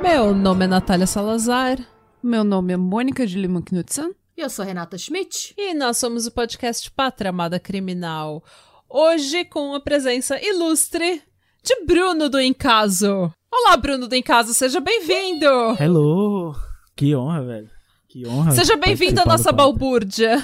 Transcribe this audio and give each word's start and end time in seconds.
Meu 0.00 0.34
nome 0.34 0.64
é 0.64 0.68
Natália 0.68 1.06
Salazar 1.06 1.78
Meu 2.22 2.42
nome 2.42 2.72
é 2.72 2.76
Mônica 2.76 3.26
de 3.26 3.38
Lima 3.38 3.60
Knudsen. 3.62 4.14
Eu 4.38 4.48
sou 4.48 4.64
Renata 4.64 4.96
Schmidt. 4.96 5.52
e 5.58 5.74
nós 5.74 5.96
somos 5.96 6.24
o 6.28 6.30
podcast 6.30 6.88
Pátria 6.92 7.30
Amada 7.30 7.58
Criminal. 7.58 8.40
Hoje 8.88 9.44
com 9.44 9.74
a 9.74 9.80
presença 9.80 10.40
ilustre 10.40 11.20
de 11.60 11.84
Bruno 11.84 12.28
do 12.28 12.40
Encaso. 12.40 13.34
Olá, 13.52 13.76
Bruno 13.76 14.06
do 14.06 14.14
Encaso, 14.14 14.54
seja 14.54 14.78
bem-vindo! 14.78 15.44
Hello! 15.80 16.54
Que 16.94 17.16
honra, 17.16 17.44
velho. 17.44 17.70
Que 18.08 18.28
honra. 18.28 18.52
Seja 18.52 18.76
bem-vindo 18.76 19.20
à 19.20 19.24
nossa 19.24 19.50
balbúrdia. 19.50 20.36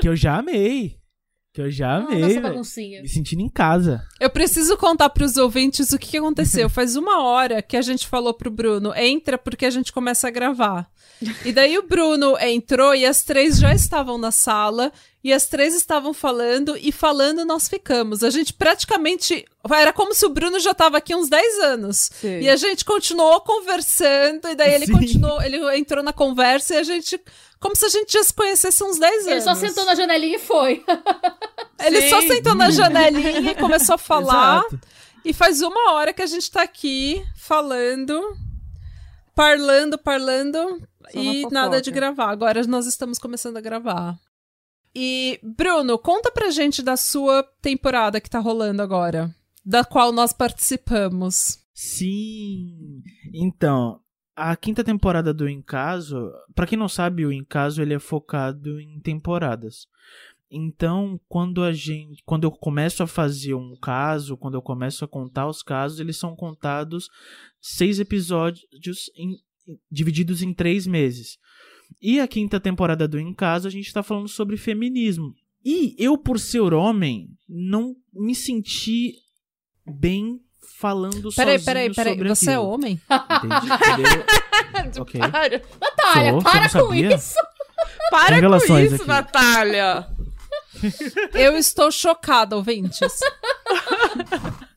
Que 0.00 0.08
eu 0.08 0.16
já 0.16 0.38
amei. 0.38 0.98
Que 1.52 1.60
eu 1.60 1.70
já 1.70 1.90
Ah, 1.90 1.96
amei. 1.98 2.18
nossa 2.20 2.32
velho. 2.34 2.42
baguncinha. 2.42 3.02
Me 3.02 3.08
sentindo 3.08 3.42
em 3.42 3.48
casa. 3.48 4.02
Eu 4.18 4.30
preciso 4.30 4.74
contar 4.78 5.10
pros 5.10 5.36
ouvintes 5.36 5.92
o 5.92 5.98
que 5.98 6.08
que 6.12 6.16
aconteceu. 6.16 6.68
Faz 6.70 6.96
uma 6.96 7.22
hora 7.22 7.60
que 7.60 7.76
a 7.76 7.82
gente 7.82 8.06
falou 8.08 8.32
pro 8.32 8.50
Bruno, 8.50 8.94
entra 8.96 9.36
porque 9.36 9.66
a 9.66 9.70
gente 9.70 9.92
começa 9.92 10.26
a 10.28 10.30
gravar. 10.30 10.90
E 11.44 11.52
daí 11.52 11.76
o 11.78 11.86
Bruno 11.86 12.36
entrou 12.40 12.94
e 12.94 13.04
as 13.06 13.22
três 13.22 13.58
já 13.58 13.72
estavam 13.74 14.16
na 14.18 14.32
sala 14.32 14.90
e 15.22 15.32
as 15.32 15.46
três 15.46 15.72
estavam 15.74 16.12
falando 16.12 16.76
e 16.76 16.90
falando 16.90 17.44
nós 17.44 17.68
ficamos. 17.68 18.24
A 18.24 18.30
gente 18.30 18.52
praticamente 18.54 19.44
era 19.70 19.92
como 19.92 20.14
se 20.14 20.24
o 20.26 20.30
Bruno 20.30 20.58
já 20.58 20.74
tava 20.74 20.96
aqui 20.98 21.14
uns 21.14 21.28
10 21.28 21.58
anos. 21.60 22.10
Sim. 22.14 22.40
E 22.40 22.48
a 22.48 22.56
gente 22.56 22.84
continuou 22.84 23.40
conversando 23.42 24.48
e 24.48 24.54
daí 24.56 24.72
ele 24.74 24.86
Sim. 24.86 24.92
continuou, 24.94 25.40
ele 25.42 25.58
entrou 25.78 26.02
na 26.02 26.12
conversa 26.14 26.74
e 26.74 26.78
a 26.78 26.82
gente 26.82 27.20
como 27.62 27.76
se 27.76 27.86
a 27.86 27.88
gente 27.88 28.12
já 28.12 28.24
se 28.24 28.34
conhecesse 28.34 28.82
uns 28.82 28.98
10 28.98 29.14
anos. 29.14 29.26
Ele 29.28 29.40
só 29.40 29.54
sentou 29.54 29.84
na 29.84 29.94
janelinha 29.94 30.36
e 30.36 30.40
foi. 30.40 30.84
Ele 31.78 32.02
Sim. 32.02 32.08
só 32.10 32.20
sentou 32.22 32.54
na 32.56 32.70
janelinha 32.70 33.52
e 33.52 33.54
começou 33.54 33.94
a 33.94 33.98
falar. 33.98 34.58
Exato. 34.58 34.80
E 35.24 35.32
faz 35.32 35.62
uma 35.62 35.92
hora 35.92 36.12
que 36.12 36.20
a 36.20 36.26
gente 36.26 36.50
tá 36.50 36.62
aqui 36.62 37.24
falando, 37.36 38.20
parlando, 39.36 39.96
parlando 39.96 40.58
Só 41.12 41.18
e 41.20 41.46
nada 41.52 41.80
de 41.80 41.92
gravar. 41.92 42.30
Agora 42.30 42.66
nós 42.66 42.86
estamos 42.86 43.20
começando 43.20 43.56
a 43.56 43.60
gravar. 43.60 44.18
E, 44.92 45.38
Bruno, 45.42 45.96
conta 45.96 46.32
pra 46.32 46.50
gente 46.50 46.82
da 46.82 46.96
sua 46.96 47.44
temporada 47.62 48.20
que 48.20 48.28
tá 48.28 48.40
rolando 48.40 48.82
agora, 48.82 49.32
da 49.64 49.84
qual 49.84 50.12
nós 50.12 50.32
participamos. 50.32 51.60
Sim. 51.72 53.02
Então, 53.32 54.01
a 54.34 54.56
quinta 54.56 54.82
temporada 54.82 55.32
do 55.32 55.48
Encaso, 55.48 56.30
pra 56.54 56.66
quem 56.66 56.78
não 56.78 56.88
sabe, 56.88 57.24
o 57.24 57.32
Encaso 57.32 57.82
ele 57.82 57.94
é 57.94 57.98
focado 57.98 58.80
em 58.80 58.98
temporadas. 59.00 59.86
Então, 60.50 61.18
quando 61.28 61.62
a 61.62 61.72
gente, 61.72 62.22
quando 62.26 62.44
eu 62.44 62.50
começo 62.50 63.02
a 63.02 63.06
fazer 63.06 63.54
um 63.54 63.74
caso, 63.76 64.36
quando 64.36 64.54
eu 64.54 64.62
começo 64.62 65.04
a 65.04 65.08
contar 65.08 65.48
os 65.48 65.62
casos, 65.62 65.98
eles 65.98 66.18
são 66.18 66.36
contados 66.36 67.08
seis 67.60 67.98
episódios 67.98 69.10
em- 69.16 69.38
divididos 69.90 70.42
em 70.42 70.52
três 70.52 70.86
meses. 70.86 71.38
E 72.00 72.20
a 72.20 72.28
quinta 72.28 72.60
temporada 72.60 73.08
do 73.08 73.18
Em 73.18 73.32
Casa, 73.32 73.68
a 73.68 73.70
gente 73.70 73.92
tá 73.92 74.02
falando 74.02 74.28
sobre 74.28 74.56
feminismo. 74.56 75.34
E 75.64 75.94
eu, 75.98 76.18
por 76.18 76.38
ser 76.38 76.74
homem, 76.74 77.30
não 77.48 77.96
me 78.12 78.34
senti 78.34 79.14
bem 79.86 80.40
falando 80.82 81.30
Peraí, 81.32 81.58
sozinho 81.60 81.64
peraí, 81.64 81.94
peraí. 81.94 82.12
sobre 82.14 82.28
Você 82.28 82.50
é 82.50 82.54
aquilo. 82.54 82.68
homem? 82.68 83.00
Entende? 83.08 84.24
Entendeu? 84.68 85.02
ok. 85.02 85.20
Para, 85.20 85.62
Natália, 85.80 86.32
Sou, 86.32 86.42
para 86.42 86.62
com 86.62 86.68
sabia? 86.68 87.14
isso. 87.14 87.34
para 88.10 88.40
com 88.42 88.78
isso, 88.78 88.94
aqui. 88.96 89.06
Natália! 89.06 90.06
Eu 91.34 91.56
estou 91.56 91.92
chocada, 91.92 92.56
ouvintes. 92.56 92.98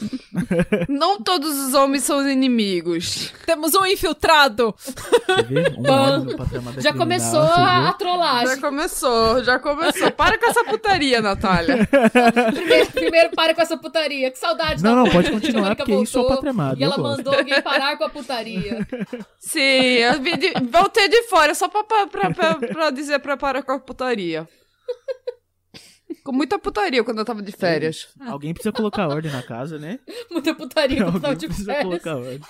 Não 0.88 1.20
todos 1.20 1.56
os 1.58 1.74
homens 1.74 2.04
são 2.04 2.28
inimigos. 2.28 3.32
Temos 3.46 3.74
um 3.74 3.84
infiltrado. 3.86 4.74
Um 5.78 6.22
Já 6.80 6.92
começou 6.92 7.40
a, 7.42 7.92
trollagem. 7.98 8.56
Já 8.56 8.60
começou, 8.60 9.44
já 9.44 9.58
começou. 9.58 10.10
Para 10.12 10.38
com 10.38 10.46
essa 10.50 10.64
putaria, 10.64 11.20
Natália. 11.20 11.88
Primeiro, 12.52 12.90
primeiro 12.92 13.30
para 13.34 13.54
com 13.54 13.62
essa 13.62 13.76
putaria. 13.76 14.30
Que 14.30 14.38
saudade 14.38 14.82
Não, 14.82 14.90
da 14.96 15.02
não, 15.04 15.10
pode 15.10 15.30
continuar, 15.30 15.76
porque 15.76 15.94
isso 15.94 16.16
é 16.18 16.20
o 16.20 16.24
voltou 16.24 16.36
patramado, 16.38 16.80
E 16.80 16.84
ela 16.84 16.96
gosto. 16.96 17.16
mandou 17.18 17.34
alguém 17.34 17.60
parar 17.62 17.96
com 17.96 18.04
a 18.04 18.08
putaria. 18.10 18.86
Sim, 19.38 19.60
eu 19.60 20.18
de- 20.18 20.52
voltei 20.70 21.08
de 21.08 21.22
fora 21.24 21.54
só 21.54 21.68
pra, 21.68 21.84
pra, 21.84 22.06
pra- 22.30 22.54
pra 22.54 22.90
dizer 22.90 23.18
pra 23.20 23.36
parar 23.36 23.62
com 23.62 23.72
a 23.72 23.78
putaria. 23.78 24.48
Com 26.24 26.32
muita 26.32 26.58
putaria 26.58 27.02
quando 27.02 27.18
eu 27.18 27.24
tava 27.24 27.42
de 27.42 27.50
férias. 27.52 28.08
Alguém 28.20 28.54
precisa 28.54 28.72
colocar 28.72 29.08
ordem 29.08 29.30
na 29.32 29.42
casa, 29.42 29.78
né? 29.78 29.98
Muita 30.30 30.54
putaria 30.54 31.00
no 31.04 31.12
final 31.12 31.30
Alguém 31.32 31.38
de 31.38 31.46
precisa 31.48 31.72
férias. 31.72 32.02
colocar 32.02 32.16
ordem. 32.16 32.40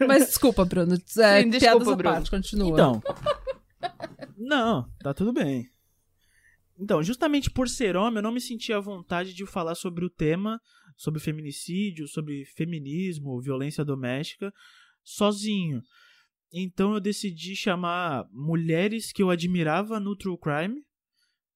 Mas 0.06 0.26
desculpa, 0.26 0.64
Bruno. 0.64 0.94
É, 0.94 1.42
Sim, 1.42 1.50
desculpa, 1.50 1.96
Bruno. 1.96 2.02
parte, 2.02 2.30
continua. 2.30 2.70
Então. 2.70 3.02
Não, 4.36 4.88
tá 5.00 5.12
tudo 5.14 5.32
bem. 5.32 5.68
Então, 6.78 7.02
justamente 7.02 7.50
por 7.50 7.68
ser 7.68 7.96
homem, 7.96 8.16
eu 8.16 8.22
não 8.22 8.32
me 8.32 8.40
senti 8.40 8.72
à 8.72 8.80
vontade 8.80 9.34
de 9.34 9.44
falar 9.46 9.74
sobre 9.74 10.04
o 10.04 10.10
tema, 10.10 10.58
sobre 10.96 11.20
feminicídio, 11.20 12.08
sobre 12.08 12.44
feminismo, 12.56 13.40
violência 13.40 13.84
doméstica, 13.84 14.52
sozinho. 15.04 15.82
Então 16.52 16.94
eu 16.94 17.00
decidi 17.00 17.54
chamar 17.54 18.26
mulheres 18.32 19.12
que 19.12 19.22
eu 19.22 19.30
admirava 19.30 20.00
no 20.00 20.16
True 20.16 20.36
Crime 20.38 20.82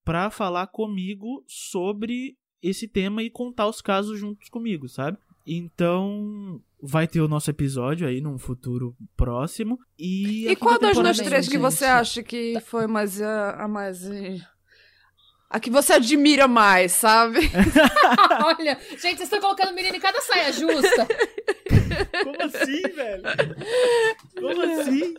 pra 0.04 0.30
falar 0.30 0.66
comigo 0.68 1.42
sobre 1.46 2.36
esse 2.62 2.86
tema 2.88 3.22
e 3.22 3.30
contar 3.30 3.66
os 3.68 3.80
casos 3.80 4.18
juntos 4.18 4.48
comigo, 4.48 4.88
sabe? 4.88 5.18
Então, 5.46 6.62
vai 6.82 7.06
ter 7.06 7.20
o 7.20 7.28
nosso 7.28 7.50
episódio 7.50 8.06
aí 8.08 8.20
num 8.20 8.38
futuro 8.38 8.96
próximo. 9.16 9.78
E, 9.98 10.48
E 10.48 10.56
qual 10.56 10.78
das 10.78 10.96
duas 10.96 11.18
é 11.18 11.24
três 11.24 11.44
isso, 11.44 11.50
que 11.50 11.58
você 11.58 11.84
acha 11.84 12.22
que 12.22 12.58
foi 12.60 12.86
mais 12.86 13.20
a, 13.20 13.64
a 13.64 13.68
mais. 13.68 14.04
eh, 14.06 14.38
A 15.50 15.60
que 15.60 15.68
você 15.70 15.92
admira 15.94 16.48
mais, 16.48 16.92
sabe? 16.92 17.40
Olha, 18.44 18.78
gente, 18.92 19.00
vocês 19.00 19.20
estão 19.22 19.40
colocando 19.40 19.74
menino 19.74 19.96
em 19.96 20.00
cada 20.00 20.20
saia 20.22 20.50
justa. 20.52 21.06
Como 22.24 22.42
assim, 22.42 22.82
velho? 22.82 23.22
Como 24.40 24.62
assim? 24.80 25.14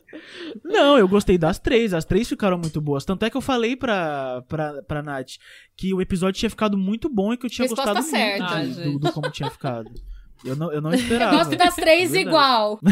Não, 0.64 0.98
eu 0.98 1.08
gostei 1.08 1.38
das 1.38 1.60
três. 1.60 1.94
As 1.94 2.06
três 2.06 2.28
ficaram 2.28 2.58
muito 2.58 2.80
boas. 2.82 3.06
Tanto 3.06 3.24
é 3.26 3.30
que 3.30 3.38
eu 3.38 3.42
falei 3.42 3.76
pra, 3.76 4.44
pra, 4.48 4.82
pra 4.84 5.02
Nath 5.04 5.34
que 5.76 5.94
o 5.94 6.02
episódio 6.02 6.40
tinha 6.40 6.50
ficado 6.50 6.78
muito 6.78 7.10
bom 7.10 7.34
e 7.34 7.38
que 7.38 7.46
eu 7.46 7.50
tinha 7.50 7.68
Resposta 7.68 7.94
gostado 7.94 8.08
certa. 8.10 8.58
muito 8.58 8.80
Ah, 8.80 8.84
do, 8.84 9.00
do 9.00 9.12
como 9.12 9.30
tinha 9.32 9.50
ficado. 9.50 9.90
Eu 10.44 10.56
não, 10.56 10.72
eu 10.72 10.82
não 10.82 10.92
Eu 10.92 10.96
esperava. 11.00 11.38
gosto 11.38 11.56
das 11.56 11.76
três 11.76 12.12
Verdade. 12.12 12.28
igual. 12.30 12.80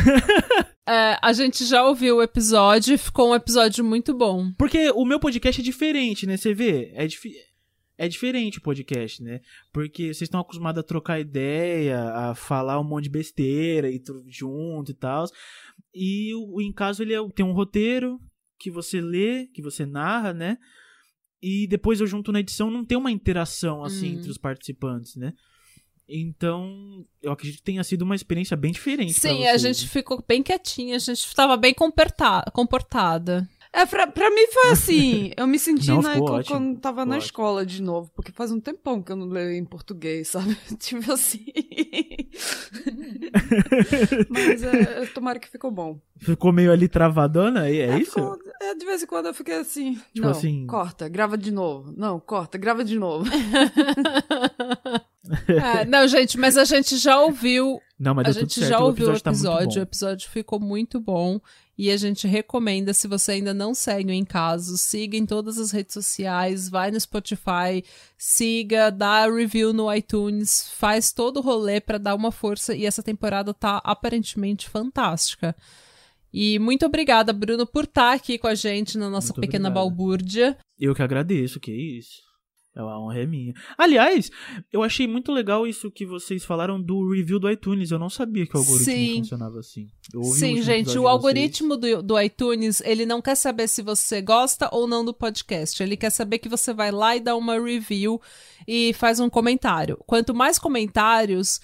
É, 0.85 1.17
a 1.21 1.31
gente 1.31 1.63
já 1.63 1.81
ouviu 1.87 2.17
o 2.17 2.21
episódio 2.21 2.93
e 2.93 2.97
ficou 2.97 3.31
um 3.31 3.35
episódio 3.35 3.85
muito 3.85 4.13
bom. 4.13 4.51
Porque 4.57 4.91
o 4.93 5.05
meu 5.05 5.17
podcast 5.17 5.61
é 5.61 5.63
diferente, 5.63 6.27
né? 6.27 6.35
Você 6.35 6.53
vê? 6.53 6.91
É, 6.93 7.07
difi- 7.07 7.33
é 7.97 8.07
diferente 8.07 8.57
o 8.57 8.61
podcast, 8.61 9.21
né? 9.23 9.39
Porque 9.71 10.05
vocês 10.07 10.23
estão 10.23 10.39
acostumados 10.39 10.79
a 10.79 10.83
trocar 10.83 11.19
ideia, 11.19 12.01
a 12.09 12.35
falar 12.35 12.79
um 12.79 12.83
monte 12.83 13.03
de 13.05 13.09
besteira 13.11 13.89
e 13.91 13.99
tudo 13.99 14.23
junto 14.27 14.91
e 14.91 14.95
tal. 14.95 15.25
E 15.93 16.33
o, 16.35 16.55
o 16.55 16.61
Em 16.61 16.71
Caso, 16.73 17.03
ele 17.03 17.13
é- 17.13 17.29
tem 17.35 17.45
um 17.45 17.53
roteiro 17.53 18.19
que 18.59 18.71
você 18.71 18.99
lê, 19.01 19.47
que 19.53 19.61
você 19.61 19.85
narra, 19.85 20.33
né? 20.33 20.57
E 21.41 21.67
depois 21.67 21.99
eu 21.99 22.07
junto 22.07 22.31
na 22.31 22.39
edição, 22.39 22.71
não 22.71 22.85
tem 22.85 22.97
uma 22.97 23.11
interação, 23.11 23.83
assim, 23.83 24.15
Hum. 24.15 24.19
entre 24.19 24.29
os 24.31 24.37
participantes, 24.37 25.15
né? 25.15 25.33
Então, 26.07 27.05
eu 27.21 27.31
acredito 27.31 27.57
que 27.59 27.63
tenha 27.63 27.83
sido 27.83 28.01
uma 28.01 28.15
experiência 28.15 28.57
bem 28.57 28.71
diferente 28.73 29.13
Sim, 29.13 29.47
a 29.47 29.57
gente 29.57 29.83
né? 29.83 29.87
ficou 29.89 30.23
bem 30.27 30.43
quietinha, 30.43 30.95
a 30.97 30.99
gente 30.99 31.33
tava 31.33 31.55
bem 31.55 31.73
comporta- 31.73 32.43
comportada. 32.53 33.47
É, 33.75 33.87
pra, 33.87 34.05
pra 34.05 34.29
mim 34.29 34.45
foi 34.53 34.69
assim. 34.69 35.31
Eu 35.35 35.47
me 35.47 35.57
senti 35.57 35.87
Não, 35.87 35.99
na, 36.01 36.13
quando, 36.13 36.29
ótimo. 36.31 36.55
quando 36.59 36.79
tava 36.79 37.01
Ficou 37.01 37.05
na 37.07 37.15
ótimo. 37.15 37.25
escola 37.25 37.65
de 37.65 37.81
novo, 37.81 38.11
porque 38.15 38.31
faz 38.31 38.51
um 38.51 38.59
tempão 38.59 39.01
que 39.01 39.11
eu 39.11 39.15
não 39.15 39.25
leio 39.27 39.51
em 39.51 39.65
português, 39.65 40.27
sabe? 40.27 40.55
tipo 40.79 41.11
assim. 41.11 41.43
Mas 44.29 44.63
é, 44.63 45.05
tomara 45.07 45.39
que 45.39 45.47
ficou 45.49 45.71
bom. 45.71 45.99
Ficou 46.17 46.51
meio 46.53 46.71
ali 46.71 46.87
travadona, 46.87 47.67
é, 47.67 47.75
é 47.77 47.97
isso? 47.99 48.11
ficou- 48.11 48.37
é, 48.61 48.75
de 48.75 48.85
vez 48.85 49.03
em 49.03 49.07
quando 49.07 49.25
eu 49.27 49.33
fiquei 49.33 49.55
assim. 49.55 49.95
Tipo 50.13 50.21
não, 50.27 50.29
assim- 50.29 50.65
Corta, 50.67 51.09
grava 51.09 51.37
de 51.37 51.51
novo. 51.51 51.93
Não, 51.97 52.19
corta, 52.19 52.57
grava 52.57 52.83
de 52.83 52.97
novo. 52.97 53.25
É, 55.47 55.85
não, 55.85 56.07
gente, 56.07 56.37
mas 56.37 56.57
a 56.57 56.65
gente 56.65 56.97
já 56.97 57.19
ouviu 57.19 57.79
Não, 57.97 58.13
mas 58.13 58.27
a 58.27 58.31
gente 58.39 58.53
certo. 58.59 58.69
já 58.69 58.79
o 58.79 58.85
ouviu 58.85 59.07
o 59.07 59.15
episódio 59.15 59.73
tá 59.73 59.79
o 59.79 59.83
episódio 59.83 60.29
ficou 60.29 60.59
muito 60.59 60.99
bom. 60.99 61.39
E 61.77 61.89
a 61.89 61.97
gente 61.97 62.27
recomenda, 62.27 62.93
se 62.93 63.07
você 63.07 63.33
ainda 63.33 63.53
não 63.53 63.73
segue 63.73 64.11
o 64.11 64.13
Em 64.13 64.23
Caso, 64.23 64.77
siga 64.77 65.17
em 65.17 65.25
todas 65.25 65.57
as 65.57 65.71
redes 65.71 65.93
sociais, 65.93 66.69
vai 66.69 66.91
no 66.91 66.99
Spotify, 66.99 67.83
siga, 68.15 68.91
dá 68.91 69.25
review 69.25 69.73
no 69.73 69.91
iTunes, 69.93 70.69
faz 70.77 71.11
todo 71.11 71.37
o 71.37 71.41
rolê 71.41 71.81
pra 71.81 71.97
dar 71.97 72.13
uma 72.13 72.31
força. 72.31 72.75
E 72.75 72.85
essa 72.85 73.01
temporada 73.01 73.53
tá 73.53 73.81
aparentemente 73.83 74.69
fantástica. 74.69 75.55
E 76.31 76.57
muito 76.57 76.85
obrigada, 76.85 77.31
Bruno, 77.31 77.65
por 77.65 77.83
estar 77.83 78.13
aqui 78.13 78.39
com 78.39 78.47
a 78.47 78.55
gente 78.55 78.97
na 78.97 79.07
nossa 79.07 79.27
Muito 79.27 79.41
pequena 79.41 79.69
obrigado. 79.69 79.83
balbúrdia. 79.89 80.57
Eu 80.79 80.95
que 80.95 81.03
agradeço, 81.03 81.59
que 81.59 81.71
isso. 81.71 82.22
É 82.75 82.81
uma 82.81 82.99
honra 82.99 83.19
é 83.19 83.25
minha. 83.27 83.53
Aliás, 83.77 84.31
eu 84.71 84.81
achei 84.81 85.07
muito 85.07 85.31
legal 85.31 85.67
isso 85.67 85.91
que 85.91 86.05
vocês 86.05 86.43
falaram 86.43 86.81
do 86.81 87.11
review 87.11 87.39
do 87.39 87.49
iTunes. 87.49 87.91
Eu 87.91 87.99
não 87.99 88.09
sabia 88.09 88.47
que 88.47 88.55
o 88.55 88.59
algoritmo 88.59 88.91
Sim. 88.91 89.17
funcionava 89.19 89.59
assim. 89.59 89.87
Sim, 90.33 90.59
gente, 90.63 90.97
o 90.97 91.07
algoritmo 91.07 91.77
do, 91.77 92.01
do 92.01 92.19
iTunes, 92.19 92.81
ele 92.81 93.05
não 93.05 93.21
quer 93.21 93.35
saber 93.35 93.67
se 93.67 93.83
você 93.83 94.21
gosta 94.21 94.69
ou 94.71 94.87
não 94.87 95.05
do 95.05 95.13
podcast. 95.13 95.83
Ele 95.83 95.95
quer 95.95 96.09
saber 96.09 96.39
que 96.39 96.49
você 96.49 96.73
vai 96.73 96.91
lá 96.91 97.15
e 97.15 97.19
dá 97.19 97.35
uma 97.35 97.59
review 97.59 98.19
e 98.67 98.91
faz 98.93 99.19
um 99.19 99.29
comentário. 99.29 99.99
Quanto 100.07 100.33
mais 100.33 100.57
comentários, 100.57 101.61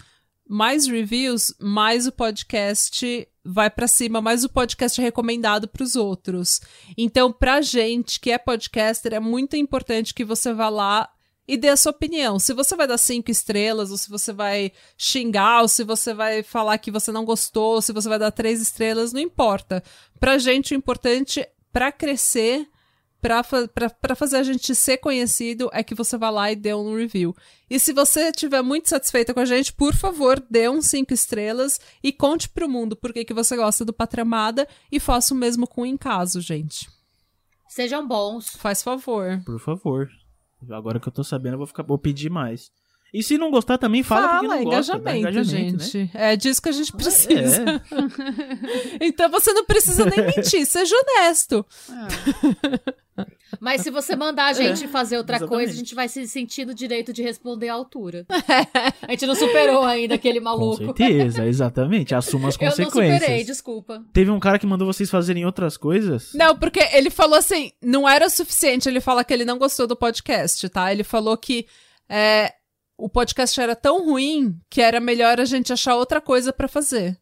mais 0.49 0.87
reviews, 0.87 1.53
mais 1.59 2.07
o 2.07 2.11
podcast 2.11 3.27
vai 3.45 3.69
pra 3.69 3.87
cima, 3.87 4.19
mais 4.19 4.43
o 4.43 4.49
podcast 4.49 4.99
é 4.99 5.03
recomendado 5.03 5.67
pros 5.67 5.95
outros. 5.95 6.59
Então, 6.97 7.31
pra 7.31 7.61
gente 7.61 8.19
que 8.19 8.31
é 8.31 8.37
podcaster, 8.39 9.13
é 9.13 9.19
muito 9.19 9.55
importante 9.55 10.11
que 10.11 10.25
você 10.25 10.51
vá 10.51 10.67
lá 10.67 11.07
e 11.47 11.55
dê 11.55 11.69
a 11.69 11.77
sua 11.77 11.91
opinião. 11.91 12.39
Se 12.39 12.51
você 12.51 12.75
vai 12.75 12.87
dar 12.87 12.97
cinco 12.97 13.29
estrelas, 13.29 13.91
ou 13.91 13.97
se 13.97 14.09
você 14.09 14.33
vai 14.33 14.71
xingar, 14.97 15.61
ou 15.61 15.67
se 15.67 15.83
você 15.83 16.15
vai 16.15 16.41
falar 16.41 16.79
que 16.79 16.89
você 16.89 17.11
não 17.11 17.25
gostou, 17.25 17.75
ou 17.75 17.81
se 17.81 17.93
você 17.93 18.09
vai 18.09 18.17
dar 18.17 18.31
três 18.31 18.59
estrelas, 18.59 19.13
não 19.13 19.21
importa. 19.21 19.83
Pra 20.19 20.39
gente, 20.39 20.73
o 20.73 20.77
importante 20.77 21.47
pra 21.71 21.91
crescer, 21.91 22.67
pra, 23.21 23.43
pra, 23.43 23.89
pra 23.89 24.15
fazer 24.15 24.37
a 24.37 24.43
gente 24.43 24.73
ser 24.73 24.97
conhecido, 24.97 25.69
é 25.73 25.83
que 25.83 25.95
você 25.95 26.17
vá 26.17 26.29
lá 26.29 26.51
e 26.51 26.55
dê 26.55 26.73
um 26.73 26.95
review. 26.95 27.35
E 27.69 27.79
se 27.79 27.93
você 27.93 28.29
estiver 28.29 28.61
muito 28.61 28.89
satisfeita 28.89 29.33
com 29.33 29.39
a 29.39 29.45
gente, 29.45 29.73
por 29.73 29.93
favor, 29.93 30.43
dê 30.49 30.69
um 30.69 30.81
cinco 30.81 31.13
estrelas 31.13 31.79
e 32.03 32.11
conte 32.11 32.49
pro 32.49 32.69
mundo 32.69 32.95
por 32.95 33.13
que 33.13 33.25
que 33.25 33.33
você 33.33 33.55
gosta 33.55 33.85
do 33.85 33.93
Patramada 33.93 34.67
e 34.91 34.99
faça 34.99 35.33
o 35.33 35.37
mesmo 35.37 35.67
com 35.67 35.81
o 35.81 35.85
Em 35.85 35.97
Caso, 35.97 36.41
gente. 36.41 36.89
Sejam 37.67 38.07
bons. 38.07 38.49
Faz 38.55 38.81
favor. 38.81 39.41
Por 39.45 39.59
favor. 39.59 40.09
Agora 40.71 40.99
que 40.99 41.07
eu 41.07 41.13
tô 41.13 41.23
sabendo, 41.23 41.53
eu 41.53 41.59
vou, 41.59 41.67
ficar, 41.67 41.83
vou 41.83 41.97
pedir 41.97 42.29
mais. 42.29 42.71
E 43.13 43.23
se 43.23 43.37
não 43.37 43.49
gostar 43.49 43.77
também, 43.77 44.03
fala, 44.03 44.39
porque 44.39 44.47
não 44.47 44.63
gosta. 44.63 44.97
dá 44.99 45.17
engajamento, 45.17 45.39
engajamento, 45.39 45.83
gente. 45.83 45.97
Né? 45.97 46.31
É 46.33 46.35
disso 46.35 46.61
que 46.61 46.69
a 46.69 46.73
gente 46.73 46.91
precisa. 46.91 47.63
É. 47.63 47.79
Então 49.01 49.29
você 49.29 49.53
não 49.53 49.65
precisa 49.65 50.05
nem 50.05 50.25
mentir, 50.25 50.65
seja 50.65 50.95
honesto. 50.95 51.65
Mas 53.59 53.81
se 53.81 53.89
você 53.89 54.15
mandar 54.15 54.45
a 54.45 54.53
gente 54.53 54.87
fazer 54.87 55.17
outra 55.17 55.37
exatamente. 55.37 55.55
coisa, 55.57 55.73
a 55.73 55.75
gente 55.75 55.95
vai 55.95 56.07
se 56.07 56.27
sentir 56.27 56.65
no 56.65 56.73
direito 56.73 57.11
de 57.11 57.21
responder 57.21 57.69
à 57.69 57.73
altura. 57.73 58.25
a 59.01 59.11
gente 59.11 59.25
não 59.25 59.35
superou 59.35 59.83
ainda 59.83 60.15
aquele 60.15 60.39
Com 60.39 60.45
maluco. 60.45 60.77
certeza, 60.77 61.45
exatamente. 61.45 62.13
Assuma 62.13 62.49
as 62.49 62.55
Eu 62.59 62.65
não 62.65 62.69
consequências. 62.71 63.19
superei, 63.19 63.43
desculpa. 63.43 64.03
Teve 64.13 64.31
um 64.31 64.39
cara 64.39 64.59
que 64.59 64.67
mandou 64.67 64.85
vocês 64.85 65.09
fazerem 65.09 65.45
outras 65.45 65.77
coisas? 65.77 66.31
Não, 66.33 66.57
porque 66.57 66.79
ele 66.93 67.09
falou 67.09 67.37
assim, 67.37 67.71
não 67.81 68.07
era 68.07 68.29
suficiente 68.29 68.87
ele 68.87 69.01
falar 69.01 69.23
que 69.23 69.33
ele 69.33 69.45
não 69.45 69.57
gostou 69.57 69.87
do 69.87 69.95
podcast, 69.95 70.67
tá? 70.69 70.91
Ele 70.91 71.03
falou 71.03 71.35
que 71.35 71.65
é, 72.07 72.53
o 72.99 73.09
podcast 73.09 73.59
era 73.59 73.75
tão 73.75 74.05
ruim 74.05 74.59
que 74.69 74.81
era 74.81 74.99
melhor 74.99 75.39
a 75.39 75.45
gente 75.45 75.71
achar 75.73 75.95
outra 75.95 76.19
coisa 76.19 76.51
pra 76.51 76.67
fazer. 76.67 77.17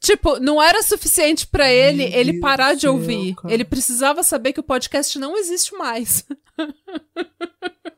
Tipo, 0.00 0.38
não 0.38 0.62
era 0.62 0.82
suficiente 0.82 1.46
pra 1.46 1.70
ele 1.70 2.08
Meu 2.08 2.18
ele 2.18 2.40
parar 2.40 2.74
de 2.74 2.86
ouvir. 2.86 3.34
cara. 3.34 3.52
Ele 3.52 3.64
precisava 3.64 4.22
saber 4.22 4.52
que 4.52 4.60
o 4.60 4.64
podcast 4.64 5.18
não 5.18 5.36
existe 5.36 5.74
mais. 5.74 6.24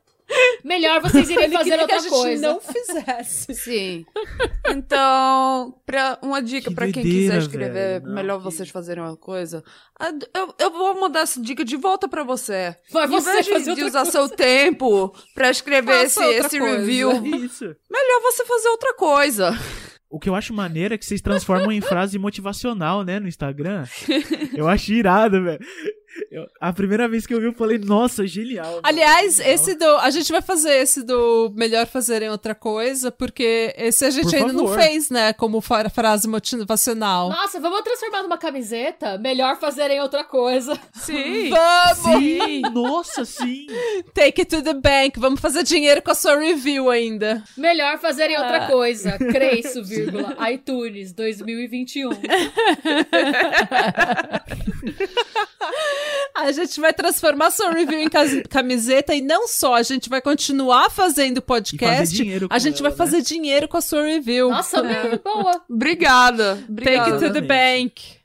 Melhor 0.64 1.00
vocês 1.00 1.28
irem 1.30 1.50
fazer 1.50 1.70
queria 1.70 1.86
que 1.86 1.92
a 1.92 1.96
outra 1.96 2.00
gente 2.00 2.10
coisa. 2.10 2.48
não 2.48 2.60
fizesse. 2.60 3.54
Sim. 3.54 4.04
Então, 4.68 5.74
pra, 5.84 6.18
uma 6.22 6.40
dica 6.42 6.68
Que 6.68 6.74
pra 6.74 6.90
quem 6.90 7.02
quiser 7.02 7.38
escrever. 7.38 8.00
Não, 8.02 8.14
melhor 8.14 8.38
que- 8.38 8.44
vocês 8.44 8.68
fazerem 8.70 9.02
uma 9.02 9.16
coisa. 9.16 9.62
Eu, 10.34 10.54
eu 10.58 10.70
vou 10.70 10.98
mandar 11.00 11.20
essa 11.20 11.40
dica 11.40 11.64
de 11.64 11.76
volta 11.76 12.08
pra 12.08 12.22
você. 12.24 12.76
Vai 12.90 13.06
Em 13.06 13.10
você 13.10 13.32
vez 13.32 13.46
de, 13.46 13.52
fazer 13.52 13.64
de 13.64 13.70
outra 13.70 13.86
usar 13.86 14.02
coisa. 14.02 14.10
seu 14.12 14.28
tempo 14.28 15.14
pra 15.34 15.50
escrever 15.50 15.92
Faça 15.92 16.04
esse, 16.04 16.20
outra 16.20 16.46
esse 16.46 16.58
coisa. 16.58 16.76
review, 16.78 17.10
Isso. 17.44 17.64
melhor 17.90 18.20
você 18.22 18.44
fazer 18.44 18.68
outra 18.68 18.94
coisa. 18.94 19.58
O 20.08 20.18
que 20.18 20.28
eu 20.28 20.34
acho 20.34 20.52
maneiro 20.52 20.92
é 20.94 20.98
que 20.98 21.04
vocês 21.06 21.20
transformam 21.20 21.70
em 21.70 21.80
frase 21.80 22.18
motivacional, 22.18 23.04
né, 23.04 23.20
no 23.20 23.28
Instagram. 23.28 23.84
Eu 24.56 24.66
acho 24.66 24.92
irado, 24.92 25.40
velho. 25.44 25.60
Eu- 26.30 26.46
A 26.60 26.72
primeira 26.72 27.08
vez 27.08 27.26
que 27.26 27.32
eu 27.34 27.40
vi, 27.40 27.46
eu 27.46 27.52
falei, 27.52 27.78
nossa, 27.78 28.26
genial. 28.26 28.66
velho. 28.66 28.80
Aliás, 28.82 29.36
Genial. 29.36 29.54
esse 29.54 29.74
do. 29.74 29.86
A 29.98 30.10
gente 30.10 30.30
vai 30.32 30.42
fazer 30.42 30.72
esse 30.76 31.02
do 31.02 31.52
melhor 31.56 31.86
fazerem 31.86 32.28
outra 32.30 32.54
coisa, 32.54 33.10
porque 33.12 33.72
esse 33.76 34.04
a 34.04 34.10
gente 34.10 34.24
Por 34.30 34.34
ainda 34.34 34.52
não 34.52 34.68
fez, 34.74 35.08
né? 35.10 35.32
Como 35.32 35.60
frase 35.60 36.26
motivacional. 36.28 37.28
Nossa, 37.30 37.60
vamos 37.60 37.80
transformar 37.82 38.22
numa 38.22 38.38
camiseta? 38.38 39.18
Melhor 39.18 39.58
fazerem 39.58 40.00
outra 40.00 40.24
coisa. 40.24 40.78
Sim. 40.94 41.50
Vamos! 41.50 42.18
Sim, 42.20 42.60
nossa, 42.72 43.24
sim. 43.24 43.66
Take 44.14 44.42
it 44.42 44.46
to 44.56 44.62
the 44.62 44.74
bank. 44.74 45.18
Vamos 45.18 45.40
fazer 45.40 45.62
dinheiro 45.62 46.02
com 46.02 46.10
a 46.10 46.14
sua 46.14 46.36
review 46.36 46.90
ainda. 46.90 47.42
Melhor 47.56 47.98
fazerem 47.98 48.36
Ah. 48.36 48.42
outra 48.42 48.66
coisa. 48.66 49.16
Cresço, 49.18 49.82
vírgula. 49.84 50.36
iTunes 50.50 51.12
2021. 51.12 52.10
A 56.34 56.52
gente 56.52 56.80
vai 56.80 56.92
transformar 56.92 57.50
sua 57.50 57.70
review 57.70 57.98
em 58.00 58.08
camiseta 58.48 59.14
e 59.14 59.20
não 59.20 59.46
só, 59.46 59.74
a 59.74 59.82
gente 59.82 60.08
vai 60.08 60.20
continuar 60.22 60.90
fazendo 60.90 61.38
E 61.38 61.40
fazer 61.40 61.40
podcast. 61.42 62.22
A 62.50 62.58
gente 62.58 62.82
vai 62.82 62.90
ela, 62.90 62.98
né? 62.98 63.04
fazer 63.04 63.22
dinheiro 63.22 63.68
com 63.68 63.76
a 63.76 63.80
sua 63.80 64.02
review. 64.04 64.50
Nossa, 64.50 64.82
bem, 64.82 65.18
boa. 65.22 65.64
Obrigada. 65.68 66.64
Take 66.76 67.10
it 67.10 67.18
to 67.26 67.32
the 67.32 67.40
bank. 67.40 68.18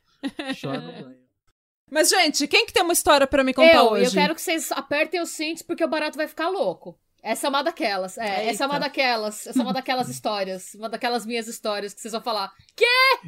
Chora 0.62 0.80
no 0.80 0.92
banho. 0.92 1.16
Mas, 1.92 2.10
gente, 2.10 2.48
quem 2.48 2.66
que 2.66 2.74
tem 2.74 2.84
uma 2.84 2.94
história 2.94 3.28
pra 3.28 3.44
me 3.44 3.54
contar 3.54 3.76
Eu, 3.78 3.92
hoje? 3.92 4.06
eu 4.06 4.12
quero 4.12 4.36
que 4.36 4.42
vocês 4.42 4.72
apertem 4.72 5.22
os 5.22 5.30
cintos 5.30 5.62
porque 5.62 5.84
o 5.84 5.88
barato 5.88 6.18
vai 6.18 6.28
ficar 6.28 6.50
louco. 6.50 6.98
Essa 7.26 7.48
é 7.48 7.50
uma 7.50 7.64
daquelas. 7.64 8.20
É, 8.20 8.50
essa 8.50 8.66
é 8.66 8.68
uma 8.68 8.76
Eita. 8.76 8.86
daquelas. 8.86 9.48
Essa 9.48 9.60
é 9.60 9.64
uma 9.64 9.74
daquelas 9.74 10.10
histórias. 10.10 10.76
Uma 10.76 10.88
daquelas 10.88 11.26
minhas 11.26 11.48
histórias 11.48 11.92
que 11.92 12.00
vocês 12.00 12.12
vão 12.12 12.22
falar. 12.22 12.52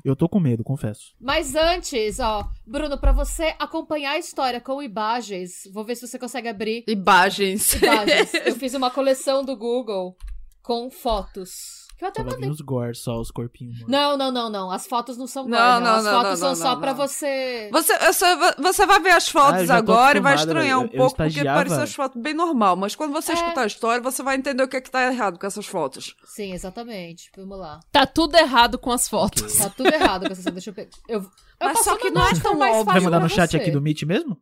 Eu 0.05 0.15
tô 0.15 0.29
com 0.29 0.39
medo, 0.39 0.63
confesso. 0.63 1.15
Mas 1.19 1.55
antes, 1.55 2.19
ó, 2.19 2.47
Bruno, 2.63 2.99
pra 2.99 3.11
você 3.11 3.55
acompanhar 3.57 4.11
a 4.11 4.19
história 4.19 4.61
com 4.61 4.83
imagens, 4.83 5.63
vou 5.73 5.83
ver 5.83 5.95
se 5.95 6.07
você 6.07 6.19
consegue 6.19 6.47
abrir 6.47 6.83
Imagens. 6.87 7.73
imagens. 7.73 8.33
eu 8.45 8.55
fiz 8.55 8.75
uma 8.75 8.91
coleção 8.91 9.43
do 9.43 9.57
Google 9.57 10.15
com 10.61 10.91
fotos. 10.91 11.86
Que 11.97 12.05
eu 12.05 12.09
até 12.09 12.21
Tava 12.23 12.35
mandei. 12.35 12.49
os 12.51 12.61
gore, 12.61 12.93
só 12.95 13.19
os 13.19 13.31
corpinhos. 13.31 13.79
mortos. 13.79 13.91
Não, 13.91 14.15
não, 14.15 14.31
não, 14.31 14.49
não. 14.51 14.69
As 14.71 14.85
fotos 14.85 15.17
não 15.17 15.25
são 15.25 15.47
Não, 15.47 15.57
gore, 15.57 15.83
não, 15.83 15.95
As 15.95 16.03
não, 16.05 16.11
fotos 16.11 16.29
não, 16.29 16.37
são 16.37 16.49
não, 16.49 16.55
só 16.55 16.73
não, 16.75 16.79
pra 16.81 16.91
não. 16.91 16.97
você. 16.97 17.69
Você, 17.71 17.97
você, 17.97 18.25
você 18.61 18.85
vai 18.85 18.99
ver 18.99 19.09
as 19.11 19.27
Ah, 19.27 19.31
fotos 19.31 19.65
tô 19.67 19.73
agora 19.73 20.17
e 20.17 20.21
vai 20.21 20.35
estranhar 20.35 20.77
um 20.77 20.83
eu- 20.83 20.89
eu 20.91 20.97
pouco, 20.99 21.15
porque 21.17 21.43
parecem 21.43 21.81
as 21.81 21.95
fotos 21.95 22.21
bem 22.21 22.35
normal. 22.35 22.75
Mas 22.75 22.95
quando 22.95 23.13
você 23.13 23.31
É. 23.31 23.35
escutar 23.35 23.61
a 23.61 23.65
história, 23.65 23.99
você 24.03 24.21
vai 24.21 24.35
entender 24.35 24.61
o 24.61 24.67
que 24.67 24.77
é 24.77 24.81
que 24.81 24.91
tá 24.91 25.11
errado 25.11 25.39
com 25.39 25.47
essas 25.47 25.65
fotos. 25.65 26.15
Sim, 26.23 26.53
exatamente. 26.53 27.31
Vamos 27.35 27.57
lá. 27.57 27.79
Tá 27.91 28.05
tudo 28.05 28.35
errado 28.37 28.77
com 28.77 28.91
as 28.91 29.07
fotos. 29.09 29.57
Tá 29.57 29.69
tudo 29.71 29.91
errado 29.91 30.27
com 30.27 30.31
essa. 30.33 30.51
Deixa 30.51 30.69
eu 30.69 30.73
pegar. 30.75 30.91
Eu, 31.09 31.21
eu 31.21 31.27
Mas 31.59 31.79
só 31.83 31.95
que 31.97 32.11
não 32.11 32.21
é 32.21 32.25
acho 32.25 32.35
que 32.35 32.41
tão 32.43 32.55
mais 32.59 32.75
óbvio. 32.75 32.93
Vai 32.93 33.01
mandar 33.01 33.19
no 33.19 33.27
chat 33.29 33.49
você. 33.49 33.57
aqui 33.57 33.71
do 33.71 33.81
Meet 33.81 34.03
mesmo? 34.03 34.37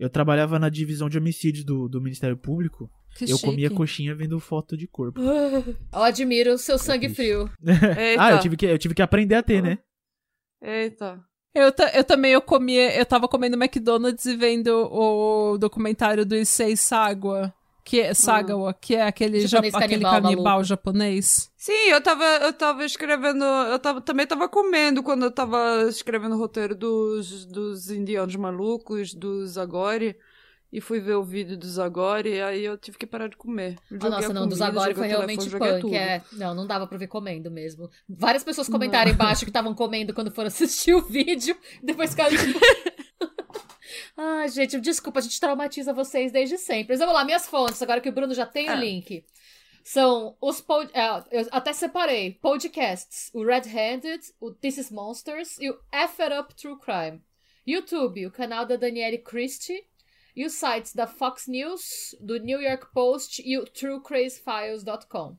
Eu 0.00 0.08
trabalhava 0.08 0.58
na 0.58 0.70
divisão 0.70 1.10
de 1.10 1.18
homicídios 1.18 1.62
do, 1.62 1.86
do 1.86 2.00
Ministério 2.00 2.34
Público. 2.34 2.90
Que 3.14 3.24
eu 3.24 3.36
chique. 3.36 3.44
comia 3.44 3.70
coxinha 3.70 4.14
vendo 4.14 4.40
foto 4.40 4.74
de 4.74 4.86
corpo. 4.86 5.20
Eu 5.92 6.02
admiro 6.02 6.54
o 6.54 6.58
seu 6.58 6.78
sangue 6.78 7.10
frio. 7.10 7.50
Eita. 7.62 8.16
ah, 8.22 8.32
eu 8.32 8.40
tive, 8.40 8.56
que, 8.56 8.64
eu 8.64 8.78
tive 8.78 8.94
que 8.94 9.02
aprender 9.02 9.34
a 9.34 9.42
ter, 9.42 9.62
né? 9.62 9.78
Eita. 10.62 11.22
Eu, 11.54 11.70
ta- 11.70 11.90
eu 11.92 12.02
também 12.04 12.32
eu 12.32 12.40
comia, 12.40 12.96
eu 12.96 13.04
tava 13.04 13.28
comendo 13.28 13.56
McDonald's 13.56 14.24
e 14.24 14.36
vendo 14.36 14.70
o 14.90 15.58
documentário 15.58 16.24
do 16.24 16.36
Issei 16.36 16.76
Sagawa, 16.76 17.52
que 17.90 18.00
é, 18.00 18.14
Sagawa, 18.14 18.72
que 18.72 18.94
é 18.94 19.02
aquele, 19.02 19.40
ja- 19.40 19.48
Japonês 19.48 19.74
aquele 19.74 20.02
canibal 20.04 20.22
canibal 20.22 20.64
japonês. 20.64 21.50
Sim, 21.56 21.88
eu 21.90 22.00
tava, 22.00 22.24
eu 22.24 22.52
tava 22.52 22.84
escrevendo. 22.84 23.44
Eu 23.44 23.78
tava, 23.80 24.00
também 24.00 24.26
tava 24.26 24.48
comendo 24.48 25.02
quando 25.02 25.24
eu 25.24 25.30
tava 25.32 25.86
escrevendo 25.88 26.36
o 26.36 26.38
roteiro 26.38 26.74
dos, 26.76 27.44
dos 27.46 27.90
indianos 27.90 28.36
malucos, 28.36 29.12
dos 29.12 29.58
Agori. 29.58 30.16
E 30.72 30.80
fui 30.80 31.00
ver 31.00 31.16
o 31.16 31.24
vídeo 31.24 31.58
dos 31.58 31.80
Agori, 31.80 32.34
e 32.34 32.40
aí 32.40 32.64
eu 32.64 32.78
tive 32.78 32.96
que 32.96 33.04
parar 33.04 33.26
de 33.28 33.36
comer. 33.36 33.74
Ah, 33.76 33.86
Joguei 33.90 34.08
nossa, 34.08 34.32
não, 34.32 34.46
dos 34.46 34.58
comida, 34.60 34.78
joguei 34.78 34.94
foi 34.94 35.06
realmente 35.08 35.50
telefone, 35.50 35.80
punk. 35.82 35.96
É, 35.96 36.22
não, 36.34 36.54
não 36.54 36.64
dava 36.64 36.86
pra 36.86 36.96
ver 36.96 37.08
comendo 37.08 37.50
mesmo. 37.50 37.90
Várias 38.08 38.44
pessoas 38.44 38.68
comentaram 38.68 39.10
embaixo 39.10 39.44
que 39.44 39.50
estavam 39.50 39.74
comendo 39.74 40.14
quando 40.14 40.30
foram 40.30 40.46
assistir 40.46 40.94
o 40.94 41.02
vídeo. 41.02 41.56
Depois 41.82 42.10
ficaram 42.10 42.36
tipo. 42.36 42.56
Ai, 44.16 44.48
gente, 44.48 44.80
desculpa, 44.80 45.18
a 45.18 45.22
gente 45.22 45.38
traumatiza 45.40 45.92
vocês 45.92 46.30
desde 46.32 46.58
sempre. 46.58 46.92
Mas 46.94 47.00
vamos 47.00 47.14
lá, 47.14 47.24
minhas 47.24 47.46
fontes, 47.46 47.80
agora 47.82 48.00
que 48.00 48.08
o 48.08 48.12
Bruno 48.12 48.34
já 48.34 48.46
tem 48.46 48.68
o 48.68 48.72
É. 48.72 48.76
link. 48.76 49.24
São 49.82 50.36
os 50.40 50.60
pod... 50.60 50.90
é, 50.92 51.08
eu 51.30 51.48
até 51.50 51.72
separei 51.72 52.34
podcasts, 52.34 53.30
o 53.32 53.42
Red 53.44 53.62
Handed, 53.68 54.20
o 54.38 54.52
This 54.52 54.76
is 54.78 54.90
Monsters 54.90 55.58
e 55.58 55.70
o 55.70 55.80
F 55.90 56.22
It 56.22 56.34
Up 56.34 56.54
True 56.54 56.78
Crime. 56.78 57.22
YouTube, 57.66 58.26
o 58.26 58.30
canal 58.30 58.66
da 58.66 58.76
Danielle 58.76 59.18
Christie. 59.18 59.84
E 60.36 60.46
os 60.46 60.52
sites 60.54 60.94
da 60.94 61.08
Fox 61.08 61.48
News, 61.48 62.14
do 62.20 62.38
New 62.38 62.62
York 62.62 62.86
Post 62.94 63.42
e 63.44 63.58
o 63.58 63.64
TrueCrazyFiles.com. 63.64 65.36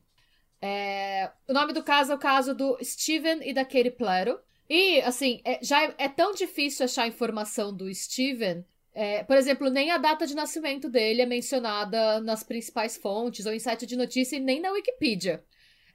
É, 0.60 1.30
o 1.48 1.52
nome 1.52 1.72
do 1.72 1.82
caso 1.82 2.12
é 2.12 2.14
o 2.14 2.18
caso 2.18 2.54
do 2.54 2.76
Steven 2.82 3.40
e 3.42 3.52
da 3.54 3.64
Katie 3.64 3.90
Plato. 3.90 4.38
E, 4.74 5.02
assim, 5.02 5.42
é, 5.44 5.58
já 5.60 5.84
é, 5.84 5.94
é, 5.98 6.08
tão 6.08 6.32
difícil 6.32 6.86
achar 6.86 7.06
informação 7.06 7.76
do 7.76 7.94
Steven. 7.94 8.64
É, 8.94 9.22
por 9.22 9.36
exemplo, 9.36 9.68
nem 9.68 9.90
a 9.90 9.98
data 9.98 10.26
de 10.26 10.34
nascimento 10.34 10.88
dele 10.88 11.20
é 11.20 11.26
mencionada 11.26 12.22
nas 12.22 12.42
principais 12.42 12.96
fontes 12.96 13.44
ou 13.44 13.52
em 13.52 13.58
site 13.58 13.84
de 13.84 13.96
notícia 13.96 14.36
e 14.36 14.40
nem 14.40 14.62
na 14.62 14.70
Wikipedia. 14.70 15.44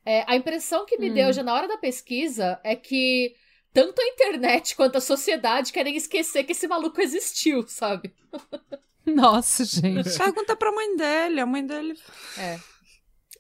É, 0.06 0.24
a 0.28 0.36
impressão 0.36 0.86
que 0.86 0.96
me 1.00 1.10
hum. 1.10 1.14
deu 1.16 1.34
já 1.34 1.42
na 1.42 1.56
hora 1.56 1.68
da 1.68 1.80
pesquisa 1.80 2.60
é 2.64 2.76
que 2.76 3.36
tanto 3.74 4.00
a 4.00 4.06
internet 4.06 4.76
quanto 4.76 5.00
a 5.00 5.02
sociedade 5.02 5.74
querem 5.74 5.96
esquecer 5.96 6.44
que 6.44 6.52
esse 6.52 6.68
maluco 6.68 7.02
existiu, 7.02 7.68
sabe? 7.68 8.14
Nossa, 9.04 9.66
gente. 9.66 10.16
Pergunta 10.16 10.56
pra 10.56 10.72
mãe 10.72 10.96
dele, 10.96 11.40
a 11.40 11.48
mãe 11.48 11.66
dele. 11.66 11.98
É. 12.38 12.60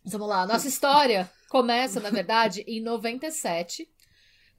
Vamos 0.04 0.30
lá, 0.30 0.48
nossa 0.48 0.68
história 0.68 1.30
começa, 1.48 2.00
na 2.00 2.10
verdade, 2.10 2.64
em 2.68 2.82
97, 2.82 3.88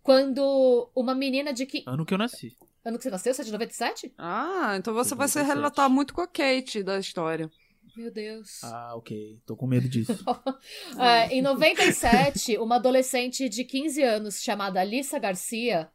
quando 0.09 0.91
uma 0.97 1.15
menina 1.15 1.53
de 1.53 1.67
que. 1.67 1.85
Ano 1.87 2.07
que 2.07 2.15
eu 2.15 2.19
nasci. 2.19 2.57
Ano 2.83 2.97
que 2.97 3.03
você 3.03 3.11
nasceu? 3.11 3.35
Você 3.35 3.43
é 3.43 3.45
de 3.45 3.53
97? 3.53 4.15
Ah, 4.17 4.75
então 4.79 4.95
você 4.95 5.15
vai 5.15 5.29
se 5.29 5.43
relatar 5.43 5.91
muito 5.91 6.15
com 6.15 6.23
a 6.23 6.27
Kate 6.27 6.83
da 6.83 6.99
história. 6.99 7.51
Meu 7.95 8.11
Deus. 8.11 8.65
Ah, 8.65 8.97
ok. 8.97 9.39
Tô 9.45 9.55
com 9.55 9.67
medo 9.67 9.87
disso. 9.87 10.25
é, 10.99 11.27
em 11.27 11.43
97, 11.43 12.57
uma 12.57 12.77
adolescente 12.77 13.51
de 13.51 13.65
15 13.65 14.03
anos 14.03 14.43
chamada 14.43 14.81
Alissa 14.81 15.19
Garcia, 15.19 15.91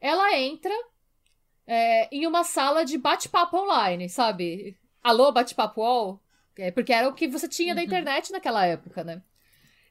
ela 0.00 0.34
entra 0.38 0.72
é, 1.66 2.08
em 2.10 2.26
uma 2.26 2.44
sala 2.44 2.86
de 2.86 2.96
bate-papo 2.96 3.58
online, 3.58 4.08
sabe? 4.08 4.78
Alô, 5.02 5.30
bate-papo 5.30 5.82
all? 5.82 6.22
É, 6.56 6.70
porque 6.70 6.90
era 6.94 7.06
o 7.06 7.12
que 7.12 7.28
você 7.28 7.46
tinha 7.46 7.72
uhum. 7.72 7.76
da 7.76 7.84
internet 7.84 8.32
naquela 8.32 8.64
época, 8.64 9.04
né? 9.04 9.20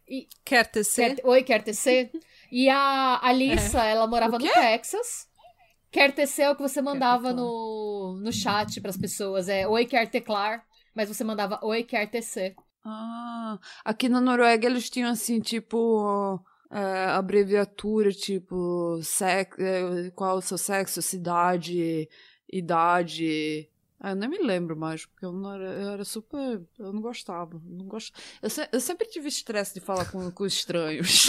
E, 0.08 0.28
quer 0.44 0.66
tecer? 0.66 1.18
Quer, 1.18 1.26
oi, 1.28 1.44
quer 1.44 1.64
tecer? 1.64 2.10
E 2.52 2.70
a 2.70 3.20
Alissa, 3.24 3.84
é. 3.84 3.92
ela 3.92 4.06
morava 4.08 4.38
no 4.38 4.52
Texas. 4.52 5.28
Quer 5.92 6.14
tecer 6.14 6.44
é 6.44 6.50
o 6.50 6.56
que 6.56 6.62
você 6.62 6.82
mandava 6.82 7.34
no, 7.34 8.20
no 8.22 8.32
chat 8.32 8.80
para 8.80 8.90
as 8.90 8.98
pessoas. 8.98 9.50
É 9.50 9.68
oi, 9.68 9.86
quer 9.86 10.10
teclar. 10.10 10.64
Mas 10.96 11.08
você 11.08 11.24
mandava 11.24 11.60
oi, 11.64 11.84
quer 11.84 12.10
tecer. 12.10 12.56
Ah, 12.84 13.60
aqui 13.86 14.10
na 14.10 14.20
Noruega 14.20 14.68
eles 14.68 14.90
tinham 14.90 15.12
assim, 15.12 15.40
tipo, 15.40 16.40
é, 16.72 17.06
abreviatura, 17.12 18.12
tipo, 18.12 19.00
sex, 19.04 19.58
é, 19.60 20.10
qual 20.12 20.38
o 20.38 20.42
seu 20.42 20.58
sexo, 20.58 21.02
cidade, 21.02 22.10
idade. 22.52 23.70
Ah, 24.04 24.10
eu 24.10 24.16
nem 24.16 24.28
me 24.28 24.40
lembro 24.40 24.76
mais, 24.76 25.06
porque 25.06 25.24
eu, 25.24 25.32
não 25.32 25.54
era, 25.54 25.64
eu 25.64 25.90
era 25.92 26.04
super. 26.04 26.60
Eu 26.80 26.92
não 26.92 27.02
gostava. 27.02 27.62
Não 27.64 27.86
gost... 27.86 28.12
eu, 28.42 28.50
se, 28.50 28.68
eu 28.72 28.80
sempre 28.80 29.08
tive 29.08 29.28
estresse 29.28 29.76
de 29.76 29.80
falar 29.80 30.10
com, 30.12 30.32
com 30.32 30.44
estranhos. 30.44 31.28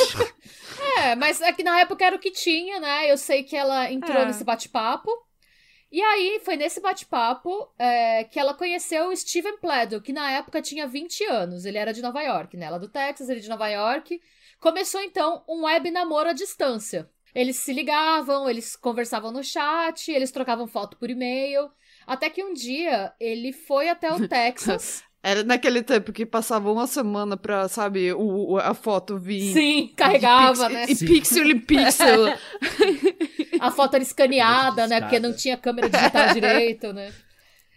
é, 0.96 1.14
mas 1.14 1.42
é 1.42 1.52
que 1.52 1.62
na 1.62 1.80
época 1.80 2.02
era 2.02 2.16
o 2.16 2.18
que 2.18 2.30
tinha, 2.30 2.80
né? 2.80 3.12
Eu 3.12 3.18
sei 3.18 3.42
que 3.42 3.54
ela 3.54 3.92
entrou 3.92 4.16
é. 4.16 4.24
nesse 4.24 4.42
bate-papo. 4.42 5.10
E 5.90 6.00
aí, 6.00 6.40
foi 6.42 6.56
nesse 6.56 6.80
bate-papo 6.80 7.70
é, 7.78 8.24
que 8.24 8.38
ela 8.38 8.54
conheceu 8.54 9.08
o 9.10 9.16
Steven 9.16 9.58
Pledel, 9.58 10.00
que 10.00 10.14
na 10.14 10.30
época 10.30 10.62
tinha 10.62 10.88
20 10.88 11.24
anos. 11.24 11.66
Ele 11.66 11.76
era 11.76 11.92
de 11.92 12.00
Nova 12.00 12.22
York, 12.22 12.56
né? 12.56 12.64
Ela 12.64 12.78
do 12.78 12.88
Texas, 12.88 13.28
ele 13.28 13.40
de 13.40 13.50
Nova 13.50 13.68
York. 13.68 14.18
Começou, 14.58 15.02
então, 15.02 15.44
um 15.46 15.64
web 15.64 15.90
namoro 15.90 16.30
à 16.30 16.32
distância. 16.32 17.10
Eles 17.34 17.56
se 17.56 17.74
ligavam, 17.74 18.48
eles 18.48 18.76
conversavam 18.76 19.30
no 19.30 19.44
chat, 19.44 20.10
eles 20.10 20.30
trocavam 20.30 20.66
foto 20.66 20.96
por 20.96 21.10
e-mail. 21.10 21.70
Até 22.06 22.30
que 22.30 22.42
um 22.42 22.52
dia 22.52 23.12
ele 23.20 23.52
foi 23.52 23.88
até 23.88 24.12
o 24.12 24.26
Texas. 24.28 25.02
Era 25.22 25.44
naquele 25.44 25.82
tempo 25.84 26.12
que 26.12 26.26
passava 26.26 26.72
uma 26.72 26.86
semana 26.86 27.36
pra, 27.36 27.68
sabe, 27.68 28.12
o, 28.12 28.58
a 28.58 28.74
foto 28.74 29.16
vir. 29.16 29.52
Sim, 29.52 29.92
carregava, 29.96 30.68
né? 30.68 30.84
E 30.88 30.96
pixel 30.96 31.46
em 31.48 31.60
pixel. 31.60 32.26
a 33.60 33.70
foto 33.70 33.94
era 33.94 34.02
escaneada, 34.02 34.88
né? 34.88 35.00
Porque 35.00 35.20
não 35.20 35.32
tinha 35.32 35.56
câmera 35.56 35.88
digital 35.88 36.34
direito, 36.34 36.92
né? 36.92 37.12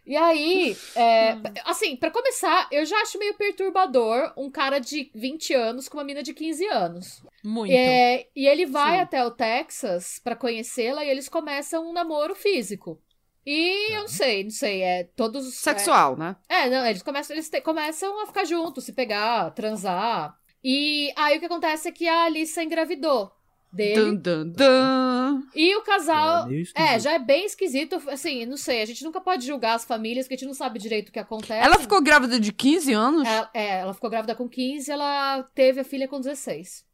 E 0.07 0.15
aí, 0.15 0.77
é, 0.95 1.35
assim, 1.65 1.95
para 1.95 2.11
começar, 2.11 2.67
eu 2.71 2.85
já 2.85 2.95
acho 2.97 3.17
meio 3.17 3.33
perturbador 3.33 4.31
um 4.37 4.51
cara 4.51 4.77
de 4.77 5.09
20 5.15 5.53
anos 5.53 5.89
com 5.89 5.97
uma 5.97 6.03
mina 6.03 6.21
de 6.21 6.31
15 6.31 6.65
anos. 6.67 7.23
Muito. 7.43 7.73
É, 7.73 8.27
e 8.35 8.47
ele 8.47 8.67
vai 8.67 8.97
Sim. 8.97 9.01
até 9.01 9.25
o 9.25 9.31
Texas 9.31 10.19
para 10.23 10.35
conhecê-la 10.35 11.03
e 11.03 11.09
eles 11.09 11.27
começam 11.27 11.89
um 11.89 11.93
namoro 11.93 12.35
físico. 12.35 13.01
E 13.45 13.93
eu 13.93 14.01
não 14.01 14.07
sei, 14.07 14.43
não 14.43 14.51
sei, 14.51 14.81
é 14.81 15.03
todos. 15.15 15.53
Sexual, 15.55 16.15
é, 16.15 16.17
né? 16.17 16.35
É, 16.49 16.69
não, 16.69 16.85
eles 16.85 17.03
começam, 17.03 17.35
eles 17.35 17.49
te, 17.49 17.61
começam 17.61 18.23
a 18.23 18.25
ficar 18.25 18.43
juntos, 18.43 18.85
se 18.85 18.93
pegar, 18.93 19.51
transar. 19.51 20.35
E 20.63 21.13
aí 21.15 21.37
o 21.37 21.39
que 21.39 21.45
acontece 21.45 21.87
é 21.87 21.91
que 21.91 22.07
a 22.07 22.23
Alissa 22.23 22.63
engravidou 22.63 23.31
dele. 23.71 23.95
Dun, 23.95 24.15
dun, 24.15 24.49
dun. 24.49 25.43
E 25.53 25.75
o 25.75 25.83
casal. 25.83 26.47
É, 26.73 26.95
é, 26.95 26.99
já 26.99 27.13
é 27.13 27.19
bem 27.19 27.45
esquisito. 27.45 28.01
Assim, 28.07 28.45
não 28.45 28.57
sei, 28.57 28.81
a 28.81 28.85
gente 28.85 29.03
nunca 29.03 29.19
pode 29.19 29.45
julgar 29.45 29.75
as 29.75 29.85
famílias, 29.85 30.25
porque 30.25 30.35
a 30.35 30.37
gente 30.37 30.47
não 30.47 30.55
sabe 30.55 30.79
direito 30.79 31.09
o 31.09 31.11
que 31.11 31.19
acontece. 31.19 31.65
Ela 31.65 31.77
ficou 31.77 32.01
grávida 32.01 32.39
de 32.39 32.51
15 32.51 32.93
anos? 32.93 33.27
É, 33.27 33.49
é 33.53 33.79
ela 33.81 33.93
ficou 33.93 34.09
grávida 34.09 34.33
com 34.33 34.47
15 34.47 34.91
ela 34.91 35.43
teve 35.53 35.81
a 35.81 35.83
filha 35.83 36.07
com 36.07 36.19
16. 36.19 36.84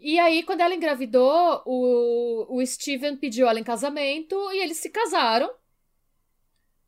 E 0.00 0.18
aí, 0.18 0.42
quando 0.42 0.62
ela 0.62 0.74
engravidou, 0.74 1.62
o, 1.66 2.56
o 2.56 2.66
Steven 2.66 3.16
pediu 3.16 3.46
ela 3.46 3.60
em 3.60 3.64
casamento 3.64 4.34
e 4.52 4.62
eles 4.62 4.78
se 4.78 4.88
casaram. 4.88 5.50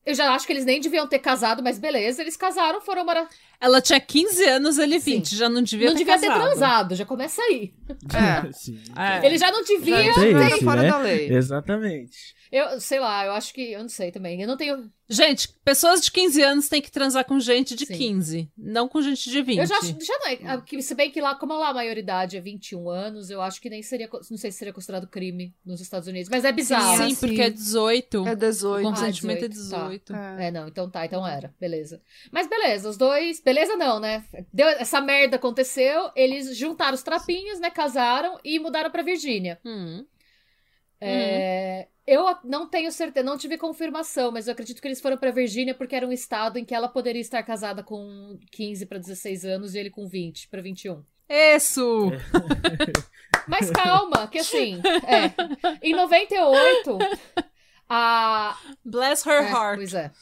Eu 0.04 0.14
já 0.14 0.34
acho 0.34 0.46
que 0.46 0.52
eles 0.52 0.64
nem 0.64 0.80
deviam 0.80 1.06
ter 1.06 1.20
casado, 1.20 1.62
mas 1.62 1.78
beleza, 1.78 2.22
eles 2.22 2.36
casaram, 2.36 2.80
foram 2.80 3.04
morar. 3.04 3.28
Ela 3.60 3.80
tinha 3.80 4.00
15 4.00 4.44
anos, 4.44 4.78
ele 4.78 4.98
20, 4.98 5.28
Sim. 5.28 5.36
já 5.36 5.48
não 5.48 5.62
devia 5.62 5.86
não 5.86 5.92
ter 5.94 5.98
devia 5.98 6.14
casado. 6.14 6.32
ter 6.32 6.40
transado, 6.40 6.94
já 6.96 7.04
começa 7.04 7.40
aí. 7.42 7.72
É. 8.12 8.50
Sim. 8.52 8.80
é. 8.96 9.24
Ele 9.24 9.38
já 9.38 9.52
não 9.52 9.62
devia 9.62 10.02
já 10.02 10.14
ter. 10.14 10.54
Esse, 10.54 10.64
fora 10.64 10.82
né? 10.82 10.90
da 10.90 10.98
lei. 10.98 11.32
Exatamente. 11.32 12.34
Eu 12.52 12.78
sei 12.78 13.00
lá, 13.00 13.24
eu 13.24 13.32
acho 13.32 13.54
que. 13.54 13.72
Eu 13.72 13.80
não 13.80 13.88
sei 13.88 14.12
também. 14.12 14.42
Eu 14.42 14.46
não 14.46 14.58
tenho. 14.58 14.92
Gente, 15.08 15.48
pessoas 15.64 16.02
de 16.02 16.12
15 16.12 16.42
anos 16.42 16.68
têm 16.68 16.82
que 16.82 16.90
transar 16.90 17.24
com 17.24 17.40
gente 17.40 17.74
de 17.74 17.86
Sim. 17.86 17.94
15, 17.94 18.50
não 18.56 18.88
com 18.88 19.00
gente 19.00 19.30
de 19.30 19.42
20. 19.42 19.58
Eu 19.58 19.66
já, 19.66 19.80
já 19.80 20.18
não 20.18 20.26
é. 20.28 20.82
Se 20.82 20.94
bem 20.94 21.10
que 21.10 21.20
lá, 21.20 21.34
como 21.34 21.54
lá 21.54 21.70
a 21.70 21.74
maioridade 21.74 22.36
é 22.36 22.40
21 22.40 22.90
anos, 22.90 23.30
eu 23.30 23.40
acho 23.40 23.58
que 23.58 23.70
nem 23.70 23.82
seria. 23.82 24.06
Não 24.30 24.36
sei 24.36 24.52
se 24.52 24.58
seria 24.58 24.72
considerado 24.72 25.06
crime 25.06 25.54
nos 25.64 25.80
Estados 25.80 26.06
Unidos. 26.06 26.28
Mas 26.28 26.44
é 26.44 26.52
bizarro. 26.52 27.08
Sim, 27.08 27.14
porque 27.14 27.40
é 27.40 27.48
18. 27.48 28.28
É 28.28 28.36
18. 28.36 28.86
O 28.86 28.90
consentimento 28.90 29.44
ah, 29.44 29.48
18, 29.48 29.74
é 29.74 29.88
18. 29.88 30.12
Tá. 30.12 30.40
É. 30.40 30.48
é, 30.48 30.50
não, 30.50 30.68
então 30.68 30.90
tá, 30.90 31.06
então 31.06 31.26
era. 31.26 31.54
Beleza. 31.58 32.02
Mas 32.30 32.46
beleza, 32.46 32.86
os 32.86 32.98
dois. 32.98 33.40
Beleza, 33.40 33.76
não, 33.76 33.98
né? 33.98 34.24
Deu, 34.52 34.68
essa 34.68 35.00
merda 35.00 35.36
aconteceu, 35.36 36.10
eles 36.14 36.54
juntaram 36.54 36.94
os 36.94 37.02
trapinhos, 37.02 37.58
né? 37.60 37.70
Casaram 37.70 38.38
e 38.44 38.58
mudaram 38.58 38.90
pra 38.90 39.02
Virgínia. 39.02 39.58
Hum. 39.64 40.04
É, 41.04 41.88
hum. 41.88 41.92
Eu 42.06 42.24
não 42.44 42.68
tenho 42.68 42.90
certeza, 42.90 43.24
não 43.24 43.38
tive 43.38 43.56
confirmação, 43.56 44.32
mas 44.32 44.46
eu 44.46 44.52
acredito 44.52 44.80
que 44.80 44.88
eles 44.88 45.00
foram 45.00 45.16
para 45.16 45.30
Virgínia 45.30 45.74
porque 45.74 45.94
era 45.94 46.06
um 46.06 46.12
estado 46.12 46.58
em 46.58 46.64
que 46.64 46.74
ela 46.74 46.88
poderia 46.88 47.20
estar 47.20 47.42
casada 47.42 47.82
com 47.82 48.38
15 48.50 48.86
para 48.86 48.98
16 48.98 49.44
anos 49.44 49.74
e 49.74 49.78
ele 49.78 49.90
com 49.90 50.06
20 50.06 50.48
para 50.48 50.60
21. 50.60 51.02
Isso! 51.28 52.10
mas 53.48 53.70
calma, 53.70 54.26
que 54.28 54.38
assim, 54.38 54.80
é, 55.06 55.32
em 55.80 55.94
98, 55.94 56.98
a. 57.88 58.58
Bless 58.84 59.28
her 59.28 59.42
é, 59.42 59.50
heart. 59.50 59.76
Pois 59.76 59.94
é. 59.94 60.12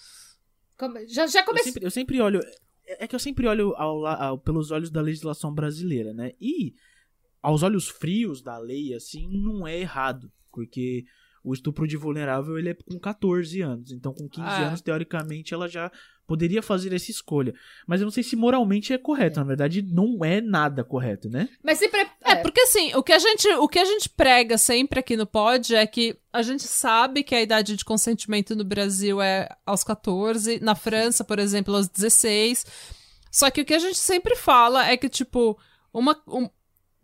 Já, 1.09 1.27
já 1.27 1.43
comecei. 1.43 1.71
Eu 1.71 1.73
sempre, 1.73 1.87
eu 1.87 1.91
sempre 1.91 2.21
olho. 2.21 2.41
É 2.87 3.07
que 3.07 3.15
eu 3.15 3.21
sempre 3.21 3.47
olho 3.47 3.75
ao, 3.77 4.07
ao, 4.07 4.39
pelos 4.39 4.71
olhos 4.71 4.91
da 4.91 5.01
legislação 5.01 5.55
brasileira, 5.55 6.13
né? 6.13 6.33
E 6.41 6.75
aos 7.43 7.63
olhos 7.63 7.89
frios 7.89 8.43
da 8.43 8.59
lei, 8.59 8.95
assim, 8.95 9.29
não 9.29 9.67
é 9.67 9.79
errado. 9.79 10.31
Porque 10.52 11.04
o 11.42 11.54
estupro 11.54 11.87
de 11.87 11.97
vulnerável 11.97 12.59
ele 12.59 12.71
é 12.71 12.75
com 12.75 12.99
14 12.99 13.61
anos. 13.62 13.92
Então, 13.92 14.12
com 14.12 14.28
15 14.28 14.47
ah. 14.47 14.69
anos, 14.69 14.80
teoricamente, 14.80 15.54
ela 15.54 15.69
já 15.69 15.90
poderia 16.26 16.62
fazer 16.62 16.95
essa 16.95 17.11
escolha. 17.11 17.52
Mas 17.87 18.00
eu 18.00 18.04
não 18.04 18.12
sei 18.12 18.23
se 18.23 18.37
moralmente 18.37 18.92
é 18.92 18.99
correto. 18.99 19.40
É. 19.40 19.42
Na 19.42 19.47
verdade, 19.47 19.83
não 19.83 20.25
é 20.25 20.40
nada 20.40 20.85
correto, 20.85 21.28
né? 21.28 21.49
Mas 21.62 21.78
se 21.78 21.88
pre... 21.88 22.07
É, 22.25 22.37
porque 22.37 22.61
assim, 22.61 22.95
o 22.95 23.02
que, 23.02 23.12
a 23.12 23.19
gente, 23.19 23.49
o 23.49 23.66
que 23.66 23.78
a 23.78 23.85
gente 23.85 24.09
prega 24.09 24.57
sempre 24.57 25.00
aqui 25.00 25.16
no 25.16 25.26
pod 25.26 25.75
é 25.75 25.85
que 25.87 26.16
a 26.33 26.42
gente 26.42 26.62
sabe 26.62 27.25
que 27.25 27.35
a 27.35 27.42
idade 27.42 27.75
de 27.75 27.85
consentimento 27.85 28.54
no 28.54 28.64
Brasil 28.64 29.21
é 29.21 29.49
aos 29.66 29.83
14, 29.83 30.61
na 30.61 30.75
França, 30.75 31.25
por 31.25 31.38
exemplo, 31.38 31.75
aos 31.75 31.88
16. 31.88 32.64
Só 33.33 33.50
que 33.50 33.62
o 33.62 33.64
que 33.64 33.75
a 33.75 33.78
gente 33.78 33.99
sempre 33.99 34.37
fala 34.37 34.87
é 34.87 34.97
que, 34.97 35.09
tipo, 35.09 35.59
uma, 35.92 36.21
um, 36.28 36.49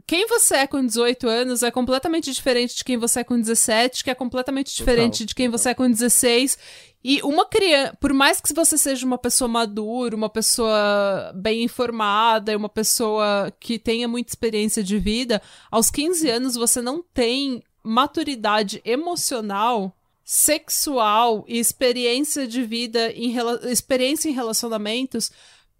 quem 0.06 0.26
você 0.26 0.56
é 0.56 0.66
com 0.66 0.84
18 0.84 1.28
anos 1.28 1.62
é 1.62 1.70
completamente 1.70 2.32
diferente 2.32 2.76
de 2.76 2.84
quem 2.84 2.96
você 2.96 3.20
é 3.20 3.25
com 3.25 3.40
17, 3.40 4.04
que 4.04 4.10
é 4.10 4.14
completamente 4.14 4.75
diferente 4.75 5.18
total, 5.18 5.26
de 5.26 5.34
quem 5.34 5.46
total. 5.46 5.58
você 5.58 5.68
é 5.70 5.75
com 5.75 5.90
16. 5.90 6.58
E 7.02 7.20
uma 7.22 7.44
criança, 7.44 7.96
por 8.00 8.12
mais 8.12 8.40
que 8.40 8.54
você 8.54 8.78
seja 8.78 9.04
uma 9.04 9.18
pessoa 9.18 9.48
madura, 9.48 10.14
uma 10.14 10.30
pessoa 10.30 11.32
bem 11.34 11.64
informada, 11.64 12.56
uma 12.56 12.68
pessoa 12.68 13.52
que 13.58 13.78
tenha 13.78 14.06
muita 14.06 14.30
experiência 14.30 14.82
de 14.82 14.98
vida, 14.98 15.42
aos 15.70 15.90
15 15.90 16.30
anos 16.30 16.54
você 16.54 16.80
não 16.80 17.02
tem 17.02 17.62
maturidade 17.82 18.80
emocional 18.84 19.96
sexual 20.25 21.44
e 21.46 21.58
experiência 21.58 22.48
de 22.48 22.62
vida, 22.64 23.12
em 23.12 23.36
experiência 23.70 24.28
em 24.28 24.32
relacionamentos, 24.32 25.30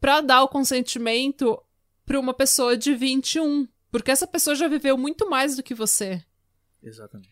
pra 0.01 0.21
dar 0.21 0.45
o 0.45 0.49
consentimento 0.49 1.61
pra 2.05 2.21
uma 2.21 2.33
pessoa 2.33 2.77
de 2.77 2.95
21. 2.95 3.67
Porque 3.91 4.11
essa 4.11 4.27
pessoa 4.27 4.55
já 4.57 4.69
viveu 4.69 4.97
muito 4.99 5.29
mais 5.29 5.57
do 5.57 5.63
que 5.63 5.75
você. 5.75 6.23
Exatamente. 6.83 7.31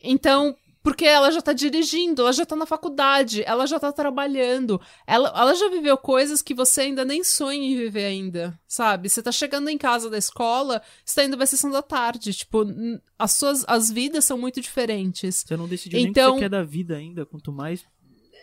Então, 0.00 0.56
porque 0.82 1.06
ela 1.06 1.30
já 1.30 1.40
tá 1.40 1.52
dirigindo, 1.54 2.22
ela 2.22 2.32
já 2.32 2.44
tá 2.44 2.54
na 2.54 2.66
faculdade, 2.66 3.42
ela 3.46 3.66
já 3.66 3.80
tá 3.80 3.90
trabalhando, 3.90 4.78
ela, 5.06 5.28
ela 5.34 5.54
já 5.54 5.68
viveu 5.70 5.96
coisas 5.96 6.42
que 6.42 6.52
você 6.54 6.82
ainda 6.82 7.04
nem 7.06 7.24
sonha 7.24 7.58
em 7.66 7.74
viver 7.76 8.04
ainda, 8.04 8.58
sabe? 8.68 9.08
Você 9.08 9.22
tá 9.22 9.32
chegando 9.32 9.70
em 9.70 9.78
casa 9.78 10.10
da 10.10 10.18
escola, 10.18 10.82
você 11.04 11.14
tá 11.16 11.24
indo 11.24 11.36
pra 11.38 11.46
sessão 11.46 11.70
da 11.70 11.80
tarde, 11.82 12.34
tipo, 12.34 12.64
as 13.18 13.32
suas 13.32 13.64
as 13.66 13.90
vidas 13.90 14.26
são 14.26 14.36
muito 14.36 14.60
diferentes. 14.60 15.42
Você 15.46 15.56
não 15.56 15.66
decidiu 15.66 15.98
nem 15.98 16.08
o 16.08 16.10
Então- 16.10 16.32
que 16.32 16.38
você 16.40 16.44
quer 16.44 16.50
da 16.50 16.62
vida 16.62 16.96
ainda, 16.96 17.24
quanto 17.24 17.50
mais 17.50 17.82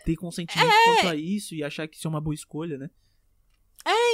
ter 0.04 0.16
consentimento 0.16 0.68
É. 0.68 0.86
quanto 0.96 1.08
a 1.10 1.16
isso 1.16 1.54
e 1.54 1.64
achar 1.64 1.88
que 1.88 1.96
isso 1.96 2.08
é 2.08 2.10
uma 2.10 2.20
boa 2.22 2.34
escolha, 2.34 2.76
né? 2.76 2.90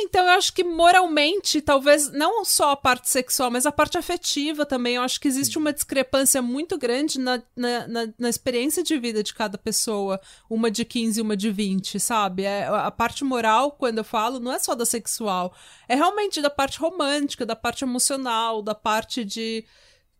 Então, 0.09 0.23
eu 0.23 0.31
acho 0.31 0.53
que 0.53 0.63
moralmente, 0.63 1.61
talvez 1.61 2.09
não 2.11 2.45
só 2.45 2.71
a 2.71 2.77
parte 2.77 3.09
sexual, 3.09 3.51
mas 3.51 3.65
a 3.65 3.71
parte 3.71 3.97
afetiva 3.97 4.65
também. 4.65 4.95
Eu 4.95 5.01
acho 5.01 5.19
que 5.19 5.27
existe 5.27 5.57
uma 5.57 5.73
discrepância 5.73 6.41
muito 6.41 6.77
grande 6.77 7.19
na, 7.19 7.41
na, 7.55 7.87
na, 7.87 8.13
na 8.17 8.29
experiência 8.29 8.81
de 8.81 8.97
vida 8.97 9.21
de 9.21 9.33
cada 9.33 9.57
pessoa. 9.57 10.19
Uma 10.49 10.71
de 10.71 10.85
15 10.85 11.19
e 11.19 11.21
uma 11.21 11.35
de 11.35 11.51
20, 11.51 11.99
sabe? 11.99 12.43
É, 12.43 12.67
a 12.67 12.89
parte 12.89 13.23
moral, 13.23 13.71
quando 13.71 13.97
eu 13.97 14.03
falo, 14.03 14.39
não 14.39 14.53
é 14.53 14.59
só 14.59 14.73
da 14.73 14.85
sexual. 14.85 15.53
É 15.89 15.95
realmente 15.95 16.41
da 16.41 16.49
parte 16.49 16.79
romântica, 16.79 17.45
da 17.45 17.55
parte 17.55 17.83
emocional, 17.83 18.61
da 18.61 18.73
parte 18.73 19.25
de. 19.25 19.65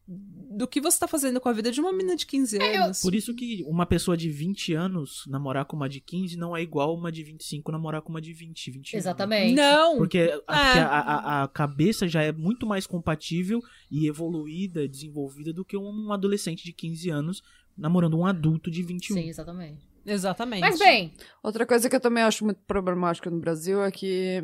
Do 0.09 0.65
que 0.67 0.79
você 0.79 0.97
tá 0.97 1.07
fazendo 1.07 1.39
com 1.41 1.49
a 1.49 1.53
vida 1.53 1.69
de 1.71 1.81
uma 1.81 1.91
menina 1.91 2.15
de 2.15 2.25
15 2.25 2.57
É, 2.57 2.77
anos. 2.77 3.01
Por 3.01 3.13
isso 3.13 3.35
que 3.35 3.63
uma 3.67 3.85
pessoa 3.85 4.15
de 4.15 4.29
20 4.29 4.73
anos 4.73 5.23
namorar 5.27 5.65
com 5.65 5.75
uma 5.75 5.89
de 5.89 5.99
15 5.99 6.37
não 6.37 6.55
é 6.55 6.61
igual 6.61 6.95
uma 6.95 7.11
de 7.11 7.21
25 7.23 7.71
namorar 7.71 8.01
com 8.01 8.09
uma 8.09 8.21
de 8.21 8.31
20, 8.31 8.71
21. 8.71 8.97
Exatamente. 8.97 9.53
Não! 9.53 9.97
Porque 9.97 10.17
a, 10.19 10.21
É. 10.23 10.33
porque 10.37 10.79
a, 10.79 10.87
a- 10.87 11.43
a 11.43 11.47
cabeça 11.49 12.07
já 12.07 12.23
é 12.23 12.31
muito 12.31 12.65
mais 12.65 12.87
compatível 12.87 13.61
e 13.91 14.07
evoluída, 14.07 14.87
desenvolvida 14.87 15.51
do 15.51 15.65
que 15.65 15.75
um 15.77 16.11
adolescente 16.13 16.63
de 16.63 16.71
15 16.71 17.09
anos 17.09 17.43
namorando 17.77 18.17
um 18.17 18.25
adulto 18.25 18.71
de 18.71 18.81
21. 18.81 19.15
Sim, 19.17 19.27
exatamente. 19.29 19.85
Exatamente. 20.05 20.61
Mas 20.61 20.79
bem, 20.79 21.13
Outra 21.43 21.65
coisa 21.65 21.89
que 21.89 21.95
eu 21.95 21.99
também 21.99 22.23
acho 22.23 22.45
muito 22.45 22.61
problemática 22.65 23.29
no 23.29 23.39
Brasil 23.41 23.83
é 23.83 23.91
que 23.91 24.41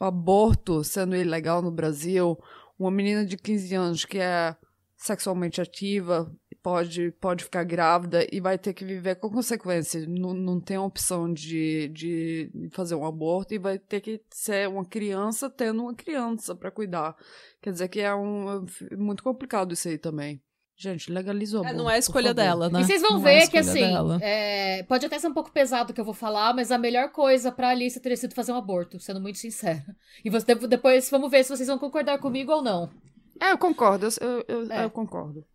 o 0.00 0.04
aborto 0.04 0.82
sendo 0.82 1.14
ilegal 1.14 1.60
no 1.60 1.70
Brasil, 1.70 2.38
uma 2.78 2.90
menina 2.90 3.24
de 3.26 3.36
15 3.36 3.74
anos 3.74 4.04
que 4.06 4.18
é 4.18 4.56
sexualmente 4.96 5.60
ativa 5.60 6.32
pode, 6.66 7.12
pode 7.20 7.44
ficar 7.44 7.62
grávida 7.62 8.26
e 8.32 8.40
vai 8.40 8.58
ter 8.58 8.74
que 8.74 8.84
viver 8.84 9.14
com 9.16 9.30
consequências. 9.30 10.04
Não, 10.08 10.34
não 10.34 10.60
tem 10.60 10.76
a 10.76 10.82
opção 10.82 11.32
de, 11.32 11.88
de 11.88 12.50
fazer 12.72 12.96
um 12.96 13.06
aborto 13.06 13.54
e 13.54 13.58
vai 13.58 13.78
ter 13.78 14.00
que 14.00 14.20
ser 14.30 14.68
uma 14.68 14.84
criança 14.84 15.48
tendo 15.48 15.82
uma 15.82 15.94
criança 15.94 16.56
para 16.56 16.72
cuidar. 16.72 17.14
Quer 17.62 17.70
dizer 17.70 17.88
que 17.88 18.00
é 18.00 18.12
um, 18.12 18.66
é 18.90 18.96
muito 18.96 19.22
complicado 19.22 19.72
isso 19.72 19.86
aí 19.86 19.96
também. 19.96 20.42
Gente, 20.78 21.10
legaliza 21.10 21.60
o 21.60 21.64
É, 21.64 21.72
não 21.72 21.88
é 21.88 21.94
a 21.94 21.98
escolha 21.98 22.34
dela, 22.34 22.68
né? 22.68 22.80
E 22.80 22.84
vocês 22.84 23.00
vão 23.00 23.12
Não 23.12 23.28
é 23.28 23.40
ver 23.40 23.48
que, 23.48 23.58
escolha 23.58 24.00
assim, 24.00 24.18
é, 24.20 24.82
pode 24.82 25.06
até 25.06 25.18
ser 25.18 25.28
um 25.28 25.32
pouco 25.32 25.50
pesado 25.50 25.92
o 25.92 25.94
que 25.94 26.00
eu 26.00 26.04
vou 26.04 26.12
falar, 26.12 26.52
mas 26.52 26.70
a 26.70 26.76
melhor 26.76 27.10
coisa 27.12 27.50
pra 27.50 27.70
Alice 27.70 27.98
teria 27.98 28.16
sido 28.16 28.34
fazer 28.34 28.52
um 28.52 28.56
aborto, 28.56 29.00
sendo 29.00 29.20
muito 29.20 29.38
sincera. 29.38 29.96
E 30.22 30.28
você, 30.28 30.54
depois 30.54 31.08
vamos 31.08 31.30
ver 31.30 31.44
se 31.44 31.56
vocês 31.56 31.68
vão 31.68 31.78
concordar 31.78 32.18
comigo 32.18 32.52
ou 32.52 32.62
não. 32.62 32.90
É, 33.40 33.52
eu 33.52 33.58
concordo, 33.58 34.08
eu, 34.20 34.44
eu, 34.48 34.72
É. 34.72 34.84
eu 34.84 34.90
concordo. 34.90 35.46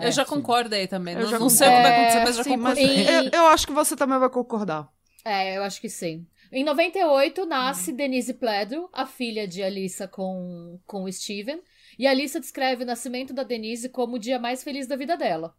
Eu 0.00 0.10
já 0.10 0.24
sim. 0.24 0.30
concordo 0.30 0.74
aí 0.74 0.88
também. 0.88 1.14
Eu 1.16 1.20
Não, 1.20 1.26
já 1.26 1.38
não 1.38 1.48
sei 1.48 1.68
o 1.68 1.70
que 1.70 1.76
concordo. 1.76 1.82
vai 1.82 1.92
acontecer, 1.92 2.20
mas 2.24 2.36
já 2.36 2.44
Sim, 2.44 2.56
mas 2.56 2.78
concordo. 2.78 2.80
E- 2.80 3.06
eu, 3.06 3.30
eu 3.32 3.46
acho 3.48 3.66
que 3.66 3.72
você 3.72 3.96
também 3.96 4.18
vai 4.18 4.28
concordar. 4.30 4.88
É, 5.24 5.56
eu 5.56 5.62
acho 5.62 5.80
que 5.80 5.88
sim. 5.88 6.26
Em 6.52 6.64
98, 6.64 7.46
nasce 7.46 7.92
Denise 7.92 8.34
Pledro, 8.34 8.88
a 8.92 9.06
filha 9.06 9.46
de 9.46 9.62
Alissa 9.62 10.08
com, 10.08 10.80
com 10.86 11.04
o 11.04 11.12
Steven. 11.12 11.62
E 11.98 12.06
a 12.06 12.10
Alissa 12.10 12.40
descreve 12.40 12.82
o 12.82 12.86
nascimento 12.86 13.32
da 13.32 13.42
Denise 13.44 13.88
como 13.88 14.16
o 14.16 14.18
dia 14.18 14.38
mais 14.38 14.62
feliz 14.64 14.86
da 14.86 14.96
vida 14.96 15.16
dela. 15.16 15.54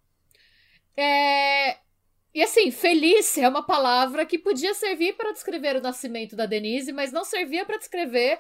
É... 0.98 1.78
E 2.34 2.42
assim, 2.42 2.72
feliz 2.72 3.38
é 3.38 3.48
uma 3.48 3.66
palavra 3.66 4.26
que 4.26 4.38
podia 4.38 4.74
servir 4.74 5.14
para 5.18 5.34
descrever 5.34 5.76
o 5.76 5.82
nascimento 5.82 6.36
da 6.36 6.46
Denise, 6.46 6.94
mas 6.94 7.12
não 7.12 7.24
servia 7.26 7.66
para 7.66 7.78
descrever 7.78 8.40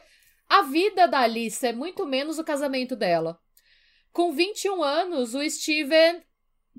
a 0.59 0.61
vida 0.63 1.07
da 1.07 1.19
Alissa, 1.19 1.67
é 1.69 1.73
muito 1.73 2.05
menos 2.05 2.37
o 2.39 2.43
casamento 2.43 2.95
dela. 2.95 3.39
Com 4.11 4.33
21 4.33 4.83
anos, 4.83 5.33
o 5.33 5.49
Steven 5.49 6.21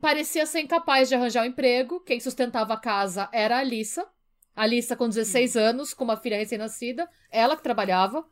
parecia 0.01 0.45
ser 0.47 0.61
incapaz 0.61 1.09
de 1.09 1.15
arranjar 1.15 1.43
um 1.43 1.47
emprego. 1.47 2.01
Quem 2.01 2.21
sustentava 2.21 2.75
a 2.75 2.81
casa 2.81 3.29
era 3.33 3.57
a 3.57 3.61
Alissa. 3.61 4.07
A 4.55 4.63
Alissa 4.65 4.95
com 4.95 5.09
16 5.09 5.57
anos, 5.57 5.95
com 5.95 6.05
uma 6.05 6.17
filha 6.17 6.37
recém-nascida, 6.37 7.09
ela 7.31 7.57
que 7.57 7.63
trabalhava. 7.63 8.25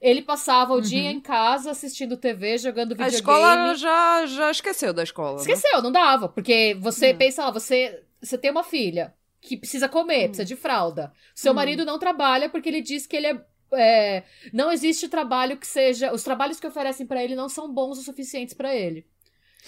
Ele 0.00 0.22
passava 0.22 0.74
o 0.74 0.80
dia 0.80 1.10
em 1.10 1.20
casa 1.20 1.70
assistindo 1.72 2.16
TV, 2.16 2.58
jogando 2.58 2.92
A 2.92 2.94
videogame. 2.94 3.14
escola 3.16 3.74
já, 3.74 4.26
já 4.26 4.50
esqueceu 4.50 4.92
da 4.92 5.02
escola. 5.02 5.36
né? 5.36 5.40
Esqueceu, 5.40 5.82
não 5.82 5.90
dava. 5.90 6.28
Porque 6.28 6.76
você 6.80 7.12
Hum. 7.12 7.16
pensa 7.18 7.44
lá, 7.44 7.50
você, 7.50 8.04
você 8.20 8.36
tem 8.38 8.50
uma 8.50 8.62
filha 8.62 9.14
que 9.40 9.56
precisa 9.56 9.88
comer, 9.88 10.28
precisa 10.28 10.44
de 10.44 10.54
fralda. 10.54 11.12
Seu 11.34 11.50
Hum. 11.52 11.56
marido 11.56 11.84
não 11.84 11.98
trabalha 11.98 12.48
porque 12.48 12.68
ele 12.68 12.80
diz 12.82 13.06
que 13.06 13.16
ele 13.16 13.26
é. 13.26 13.44
É, 13.72 14.22
não 14.52 14.70
existe 14.72 15.08
trabalho 15.08 15.56
que 15.56 15.66
seja. 15.66 16.12
Os 16.12 16.22
trabalhos 16.22 16.58
que 16.60 16.66
oferecem 16.66 17.06
pra 17.06 17.22
ele 17.22 17.34
não 17.34 17.48
são 17.48 17.72
bons 17.72 17.98
o 17.98 18.02
suficientes 18.02 18.54
pra 18.54 18.74
ele. 18.74 19.04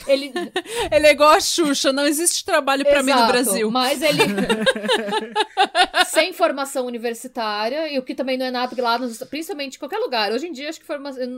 Ele, 0.07 0.33
Ele 0.93 1.07
é 1.09 1.11
igual 1.11 1.31
a 1.33 1.41
Xuxa, 1.41 1.93
não 1.93 2.07
existe 2.07 2.45
trabalho 2.45 2.85
pra 2.85 3.03
mim 3.03 3.11
no 3.11 3.27
Brasil. 3.27 3.71
Mas 3.71 4.01
ele. 4.01 4.19
Sem 6.07 6.33
formação 6.33 6.87
universitária, 6.87 7.93
e 7.93 7.99
o 7.99 8.03
que 8.03 8.15
também 8.15 8.37
não 8.39 8.47
é 8.47 8.51
nada 8.51 8.81
lá, 8.81 8.99
nos- 8.99 9.19
principalmente 9.25 9.75
em 9.75 9.79
qualquer 9.79 9.99
lugar. 9.99 10.33
Hoje 10.33 10.47
em 10.47 10.53
dia, 10.53 10.69
acho 10.69 10.81
que 10.81 10.87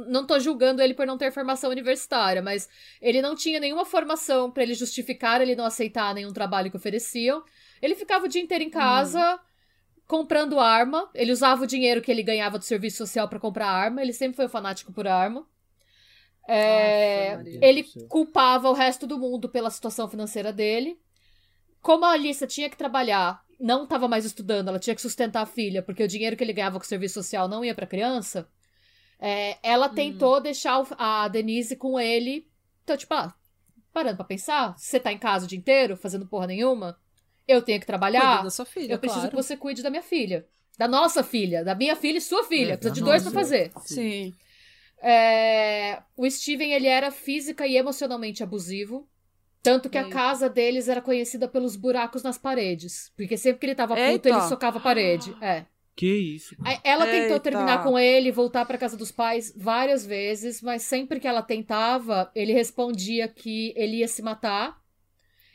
Não 0.08 0.26
tô 0.26 0.38
julgando 0.38 0.82
ele 0.82 0.94
por 0.94 1.06
não 1.06 1.16
ter 1.18 1.32
formação 1.32 1.70
universitária, 1.70 2.42
mas 2.42 2.68
ele 3.00 3.22
não 3.22 3.34
tinha 3.34 3.58
nenhuma 3.60 3.84
formação 3.84 4.50
pra 4.50 4.62
ele 4.62 4.74
justificar 4.74 5.40
ele 5.40 5.56
não 5.56 5.64
aceitar 5.64 6.14
nenhum 6.14 6.32
trabalho 6.32 6.70
que 6.70 6.76
ofereciam. 6.76 7.42
Ele 7.80 7.94
ficava 7.94 8.26
o 8.26 8.28
dia 8.28 8.42
inteiro 8.42 8.62
em 8.64 8.70
casa. 8.70 9.38
Comprando 10.10 10.58
arma, 10.58 11.08
ele 11.14 11.30
usava 11.30 11.62
o 11.62 11.66
dinheiro 11.68 12.02
que 12.02 12.10
ele 12.10 12.24
ganhava 12.24 12.58
do 12.58 12.64
serviço 12.64 12.96
social 12.96 13.28
pra 13.28 13.38
comprar 13.38 13.68
arma. 13.70 14.02
Ele 14.02 14.12
sempre 14.12 14.34
foi 14.34 14.46
um 14.46 14.48
fanático 14.48 14.92
por 14.92 15.06
arma. 15.06 15.46
É, 16.48 17.36
Maria. 17.36 17.60
ele 17.62 17.84
culpava 18.08 18.68
o 18.68 18.72
resto 18.72 19.06
do 19.06 19.16
mundo 19.20 19.48
pela 19.48 19.70
situação 19.70 20.08
financeira 20.08 20.52
dele. 20.52 20.98
Como 21.80 22.04
a 22.04 22.10
Alissa 22.10 22.44
tinha 22.44 22.68
que 22.68 22.76
trabalhar, 22.76 23.40
não 23.60 23.84
estava 23.84 24.08
mais 24.08 24.24
estudando, 24.24 24.66
ela 24.66 24.80
tinha 24.80 24.96
que 24.96 25.00
sustentar 25.00 25.42
a 25.42 25.46
filha, 25.46 25.80
porque 25.80 26.02
o 26.02 26.08
dinheiro 26.08 26.36
que 26.36 26.42
ele 26.42 26.52
ganhava 26.52 26.80
com 26.80 26.84
o 26.84 26.88
serviço 26.88 27.14
social 27.14 27.46
não 27.46 27.64
ia 27.64 27.74
pra 27.74 27.86
criança. 27.86 28.48
é, 29.22 29.58
ela 29.62 29.86
tentou 29.90 30.40
deixar 30.40 30.80
o- 30.80 30.86
a 30.98 31.28
Denise 31.28 31.76
com 31.76 32.00
ele. 32.00 32.48
Então, 32.82 32.96
tipo, 32.96 33.12
ah, 33.12 33.34
parando 33.92 34.16
pra 34.16 34.24
pensar, 34.24 34.74
você 34.78 34.98
tá 34.98 35.12
em 35.12 35.18
casa 35.18 35.44
o 35.44 35.48
dia 35.48 35.58
inteiro, 35.58 35.94
fazendo 35.94 36.26
porra 36.26 36.46
nenhuma, 36.46 36.98
eu 37.46 37.62
tenho 37.62 37.80
que 37.80 37.86
trabalhar. 37.86 38.20
Cuida 38.32 38.44
da 38.44 38.50
sua 38.50 38.64
filha, 38.64 38.92
Eu 38.94 38.98
preciso 38.98 39.20
claro. 39.22 39.36
que 39.36 39.42
você 39.42 39.56
cuide 39.56 39.82
da 39.82 39.90
minha 39.90 40.02
filha. 40.02 40.46
Da 40.78 40.88
nossa 40.88 41.22
filha, 41.22 41.62
da 41.64 41.74
minha 41.74 41.94
filha 41.96 42.18
e 42.18 42.20
sua 42.20 42.44
filha. 42.44 42.72
É, 42.72 42.76
Precisa 42.76 42.94
de 42.94 43.00
dois 43.02 43.22
pra 43.22 43.32
nossa. 43.32 43.44
fazer. 43.44 43.70
Sim. 43.84 44.34
É, 45.02 46.02
O 46.16 46.28
Steven, 46.30 46.72
ele 46.72 46.86
era 46.86 47.10
física 47.10 47.66
e 47.66 47.76
emocionalmente 47.76 48.42
abusivo. 48.42 49.08
Tanto 49.62 49.90
que 49.90 49.98
a 49.98 50.02
Eita. 50.04 50.14
casa 50.14 50.48
deles 50.48 50.88
era 50.88 51.02
conhecida 51.02 51.46
pelos 51.46 51.76
buracos 51.76 52.22
nas 52.22 52.38
paredes. 52.38 53.12
Porque 53.16 53.36
sempre 53.36 53.60
que 53.60 53.66
ele 53.66 53.74
tava 53.74 53.94
puto, 53.94 54.08
Eita. 54.08 54.28
ele 54.30 54.40
socava 54.42 54.78
a 54.78 54.80
parede. 54.80 55.34
É. 55.42 55.66
Que 55.94 56.06
isso? 56.36 56.56
Ela 56.82 57.04
tentou 57.04 57.32
Eita. 57.36 57.40
terminar 57.40 57.82
com 57.82 57.98
ele, 57.98 58.32
voltar 58.32 58.64
pra 58.64 58.78
casa 58.78 58.96
dos 58.96 59.12
pais 59.12 59.52
várias 59.54 60.06
vezes, 60.06 60.62
mas 60.62 60.80
sempre 60.82 61.20
que 61.20 61.28
ela 61.28 61.42
tentava, 61.42 62.30
ele 62.34 62.54
respondia 62.54 63.28
que 63.28 63.74
ele 63.76 63.96
ia 63.98 64.08
se 64.08 64.22
matar. 64.22 64.79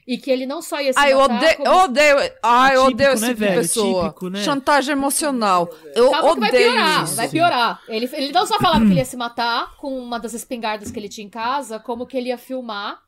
E 0.07 0.17
que 0.19 0.29
ele 0.29 0.45
não 0.45 0.61
só 0.61 0.79
ia 0.79 0.93
se 0.93 0.99
Ai, 0.99 1.13
eu 1.13 1.19
matar, 1.19 1.37
odeio, 1.37 1.57
como... 1.57 1.67
eu 1.67 1.75
odeio, 1.85 2.15
ai, 2.43 2.75
eu 2.75 2.81
Típico, 2.81 2.93
odeio 2.93 3.11
esse 3.13 3.21
né, 3.23 3.27
tipo 3.29 3.39
de 3.39 3.45
velho? 3.47 3.61
pessoa. 3.61 4.03
Típico, 4.03 4.29
né? 4.29 4.43
Chantagem 4.43 4.91
emocional. 4.91 5.69
Eu 5.95 6.11
Calma 6.11 6.33
que 6.35 6.39
vai 6.41 6.49
odeio 6.49 6.71
piorar, 6.71 7.03
isso. 7.03 7.15
vai 7.15 7.29
piorar. 7.29 7.81
Ele, 7.87 8.09
ele 8.13 8.31
não 8.31 8.45
só 8.45 8.59
falava 8.59 8.85
que 8.85 8.91
ele 8.91 8.99
ia 8.99 9.05
se 9.05 9.17
matar 9.17 9.75
com 9.77 9.97
uma 9.97 10.19
das 10.19 10.33
espingardas 10.35 10.91
que 10.91 10.99
ele 10.99 11.09
tinha 11.09 11.25
em 11.25 11.29
casa, 11.29 11.79
como 11.79 12.05
que 12.05 12.15
ele 12.15 12.29
ia 12.29 12.37
filmar 12.37 13.01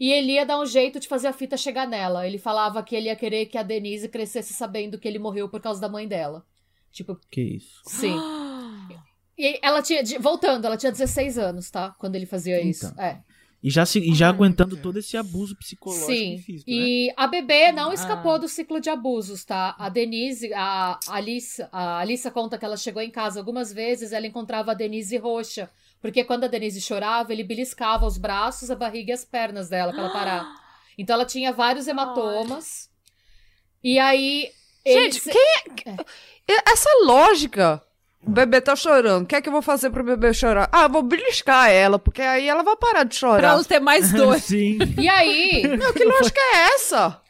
e 0.00 0.10
ele 0.10 0.32
ia 0.32 0.46
dar 0.46 0.58
um 0.58 0.66
jeito 0.66 0.98
de 0.98 1.06
fazer 1.06 1.28
a 1.28 1.32
fita 1.32 1.56
chegar 1.56 1.86
nela. 1.86 2.26
Ele 2.26 2.38
falava 2.38 2.82
que 2.82 2.96
ele 2.96 3.06
ia 3.06 3.14
querer 3.14 3.46
que 3.46 3.58
a 3.58 3.62
Denise 3.62 4.08
crescesse 4.08 4.52
sabendo 4.54 4.98
que 4.98 5.06
ele 5.06 5.18
morreu 5.18 5.48
por 5.48 5.60
causa 5.60 5.80
da 5.80 5.88
mãe 5.88 6.08
dela. 6.08 6.44
Tipo, 6.90 7.16
Que 7.30 7.42
isso? 7.42 7.82
sim. 7.86 8.16
E 9.38 9.58
ela 9.62 9.80
tinha. 9.80 10.02
Voltando, 10.18 10.66
ela 10.66 10.76
tinha 10.76 10.92
16 10.92 11.38
anos, 11.38 11.70
tá? 11.70 11.94
Quando 11.98 12.14
ele 12.16 12.26
fazia 12.26 12.60
isso. 12.60 12.86
Então. 12.86 13.02
É. 13.04 13.22
E 13.62 13.68
já, 13.70 13.84
se, 13.84 13.98
e 13.98 14.14
já 14.14 14.28
aguentando 14.30 14.74
todo 14.76 14.98
esse 14.98 15.16
abuso 15.18 15.54
psicológico 15.54 16.06
Sim. 16.10 16.34
e 16.36 16.38
físico, 16.38 16.70
né? 16.70 16.76
E 16.76 17.12
a 17.14 17.26
bebê 17.26 17.70
não 17.72 17.90
Ah. 17.90 17.94
escapou 17.94 18.38
do 18.38 18.48
ciclo 18.48 18.80
de 18.80 18.88
abusos, 18.88 19.44
tá? 19.44 19.76
A 19.78 19.88
Denise, 19.90 20.50
a 20.54 20.98
Alissa, 21.08 21.68
a 21.70 21.98
Alissa 21.98 22.30
conta 22.30 22.56
que 22.56 22.64
ela 22.64 22.76
chegou 22.78 23.02
em 23.02 23.10
casa 23.10 23.38
algumas 23.38 23.70
vezes, 23.70 24.12
ela 24.12 24.26
encontrava 24.26 24.70
a 24.70 24.74
Denise 24.74 25.16
roxa. 25.18 25.68
Porque 26.00 26.24
quando 26.24 26.44
a 26.44 26.48
Denise 26.48 26.80
chorava, 26.80 27.32
ele 27.34 27.44
beliscava 27.44 28.06
os 28.06 28.16
braços, 28.16 28.70
a 28.70 28.74
barriga 28.74 29.10
e 29.10 29.12
as 29.14 29.26
pernas 29.26 29.68
dela 29.68 29.92
pra 29.92 30.02
ela 30.04 30.12
parar. 30.12 30.60
Então 30.98 31.14
ela 31.14 31.24
tinha 31.24 31.50
vários 31.52 31.86
hematomas. 31.86 32.90
E 33.82 33.98
aí. 33.98 34.50
Gente, 34.86 35.16
eles- 35.16 35.22
quem 35.24 35.92
é... 36.48 36.70
Essa 36.70 36.88
lógica. 37.04 37.82
O 38.26 38.30
bebê 38.30 38.60
tá 38.60 38.76
chorando. 38.76 39.24
O 39.24 39.26
que 39.26 39.34
é 39.34 39.40
que 39.40 39.48
eu 39.48 39.52
vou 39.52 39.62
fazer 39.62 39.90
pro 39.90 40.04
bebê 40.04 40.32
chorar? 40.34 40.68
Ah, 40.72 40.82
eu 40.84 40.90
vou 40.90 41.02
beliscar 41.02 41.70
ela, 41.70 41.98
porque 41.98 42.20
aí 42.22 42.46
ela 42.48 42.62
vai 42.62 42.76
parar 42.76 43.04
de 43.04 43.10
Pra 43.18 43.28
chorar. 43.28 43.48
ela 43.54 43.64
ter 43.64 43.80
mais 43.80 44.12
dor. 44.14 44.38
Sim. 44.38 44.78
E 44.98 45.08
aí, 45.08 45.62
Meu, 45.66 45.92
que 45.94 46.04
lógica 46.04 46.40
é 46.54 46.74
essa? 46.74 47.20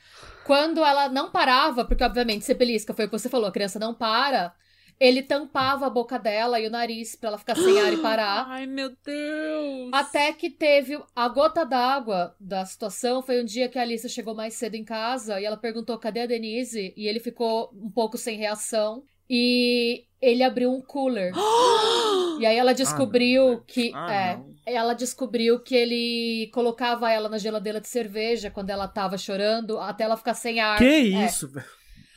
quando 0.45 0.85
ela 0.85 1.09
não 1.09 1.31
parava, 1.31 1.85
porque 1.85 2.03
obviamente 2.03 2.45
você 2.45 2.55
belisca, 2.55 2.93
foi 2.93 3.05
o 3.05 3.09
que 3.09 3.17
você 3.17 3.29
falou, 3.29 3.47
a 3.47 3.53
criança 3.53 3.79
não 3.79 3.95
para, 3.95 4.53
ele 4.99 5.23
tampava 5.23 5.87
a 5.87 5.91
boca 5.91 6.19
dela 6.19 6.59
e 6.59 6.67
o 6.67 6.71
nariz 6.71 7.15
pra 7.15 7.29
ela 7.29 7.39
ficar 7.39 7.55
sem 7.55 7.81
ar 7.81 7.93
e 7.93 7.99
parar. 8.03 8.47
Ai, 8.49 8.67
meu 8.67 8.91
Deus. 9.07 9.91
Até 9.93 10.33
que 10.33 10.51
teve 10.51 11.01
a 11.15 11.29
gota 11.29 11.65
d'água 11.65 12.35
da 12.41 12.65
situação. 12.67 13.23
Foi 13.23 13.41
um 13.41 13.45
dia 13.45 13.69
que 13.69 13.79
a 13.79 13.83
Alissa 13.83 14.09
chegou 14.09 14.35
mais 14.35 14.55
cedo 14.55 14.75
em 14.75 14.85
casa 14.85 15.41
e 15.41 15.45
ela 15.45 15.57
perguntou 15.57 15.97
cadê 15.99 16.23
a 16.23 16.27
Denise? 16.27 16.93
E 16.97 17.07
ele 17.07 17.21
ficou 17.21 17.71
um 17.73 17.89
pouco 17.91 18.19
sem 18.19 18.37
reação. 18.37 19.05
E 19.33 20.07
ele 20.21 20.43
abriu 20.43 20.73
um 20.73 20.83
cooler. 20.83 21.33
e 22.41 22.45
aí 22.45 22.57
ela 22.57 22.75
descobriu 22.75 23.63
que. 23.65 23.93
Ah, 23.95 24.13
é, 24.13 24.37
não. 24.37 24.55
ela 24.67 24.93
descobriu 24.93 25.61
que 25.61 25.77
ele 25.77 26.51
colocava 26.53 27.13
ela 27.13 27.29
na 27.29 27.39
geladeira 27.39 27.81
de 27.81 27.87
cerveja 27.89 28.51
quando 28.51 28.71
ela 28.71 28.89
tava 28.89 29.17
chorando, 29.17 29.79
até 29.79 30.03
ela 30.03 30.17
ficar 30.17 30.35
sem 30.35 30.59
ar. 30.59 30.79
Que 30.79 30.85
É. 30.85 31.27
isso, 31.27 31.49
velho? 31.49 31.67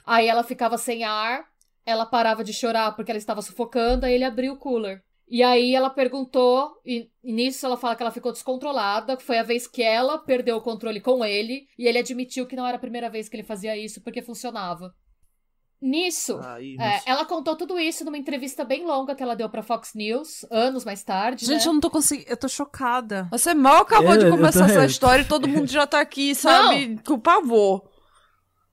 Aí 0.06 0.28
ela 0.28 0.44
ficava 0.44 0.76
sem 0.78 1.04
ar, 1.04 1.46
ela 1.86 2.06
parava 2.06 2.44
de 2.44 2.52
chorar 2.52 2.96
porque 2.96 3.12
ela 3.12 3.18
estava 3.20 3.44
sufocando, 3.44 4.06
aí 4.08 4.14
ele 4.14 4.26
abriu 4.26 4.54
o 4.54 4.58
cooler. 4.58 5.02
E 5.30 5.42
aí 5.42 5.74
ela 5.74 5.90
perguntou, 5.90 6.74
e, 6.86 7.10
e 7.24 7.32
nisso 7.32 7.66
ela 7.66 7.78
fala 7.78 7.96
que 7.96 8.04
ela 8.04 8.12
ficou 8.12 8.32
descontrolada, 8.32 9.18
foi 9.18 9.38
a 9.40 9.44
vez 9.44 9.66
que 9.66 9.82
ela 9.82 10.18
perdeu 10.18 10.58
o 10.58 10.62
controle 10.62 11.00
com 11.00 11.24
ele, 11.24 11.66
e 11.78 11.88
ele 11.88 11.98
admitiu 11.98 12.46
que 12.46 12.56
não 12.56 12.68
era 12.68 12.76
a 12.76 12.80
primeira 12.80 13.10
vez 13.10 13.30
que 13.30 13.36
ele 13.38 13.44
fazia 13.44 13.76
isso, 13.78 14.02
porque 14.02 14.22
funcionava. 14.22 14.94
Nisso, 15.86 16.40
Aí, 16.42 16.76
é, 16.76 16.78
mas- 16.78 17.04
ela 17.06 17.26
contou 17.26 17.58
tudo 17.58 17.78
isso 17.78 18.06
numa 18.06 18.18
entrevista 18.18 18.64
bem 18.64 18.86
longa 18.86 19.14
que 19.14 19.22
ela 19.22 19.36
deu 19.36 19.50
pra 19.50 19.62
Fox 19.62 19.94
News, 19.94 20.46
anos 20.50 20.86
mais 20.86 21.04
tarde. 21.04 21.46
Gente, 21.46 21.64
né? 21.64 21.68
eu 21.70 21.74
não 21.74 21.82
tô 21.82 21.90
conseguindo. 21.90 22.30
Eu 22.30 22.38
tô 22.38 22.48
chocada. 22.48 23.28
Você 23.32 23.54
mal 23.54 23.82
acabou 23.82 24.14
Eu- 24.16 24.24
de 24.24 24.30
começar 24.30 24.64
essa 24.70 24.86
história 24.86 25.24
e 25.24 25.28
todo 25.28 25.46
mundo 25.46 25.68
já 25.68 25.86
tá 25.86 26.00
aqui, 26.00 26.34
sabe? 26.88 27.00
Com 27.06 27.20
pavor. 27.20 27.84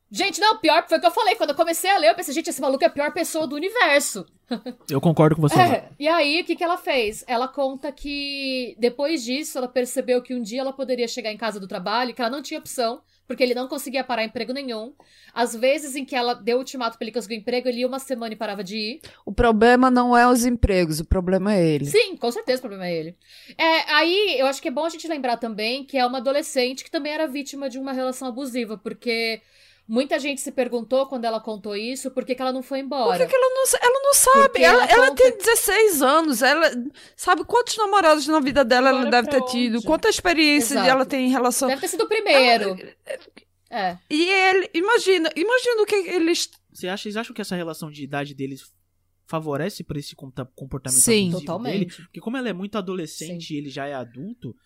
Gente, 0.08 0.40
não, 0.40 0.58
pior 0.58 0.84
foi 0.88 0.98
o 0.98 1.00
que 1.00 1.06
eu 1.06 1.10
falei. 1.10 1.34
Quando 1.34 1.50
eu 1.50 1.56
comecei 1.56 1.90
a 1.90 1.98
ler, 1.98 2.10
eu 2.10 2.14
pensei, 2.14 2.32
gente, 2.34 2.48
esse 2.50 2.60
maluco 2.60 2.82
é 2.84 2.86
a 2.86 2.90
pior 2.90 3.12
pessoa 3.12 3.44
do 3.46 3.54
universo. 3.56 4.24
Eu 4.90 5.00
concordo 5.00 5.36
com 5.36 5.42
você. 5.42 5.54
É, 5.56 5.88
e 5.98 6.08
aí, 6.08 6.40
o 6.40 6.44
que, 6.44 6.56
que 6.56 6.64
ela 6.64 6.76
fez? 6.76 7.24
Ela 7.28 7.46
conta 7.46 7.92
que 7.92 8.74
depois 8.78 9.22
disso, 9.22 9.56
ela 9.56 9.68
percebeu 9.68 10.20
que 10.20 10.34
um 10.34 10.42
dia 10.42 10.60
ela 10.62 10.72
poderia 10.72 11.06
chegar 11.06 11.30
em 11.32 11.36
casa 11.36 11.60
do 11.60 11.68
trabalho, 11.68 12.12
que 12.12 12.20
ela 12.20 12.30
não 12.30 12.42
tinha 12.42 12.58
opção, 12.58 13.00
porque 13.30 13.44
ele 13.44 13.54
não 13.54 13.68
conseguia 13.68 14.02
parar 14.02 14.24
emprego 14.24 14.52
nenhum. 14.52 14.92
Às 15.32 15.54
vezes 15.54 15.94
em 15.94 16.04
que 16.04 16.16
ela 16.16 16.34
deu 16.34 16.58
ultimato 16.58 16.98
pra 16.98 17.04
ele 17.04 17.14
conseguir 17.14 17.36
emprego, 17.36 17.68
ele 17.68 17.78
ia 17.78 17.86
uma 17.86 18.00
semana 18.00 18.34
e 18.34 18.36
parava 18.36 18.64
de 18.64 18.76
ir. 18.76 19.00
O 19.24 19.30
problema 19.30 19.88
não 19.88 20.16
é 20.16 20.26
os 20.26 20.44
empregos, 20.44 20.98
o 20.98 21.04
problema 21.04 21.54
é 21.54 21.64
ele. 21.64 21.84
Sim, 21.84 22.16
com 22.16 22.32
certeza 22.32 22.58
o 22.58 22.62
problema 22.62 22.88
é 22.88 22.92
ele. 22.92 23.16
É, 23.56 23.92
aí, 23.92 24.34
eu 24.36 24.48
acho 24.48 24.60
que 24.60 24.66
é 24.66 24.70
bom 24.72 24.84
a 24.84 24.88
gente 24.88 25.06
lembrar 25.06 25.36
também 25.36 25.84
que 25.84 25.96
é 25.96 26.04
uma 26.04 26.18
adolescente 26.18 26.82
que 26.82 26.90
também 26.90 27.12
era 27.12 27.28
vítima 27.28 27.70
de 27.70 27.78
uma 27.78 27.92
relação 27.92 28.26
abusiva, 28.26 28.76
porque 28.76 29.40
muita 29.90 30.18
gente 30.20 30.40
se 30.40 30.52
perguntou 30.52 31.06
quando 31.06 31.24
ela 31.24 31.40
contou 31.40 31.74
isso, 31.76 32.10
por 32.12 32.24
que, 32.24 32.34
que 32.34 32.40
ela 32.40 32.52
não 32.52 32.62
foi 32.62 32.78
Por 32.78 32.84
embora. 32.86 33.18
que, 33.26 33.30
que 33.30 33.36
ela 33.36 33.48
não, 33.54 33.64
ela 33.82 34.00
não 34.04 34.14
sabe? 34.14 34.48
Porque 34.50 34.62
Ela, 34.64 34.84
ela 34.84 34.92
ela 34.92 35.08
conta- 35.08 35.22
tem 35.22 35.36
16 35.38 36.00
anos. 36.02 36.40
Ela 36.42 36.70
sabe 37.16 37.44
quantos 37.44 37.76
namorados 37.76 38.26
na 38.28 38.38
vida 38.40 38.64
dela 38.64 38.88
ela 38.90 39.00
Agora 39.00 39.22
deve 39.22 39.28
ter 39.30 39.44
tido? 39.50 39.76
onde? 39.78 39.86
Quanta 39.86 40.08
experiência 40.08 40.74
Exato. 40.74 40.88
ela 40.88 41.04
tem 41.04 41.26
em 41.26 41.30
relação. 41.30 41.68
Deve 41.68 41.80
ter 41.80 41.88
sido 41.88 42.04
o 42.04 42.08
primeiro. 42.08 42.76
É. 43.68 43.98
E 44.08 44.28
ele, 44.28 44.70
imagina, 44.74 45.30
imagina 45.36 45.82
o 45.82 45.86
que 45.86 45.94
eles. 45.94 46.48
Você 46.72 46.88
acha, 46.88 47.02
vocês 47.04 47.16
acham 47.16 47.34
que 47.34 47.40
essa 47.40 47.54
relação 47.56 47.90
de 47.90 48.02
idade 48.02 48.34
deles 48.34 48.62
favorece 49.26 49.84
pra 49.84 49.98
esse 49.98 50.16
comportamento 50.16 51.00
Sim. 51.00 51.30
Totalmente. 51.30 51.72
dele? 51.96 52.06
Porque 52.06 52.20
como 52.20 52.36
ela 52.36 52.48
é 52.48 52.52
muito 52.52 52.76
adolescente 52.78 53.54
e 53.54 53.58
ele 53.58 53.70
já 53.70 53.86
é 53.86 53.94
adulto, 53.94 54.56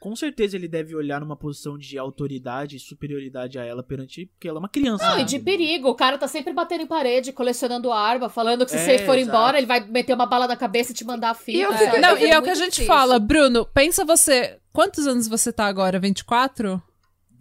com 0.00 0.16
certeza 0.16 0.56
ele 0.56 0.66
deve 0.66 0.96
olhar 0.96 1.20
numa 1.20 1.36
posição 1.36 1.76
de 1.78 1.98
autoridade 1.98 2.74
e 2.76 2.80
superioridade 2.80 3.58
a 3.58 3.64
ela 3.64 3.82
perante... 3.82 4.26
Porque 4.26 4.48
ela 4.48 4.56
é 4.58 4.60
uma 4.60 4.68
criança. 4.68 5.06
Não, 5.08 5.16
né? 5.16 5.22
e 5.22 5.24
de 5.26 5.38
perigo. 5.38 5.88
O 5.90 5.94
cara 5.94 6.16
tá 6.18 6.26
sempre 6.26 6.52
batendo 6.54 6.82
em 6.82 6.86
parede, 6.86 7.32
colecionando 7.32 7.92
arma, 7.92 8.28
falando 8.30 8.64
que 8.64 8.70
se 8.72 8.78
É, 8.78 8.80
você 8.98 8.98
for 9.04 9.16
exato. 9.18 9.36
embora, 9.36 9.58
ele 9.58 9.66
vai 9.66 9.80
meter 9.86 10.14
uma 10.14 10.24
bala 10.26 10.48
na 10.48 10.56
cabeça 10.56 10.90
e 10.92 10.94
te 10.94 11.04
mandar 11.04 11.30
a 11.30 11.34
fita. 11.34 11.58
E 11.58 11.60
eu 11.60 11.70
sabe? 11.72 11.84
fico- 11.84 12.00
Não, 12.00 12.16
e 12.18 12.30
é 12.30 12.38
o 12.38 12.42
que 12.42 12.50
a 12.50 12.54
gente 12.54 12.70
difícil. 12.70 12.86
fala, 12.86 13.18
Bruno, 13.18 13.66
pensa 13.66 14.04
você. 14.04 14.58
Quantos 14.72 15.06
anos 15.06 15.28
você 15.28 15.52
tá 15.52 15.66
agora? 15.66 16.00
24? 16.00 16.82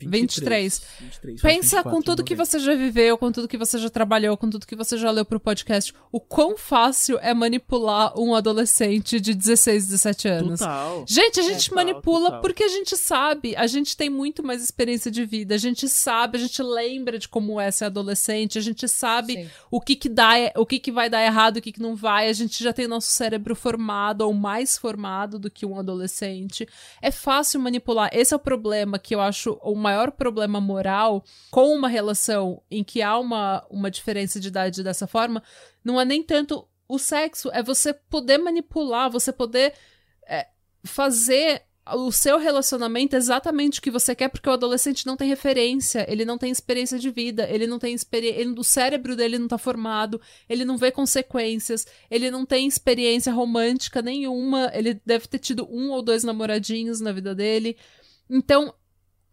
23. 0.07 0.81
23 0.99 1.41
Pensa 1.41 1.77
24 1.77 1.91
com 1.91 2.01
tudo 2.01 2.23
que 2.23 2.35
você 2.35 2.59
já 2.59 2.75
viveu, 2.75 3.17
com 3.17 3.31
tudo 3.31 3.47
que 3.47 3.57
você 3.57 3.77
já 3.77 3.89
trabalhou, 3.89 4.37
com 4.37 4.49
tudo 4.49 4.65
que 4.65 4.75
você 4.75 4.97
já 4.97 5.11
leu 5.11 5.25
pro 5.25 5.39
podcast. 5.39 5.93
O 6.11 6.19
quão 6.19 6.57
fácil 6.57 7.17
é 7.21 7.33
manipular 7.33 8.17
um 8.19 8.35
adolescente 8.35 9.19
de 9.19 9.33
16, 9.33 9.87
17 9.87 10.27
anos. 10.27 10.59
Total. 10.59 11.05
Gente, 11.07 11.39
a 11.39 11.43
gente 11.43 11.69
Total, 11.69 11.85
manipula 11.85 12.25
total. 12.25 12.41
porque 12.41 12.63
a 12.63 12.67
gente 12.67 12.95
sabe, 12.97 13.55
a 13.55 13.67
gente 13.67 13.95
tem 13.95 14.09
muito 14.09 14.43
mais 14.43 14.63
experiência 14.63 15.09
de 15.09 15.25
vida, 15.25 15.55
a 15.55 15.57
gente 15.57 15.87
sabe, 15.87 16.37
a 16.37 16.41
gente 16.41 16.61
lembra 16.61 17.17
de 17.17 17.27
como 17.27 17.59
é 17.59 17.71
ser 17.71 17.85
adolescente, 17.85 18.57
a 18.57 18.61
gente 18.61 18.87
sabe 18.87 19.33
Sim. 19.33 19.49
o 19.69 19.81
que 19.81 19.95
que 19.95 20.09
dá, 20.09 20.33
o 20.55 20.65
que 20.65 20.79
que 20.79 20.91
vai 20.91 21.09
dar 21.09 21.23
errado, 21.23 21.57
o 21.57 21.61
que 21.61 21.71
que 21.71 21.81
não 21.81 21.95
vai, 21.95 22.29
a 22.29 22.33
gente 22.33 22.63
já 22.63 22.73
tem 22.73 22.87
nosso 22.87 23.07
cérebro 23.07 23.55
formado 23.55 24.21
ou 24.21 24.33
mais 24.33 24.77
formado 24.77 25.39
do 25.39 25.49
que 25.49 25.65
um 25.65 25.77
adolescente. 25.77 26.67
É 27.01 27.11
fácil 27.11 27.59
manipular. 27.59 28.09
Esse 28.13 28.33
é 28.33 28.37
o 28.37 28.39
problema 28.39 28.99
que 28.99 29.15
eu 29.15 29.21
acho 29.21 29.59
o 29.61 29.75
maior 29.89 30.11
problema 30.11 30.61
moral 30.61 31.23
com 31.49 31.73
uma 31.73 31.87
relação 31.87 32.61
em 32.69 32.83
que 32.83 33.01
há 33.01 33.17
uma, 33.17 33.65
uma 33.69 33.89
diferença 33.89 34.39
de 34.39 34.47
idade 34.47 34.83
dessa 34.83 35.07
forma, 35.07 35.41
não 35.83 35.99
é 35.99 36.05
nem 36.05 36.21
tanto 36.21 36.67
o 36.87 36.99
sexo, 36.99 37.49
é 37.51 37.61
você 37.63 37.93
poder 37.93 38.37
manipular, 38.37 39.09
você 39.09 39.31
poder 39.31 39.73
é, 40.27 40.47
fazer 40.83 41.63
o 41.95 42.11
seu 42.11 42.37
relacionamento 42.37 43.15
exatamente 43.15 43.79
o 43.79 43.81
que 43.81 43.89
você 43.89 44.13
quer, 44.13 44.29
porque 44.29 44.47
o 44.47 44.53
adolescente 44.53 45.07
não 45.07 45.17
tem 45.17 45.27
referência, 45.27 46.05
ele 46.07 46.23
não 46.23 46.37
tem 46.37 46.51
experiência 46.51 46.99
de 46.99 47.09
vida, 47.09 47.49
ele 47.49 47.65
não 47.65 47.79
tem 47.79 47.93
experiência, 47.95 48.47
o 48.47 48.63
cérebro 48.63 49.15
dele 49.15 49.39
não 49.39 49.47
tá 49.47 49.57
formado, 49.57 50.21
ele 50.47 50.63
não 50.63 50.77
vê 50.77 50.91
consequências, 50.91 51.87
ele 52.09 52.29
não 52.29 52.45
tem 52.45 52.67
experiência 52.67 53.33
romântica 53.33 54.01
nenhuma, 54.03 54.69
ele 54.73 55.01
deve 55.03 55.27
ter 55.27 55.39
tido 55.39 55.67
um 55.71 55.89
ou 55.89 56.03
dois 56.03 56.23
namoradinhos 56.23 56.99
na 56.99 57.11
vida 57.11 57.33
dele. 57.33 57.75
Então, 58.29 58.73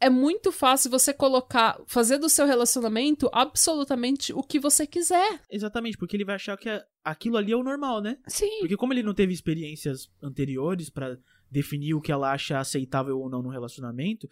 é 0.00 0.10
muito 0.10 0.52
fácil 0.52 0.90
você 0.90 1.12
colocar, 1.12 1.80
fazer 1.86 2.18
do 2.18 2.28
seu 2.28 2.46
relacionamento 2.46 3.28
absolutamente 3.32 4.32
o 4.32 4.42
que 4.42 4.58
você 4.58 4.86
quiser. 4.86 5.40
Exatamente, 5.50 5.96
porque 5.96 6.16
ele 6.16 6.24
vai 6.24 6.34
achar 6.36 6.56
que 6.56 6.68
aquilo 7.04 7.36
ali 7.36 7.52
é 7.52 7.56
o 7.56 7.62
normal, 7.62 8.00
né? 8.00 8.18
Sim. 8.26 8.58
Porque 8.60 8.76
como 8.76 8.92
ele 8.92 9.02
não 9.02 9.14
teve 9.14 9.32
experiências 9.32 10.10
anteriores 10.22 10.90
pra 10.90 11.16
definir 11.50 11.94
o 11.94 12.00
que 12.00 12.12
ela 12.12 12.32
acha 12.32 12.58
aceitável 12.58 13.18
ou 13.18 13.30
não 13.30 13.42
no 13.42 13.48
relacionamento, 13.48 14.28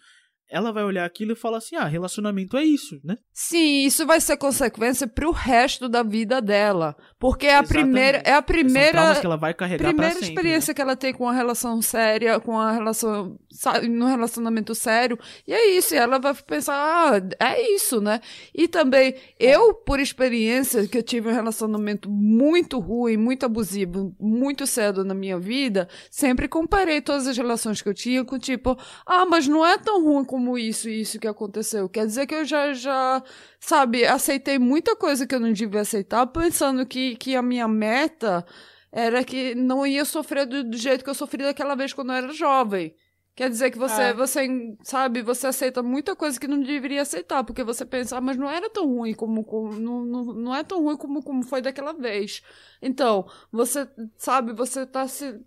ela 0.49 0.71
vai 0.71 0.83
olhar 0.83 1.05
aquilo 1.05 1.33
e 1.33 1.35
falar 1.35 1.57
assim: 1.57 1.75
"Ah, 1.75 1.85
relacionamento 1.85 2.55
é 2.57 2.63
isso", 2.63 2.99
né? 3.03 3.17
Sim, 3.33 3.85
isso 3.85 4.05
vai 4.05 4.21
ser 4.21 4.37
consequência 4.37 5.07
pro 5.07 5.31
resto 5.31 5.89
da 5.89 6.03
vida 6.03 6.41
dela. 6.41 6.95
Porque 7.19 7.45
é 7.47 7.55
a 7.55 7.59
Exatamente. 7.59 7.83
primeira. 7.83 8.17
É 8.25 8.33
a 8.33 8.41
primeira. 8.41 9.15
que 9.19 9.25
ela 9.25 9.37
vai 9.37 9.53
carregar 9.53 9.87
primeira 9.87 10.13
sempre. 10.13 10.29
experiência 10.29 10.73
que 10.73 10.81
ela 10.81 10.95
tem 10.95 11.13
com 11.13 11.23
uma 11.25 11.33
relação 11.33 11.81
séria, 11.81 12.39
com 12.39 12.57
a 12.59 12.71
relação, 12.71 13.37
sabe, 13.49 13.87
num 13.87 14.07
relacionamento 14.07 14.75
sério. 14.75 15.17
E 15.47 15.53
é 15.53 15.71
isso, 15.77 15.93
e 15.93 15.97
ela 15.97 16.19
vai 16.19 16.33
pensar, 16.33 16.73
ah, 16.75 17.21
é 17.39 17.73
isso, 17.75 17.99
né? 17.99 18.19
E 18.53 18.67
também, 18.67 19.15
eu, 19.39 19.73
por 19.73 19.99
experiência, 19.99 20.87
que 20.87 20.97
eu 20.97 21.03
tive 21.03 21.29
um 21.29 21.33
relacionamento 21.33 22.09
muito 22.09 22.79
ruim, 22.79 23.17
muito 23.17 23.45
abusivo, 23.45 24.15
muito 24.19 24.65
cedo 24.67 25.03
na 25.03 25.13
minha 25.13 25.39
vida, 25.39 25.87
sempre 26.09 26.47
comparei 26.47 27.01
todas 27.01 27.27
as 27.27 27.37
relações 27.37 27.81
que 27.81 27.89
eu 27.89 27.93
tinha 27.93 28.23
com 28.23 28.37
tipo, 28.37 28.77
ah, 29.05 29.25
mas 29.25 29.47
não 29.47 29.65
é 29.65 29.77
tão 29.77 30.03
ruim 30.03 30.25
como 30.35 30.57
isso 30.57 30.89
e 30.89 30.99
isso 30.99 31.17
que 31.17 31.27
aconteceu. 31.27 31.87
Quer 31.87 32.05
dizer 32.05 32.27
que 32.27 32.35
eu 32.35 32.43
já, 32.43 32.73
já, 32.73 33.23
sabe, 33.57 34.05
aceitei 34.05 34.59
muita 34.59 34.93
coisa 34.93 35.25
que 35.25 35.33
eu 35.33 35.39
não 35.39 35.53
devia 35.53 35.79
aceitar, 35.79 36.27
pensando 36.27 36.85
que, 36.85 37.15
que 37.15 37.37
a 37.37 37.41
minha 37.41 37.69
meta 37.69 38.45
era 38.91 39.23
que 39.23 39.55
não 39.55 39.87
ia 39.87 40.03
sofrer 40.03 40.45
do, 40.45 40.61
do 40.61 40.77
jeito 40.77 41.05
que 41.05 41.09
eu 41.09 41.13
sofri 41.15 41.41
daquela 41.41 41.73
vez 41.73 41.93
quando 41.93 42.09
eu 42.11 42.15
era 42.17 42.33
jovem. 42.33 42.93
Quer 43.33 43.49
dizer 43.49 43.71
que 43.71 43.77
você, 43.77 44.01
É. 44.01 44.13
você, 44.13 44.45
sabe, 44.83 45.21
você 45.21 45.47
aceita 45.47 45.81
muita 45.81 46.15
coisa 46.15 46.37
que 46.39 46.47
não 46.47 46.59
deveria 46.59 47.01
aceitar, 47.01 47.43
porque 47.43 47.63
você 47.63 47.85
pensa, 47.85 48.17
ah, 48.17 48.21
mas 48.21 48.35
não 48.37 48.49
era 48.49 48.69
tão 48.69 48.85
ruim 48.87 49.13
como, 49.13 49.43
como 49.43 49.73
não, 49.73 50.05
não, 50.05 50.23
não 50.25 50.55
é 50.55 50.63
tão 50.63 50.81
ruim 50.83 50.97
como, 50.97 51.23
como 51.23 51.43
foi 51.43 51.61
daquela 51.61 51.93
vez. 51.93 52.41
Então, 52.81 53.25
você, 53.51 53.87
sabe, 54.17 54.51
você 54.53 54.85
tá 54.85 55.07
se 55.07 55.39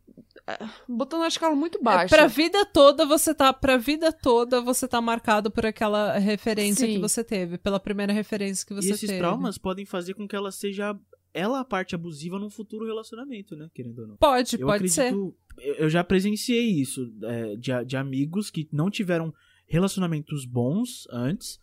botando 0.89 1.23
a 1.23 1.29
escala 1.29 1.55
muito 1.55 1.83
baixa. 1.83 2.15
Pra 2.15 2.27
vida 2.27 2.65
toda 2.67 3.05
você 3.05 3.35
tá, 3.35 3.53
pra 3.53 3.77
vida 3.77 4.13
toda 4.13 4.61
você 4.61 4.87
tá 4.87 5.01
marcado 5.01 5.51
por 5.51 5.67
aquela 5.67 6.19
referência 6.19 6.87
Sim. 6.87 6.95
que 6.95 6.99
você 6.99 7.23
teve, 7.25 7.59
pela 7.59 7.81
primeira 7.81 8.13
referência 8.13 8.67
que 8.67 8.75
você 8.75 8.89
e 8.89 8.93
esses 8.93 9.09
teve. 9.09 9.19
traumas 9.19 9.59
podem 9.59 9.85
fazer 9.85 10.15
com 10.15 10.27
que 10.27 10.37
ela 10.37 10.51
seja 10.51 10.99
ela 11.35 11.61
a 11.61 11.65
parte 11.65 11.95
abusiva 11.95 12.39
num 12.39 12.51
futuro 12.51 12.87
relacionamento, 12.87 13.55
né? 13.55 13.69
Querendo 13.75 14.01
ou 14.01 14.09
não. 14.09 14.17
Pode, 14.17 14.61
eu 14.61 14.67
pode 14.67 14.89
ser. 14.89 15.09
acredito. 15.09 15.37
Eu 15.37 15.49
eu 15.61 15.91
já 15.91 16.05
presenciei 16.05 16.81
isso 16.81 17.13
é, 17.23 17.57
de, 17.57 17.85
de 17.85 17.97
amigos 17.97 18.51
que 18.51 18.69
não 18.73 18.91
tiveram 18.91 19.33
relacionamentos 19.67 20.45
bons 20.45 21.07
antes 21.11 21.59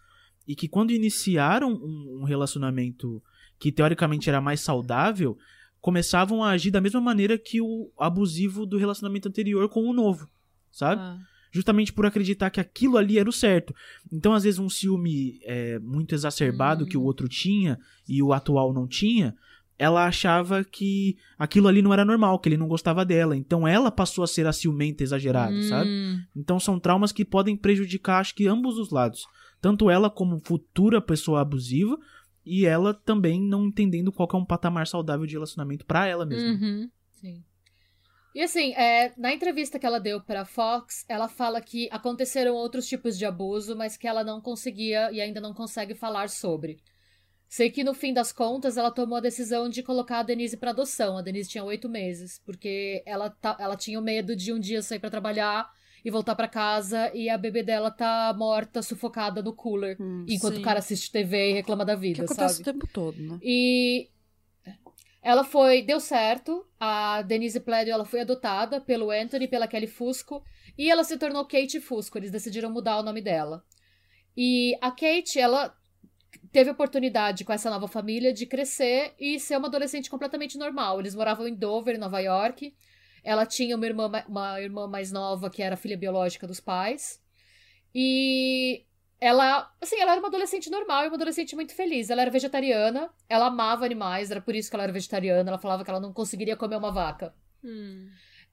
e 0.48 0.56
que 0.56 0.68
quando 0.68 0.92
iniciaram 0.92 1.72
um, 1.72 2.20
um 2.22 2.24
relacionamento 2.24 3.22
que 3.58 3.72
teoricamente 3.72 4.30
era 4.30 4.42
mais 4.42 4.60
saudável, 4.60 5.38
começavam 5.86 6.44
a 6.44 6.50
agir 6.50 6.72
da 6.72 6.82
mesma 6.82 7.00
maneira 7.00 7.38
que 7.38 7.62
o 7.62 7.92
abusivo 7.96 8.66
do 8.66 8.76
relacionamento 8.76 9.28
anterior 9.28 9.70
com 9.70 9.84
o 9.88 9.94
novo, 9.94 10.28
sabe? 10.72 11.00
Ah. 11.00 11.20
Justamente 11.52 11.94
por 11.94 12.08
acreditar 12.08 12.50
que 12.50 12.60
aquilo 12.60 12.98
ali 12.98 13.20
era 13.20 13.30
o 13.30 13.32
certo. 13.32 13.72
Então, 14.12 14.34
às 14.34 14.46
vezes, 14.46 14.58
um 14.60 14.68
ciúme 14.68 15.40
é, 15.44 15.78
muito 15.78 16.16
exacerbado 16.16 16.88
que 16.88 16.98
o 16.98 17.04
outro 17.04 17.30
tinha 17.30 17.78
e 18.10 18.20
o 18.24 18.34
atual 18.34 18.74
não 18.74 18.88
tinha, 18.88 19.36
ela 19.78 20.08
achava 20.08 20.64
que 20.64 21.18
aquilo 21.38 21.68
ali 21.68 21.84
não 21.84 21.94
era 21.94 22.04
normal, 22.04 22.40
que 22.40 22.50
ele 22.50 22.58
não 22.58 22.68
gostava 22.68 23.06
dela. 23.06 23.38
Então, 23.38 23.68
ela 23.68 23.92
passou 23.92 24.24
a 24.24 24.28
ser 24.28 24.48
a 24.48 24.52
ciumenta 24.52 25.04
exagerada, 25.04 25.62
sabe? 25.70 25.88
Hum. 25.88 26.20
Então 26.36 26.60
são 26.60 26.80
traumas 26.80 27.12
que 27.12 27.24
podem 27.24 27.56
prejudicar, 27.56 28.22
acho 28.22 28.34
que 28.34 28.48
ambos 28.48 28.80
os 28.80 28.90
lados. 28.90 29.28
Tanto 29.62 29.88
ela 29.88 30.10
como 30.10 30.42
futura 30.44 31.00
pessoa 31.00 31.42
abusiva 31.42 31.96
e 32.46 32.66
ela 32.66 32.94
também 32.94 33.42
não 33.42 33.66
entendendo 33.66 34.12
qual 34.12 34.30
é 34.32 34.38
um 34.38 34.46
patamar 34.46 34.88
saudável 34.88 35.26
de 35.26 35.34
relacionamento 35.34 35.86
pra 35.86 36.08
ela 36.08 36.26
mesma. 36.26 36.50
Uhum. 36.50 36.90
Sim. 37.10 37.44
E 38.36 38.42
assim, 38.42 38.74
é, 38.74 39.14
na 39.18 39.34
entrevista 39.34 39.80
que 39.80 39.86
ela 39.86 40.00
deu 40.00 40.22
pra 40.22 40.44
Fox, 40.44 41.06
ela 41.08 41.30
fala 41.30 41.62
que 41.62 41.88
aconteceram 41.90 42.54
outros 42.54 42.86
tipos 42.86 43.18
de 43.18 43.26
abuso, 43.26 43.76
mas 43.76 43.96
que 43.96 44.08
ela 44.08 44.24
não 44.26 44.42
conseguia 44.42 45.10
e 45.12 45.22
ainda 45.22 45.40
não 45.40 45.54
consegue 45.54 45.96
falar 45.96 46.30
sobre. 46.30 46.78
Sei 47.48 47.70
que 47.70 47.84
no 47.84 47.94
fim 47.94 48.14
das 48.14 48.34
contas 48.34 48.76
ela 48.76 48.92
tomou 48.92 49.18
a 49.18 49.22
decisão 49.22 49.70
de 49.70 49.82
colocar 49.82 50.20
a 50.20 50.24
Denise 50.24 50.58
pra 50.58 50.72
adoção. 50.72 51.18
A 51.18 51.22
Denise 51.22 51.50
tinha 51.50 51.64
oito 51.64 51.88
meses, 51.88 52.42
porque 52.46 53.02
ela, 53.06 53.34
ela 53.58 53.78
tinha 53.78 54.00
o 54.00 54.04
medo 54.04 54.36
de 54.36 54.52
um 54.52 54.60
dia 54.60 54.82
sair 54.82 55.00
pra 55.00 55.10
trabalhar 55.10 55.72
e 56.06 56.12
voltar 56.12 56.36
pra 56.36 56.48
casa 56.48 57.12
e 57.16 57.28
a 57.30 57.38
bebê 57.38 57.64
dela 57.64 57.90
tá 57.90 58.32
morta, 58.38 58.82
sufocada 58.84 59.42
no 59.42 59.52
cooler, 59.54 59.98
Hum, 60.00 60.24
enquanto 60.30 60.54
sim. 60.56 60.62
o 60.62 60.64
cara 60.64 60.78
assiste 60.80 61.12
TV 61.12 61.50
e 61.50 61.54
reclama 61.54 61.84
da 61.84 61.96
que 61.96 62.02
vida, 62.02 62.24
acontece 62.26 62.58
sabe? 62.64 62.70
o 62.70 62.74
tempo 62.74 62.88
todo, 62.94 63.18
né? 63.20 63.40
E 63.42 64.08
ela 65.22 65.44
foi, 65.44 65.82
deu 65.82 66.00
certo. 66.00 66.64
A 66.80 67.24
Denise 67.24 67.60
Pledio, 67.60 67.92
ela 67.92 68.06
foi 68.06 68.22
adotada 68.22 68.80
pelo 68.80 69.10
Anthony, 69.10 69.48
pela 69.48 69.68
Kelly 69.68 69.88
Fusco, 69.88 70.44
e 70.78 70.92
ela 70.92 71.04
se 71.04 71.18
tornou 71.18 71.44
Kate 71.46 71.80
Fusco. 71.82 72.18
Eles 72.20 72.30
decidiram 72.30 72.70
mudar 72.70 73.00
o 73.00 73.04
nome 73.04 73.22
dela. 73.22 73.64
E 74.38 74.78
a 74.82 74.92
Kate, 74.92 75.40
ela 75.40 75.76
teve 76.52 76.70
oportunidade 76.70 77.44
com 77.44 77.52
essa 77.54 77.70
nova 77.72 77.88
família 77.88 78.32
de 78.32 78.46
crescer 78.46 79.14
e 79.20 79.40
ser 79.40 79.58
uma 79.58 79.68
adolescente 79.68 80.10
completamente 80.10 80.58
normal. 80.58 81.00
Eles 81.00 81.16
moravam 81.16 81.48
em 81.48 81.56
Dover, 81.56 81.96
em 81.96 82.00
Nova 82.00 82.20
York. 82.20 82.76
Ela 83.26 83.46
tinha 83.46 83.76
uma 83.76 83.86
irmã, 83.86 84.08
ma- 84.08 84.24
uma 84.30 84.62
irmã 84.62 84.88
mais 84.88 85.12
nova 85.12 85.50
que 85.50 85.62
era 85.64 85.76
filha 85.76 85.98
biológica 85.98 86.46
dos 86.48 86.60
pais. 86.62 87.20
E 87.94 88.86
ela, 89.20 89.72
assim, 89.82 90.00
ela 90.00 90.12
era 90.12 90.20
uma 90.22 90.28
adolescente 90.28 90.70
normal 90.70 91.04
e 91.06 91.08
uma 91.08 91.16
adolescente 91.16 91.56
muito 91.56 91.74
feliz. 91.74 92.10
Ela 92.10 92.22
era 92.22 92.32
vegetariana, 92.32 93.10
ela 93.28 93.48
amava 93.48 93.84
animais, 93.86 94.30
era 94.30 94.40
por 94.42 94.54
isso 94.56 94.70
que 94.70 94.76
ela 94.76 94.84
era 94.84 94.94
vegetariana. 94.94 95.50
Ela 95.50 95.58
falava 95.58 95.84
que 95.84 95.90
ela 95.90 96.00
não 96.00 96.14
conseguiria 96.14 96.56
comer 96.56 96.76
uma 96.76 96.92
vaca. 96.92 97.34
Hum. 97.64 98.08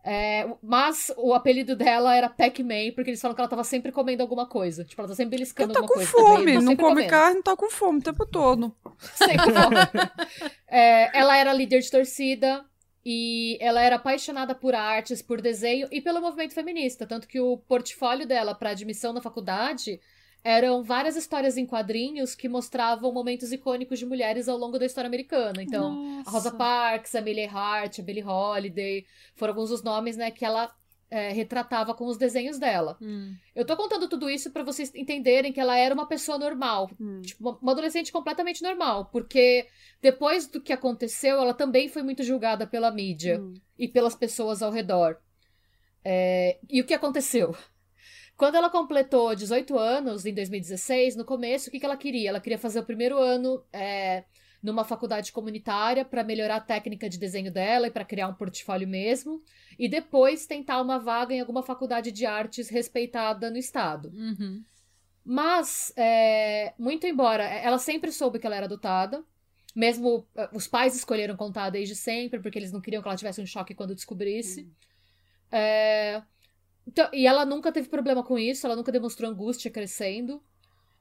É, 0.04 0.48
mas 0.60 1.12
o 1.16 1.32
apelido 1.32 1.76
dela 1.76 2.16
era 2.16 2.28
Pac-Man, 2.28 2.90
porque 2.94 3.10
eles 3.10 3.20
falam 3.20 3.36
que 3.36 3.40
ela 3.40 3.48
tava 3.48 3.62
sempre 3.62 3.92
comendo 3.92 4.22
alguma 4.22 4.46
coisa. 4.46 4.84
Tipo, 4.84 5.00
ela 5.02 5.08
tá 5.08 5.14
sempre 5.14 5.36
beliscando 5.36 5.72
tá 5.72 5.78
alguma 5.80 5.88
com 5.88 5.94
coisa. 5.94 6.10
fome, 6.10 6.54
tá 6.54 6.60
não 6.60 6.74
come 6.76 6.88
comendo. 6.94 7.10
carne, 7.10 7.42
tá 7.42 7.56
com 7.56 7.70
fome 7.70 7.98
o 8.00 8.02
tempo 8.02 8.26
todo. 8.26 8.74
Sempre 9.14 9.52
fome. 9.52 9.76
É, 10.66 11.16
ela 11.18 11.36
era 11.36 11.52
líder 11.52 11.80
de 11.80 11.90
torcida 11.90 12.64
e 13.04 13.58
ela 13.60 13.82
era 13.82 13.96
apaixonada 13.96 14.54
por 14.54 14.74
artes, 14.74 15.20
por 15.20 15.40
desenho 15.40 15.88
e 15.90 16.00
pelo 16.00 16.20
movimento 16.20 16.54
feminista. 16.54 17.06
Tanto 17.06 17.26
que 17.26 17.40
o 17.40 17.56
portfólio 17.56 18.26
dela 18.26 18.54
para 18.54 18.70
admissão 18.70 19.12
na 19.12 19.20
faculdade 19.20 20.00
eram 20.44 20.82
várias 20.82 21.16
histórias 21.16 21.56
em 21.56 21.64
quadrinhos 21.64 22.34
que 22.34 22.48
mostravam 22.48 23.12
momentos 23.12 23.52
icônicos 23.52 23.98
de 23.98 24.06
mulheres 24.06 24.48
ao 24.48 24.58
longo 24.58 24.78
da 24.78 24.86
história 24.86 25.06
americana. 25.06 25.62
Então, 25.62 26.22
a 26.26 26.30
Rosa 26.30 26.50
Parks, 26.50 27.14
a 27.14 27.20
Millie 27.20 27.46
Hart, 27.46 28.00
a 28.00 28.02
Billie 28.02 28.24
Holiday, 28.24 29.06
foram 29.34 29.52
alguns 29.52 29.70
dos 29.70 29.82
nomes 29.82 30.16
né, 30.16 30.30
que 30.30 30.44
ela 30.44 30.72
é, 31.14 31.30
retratava 31.32 31.92
com 31.94 32.06
os 32.06 32.16
desenhos 32.16 32.58
dela. 32.58 32.96
Hum. 33.02 33.34
Eu 33.54 33.64
tô 33.66 33.76
contando 33.76 34.08
tudo 34.08 34.30
isso 34.30 34.50
pra 34.50 34.62
vocês 34.64 34.90
entenderem 34.94 35.52
que 35.52 35.60
ela 35.60 35.76
era 35.76 35.94
uma 35.94 36.06
pessoa 36.06 36.38
normal, 36.38 36.90
Hum. 36.98 37.20
tipo, 37.20 37.42
uma- 37.46 37.58
uma 37.60 37.72
adolescente 37.72 38.10
completamente 38.10 38.62
normal, 38.62 39.04
porque 39.12 39.66
depois 40.00 40.46
do 40.46 40.60
que 40.60 40.72
aconteceu, 40.72 41.36
ela 41.38 41.52
também 41.52 41.88
foi 41.88 42.02
muito 42.02 42.22
julgada 42.22 42.66
pela 42.66 42.90
mídia 42.90 43.38
Hum. 43.40 43.54
e 43.78 43.86
pelas 43.86 44.14
pessoas 44.14 44.62
ao 44.62 44.70
redor. 44.72 45.18
É, 46.04 46.58
E 46.68 46.80
o 46.80 46.84
que 46.86 46.94
aconteceu? 46.94 47.54
Quando 48.36 48.56
ela 48.56 48.70
completou 48.70 49.34
18 49.36 49.78
anos, 49.78 50.24
em 50.26 50.34
2016, 50.34 51.14
no 51.14 51.24
começo, 51.24 51.68
o 51.68 51.70
que 51.70 51.78
que 51.78 51.84
ela 51.86 51.96
queria? 51.96 52.30
Ela 52.30 52.40
queria 52.40 52.58
fazer 52.58 52.80
o 52.80 52.84
primeiro 52.84 53.18
ano 53.18 53.62
é, 53.72 54.24
numa 54.62 54.84
faculdade 54.84 55.32
comunitária 55.32 56.04
para 56.04 56.22
melhorar 56.22 56.56
a 56.56 56.60
técnica 56.60 57.08
de 57.08 57.18
desenho 57.18 57.50
dela 57.50 57.88
e 57.88 57.90
para 57.90 58.04
criar 58.04 58.28
um 58.28 58.34
portfólio 58.34 58.86
mesmo, 58.86 59.42
e 59.78 59.88
depois 59.88 60.46
tentar 60.46 60.80
uma 60.80 60.98
vaga 60.98 61.34
em 61.34 61.40
alguma 61.40 61.62
faculdade 61.62 62.12
de 62.12 62.24
artes 62.24 62.68
respeitada 62.68 63.50
no 63.50 63.56
estado. 63.56 64.12
Uhum. 64.14 64.62
Mas, 65.24 65.92
é, 65.96 66.74
muito 66.78 67.06
embora 67.06 67.44
ela 67.44 67.78
sempre 67.78 68.12
soube 68.12 68.38
que 68.38 68.46
ela 68.46 68.56
era 68.56 68.66
adotada, 68.66 69.24
mesmo 69.74 70.26
eh, 70.36 70.50
os 70.52 70.66
pais 70.66 70.94
escolheram 70.94 71.36
contar 71.36 71.70
desde 71.70 71.94
sempre, 71.94 72.40
porque 72.40 72.58
eles 72.58 72.72
não 72.72 72.80
queriam 72.80 73.02
que 73.02 73.08
ela 73.08 73.16
tivesse 73.16 73.40
um 73.40 73.46
choque 73.46 73.74
quando 73.74 73.94
descobrisse. 73.94 74.70
É, 75.50 76.22
então, 76.86 77.08
e 77.12 77.26
ela 77.26 77.44
nunca 77.44 77.72
teve 77.72 77.88
problema 77.88 78.22
com 78.22 78.38
isso, 78.38 78.66
ela 78.66 78.76
nunca 78.76 78.92
demonstrou 78.92 79.30
angústia 79.30 79.70
crescendo. 79.70 80.42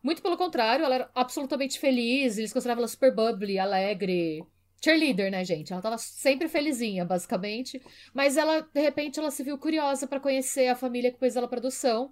Muito 0.03 0.21
pelo 0.21 0.37
contrário, 0.37 0.83
ela 0.83 0.95
era 0.95 1.11
absolutamente 1.13 1.79
feliz, 1.79 2.37
eles 2.37 2.51
consideravam 2.51 2.81
ela 2.81 2.87
super 2.87 3.13
bubbly, 3.13 3.59
alegre. 3.59 4.43
Cheerleader, 4.83 5.29
né, 5.29 5.45
gente? 5.45 5.71
Ela 5.71 5.81
tava 5.81 5.97
sempre 5.99 6.47
felizinha, 6.47 7.05
basicamente. 7.05 7.79
Mas 8.13 8.35
ela, 8.35 8.61
de 8.61 8.81
repente, 8.81 9.19
ela 9.19 9.29
se 9.29 9.43
viu 9.43 9.57
curiosa 9.59 10.07
pra 10.07 10.19
conhecer 10.19 10.67
a 10.69 10.75
família 10.75 11.11
que 11.11 11.19
pôs 11.19 11.35
ela 11.35 11.47
pra 11.47 11.59
adoção. 11.59 12.11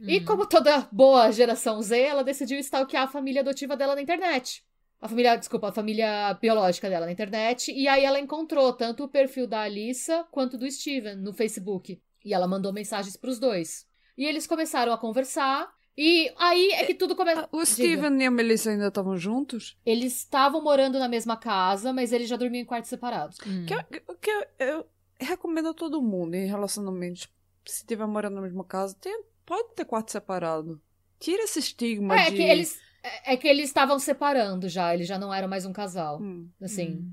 E 0.00 0.18
Hum. 0.18 0.24
como 0.24 0.46
toda 0.46 0.88
boa 0.90 1.30
geração 1.30 1.80
Z, 1.80 2.00
ela 2.00 2.24
decidiu 2.24 2.58
stalkear 2.58 3.04
a 3.04 3.08
família 3.08 3.42
adotiva 3.42 3.76
dela 3.76 3.94
na 3.94 4.02
internet. 4.02 4.64
A 5.00 5.08
família, 5.08 5.36
desculpa, 5.36 5.68
a 5.68 5.72
família 5.72 6.34
biológica 6.34 6.88
dela 6.90 7.06
na 7.06 7.12
internet. 7.12 7.70
E 7.72 7.86
aí 7.86 8.04
ela 8.04 8.18
encontrou 8.18 8.72
tanto 8.72 9.04
o 9.04 9.08
perfil 9.08 9.46
da 9.46 9.60
Alissa 9.60 10.24
quanto 10.32 10.58
do 10.58 10.68
Steven 10.70 11.16
no 11.16 11.32
Facebook. 11.32 12.02
E 12.24 12.34
ela 12.34 12.48
mandou 12.48 12.72
mensagens 12.72 13.16
pros 13.16 13.38
dois. 13.38 13.86
E 14.18 14.26
eles 14.26 14.46
começaram 14.46 14.92
a 14.92 14.98
conversar. 14.98 15.70
E 15.96 16.32
aí 16.38 16.70
é 16.72 16.84
que 16.86 16.94
tudo 16.94 17.14
começa. 17.14 17.48
O 17.52 17.64
Steven 17.64 18.22
e 18.22 18.26
a 18.26 18.30
Melissa 18.30 18.70
ainda 18.70 18.88
estavam 18.88 19.16
juntos? 19.16 19.76
Eles 19.84 20.16
estavam 20.16 20.62
morando 20.62 20.98
na 20.98 21.08
mesma 21.08 21.36
casa, 21.36 21.92
mas 21.92 22.12
eles 22.12 22.28
já 22.28 22.36
dormiam 22.36 22.62
em 22.62 22.64
quartos 22.64 22.88
separados. 22.88 23.38
Hum. 23.46 23.66
Que, 23.66 23.74
eu- 23.74 23.84
o 24.08 24.14
que 24.14 24.30
eu, 24.30 24.44
eu 24.58 24.86
recomendo 25.18 25.68
a 25.68 25.74
todo 25.74 26.00
mundo 26.00 26.34
em 26.34 26.46
relacionamentos. 26.46 27.28
Se 27.66 27.78
estiver 27.82 28.06
morando 28.06 28.36
na 28.36 28.40
mesma 28.42 28.64
casa, 28.64 28.96
tem- 29.00 29.22
pode 29.44 29.74
ter 29.74 29.84
quarto 29.84 30.10
separado. 30.10 30.80
Tira 31.18 31.42
esse 31.42 31.58
estigma 31.58 32.14
É 32.18 32.30
de... 32.30 32.36
que 32.36 32.42
eles. 32.42 32.80
É 33.02 33.32
é 33.32 33.36
que 33.36 33.48
eles 33.48 33.66
estavam 33.66 33.98
separando 33.98 34.68
já, 34.68 34.92
eles 34.94 35.08
já 35.08 35.18
não 35.18 35.32
eram 35.32 35.48
mais 35.48 35.64
um 35.66 35.72
casal. 35.72 36.20
Hum. 36.20 36.48
Assim. 36.60 36.90
Hum. 36.90 37.12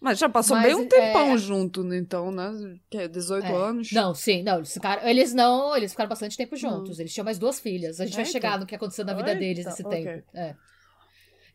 Mas 0.00 0.18
já 0.18 0.28
passou 0.28 0.56
Mas, 0.56 0.66
bem 0.66 0.74
um 0.74 0.86
tempão 0.88 1.32
é- 1.34 1.38
junto, 1.38 1.82
né, 1.82 1.96
então, 1.96 2.30
né? 2.30 2.76
Que 2.90 2.98
é 2.98 3.08
18 3.08 3.46
É. 3.46 3.54
anos. 3.54 3.92
Não, 3.92 4.14
sim, 4.14 4.42
não, 4.42 4.56
eles 4.58 4.72
ficaram, 4.72 5.08
eles 5.08 5.32
não, 5.34 5.76
eles 5.76 5.92
ficaram 5.92 6.08
bastante 6.08 6.36
tempo 6.36 6.54
juntos. 6.56 6.98
Eles 7.00 7.12
tinham 7.12 7.24
mais 7.24 7.38
duas 7.38 7.58
filhas. 7.60 8.00
A 8.00 8.04
gente 8.04 8.14
vai 8.14 8.22
Eita. 8.24 8.32
chegar 8.32 8.58
no 8.58 8.66
que 8.66 8.74
aconteceu 8.74 9.04
na 9.04 9.14
vida 9.14 9.30
Eita, 9.30 9.40
deles 9.40 9.64
nesse 9.66 9.82
ok. 9.84 10.04
tempo. 10.04 10.24
É. 10.34 10.54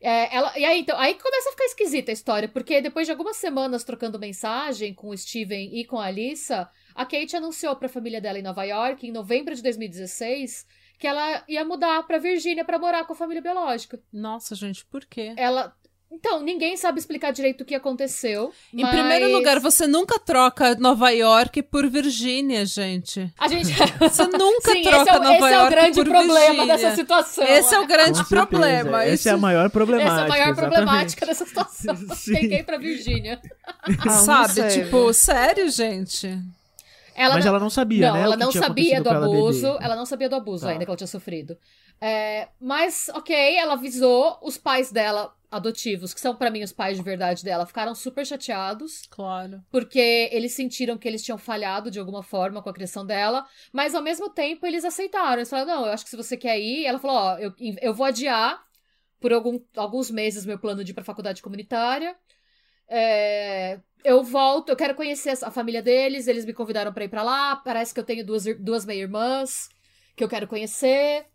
É, 0.01 0.35
ela, 0.35 0.57
e 0.59 0.63
aí, 0.65 0.81
então, 0.81 0.97
aí 0.99 1.15
começa 1.15 1.49
a 1.49 1.51
ficar 1.53 1.65
esquisita 1.65 2.11
a 2.11 2.13
história, 2.13 2.47
porque 2.49 2.81
depois 2.81 3.07
de 3.07 3.11
algumas 3.11 3.37
semanas 3.37 3.83
trocando 3.83 4.19
mensagem 4.19 4.93
com 4.93 5.07
o 5.09 5.17
Steven 5.17 5.69
e 5.79 5.85
com 5.85 5.97
a 5.97 6.05
Alissa, 6.05 6.69
a 6.93 7.05
Kate 7.05 7.35
anunciou 7.35 7.75
pra 7.75 7.89
família 7.89 8.21
dela 8.21 8.37
em 8.37 8.43
Nova 8.43 8.63
York, 8.63 9.07
em 9.07 9.11
novembro 9.11 9.55
de 9.55 9.63
2016, 9.63 10.67
que 10.99 11.07
ela 11.07 11.43
ia 11.47 11.63
mudar 11.65 12.03
pra 12.05 12.17
Virgínia 12.19 12.63
pra 12.63 12.77
morar 12.77 13.05
com 13.05 13.13
a 13.13 13.15
família 13.15 13.41
biológica. 13.41 13.99
Nossa, 14.13 14.53
gente, 14.53 14.85
por 14.85 15.05
quê? 15.05 15.33
Ela. 15.37 15.75
Então, 16.11 16.41
ninguém 16.41 16.77
sabe 16.77 16.97
explicar 16.99 17.31
direito 17.31 17.61
o 17.61 17.65
que 17.65 17.75
aconteceu. 17.75 18.51
Em 18.73 18.83
mas- 18.83 18.91
primeiro 18.91 19.29
lugar, 19.31 19.59
você 19.59 19.85
nunca 19.85 20.17
troca 20.17 20.73
Nova 20.75 21.09
York 21.09 21.61
por 21.63 21.89
Virgínia, 21.89 22.65
gente. 22.65 23.29
A 23.37 23.47
gente. 23.47 23.73
Você 23.99 24.25
nunca 24.27 24.71
Sim, 24.71 24.81
troca 24.83 25.01
esse 25.01 25.09
é, 25.09 25.17
o- 25.17 25.23
Nova 25.23 25.33
esse 25.35 25.43
é 25.43 25.47
o 25.47 25.59
York 25.59 25.69
grande 25.75 26.03
problema 26.03 26.39
Virgínia. 26.45 26.65
dessa 26.77 26.95
situação. 26.95 27.43
Esse 27.45 27.75
é 27.75 27.77
o 27.79 27.81
Com 27.81 27.87
grande 27.87 28.17
certeza, 28.17 28.29
problema. 28.29 29.03
Essa 29.03 29.13
Isso, 29.13 29.29
é 29.29 29.31
a 29.31 29.37
maior 29.37 29.69
problemática. 29.69 30.13
Essa 30.13 30.21
é 30.21 30.25
a 30.25 30.27
maior 30.29 30.47
exatamente. 30.51 30.73
problemática 30.75 31.25
dessa 31.25 31.45
situação. 31.45 31.95
Sim. 32.15 32.33
Tem 32.33 32.49
que 32.49 32.55
ir 32.55 32.63
pra 32.63 32.77
Virgínia. 32.77 33.41
Ah, 33.65 34.05
não 34.05 34.13
sabe? 34.13 34.53
sei, 34.53 34.83
tipo, 34.83 35.11
sério, 35.13 35.69
gente? 35.69 36.27
Ela 37.13 37.35
Mas 37.35 37.45
não, 37.45 37.51
ela 37.51 37.59
não 37.59 37.69
sabia, 37.69 38.07
não, 38.07 38.13
né? 38.15 38.21
ela 38.23 38.37
não 38.37 38.51
sabia 38.51 39.01
do 39.01 39.09
com 39.09 39.15
ela 39.15 39.25
abuso. 39.25 39.71
bebê. 39.73 39.83
Ela 39.85 39.95
não 39.95 40.05
sabia 40.05 40.29
do 40.29 40.35
abuso 40.35 40.65
Tá. 40.65 40.71
ainda 40.71 40.83
que 40.85 40.89
ela 40.91 40.97
tinha 40.97 41.07
sofrido. 41.07 41.57
É, 42.01 42.49
mas, 42.59 43.09
ok, 43.13 43.35
ela 43.57 43.73
avisou 43.73 44.37
os 44.41 44.57
pais 44.57 44.91
dela. 44.91 45.33
Adotivos, 45.55 46.13
que 46.13 46.19
são 46.19 46.35
pra 46.35 46.51
mim 46.51 46.63
os 46.63 46.71
pais 46.71 46.97
de 46.97 47.03
verdade 47.03 47.43
dela, 47.43 47.65
ficaram 47.65 47.95
super 47.95 48.25
chateados. 48.25 49.07
Claro. 49.09 49.63
Porque 49.71 50.29
eles 50.31 50.53
sentiram 50.53 50.97
que 50.97 51.07
eles 51.07 51.23
tinham 51.23 51.37
falhado 51.37 51.89
de 51.89 51.99
alguma 51.99 52.21
forma 52.21 52.61
com 52.61 52.69
a 52.69 52.73
criação 52.73 53.05
dela, 53.05 53.45
mas 53.71 53.95
ao 53.95 54.03
mesmo 54.03 54.29
tempo 54.29 54.65
eles 54.65 54.83
aceitaram. 54.83 55.37
Eles 55.37 55.49
falaram: 55.49 55.67
não, 55.67 55.85
eu 55.85 55.93
acho 55.93 56.03
que 56.03 56.09
se 56.09 56.17
você 56.17 56.35
quer 56.37 56.59
ir. 56.59 56.85
Ela 56.85 56.99
falou: 56.99 57.17
ó, 57.17 57.37
eu, 57.37 57.53
eu 57.81 57.93
vou 57.93 58.05
adiar 58.05 58.63
por 59.19 59.33
algum, 59.33 59.59
alguns 59.75 60.11
meses 60.11 60.45
meu 60.45 60.59
plano 60.59 60.83
de 60.83 60.91
ir 60.91 60.93
pra 60.93 61.03
faculdade 61.03 61.41
comunitária. 61.41 62.15
É, 62.87 63.79
eu 64.03 64.23
volto, 64.23 64.69
eu 64.69 64.75
quero 64.75 64.93
conhecer 64.93 65.35
a 65.41 65.49
família 65.49 65.81
deles, 65.81 66.27
eles 66.27 66.45
me 66.45 66.53
convidaram 66.53 66.93
para 66.93 67.05
ir 67.05 67.09
para 67.09 67.23
lá. 67.23 67.55
Parece 67.55 67.93
que 67.93 67.99
eu 67.99 68.03
tenho 68.03 68.25
duas, 68.25 68.43
duas 68.59 68.85
meia-irmãs 68.85 69.69
que 70.15 70.23
eu 70.23 70.29
quero 70.29 70.47
conhecer. 70.47 71.25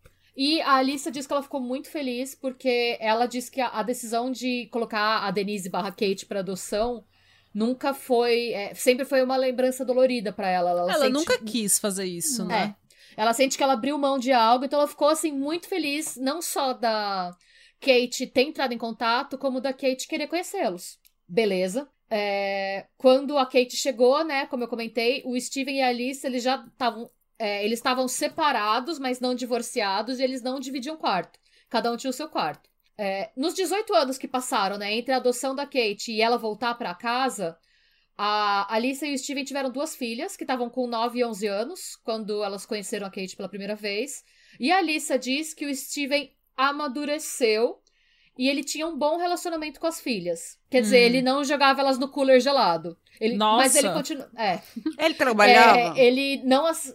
E 0.42 0.59
a 0.62 0.76
Alissa 0.76 1.11
diz 1.11 1.26
que 1.26 1.33
ela 1.35 1.42
ficou 1.42 1.61
muito 1.61 1.90
feliz 1.90 2.35
porque 2.35 2.96
ela 2.98 3.26
diz 3.26 3.50
que 3.50 3.61
a, 3.61 3.68
a 3.68 3.83
decisão 3.83 4.33
de 4.33 4.68
colocar 4.72 5.18
a 5.26 5.31
Denise 5.31 5.68
barra 5.68 5.90
Kate 5.90 6.24
para 6.24 6.40
adoção 6.40 7.05
nunca 7.53 7.92
foi. 7.92 8.55
É, 8.55 8.72
sempre 8.72 9.05
foi 9.05 9.22
uma 9.22 9.37
lembrança 9.37 9.85
dolorida 9.85 10.33
para 10.33 10.48
ela. 10.48 10.70
Ela, 10.70 10.81
ela 10.81 11.05
sente... 11.05 11.12
nunca 11.12 11.38
quis 11.44 11.79
fazer 11.79 12.07
isso, 12.07 12.42
né? 12.46 12.74
É. 12.74 13.20
Ela 13.20 13.35
sente 13.35 13.59
que 13.59 13.62
ela 13.62 13.74
abriu 13.74 13.98
mão 13.98 14.18
de 14.18 14.33
algo, 14.33 14.64
então 14.64 14.79
ela 14.79 14.88
ficou 14.88 15.09
assim 15.09 15.31
muito 15.31 15.68
feliz, 15.68 16.16
não 16.16 16.40
só 16.40 16.72
da 16.72 17.37
Kate 17.79 18.26
ter 18.26 18.44
entrado 18.44 18.72
em 18.72 18.79
contato, 18.79 19.37
como 19.37 19.61
da 19.61 19.74
Kate 19.74 20.09
querer 20.09 20.26
conhecê-los. 20.26 20.98
Beleza. 21.29 21.87
É, 22.09 22.87
quando 22.96 23.37
a 23.37 23.44
Kate 23.44 23.76
chegou, 23.76 24.24
né, 24.24 24.46
como 24.46 24.64
eu 24.64 24.68
comentei, 24.68 25.22
o 25.26 25.38
Steven 25.38 25.76
e 25.76 25.83
a 25.83 25.88
Alice, 25.88 26.26
eles 26.26 26.42
já 26.42 26.64
estavam 26.66 27.11
é, 27.40 27.64
eles 27.64 27.79
estavam 27.79 28.07
separados, 28.07 28.98
mas 28.98 29.18
não 29.18 29.35
divorciados, 29.35 30.20
e 30.20 30.22
eles 30.22 30.42
não 30.42 30.61
dividiam 30.61 30.96
quarto. 30.96 31.38
Cada 31.70 31.90
um 31.90 31.96
tinha 31.96 32.11
o 32.11 32.14
seu 32.14 32.29
quarto. 32.29 32.68
É, 32.98 33.31
nos 33.35 33.55
18 33.55 33.94
anos 33.94 34.18
que 34.18 34.29
passaram, 34.29 34.76
né, 34.76 34.92
entre 34.92 35.14
a 35.14 35.16
adoção 35.16 35.55
da 35.55 35.64
Kate 35.64 36.12
e 36.12 36.20
ela 36.20 36.37
voltar 36.37 36.74
para 36.74 36.94
casa, 36.94 37.57
a 38.16 38.74
Alice 38.74 39.05
e 39.07 39.14
o 39.14 39.18
Steven 39.18 39.42
tiveram 39.42 39.70
duas 39.70 39.96
filhas, 39.96 40.37
que 40.37 40.44
estavam 40.44 40.68
com 40.68 40.87
9 40.87 41.18
e 41.18 41.24
11 41.24 41.46
anos, 41.46 41.96
quando 42.05 42.44
elas 42.44 42.66
conheceram 42.66 43.07
a 43.07 43.11
Kate 43.11 43.35
pela 43.35 43.48
primeira 43.48 43.74
vez. 43.74 44.22
E 44.61 44.70
a 44.70 44.76
Alissa 44.76 45.18
diz 45.18 45.55
que 45.55 45.64
o 45.64 45.74
Steven 45.74 46.31
amadureceu 46.55 47.81
e 48.37 48.50
ele 48.50 48.62
tinha 48.62 48.87
um 48.87 48.98
bom 48.98 49.16
relacionamento 49.16 49.81
com 49.81 49.87
as 49.87 49.98
filhas. 49.98 50.59
Quer 50.70 50.83
dizer, 50.83 50.98
hum. 50.98 51.07
ele 51.07 51.22
não 51.22 51.42
jogava 51.42 51.81
elas 51.81 51.98
no 51.98 52.09
cooler 52.09 52.40
gelado. 52.40 52.98
Ele, 53.18 53.37
Nossa. 53.37 53.64
Mas 53.64 53.74
ele 53.76 53.90
continua. 53.90 54.31
É. 54.37 54.61
Ele 54.98 55.14
trabalhava? 55.14 55.98
É, 55.98 56.07
ele 56.07 56.42
não. 56.44 56.66
As... 56.66 56.94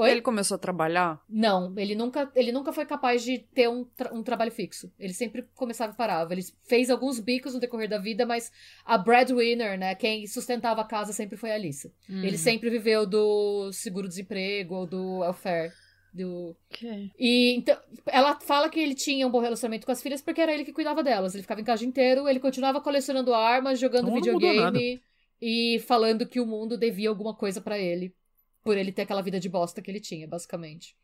Oi? 0.00 0.12
Ele 0.12 0.22
começou 0.22 0.54
a 0.54 0.58
trabalhar? 0.58 1.22
Não, 1.28 1.74
ele 1.76 1.94
nunca, 1.94 2.32
ele 2.34 2.50
nunca 2.52 2.72
foi 2.72 2.86
capaz 2.86 3.22
de 3.22 3.38
ter 3.38 3.68
um, 3.68 3.84
tra 3.84 4.14
um 4.14 4.22
trabalho 4.22 4.50
fixo. 4.50 4.90
Ele 4.98 5.12
sempre 5.12 5.44
começava 5.54 5.92
e 5.92 5.96
parava. 5.96 6.32
Ele 6.32 6.42
fez 6.66 6.88
alguns 6.88 7.20
bicos 7.20 7.52
no 7.52 7.60
decorrer 7.60 7.86
da 7.86 7.98
vida, 7.98 8.24
mas 8.24 8.50
a 8.82 8.96
breadwinner, 8.96 9.78
né, 9.78 9.94
quem 9.94 10.26
sustentava 10.26 10.80
a 10.80 10.84
casa 10.84 11.12
sempre 11.12 11.36
foi 11.36 11.50
a 11.50 11.54
Alissa. 11.54 11.92
Hum. 12.08 12.24
Ele 12.24 12.38
sempre 12.38 12.70
viveu 12.70 13.06
do 13.06 13.70
seguro-desemprego 13.72 14.74
ou 14.74 14.86
do 14.86 15.18
welfare. 15.18 15.70
Do... 16.14 16.56
Okay. 16.72 17.12
E 17.18 17.54
então, 17.56 17.76
ela 18.06 18.40
fala 18.40 18.70
que 18.70 18.80
ele 18.80 18.94
tinha 18.94 19.26
um 19.26 19.30
bom 19.30 19.40
relacionamento 19.40 19.84
com 19.84 19.92
as 19.92 20.02
filhas 20.02 20.22
porque 20.22 20.40
era 20.40 20.52
ele 20.52 20.64
que 20.64 20.72
cuidava 20.72 21.02
delas. 21.02 21.34
Ele 21.34 21.42
ficava 21.42 21.60
em 21.60 21.64
casa 21.64 21.84
inteiro, 21.84 22.26
ele 22.26 22.40
continuava 22.40 22.80
colecionando 22.80 23.34
armas, 23.34 23.78
jogando 23.78 24.08
então, 24.08 24.14
videogame 24.14 25.02
e 25.42 25.78
falando 25.86 26.26
que 26.26 26.40
o 26.40 26.46
mundo 26.46 26.78
devia 26.78 27.10
alguma 27.10 27.34
coisa 27.34 27.60
para 27.60 27.78
ele. 27.78 28.14
Por 28.62 28.76
ele 28.76 28.92
ter 28.92 29.02
aquela 29.02 29.22
vida 29.22 29.40
de 29.40 29.48
bosta 29.48 29.80
que 29.80 29.90
ele 29.90 30.00
tinha, 30.00 30.28
basicamente. 30.28 30.94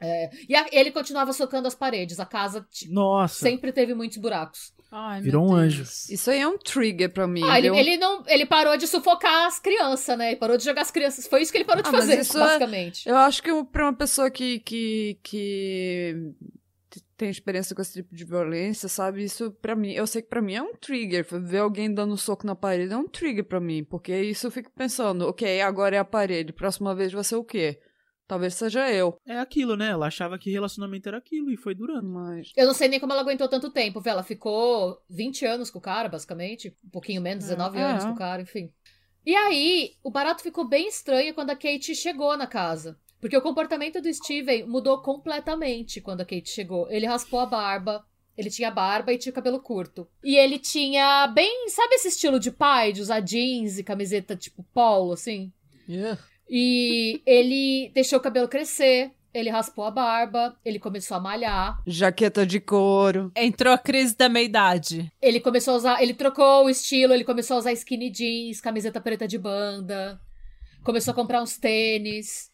É, 0.00 0.30
e 0.48 0.56
a, 0.56 0.66
ele 0.72 0.90
continuava 0.90 1.32
socando 1.32 1.68
as 1.68 1.74
paredes. 1.74 2.18
A 2.18 2.26
casa 2.26 2.66
Nossa. 2.88 3.34
sempre 3.34 3.70
teve 3.70 3.94
muitos 3.94 4.16
buracos. 4.16 4.72
Ai, 4.90 5.20
Virou 5.20 5.48
um 5.48 5.54
anjo. 5.54 5.82
Isso 5.82 6.30
aí 6.30 6.40
é 6.40 6.48
um 6.48 6.58
trigger 6.58 7.12
pra 7.12 7.26
mim. 7.26 7.44
Ah, 7.44 7.58
ele, 7.58 7.68
ele, 7.68 7.96
não, 7.96 8.24
ele 8.26 8.44
parou 8.44 8.76
de 8.76 8.88
sufocar 8.88 9.46
as 9.46 9.60
crianças, 9.60 10.18
né? 10.18 10.30
Ele 10.30 10.36
parou 10.36 10.56
de 10.56 10.64
jogar 10.64 10.82
as 10.82 10.90
crianças. 10.90 11.28
Foi 11.28 11.42
isso 11.42 11.52
que 11.52 11.58
ele 11.58 11.64
parou 11.64 11.82
de 11.82 11.88
ah, 11.88 11.92
fazer, 11.92 12.14
é 12.14 12.24
basicamente. 12.24 13.08
É, 13.08 13.12
eu 13.12 13.16
acho 13.18 13.40
que 13.40 13.50
pra 13.64 13.84
uma 13.84 13.92
pessoa 13.92 14.30
que, 14.30 14.58
que, 14.60 15.18
que 15.22 16.32
tem 17.20 17.28
experiência 17.28 17.76
com 17.76 17.82
esse 17.82 17.92
tipo 17.92 18.14
de 18.14 18.24
violência, 18.24 18.88
sabe? 18.88 19.22
Isso 19.22 19.50
para 19.50 19.76
mim, 19.76 19.92
eu 19.92 20.06
sei 20.06 20.22
que 20.22 20.28
para 20.28 20.40
mim 20.40 20.54
é 20.54 20.62
um 20.62 20.74
trigger. 20.74 21.26
Ver 21.42 21.58
alguém 21.58 21.92
dando 21.92 22.14
um 22.14 22.16
soco 22.16 22.46
na 22.46 22.56
parede 22.56 22.94
é 22.94 22.96
um 22.96 23.06
trigger 23.06 23.44
para 23.44 23.60
mim, 23.60 23.84
porque 23.84 24.18
isso 24.22 24.46
eu 24.46 24.50
fico 24.50 24.72
pensando, 24.74 25.28
ok, 25.28 25.60
agora 25.60 25.96
é 25.96 25.98
a 25.98 26.04
parede, 26.04 26.50
próxima 26.50 26.94
vez 26.94 27.12
vai 27.12 27.22
ser 27.22 27.36
o 27.36 27.44
quê? 27.44 27.78
Talvez 28.26 28.54
seja 28.54 28.90
eu. 28.90 29.18
É 29.26 29.38
aquilo, 29.38 29.76
né? 29.76 29.90
Ela 29.90 30.06
achava 30.06 30.38
que 30.38 30.50
relacionamento 30.50 31.08
era 31.08 31.18
aquilo 31.18 31.50
e 31.50 31.58
foi 31.58 31.74
durando. 31.74 32.08
Mas... 32.08 32.52
Eu 32.56 32.66
não 32.66 32.72
sei 32.72 32.88
nem 32.88 33.00
como 33.00 33.12
ela 33.12 33.20
aguentou 33.20 33.48
tanto 33.48 33.70
tempo, 33.70 34.00
Ela 34.02 34.22
ficou 34.22 34.96
20 35.10 35.44
anos 35.44 35.70
com 35.70 35.78
o 35.78 35.82
cara, 35.82 36.08
basicamente. 36.08 36.74
Um 36.86 36.90
pouquinho 36.90 37.20
menos, 37.20 37.44
19 37.44 37.76
é, 37.76 37.82
anos 37.82 38.04
é. 38.04 38.06
com 38.06 38.14
o 38.14 38.16
cara, 38.16 38.40
enfim. 38.40 38.72
E 39.26 39.34
aí, 39.34 39.90
o 40.02 40.10
barato 40.10 40.44
ficou 40.44 40.66
bem 40.66 40.88
estranho 40.88 41.34
quando 41.34 41.50
a 41.50 41.56
Kate 41.56 41.94
chegou 41.94 42.36
na 42.36 42.46
casa. 42.46 42.96
Porque 43.20 43.36
o 43.36 43.42
comportamento 43.42 44.00
do 44.00 44.12
Steven 44.12 44.64
mudou 44.66 45.02
completamente 45.02 46.00
quando 46.00 46.22
a 46.22 46.24
Kate 46.24 46.48
chegou. 46.48 46.90
Ele 46.90 47.06
raspou 47.06 47.40
a 47.40 47.46
barba, 47.46 48.04
ele 48.36 48.48
tinha 48.48 48.70
barba 48.70 49.12
e 49.12 49.18
tinha 49.18 49.32
cabelo 49.32 49.60
curto. 49.60 50.08
E 50.24 50.36
ele 50.36 50.58
tinha 50.58 51.26
bem, 51.28 51.68
sabe 51.68 51.96
esse 51.96 52.08
estilo 52.08 52.40
de 52.40 52.50
pai, 52.50 52.92
de 52.92 53.02
usar 53.02 53.20
jeans 53.20 53.78
e 53.78 53.84
camiseta 53.84 54.34
tipo 54.34 54.64
polo, 54.72 55.12
assim? 55.12 55.52
Yeah. 55.88 56.18
E 56.48 57.20
ele 57.26 57.90
deixou 57.94 58.18
o 58.18 58.22
cabelo 58.22 58.48
crescer, 58.48 59.12
ele 59.32 59.50
raspou 59.50 59.84
a 59.84 59.90
barba, 59.90 60.56
ele 60.64 60.78
começou 60.78 61.16
a 61.16 61.20
malhar. 61.20 61.80
Jaqueta 61.86 62.44
de 62.44 62.58
couro. 62.58 63.30
Entrou 63.36 63.72
a 63.72 63.78
crise 63.78 64.16
da 64.16 64.28
meia-idade. 64.28 65.12
Ele 65.22 65.38
começou 65.38 65.74
a 65.74 65.76
usar. 65.76 66.02
Ele 66.02 66.14
trocou 66.14 66.64
o 66.64 66.70
estilo, 66.70 67.14
ele 67.14 67.22
começou 67.22 67.56
a 67.56 67.58
usar 67.60 67.72
skinny 67.72 68.10
jeans, 68.10 68.60
camiseta 68.60 69.00
preta 69.00 69.28
de 69.28 69.38
banda. 69.38 70.20
Começou 70.82 71.12
a 71.12 71.14
comprar 71.14 71.42
uns 71.42 71.56
tênis. 71.56 72.49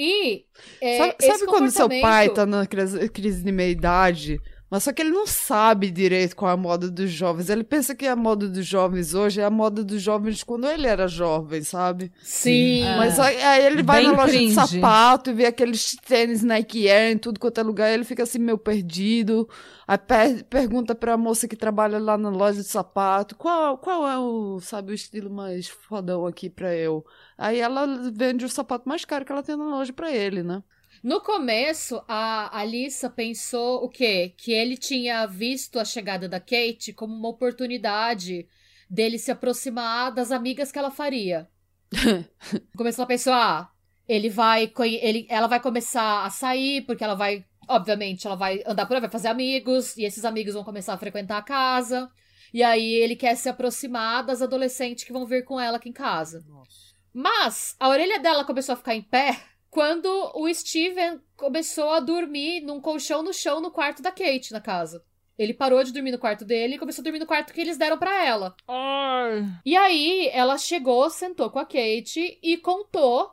E. 0.00 0.44
É, 0.80 0.96
sabe, 0.96 1.14
sabe 1.20 1.46
quando 1.46 1.70
seu 1.72 1.88
pai 1.88 2.30
tá 2.30 2.46
na 2.46 2.64
crise 2.64 3.42
de 3.42 3.50
meia-idade? 3.50 4.40
Mas 4.70 4.82
só 4.84 4.92
que 4.92 5.00
ele 5.00 5.10
não 5.10 5.26
sabe 5.26 5.90
direito 5.90 6.36
qual 6.36 6.50
é 6.50 6.54
a 6.54 6.56
moda 6.56 6.90
dos 6.90 7.10
jovens. 7.10 7.48
Ele 7.48 7.64
pensa 7.64 7.94
que 7.94 8.06
a 8.06 8.14
moda 8.14 8.46
dos 8.46 8.66
jovens 8.66 9.14
hoje 9.14 9.40
é 9.40 9.44
a 9.44 9.50
moda 9.50 9.82
dos 9.82 10.02
jovens 10.02 10.44
quando 10.44 10.66
ele 10.68 10.86
era 10.86 11.08
jovem, 11.08 11.62
sabe? 11.62 12.12
Sim. 12.22 12.82
É. 12.82 12.96
Mas 12.98 13.18
aí 13.18 13.64
ele 13.64 13.82
vai 13.82 14.02
Bem 14.02 14.10
na 14.10 14.16
loja 14.18 14.32
cringe. 14.32 14.48
de 14.48 14.54
sapato 14.54 15.30
e 15.30 15.32
vê 15.32 15.46
aqueles 15.46 15.96
tênis 16.06 16.42
Nike 16.42 16.88
Air 16.88 17.12
em 17.12 17.18
tudo 17.18 17.40
quanto 17.40 17.58
é 17.58 17.62
lugar. 17.62 17.90
E 17.90 17.94
ele 17.94 18.04
fica 18.04 18.24
assim 18.24 18.38
meio 18.38 18.58
perdido. 18.58 19.48
Aí 19.86 19.96
per 19.96 20.44
pergunta 20.44 20.94
pra 20.94 21.16
moça 21.16 21.48
que 21.48 21.56
trabalha 21.56 21.98
lá 21.98 22.18
na 22.18 22.28
loja 22.28 22.60
de 22.60 22.68
sapato 22.68 23.34
qual, 23.36 23.78
qual 23.78 24.06
é 24.06 24.18
o, 24.18 24.60
sabe, 24.60 24.92
o 24.92 24.94
estilo 24.94 25.30
mais 25.30 25.66
fodão 25.68 26.26
aqui 26.26 26.50
pra 26.50 26.74
eu. 26.76 27.04
Aí 27.38 27.58
ela 27.58 27.86
vende 28.12 28.44
o 28.44 28.48
sapato 28.50 28.86
mais 28.86 29.04
caro 29.06 29.24
que 29.24 29.32
ela 29.32 29.42
tem 29.42 29.56
na 29.56 29.64
loja 29.64 29.94
pra 29.94 30.12
ele, 30.12 30.42
né? 30.42 30.62
No 31.02 31.20
começo, 31.20 32.02
a 32.08 32.58
Alissa 32.58 33.08
pensou 33.08 33.84
o 33.84 33.88
quê? 33.88 34.34
Que 34.36 34.52
ele 34.52 34.76
tinha 34.76 35.26
visto 35.26 35.78
a 35.78 35.84
chegada 35.84 36.28
da 36.28 36.40
Kate 36.40 36.92
como 36.92 37.14
uma 37.14 37.28
oportunidade 37.28 38.48
dele 38.90 39.18
se 39.18 39.30
aproximar 39.30 40.12
das 40.12 40.32
amigas 40.32 40.72
que 40.72 40.78
ela 40.78 40.90
faria. 40.90 41.48
Começou 42.76 43.04
a 43.04 43.06
pensar, 43.06 43.34
ah, 43.34 43.70
ele 44.08 44.28
vai, 44.28 44.72
ele, 45.00 45.26
ela 45.28 45.46
vai 45.46 45.60
começar 45.60 46.24
a 46.24 46.30
sair 46.30 46.82
porque 46.82 47.04
ela 47.04 47.14
vai, 47.14 47.44
obviamente, 47.68 48.26
ela 48.26 48.36
vai 48.36 48.62
andar 48.66 48.86
por 48.86 48.94
aí, 48.94 49.00
vai 49.00 49.10
fazer 49.10 49.28
amigos 49.28 49.96
e 49.96 50.04
esses 50.04 50.24
amigos 50.24 50.54
vão 50.54 50.64
começar 50.64 50.94
a 50.94 50.98
frequentar 50.98 51.38
a 51.38 51.42
casa. 51.42 52.10
E 52.52 52.62
aí 52.62 52.94
ele 52.94 53.14
quer 53.14 53.36
se 53.36 53.48
aproximar 53.48 54.24
das 54.24 54.40
adolescentes 54.42 55.04
que 55.04 55.12
vão 55.12 55.26
vir 55.26 55.44
com 55.44 55.60
ela 55.60 55.76
aqui 55.76 55.90
em 55.90 55.92
casa. 55.92 56.42
Nossa. 56.48 56.88
Mas 57.12 57.76
a 57.78 57.88
orelha 57.88 58.18
dela 58.18 58.44
começou 58.44 58.72
a 58.72 58.76
ficar 58.76 58.94
em 58.94 59.02
pé 59.02 59.38
quando 59.70 60.08
o 60.34 60.52
Steven 60.52 61.20
começou 61.36 61.90
a 61.90 62.00
dormir 62.00 62.60
num 62.60 62.80
colchão 62.80 63.22
no 63.22 63.32
chão 63.32 63.60
no 63.60 63.70
quarto 63.70 64.02
da 64.02 64.10
Kate 64.10 64.52
na 64.52 64.60
casa. 64.60 65.04
Ele 65.38 65.54
parou 65.54 65.84
de 65.84 65.92
dormir 65.92 66.10
no 66.10 66.18
quarto 66.18 66.44
dele 66.44 66.74
e 66.74 66.78
começou 66.78 67.00
a 67.02 67.04
dormir 67.04 67.20
no 67.20 67.26
quarto 67.26 67.52
que 67.52 67.60
eles 67.60 67.78
deram 67.78 67.96
para 67.96 68.24
ela. 68.24 68.56
Ai. 68.66 69.44
E 69.64 69.76
aí 69.76 70.28
ela 70.32 70.58
chegou, 70.58 71.08
sentou 71.10 71.48
com 71.48 71.60
a 71.60 71.64
Kate 71.64 72.38
e 72.42 72.56
contou 72.56 73.30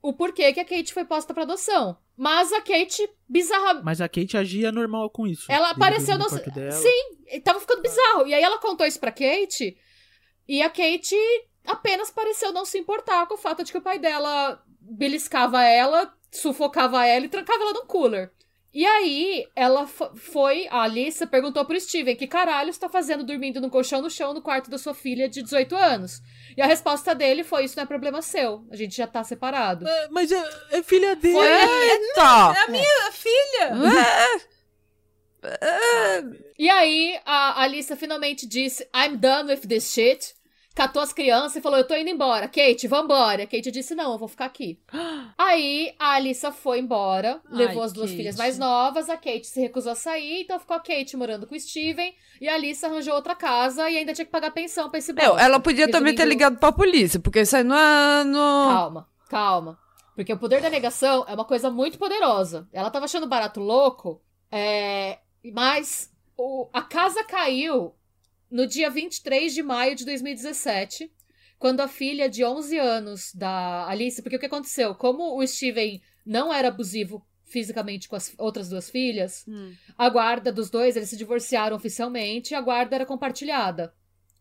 o 0.00 0.14
porquê 0.14 0.52
que 0.52 0.60
a 0.60 0.64
Kate 0.64 0.94
foi 0.94 1.04
posta 1.04 1.34
para 1.34 1.42
adoção. 1.42 1.98
Mas 2.16 2.52
a 2.52 2.60
Kate, 2.60 3.08
bizarra. 3.28 3.82
Mas 3.82 4.00
a 4.00 4.08
Kate 4.08 4.36
agia 4.36 4.72
normal 4.72 5.10
com 5.10 5.26
isso. 5.26 5.50
Ela 5.50 5.70
apareceu 5.70 6.16
no. 6.16 6.28
Sim, 6.28 7.40
tava 7.42 7.60
ficando 7.60 7.82
bizarro. 7.82 8.26
E 8.26 8.34
aí 8.34 8.42
ela 8.42 8.58
contou 8.58 8.86
isso 8.86 9.00
pra 9.00 9.10
Kate. 9.10 9.76
E 10.48 10.62
a 10.62 10.70
Kate 10.70 11.16
apenas 11.66 12.10
pareceu 12.10 12.52
não 12.52 12.64
se 12.64 12.78
importar 12.78 13.26
com 13.26 13.34
o 13.34 13.38
fato 13.38 13.62
de 13.64 13.72
que 13.72 13.78
o 13.78 13.82
pai 13.82 13.98
dela 13.98 14.62
beliscava 14.90 15.62
ela, 15.62 16.12
sufocava 16.30 17.04
ela 17.06 17.24
e 17.24 17.28
trancava 17.28 17.62
ela 17.62 17.72
no 17.72 17.86
cooler. 17.86 18.30
E 18.74 18.86
aí, 18.86 19.46
ela 19.54 19.86
foi, 19.86 20.66
a 20.70 20.84
Alissa 20.84 21.26
perguntou 21.26 21.62
pro 21.62 21.78
Steven 21.78 22.16
que 22.16 22.26
caralho 22.26 22.70
está 22.70 22.88
fazendo 22.88 23.22
dormindo 23.22 23.60
no 23.60 23.68
colchão 23.68 24.00
no 24.00 24.08
chão 24.08 24.32
no 24.32 24.40
quarto 24.40 24.70
da 24.70 24.78
sua 24.78 24.94
filha 24.94 25.28
de 25.28 25.42
18 25.42 25.76
anos. 25.76 26.22
E 26.56 26.62
a 26.62 26.66
resposta 26.66 27.14
dele 27.14 27.44
foi: 27.44 27.64
Isso 27.64 27.76
não 27.76 27.82
é 27.82 27.86
problema 27.86 28.22
seu, 28.22 28.66
a 28.70 28.76
gente 28.76 28.96
já 28.96 29.06
tá 29.06 29.22
separado. 29.22 29.86
É, 29.86 30.08
mas 30.10 30.32
é, 30.32 30.42
é, 30.70 30.82
filha 30.82 31.14
dele. 31.14 31.34
Foi, 31.34 31.46
Eita! 31.46 32.54
É, 32.56 32.60
é 32.60 32.64
a 32.64 32.68
minha 32.68 33.12
filha! 33.12 34.42
É. 35.44 36.24
E 36.58 36.70
aí, 36.70 37.18
a 37.26 37.62
Alissa 37.62 37.96
finalmente 37.96 38.46
disse: 38.46 38.88
I'm 38.94 39.16
done 39.16 39.50
with 39.50 39.66
this 39.68 39.92
shit. 39.92 40.34
Catou 40.74 41.02
as 41.02 41.12
crianças 41.12 41.56
e 41.56 41.60
falou: 41.60 41.78
Eu 41.78 41.86
tô 41.86 41.94
indo 41.94 42.08
embora. 42.08 42.48
Kate, 42.48 42.88
vambora. 42.88 43.42
A 43.42 43.46
Kate 43.46 43.70
disse: 43.70 43.94
Não, 43.94 44.12
eu 44.12 44.18
vou 44.18 44.26
ficar 44.28 44.46
aqui. 44.46 44.80
aí, 45.36 45.94
a 45.98 46.14
Alissa 46.14 46.50
foi 46.50 46.78
embora, 46.78 47.40
Ai, 47.50 47.56
levou 47.58 47.82
as 47.82 47.92
duas 47.92 48.08
Kate. 48.10 48.16
filhas 48.16 48.36
mais 48.36 48.58
novas. 48.58 49.10
A 49.10 49.16
Kate 49.16 49.46
se 49.46 49.60
recusou 49.60 49.92
a 49.92 49.94
sair, 49.94 50.42
então 50.42 50.58
ficou 50.58 50.76
a 50.76 50.80
Kate 50.80 51.16
morando 51.16 51.46
com 51.46 51.54
o 51.54 51.60
Steven. 51.60 52.14
E 52.40 52.48
a 52.48 52.54
Alissa 52.54 52.86
arranjou 52.86 53.14
outra 53.14 53.34
casa 53.34 53.88
e 53.90 53.98
ainda 53.98 54.12
tinha 54.14 54.24
que 54.24 54.30
pagar 54.32 54.50
pensão 54.50 54.88
pra 54.88 54.98
esse 54.98 55.12
Meu, 55.12 55.30
bosta. 55.32 55.42
ela 55.44 55.60
podia 55.60 55.90
também 55.90 56.14
ter 56.14 56.24
ligado 56.24 56.58
pra 56.58 56.72
polícia, 56.72 57.20
porque 57.20 57.40
isso 57.42 57.56
aí 57.56 57.62
não 57.64 57.76
é. 57.76 58.24
Não... 58.24 58.68
Calma, 58.68 59.08
calma. 59.28 59.78
Porque 60.14 60.32
o 60.32 60.38
poder 60.38 60.60
da 60.60 60.68
negação 60.70 61.24
é 61.28 61.34
uma 61.34 61.44
coisa 61.44 61.70
muito 61.70 61.98
poderosa. 61.98 62.68
Ela 62.72 62.90
tava 62.90 63.04
achando 63.06 63.26
barato 63.26 63.60
louco, 63.60 64.22
é, 64.50 65.18
mas 65.54 66.10
o- 66.36 66.68
a 66.72 66.82
casa 66.82 67.24
caiu 67.24 67.94
no 68.52 68.66
dia 68.66 68.90
23 68.90 69.52
de 69.54 69.62
maio 69.62 69.96
de 69.96 70.04
2017, 70.04 71.10
quando 71.58 71.80
a 71.80 71.88
filha 71.88 72.28
de 72.28 72.44
11 72.44 72.78
anos 72.78 73.32
da 73.34 73.88
Alice. 73.88 74.20
Porque 74.22 74.36
o 74.36 74.38
que 74.38 74.46
aconteceu? 74.46 74.94
Como 74.94 75.36
o 75.38 75.46
Steven 75.46 76.00
não 76.24 76.52
era 76.52 76.68
abusivo 76.68 77.24
fisicamente 77.44 78.08
com 78.08 78.16
as 78.16 78.34
outras 78.38 78.68
duas 78.68 78.88
filhas, 78.90 79.44
Hum. 79.46 79.74
a 79.98 80.08
guarda 80.08 80.50
dos 80.52 80.70
dois, 80.70 80.96
eles 80.96 81.08
se 81.10 81.16
divorciaram 81.16 81.76
oficialmente 81.76 82.52
e 82.52 82.54
a 82.54 82.60
guarda 82.60 82.94
era 82.96 83.06
compartilhada. 83.06 83.94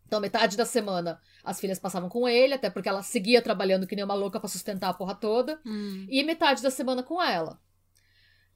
Então, 0.08 0.20
metade 0.20 0.56
da 0.58 0.66
semana 0.66 1.20
as 1.44 1.60
filhas 1.60 1.80
passavam 1.80 2.08
com 2.10 2.28
ele, 2.28 2.54
até 2.54 2.70
porque 2.70 2.88
ela 2.90 3.02
seguia 3.02 3.42
trabalhando 3.42 3.88
que 3.88 3.96
nem 3.96 4.06
uma 4.06 4.14
louca 4.14 4.40
pra 4.40 4.48
sustentar 4.50 4.90
a 4.90 4.94
porra 4.94 5.16
toda, 5.16 5.60
Hum. 5.66 6.06
e 6.10 6.24
metade 6.24 6.62
da 6.62 6.70
semana 6.70 7.02
com 7.04 7.22
ela. 7.22 7.60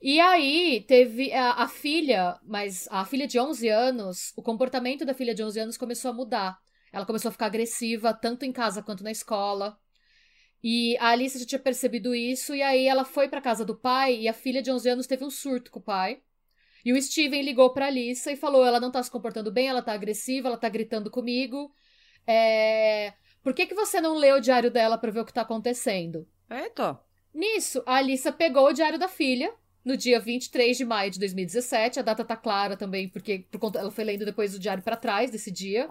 E 0.01 0.19
aí 0.19 0.83
teve 0.87 1.31
a, 1.33 1.63
a 1.63 1.67
filha, 1.67 2.39
mas 2.43 2.87
a 2.91 3.05
filha 3.05 3.25
de 3.25 3.39
11 3.39 3.67
anos, 3.69 4.33
o 4.35 4.41
comportamento 4.41 5.05
da 5.05 5.13
filha 5.13 5.33
de 5.33 5.43
11 5.43 5.59
anos 5.59 5.77
começou 5.77 6.11
a 6.11 6.13
mudar. 6.13 6.59
Ela 6.91 7.05
começou 7.05 7.29
a 7.29 7.31
ficar 7.31 7.47
agressiva, 7.47 8.13
tanto 8.13 8.45
em 8.45 8.51
casa 8.51 8.81
quanto 8.83 9.03
na 9.03 9.11
escola. 9.11 9.77
E 10.63 10.97
a 10.97 11.09
Alice 11.09 11.37
já 11.37 11.45
tinha 11.45 11.59
percebido 11.59 12.15
isso, 12.15 12.55
e 12.55 12.61
aí 12.61 12.87
ela 12.87 13.05
foi 13.05 13.27
pra 13.27 13.41
casa 13.41 13.63
do 13.63 13.75
pai, 13.75 14.15
e 14.21 14.27
a 14.27 14.33
filha 14.33 14.61
de 14.61 14.71
11 14.71 14.89
anos 14.89 15.07
teve 15.07 15.23
um 15.23 15.29
surto 15.29 15.71
com 15.71 15.79
o 15.79 15.83
pai. 15.83 16.21
E 16.83 16.93
o 16.93 17.01
Steven 17.01 17.41
ligou 17.41 17.73
pra 17.73 17.87
Alice 17.87 18.29
e 18.29 18.35
falou: 18.35 18.65
ela 18.65 18.79
não 18.79 18.91
tá 18.91 19.01
se 19.01 19.09
comportando 19.09 19.51
bem, 19.51 19.67
ela 19.67 19.81
tá 19.81 19.93
agressiva, 19.93 20.47
ela 20.47 20.57
tá 20.57 20.69
gritando 20.69 21.09
comigo. 21.09 21.71
É... 22.27 23.13
Por 23.43 23.53
que, 23.53 23.65
que 23.65 23.75
você 23.75 23.99
não 23.99 24.15
lê 24.15 24.31
o 24.33 24.39
diário 24.39 24.71
dela 24.71 24.97
pra 24.97 25.11
ver 25.11 25.19
o 25.19 25.25
que 25.25 25.33
tá 25.33 25.41
acontecendo? 25.41 26.27
Eita. 26.49 26.99
Nisso, 27.33 27.83
a 27.85 27.97
Alissa 27.97 28.31
pegou 28.31 28.67
o 28.67 28.73
diário 28.73 28.97
da 28.97 29.07
filha 29.07 29.53
no 29.85 29.95
dia 29.95 30.19
23 30.19 30.75
de 30.75 30.83
maio 30.83 31.11
de 31.11 31.19
2017. 31.19 31.99
A 31.99 32.03
data 32.03 32.25
tá 32.25 32.35
clara 32.35 32.75
também, 32.75 33.07
porque 33.07 33.45
por 33.51 33.59
conta, 33.59 33.79
ela 33.79 33.91
foi 33.91 34.03
lendo 34.03 34.25
depois 34.25 34.55
o 34.55 34.59
diário 34.59 34.83
pra 34.83 34.97
trás 34.97 35.29
desse 35.29 35.51
dia. 35.51 35.89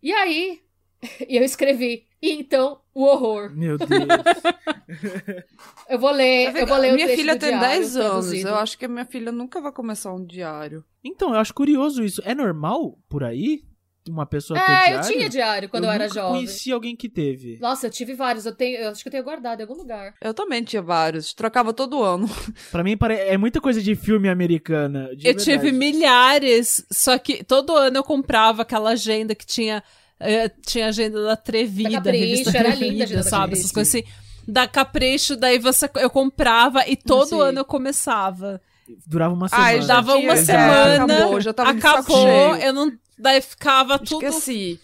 E 0.00 0.12
aí, 0.12 0.60
e 1.28 1.36
eu 1.36 1.42
escrevi. 1.42 2.06
E 2.22 2.32
então, 2.32 2.80
o 2.94 3.04
horror. 3.04 3.50
Meu 3.54 3.76
Deus. 3.76 3.88
Eu 5.88 5.98
vou 5.98 6.10
ler, 6.10 6.54
eu 6.56 6.66
vou 6.66 6.78
ler 6.78 6.92
o 6.92 6.94
minha 6.94 7.08
filha 7.08 7.34
do 7.34 7.40
tem 7.40 7.50
diário 7.50 7.68
10 7.68 7.96
anos. 7.96 8.10
traduzido. 8.10 8.48
Eu 8.48 8.54
acho 8.56 8.78
que 8.78 8.84
a 8.84 8.88
minha 8.88 9.04
filha 9.04 9.30
nunca 9.30 9.60
vai 9.60 9.72
começar 9.72 10.12
um 10.12 10.24
diário. 10.24 10.84
então, 11.04 11.32
eu 11.32 11.38
acho 11.38 11.52
curioso 11.52 12.02
isso. 12.02 12.22
É 12.24 12.34
normal 12.34 12.98
por 13.08 13.22
aí 13.22 13.62
uma 14.10 14.26
pessoa 14.26 14.58
ter 14.58 14.64
É, 14.70 14.76
diário? 14.86 14.96
eu 14.96 15.00
tinha 15.12 15.28
diário 15.28 15.68
quando 15.68 15.84
eu, 15.84 15.90
era 15.90 16.04
nunca 16.04 16.14
jovem. 16.14 16.32
conheci 16.40 16.72
alguém 16.72 16.94
que 16.96 17.08
teve. 17.08 17.58
Nossa, 17.60 17.86
eu 17.86 17.90
tive 17.90 18.14
vários. 18.14 18.46
Eu, 18.46 18.54
tenho, 18.54 18.78
eu 18.78 18.90
acho 18.90 19.02
que 19.02 19.08
eu 19.08 19.12
tenho 19.12 19.24
guardado 19.24 19.60
em 19.60 19.62
algum 19.62 19.74
lugar. 19.76 20.14
Eu 20.20 20.32
também 20.34 20.62
tinha 20.62 20.82
vários. 20.82 21.32
Trocava 21.32 21.72
todo 21.72 22.02
ano. 22.02 22.28
Pra 22.70 22.82
mim 22.84 22.96
é 23.10 23.36
muita 23.36 23.60
coisa 23.60 23.80
de 23.82 23.94
filme 23.94 24.28
americana. 24.28 25.08
de 25.16 25.26
Eu 25.28 25.34
verdade. 25.34 25.44
tive 25.44 25.72
milhares, 25.72 26.84
só 26.90 27.18
que 27.18 27.42
todo 27.44 27.74
ano 27.76 27.98
eu 27.98 28.04
comprava 28.04 28.62
aquela 28.62 28.90
agenda 28.90 29.34
que 29.34 29.46
tinha. 29.46 29.82
eh, 30.20 30.48
tinha 30.66 30.88
agenda 30.88 31.22
da 31.22 31.32
Atrevida, 31.34 31.90
Da 31.90 31.96
Capricho, 32.02 32.24
revista 32.26 32.50
era 32.58 32.68
Atrevida, 32.70 32.90
linda 32.90 33.02
a 33.02 33.06
agenda 33.06 33.22
da 33.22 33.30
sabe? 33.30 33.42
Capricho. 33.42 33.60
Essas 33.60 33.72
coisas 33.72 33.94
assim. 33.94 34.04
Da 34.50 34.66
Capricho, 34.66 35.36
daí 35.36 35.58
você, 35.58 35.90
eu 35.96 36.08
comprava 36.10 36.88
e 36.88 36.96
todo 36.96 37.28
Sim. 37.28 37.40
ano 37.40 37.58
eu 37.60 37.64
começava. 37.64 38.60
Durava 39.06 39.34
uma 39.34 39.48
semana. 39.48 39.80
Já 39.82 39.86
Dava 39.86 40.16
uma 40.16 40.36
já 40.36 40.44
semana, 40.44 41.04
acabou, 41.04 41.40
já 41.42 41.52
tava 41.52 41.70
acabou, 41.70 42.56
eu 42.56 42.72
não. 42.72 42.90
Daí 43.18 43.40
ficava 43.40 43.98
tudo 43.98 44.26
Esqueci. 44.26 44.80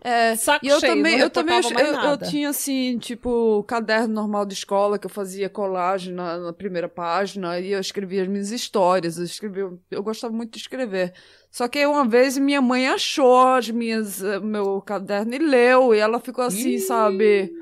É, 0.00 0.36
saco 0.36 0.64
e 0.64 0.68
eu 0.68 0.78
cheio, 0.78 0.94
também, 0.94 1.12
não 1.18 1.24
eu 1.24 1.30
também 1.30 1.60
eu, 1.60 2.10
eu 2.10 2.18
tinha 2.18 2.50
assim, 2.50 2.98
tipo, 2.98 3.64
caderno 3.64 4.14
normal 4.14 4.46
de 4.46 4.54
escola 4.54 4.96
que 4.98 5.06
eu 5.06 5.10
fazia 5.10 5.48
colagem 5.48 6.14
na, 6.14 6.38
na 6.38 6.52
primeira 6.52 6.88
página 6.88 7.58
e 7.58 7.72
eu 7.72 7.80
escrevia 7.80 8.22
as 8.22 8.28
minhas 8.28 8.52
histórias, 8.52 9.18
eu 9.18 9.24
escrevia, 9.24 9.68
eu 9.90 10.02
gostava 10.02 10.32
muito 10.32 10.52
de 10.52 10.58
escrever. 10.58 11.12
Só 11.50 11.66
que 11.66 11.84
uma 11.84 12.06
vez 12.06 12.38
minha 12.38 12.62
mãe 12.62 12.86
achou 12.88 13.48
as 13.48 13.70
minhas 13.70 14.22
eh, 14.22 14.38
meu 14.38 14.80
caderno 14.82 15.34
e 15.34 15.38
leu 15.38 15.92
e 15.94 15.98
ela 15.98 16.20
ficou 16.20 16.44
assim, 16.44 16.76
Ih. 16.76 16.78
sabe? 16.78 17.52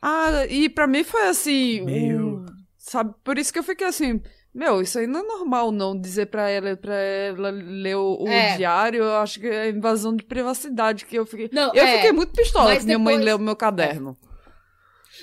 Ah, 0.00 0.46
e 0.46 0.68
pra 0.68 0.86
mim 0.86 1.02
foi 1.02 1.28
assim, 1.28 1.80
Meu. 1.82 2.38
um- 2.38 2.46
sabe? 2.78 3.14
Por 3.24 3.38
isso 3.38 3.52
que 3.52 3.58
eu 3.58 3.62
fiquei 3.64 3.86
assim, 3.86 4.20
meu, 4.54 4.80
isso 4.80 4.98
aí 4.98 5.06
não 5.06 5.20
é 5.20 5.22
normal 5.24 5.72
não 5.72 5.98
dizer 5.98 6.26
pra 6.26 6.48
ela 6.48 6.76
para 6.76 6.94
ela 6.94 7.50
ler 7.50 7.96
o, 7.96 8.22
o 8.22 8.28
É. 8.28 8.56
diário, 8.56 9.02
eu 9.02 9.16
acho 9.16 9.40
que 9.40 9.46
é 9.48 9.68
invasão 9.70 10.14
de 10.14 10.22
privacidade 10.24 11.04
que 11.06 11.16
eu 11.16 11.26
fiquei 11.26 11.50
Não, 11.52 11.74
eu 11.74 11.84
é, 11.84 11.96
fiquei 11.96 12.12
muito 12.12 12.32
pistola 12.32 12.70
mas 12.70 12.78
que 12.80 12.84
minha 12.86 12.98
mãe 12.98 13.14
depois- 13.14 13.24
leu 13.26 13.36
o 13.36 13.40
meu 13.40 13.56
caderno. 13.56 14.16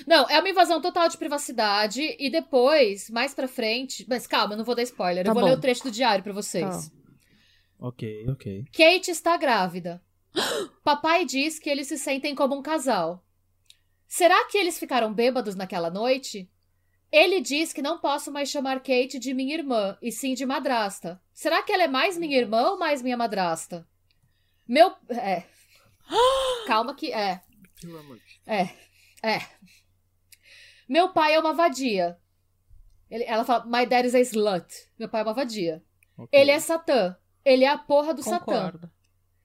Não, 0.06 0.28
é 0.28 0.38
uma 0.40 0.48
invasão 0.48 0.80
total 0.80 1.06
de 1.08 1.18
privacidade. 1.18 2.16
E 2.18 2.30
depois, 2.30 3.10
mais 3.10 3.34
pra 3.34 3.46
frente. 3.46 4.06
Mas 4.08 4.26
calma, 4.26 4.54
eu 4.54 4.58
não 4.58 4.64
vou 4.64 4.74
dar 4.74 4.82
spoiler. 4.82 5.22
Tá 5.22 5.30
eu 5.30 5.34
vou 5.34 5.42
bom. 5.42 5.48
ler 5.50 5.56
o 5.56 5.60
trecho 5.60 5.82
do 5.84 5.90
diário 5.90 6.24
pra 6.24 6.32
vocês. 6.32 6.88
Tá. 6.88 6.94
Ok, 7.78 8.24
ok. 8.30 8.64
Kate 8.72 9.10
está 9.10 9.36
grávida. 9.36 10.02
Papai 10.82 11.26
diz 11.26 11.58
que 11.58 11.68
eles 11.68 11.88
se 11.88 11.98
sentem 11.98 12.34
como 12.34 12.56
um 12.56 12.62
casal. 12.62 13.22
Será 14.08 14.46
que 14.46 14.56
eles 14.56 14.78
ficaram 14.78 15.12
bêbados 15.12 15.54
naquela 15.54 15.90
noite? 15.90 16.50
Ele 17.12 17.40
diz 17.42 17.72
que 17.74 17.82
não 17.82 17.98
posso 17.98 18.32
mais 18.32 18.48
chamar 18.48 18.80
Kate 18.80 19.18
de 19.18 19.34
minha 19.34 19.54
irmã, 19.54 19.98
e 20.00 20.10
sim 20.10 20.32
de 20.32 20.46
madrasta. 20.46 21.20
Será 21.34 21.62
que 21.62 21.70
ela 21.70 21.82
é 21.82 21.88
mais 21.88 22.16
minha 22.16 22.36
irmã 22.38 22.70
ou 22.70 22.78
mais 22.78 23.02
minha 23.02 23.16
madrasta? 23.18 23.86
Meu. 24.66 24.92
É. 25.10 25.42
Calma 26.66 26.94
que. 26.94 27.12
É. 27.12 27.40
É. 28.46 28.62
É. 29.22 29.40
Meu 30.88 31.10
pai 31.12 31.34
é 31.34 31.38
uma 31.40 31.52
vadia. 31.52 32.18
Ele- 33.10 33.24
ela 33.24 33.44
fala, 33.44 33.64
my 33.66 33.84
dad 33.86 34.06
is 34.06 34.14
a 34.14 34.20
slut. 34.20 34.66
Meu 34.98 35.08
pai 35.08 35.20
é 35.20 35.24
uma 35.24 35.34
vadia. 35.34 35.82
Ok. 36.16 36.28
Ele 36.38 36.50
é 36.50 36.58
Satã. 36.58 37.14
Ele 37.44 37.64
é 37.64 37.68
a 37.68 37.76
porra 37.76 38.14
do 38.14 38.22
Satã. 38.22 38.38
Concordo. 38.44 38.90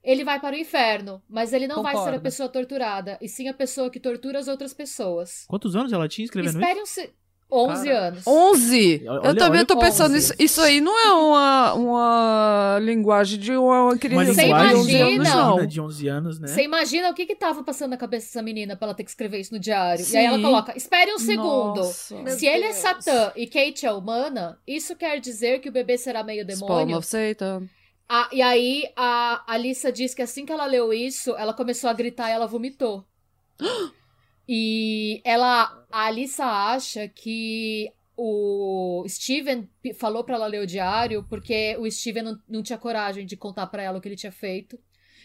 Ele 0.04 0.24
vai 0.24 0.40
para 0.40 0.56
o 0.56 0.60
inferno, 0.60 1.22
mas 1.28 1.52
ele 1.52 1.68
não 1.68 1.84
vai 1.84 1.94
ser 1.94 2.00
a 2.00 2.04
Concordo. 2.04 2.22
pessoa 2.24 2.48
torturada, 2.48 3.18
e 3.20 3.28
sim 3.28 3.50
a 3.50 3.54
pessoa 3.54 3.90
que 3.90 4.00
tortura 4.00 4.40
as 4.40 4.48
outras 4.48 4.74
pessoas. 4.74 5.44
Quantos 5.48 5.76
anos 5.76 5.92
ela 5.92 6.08
tinha 6.08 6.24
escrevendo 6.24 6.52
isso? 6.52 6.60
Espere 6.60 6.82
um 6.82 6.86
se... 6.86 7.14
11 7.50 7.86
Cara. 7.86 8.00
anos. 8.08 8.28
11! 8.28 9.04
Olha- 9.08 9.28
eu 9.30 9.36
também 9.38 9.66
tô 9.66 9.78
pensando, 9.80 10.12
11. 10.16 10.18
isso, 10.18 10.34
isso 10.38 10.62
aí 10.62 10.82
não 10.82 11.00
é 11.00 11.12
uma, 11.14 11.74
uma 11.76 12.80
linguagem 12.82 13.40
de 13.40 13.52
uma, 13.54 13.84
uma 13.84 13.84
Uma 13.92 13.98
criança 13.98 14.34
Você 14.34 14.42
de 14.42 14.48
linguagem 14.48 14.76
11 14.78 14.92
imagina? 14.92 15.34
anos, 15.46 15.58
não. 15.60 15.66
de 15.66 15.82
11 15.82 16.08
anos, 16.10 16.40
né? 16.42 16.48
Você 16.50 16.62
imagina 16.64 17.10
o 17.10 17.14
que 17.14 17.26
que 17.26 17.36
tava 17.36 17.64
passando 17.64 17.92
na 17.92 17.98
cabeça 17.98 18.26
dessa 18.28 18.42
menina 18.42 18.76
pra 18.76 18.88
ela 18.88 18.94
ter 18.94 19.04
que 19.06 19.10
escrever 19.10 19.40
isso 19.40 19.54
no 19.54 19.60
diário. 19.60 20.04
Sim. 20.04 20.16
E 20.16 20.18
aí 20.18 20.26
ela 20.26 20.42
coloca, 20.42 20.78
espere 20.78 21.14
um 21.14 21.20
segundo. 21.20 21.78
Nossa. 21.78 22.28
Se 22.32 22.46
ele 22.46 22.66
é 22.66 22.74
Satã 22.74 23.32
e 23.36 23.48
Kate 23.48 23.86
é 23.86 23.92
humana, 23.94 24.60
isso 24.68 24.94
quer 24.96 25.20
dizer 25.22 25.60
que 25.60 25.70
o 25.70 25.72
bebê 25.72 25.98
será 25.98 26.24
meio 26.24 26.46
demônio? 26.46 26.98
of 26.98 27.08
Satan. 27.08 27.64
Ah, 28.10 28.28
e 28.32 28.42
aí 28.42 28.84
a 28.96 29.44
Alissa 29.48 29.92
diz 29.92 30.14
que 30.14 30.22
assim 30.22 30.46
que 30.46 30.52
ela 30.52 30.66
leu 30.66 30.92
isso, 30.94 31.36
ela 31.38 31.54
começou 31.54 31.90
a 31.90 31.94
gritar 31.94 32.30
e 32.30 32.34
ela 32.34 32.46
vomitou. 32.48 33.06
E 34.48 35.22
ela, 35.26 35.86
a 35.92 36.06
Alissa 36.06 36.46
acha 36.46 37.08
que 37.08 37.92
o 38.16 39.04
Steven 39.08 39.70
falou 39.96 40.24
pra 40.24 40.36
ela 40.36 40.48
ler 40.48 40.62
o 40.62 40.68
diário 40.68 41.24
porque 41.30 41.76
o 41.78 41.90
Steven 41.90 42.24
não, 42.24 42.40
não 42.48 42.64
tinha 42.64 42.78
coragem 42.78 43.26
de 43.26 43.38
contar 43.38 43.68
pra 43.68 43.84
ela 43.84 43.98
o 43.98 44.02
que 44.02 44.08
ele 44.08 44.16
tinha 44.16 44.32
feito. 44.32 44.80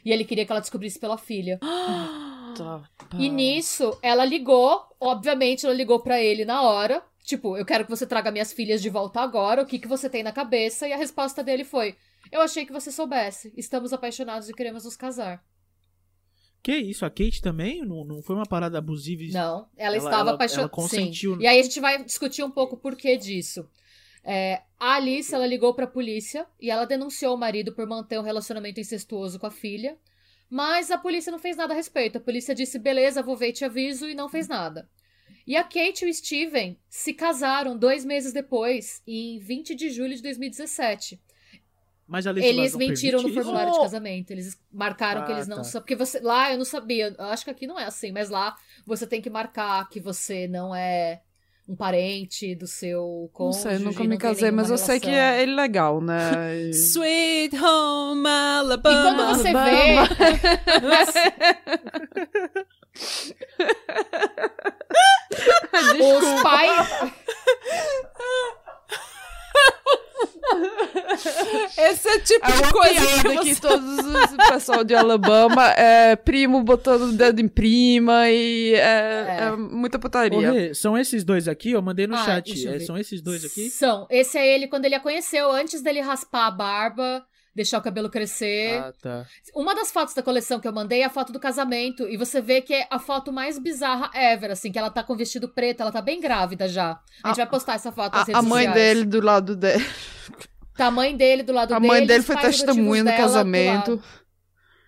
E 0.05 0.11
ele 0.11 0.25
queria 0.25 0.45
que 0.45 0.51
ela 0.53 0.61
descobrisse 0.61 0.99
pela 0.99 1.17
filha. 1.17 1.59
Tá, 2.53 2.83
E 3.19 3.31
nisso, 3.31 3.99
ela 4.03 4.27
ligou, 4.27 4.85
obviamente 5.01 5.65
ela 5.65 5.75
ligou 5.75 6.01
pra 6.01 6.21
ele 6.21 6.45
na 6.45 6.61
hora. 6.61 7.03
Tipo, 7.25 7.57
eu 7.57 7.65
quero 7.65 7.85
que 7.85 7.91
você 7.91 8.07
traga 8.07 8.31
minhas 8.31 8.53
filhas 8.53 8.83
de 8.83 8.91
volta 8.91 9.23
agora, 9.23 9.63
o 9.63 9.67
que, 9.67 9.79
que 9.79 9.89
você 9.89 10.11
tem 10.11 10.23
na 10.23 10.33
cabeça? 10.33 10.87
E 10.87 10.93
a 10.93 10.99
resposta 10.99 11.43
dele 11.43 11.65
foi: 11.65 11.97
Eu 12.31 12.43
achei 12.43 12.67
que 12.67 12.73
você 12.73 12.93
soubesse. 12.93 13.55
Estamos 13.57 13.93
apaixonados 13.93 14.51
e 14.51 14.53
queremos 14.53 14.85
nos 14.85 14.97
casar. 14.97 15.43
Que 16.63 16.77
isso? 16.77 17.05
A 17.05 17.11
Kate 17.11 17.43
também? 17.43 17.85
Não, 17.85 18.05
não 18.05 18.23
foi 18.23 18.37
uma 18.37 18.47
parada 18.47 18.79
abusiva? 18.79 19.23
e- 19.23 19.33
Não, 19.33 19.69
ela, 19.77 19.97
Ela- 19.97 19.97
estava 19.97 20.31
apaixonada. 20.33 20.63
ela 20.63 20.69
consentiu. 20.71 21.41
E 21.41 21.47
aí 21.47 21.59
a 21.59 21.63
gente 21.63 21.81
vai 21.81 22.05
discutir 22.05 22.45
um 22.45 22.51
pouco 22.51 22.77
o 22.77 22.79
porquê 22.79 23.17
disso. 23.17 23.69
É, 24.25 24.63
a 24.79 24.95
Alice, 24.95 25.35
ela 25.35 25.47
ligou 25.47 25.75
pra 25.75 25.87
polícia 25.87 26.47
e 26.61 26.71
ela 26.71 26.85
denunciou 26.85 27.35
o 27.35 27.39
marido 27.39 27.73
por 27.75 27.87
manter 27.89 28.19
um 28.21 28.23
relacionamento 28.23 28.79
incestuoso 28.79 29.39
com 29.41 29.47
a 29.47 29.51
filha. 29.51 29.99
Mas 30.49 30.91
a 30.91 30.99
polícia 30.99 31.33
não 31.33 31.39
fez 31.39 31.57
nada 31.57 31.73
a 31.73 31.77
respeito. 31.77 32.19
A 32.19 32.21
polícia 32.21 32.55
disse, 32.55 32.79
beleza, 32.79 33.23
vou 33.23 33.37
ver 33.37 33.49
e 33.49 33.53
te 33.53 33.65
aviso, 33.65 34.09
e 34.09 34.15
não 34.15 34.29
fez 34.29 34.47
nada. 34.47 34.89
E 35.45 35.57
a 35.57 35.65
Kate 35.65 36.05
e 36.05 36.11
o 36.11 36.15
Steven 36.15 36.79
se 36.89 37.13
casaram 37.15 37.77
dois 37.77 38.05
meses 38.05 38.33
depois, 38.33 39.03
em 39.05 39.41
20 39.41 39.75
de 39.75 39.91
julho 39.91 40.15
de 40.15 40.23
2017. 40.23 41.21
Mas 42.07 42.27
a 42.27 42.31
Eles 42.31 42.75
mentiram 42.77 43.19
no 43.19 43.25
permite 43.25 43.39
isso? 43.39 43.45
formulário 43.45 43.73
de 43.73 43.79
casamento. 43.81 44.31
Eles 44.33 44.59
marcaram 44.73 45.25
que 45.25 45.33
Ah, 45.33 45.37
eles 45.37 45.49
não 45.49 45.59
tá. 45.59 45.65
são. 45.65 45.81
Porque 45.81 45.97
você. 45.97 46.21
Lá 46.21 46.51
eu 46.53 46.59
não 46.59 46.65
sabia. 46.65 47.15
Eu 47.19 47.25
acho 47.27 47.45
que 47.45 47.51
aqui 47.51 47.67
não 47.67 47.79
é 47.79 47.85
assim, 47.85 48.13
mas 48.13 48.29
lá 48.29 48.55
você 48.87 49.07
tem 49.07 49.21
que 49.23 49.31
marcar 49.31 49.89
que 49.89 49.99
você 50.01 50.47
não 50.49 50.75
é 50.75 51.23
um 51.69 51.77
parente 51.77 52.55
do 52.57 52.67
seu 52.67 53.23
Não 53.23 53.29
cônjuge. 53.33 53.63
sei, 53.63 53.79
nunca 53.79 54.01
não 54.01 54.07
me 54.11 54.19
casei, 54.19 54.51
mas 54.51 54.69
eu 54.69 54.77
sei 54.77 54.99
que 54.99 55.09
é 55.09 55.45
ilegal, 55.45 56.01
né? 56.01 56.19
E- 56.69 56.71
Sweet 56.71 57.57
Home 57.57 58.29
E 58.29 58.31
Alabama. 58.59 59.15
quando 59.17 59.39
você 59.39 59.53
vê 59.53 59.97
os 66.03 66.43
pais. 66.43 67.13
Esse 71.79 72.09
é 72.09 72.15
o 72.17 72.21
tipo 72.23 72.47
É 72.47 72.53
de 72.63 72.73
coisa 72.73 72.95
piada 73.07 73.29
que 73.31 73.39
que 73.49 73.55
você... 73.55 73.61
todos 73.61 73.99
os 73.99 74.49
pessoal 74.49 74.85
de 74.85 74.95
Alabama 74.95 75.69
é 75.73 76.17
primo 76.17 76.63
botando 76.63 77.03
o 77.03 77.13
dedo 77.13 77.41
em 77.41 77.49
prima 77.49 78.29
e 78.31 78.75
é, 78.75 78.79
É. 78.81 79.39
é 79.49 79.57
muita 79.57 79.99
Ô, 79.99 80.01
putaria. 80.01 80.51
Rê, 80.53 80.75
são 80.75 80.97
esses 80.97 81.25
dois 81.25 81.49
aqui? 81.49 81.73
Eu 81.73 81.83
mandei 81.83 82.07
no 82.07 82.15
Ah, 82.15 82.25
chat. 82.25 82.69
É, 82.69 82.79
são 82.81 82.97
esses 82.99 83.21
dois 83.21 83.45
aqui? 83.45 83.71
São. 83.71 84.07
Esse 84.11 84.39
é 84.39 84.47
ele 84.55 84.67
quando 84.69 84.85
ele 84.85 84.95
a 84.95 85.01
conheceu, 85.01 85.51
antes 85.51 85.83
dele 85.83 86.01
raspar 86.01 86.47
a 86.47 86.51
barba, 86.51 87.25
deixar 87.55 87.79
o 87.79 87.83
cabelo 87.83 88.09
crescer. 88.11 88.79
Ah, 88.79 88.93
tá. 89.01 89.27
Uma 89.55 89.75
das 89.75 89.91
fotos 89.93 90.15
da 90.15 90.23
coleção 90.23 90.59
que 90.59 90.67
eu 90.67 90.73
mandei 90.73 91.03
é 91.03 91.05
a 91.05 91.11
foto 91.11 91.33
do 91.33 91.39
casamento. 91.41 92.09
E 92.09 92.17
você 92.17 92.41
vê 92.41 92.61
que 92.61 92.73
é 92.75 92.87
a 92.91 92.99
foto 92.99 93.33
mais 93.33 93.59
bizarra 93.59 94.11
ever, 94.15 94.51
assim, 94.51 94.73
que 94.73 94.79
ela 94.79 94.91
tá 94.91 95.03
com 95.03 95.15
vestido 95.17 95.49
preto, 95.49 95.81
ela 95.83 95.93
tá 95.93 96.01
bem 96.01 96.21
grávida 96.21 96.67
já. 96.69 96.99
A 97.23 97.29
gente 97.29 97.41
A- 97.41 97.45
vai 97.45 97.47
postar 97.51 97.75
essa 97.75 97.93
foto 97.93 98.13
nas 98.15 98.23
A, 98.23 98.25
redes 98.33 98.39
a 98.39 98.43
mãe 98.43 98.65
sociais. 98.67 98.75
dele 98.75 99.05
do 99.05 99.21
lado 99.21 99.55
dele. 99.57 99.85
Tá 100.77 100.87
a 100.87 100.91
mãe 100.91 101.15
dele 101.17 101.43
do 101.43 101.53
lado 101.53 101.75
A 101.75 101.79
dele. 101.79 101.87
mãe 101.93 102.07
dele 102.07 102.23
foi 102.23 102.37
testemunha 102.37 103.03
no 103.05 103.11
dela 103.11 103.21
do 103.21 103.23
casamento. 103.23 103.91
lado. 103.91 104.03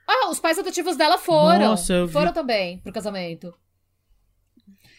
Ah, 0.09 0.29
os 0.31 0.41
pais 0.41 0.59
adotivos 0.59 0.97
dela 0.97 1.19
foram. 1.19 1.59
Nossa, 1.71 1.93
eu 1.93 2.07
vi. 2.07 2.13
Foram 2.13 2.33
também 2.33 2.79
pro 2.81 2.93
casamento. 2.93 3.55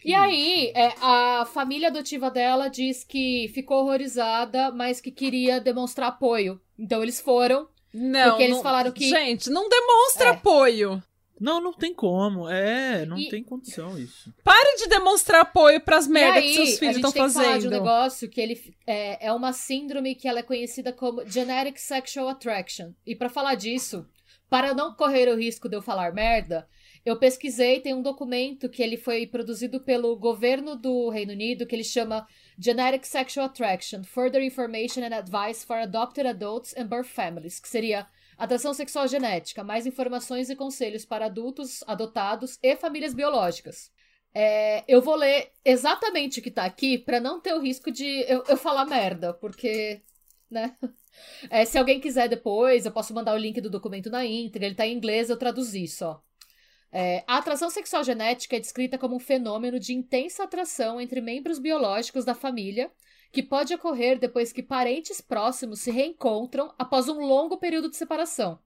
E 0.06 0.14
aí, 0.14 0.72
é, 0.76 0.94
a 1.02 1.46
família 1.52 1.88
adotiva 1.88 2.30
dela 2.30 2.68
diz 2.70 3.04
que 3.04 3.50
ficou 3.54 3.82
horrorizada, 3.82 4.72
mas 4.72 5.02
que 5.02 5.10
queria 5.12 5.60
demonstrar 5.60 6.10
apoio. 6.10 6.62
Então 6.78 7.02
eles 7.02 7.20
foram. 7.20 7.68
Não, 7.94 8.30
Porque 8.30 8.44
eles 8.44 8.56
não- 8.58 8.64
falaram 8.64 8.92
que- 8.92 9.10
Gente, 9.10 9.50
não 9.50 9.68
demonstra 9.68 10.28
É. 10.28 10.30
apoio. 10.32 11.02
Não, 11.40 11.60
não 11.60 11.74
tem 11.74 11.94
como. 11.94 12.48
É, 12.48 13.06
não 13.06 13.18
E- 13.18 13.30
tem 13.30 13.44
condição 13.44 13.98
isso. 13.98 14.34
Pare 14.44 14.78
de 14.78 14.88
demonstrar 14.88 15.42
apoio 15.42 15.82
pras 15.82 16.08
merdas 16.08 16.44
e 16.44 16.48
aí, 16.48 16.50
que 16.50 16.56
seus 16.56 16.76
a 16.76 16.80
filhos 16.80 16.96
gente 16.96 17.06
estão 17.06 17.12
tem 17.12 17.26
que 17.28 17.34
falar 17.34 17.44
de 17.46 17.50
um 17.50 17.54
fazendo. 17.56 17.72
negócio 17.72 18.30
que 18.30 18.40
ele 18.40 18.76
é, 18.88 19.26
é 19.28 19.32
uma 19.34 19.52
síndrome 19.52 20.16
que 20.16 20.28
ela 20.30 20.40
é 20.40 20.44
conhecida 20.44 20.94
como 20.94 21.26
Genetic 21.28 21.78
Sexual 21.78 22.30
Attraction. 22.30 22.92
E 23.06 23.16
pra 23.16 23.28
falar 23.28 23.56
disso, 23.56 24.06
para 24.50 24.74
não 24.74 24.94
correr 24.94 25.28
o 25.28 25.36
risco 25.36 25.68
de 25.68 25.76
eu 25.76 25.82
falar 25.82 26.14
merda, 26.14 26.68
eu 27.06 27.20
pesquisei, 27.20 27.80
tem 27.80 27.94
um 27.94 28.02
documento 28.02 28.68
que 28.68 28.82
ele 28.82 28.98
foi 28.98 29.28
produzido 29.28 29.80
pelo 29.80 30.16
governo 30.18 30.76
do 30.76 31.10
Reino 31.10 31.34
Unido 31.34 31.68
que 31.68 31.76
ele 31.76 31.84
chama 31.84 32.28
Genetic 32.58 33.06
Sexual 33.06 33.46
Attraction: 33.46 34.04
Further 34.04 34.42
Information 34.42 35.04
and 35.04 35.16
Advice 35.16 35.64
for 35.64 35.78
Adopted 35.78 36.28
Adults 36.28 36.76
and 36.76 36.88
Birth 36.88 37.06
Families, 37.08 37.60
que 37.60 37.70
seria 37.70 38.08
atração 38.36 38.74
sexual 38.74 39.08
genética, 39.08 39.64
mais 39.64 39.86
informações 39.86 40.50
e 40.50 40.56
conselhos 40.56 41.06
para 41.06 41.28
adultos, 41.28 41.84
adotados 41.88 42.58
e 42.62 42.76
famílias 42.76 43.14
biológicas. 43.14 43.92
É, 44.34 44.84
eu 44.88 45.02
vou 45.02 45.16
ler 45.16 45.52
exatamente 45.64 46.40
o 46.40 46.44
que 46.44 46.52
tá 46.52 46.66
aqui 46.66 46.98
pra 46.98 47.22
não 47.22 47.40
ter 47.40 47.54
o 47.54 47.62
risco 47.62 47.92
de 47.92 48.26
eu, 48.28 48.44
eu 48.50 48.58
falar 48.58 48.86
merda, 48.86 49.34
porque, 49.34 50.02
né? 50.50 50.76
É, 51.50 51.64
se 51.64 51.78
alguém 51.78 52.02
quiser 52.02 52.28
depois, 52.28 52.86
eu 52.86 52.92
posso 52.92 53.14
mandar 53.14 53.34
o 53.34 53.38
link 53.38 53.62
do 53.62 53.70
documento 53.70 54.10
na 54.10 54.26
íntegra, 54.26 54.68
ele 54.68 54.76
tá 54.76 54.86
em 54.86 54.94
inglês, 54.98 55.30
eu 55.30 55.38
traduzi 55.38 55.88
só. 55.88 56.22
É, 56.98 57.26
a 57.28 57.40
atração 57.40 57.70
sexual 57.70 58.06
genética 58.06 58.56
é 58.56 58.60
descrita 58.60 58.98
como 58.98 59.18
um 59.18 59.20
fenômeno 59.20 59.78
de 59.78 59.94
intensa 59.94 60.46
atração 60.46 61.02
entre 61.02 61.20
membros 61.20 61.60
biológicos 61.60 62.24
da 62.24 62.34
família, 62.34 62.90
que 63.34 63.44
pode 63.44 63.74
ocorrer 63.74 64.18
depois 64.18 64.54
que 64.54 64.64
parentes 64.64 65.20
próximos 65.20 65.82
se 65.82 65.92
reencontram 65.92 66.74
após 66.80 67.10
um 67.10 67.20
longo 67.20 67.58
período 67.58 67.90
de 67.90 67.98
separação. 67.98 68.58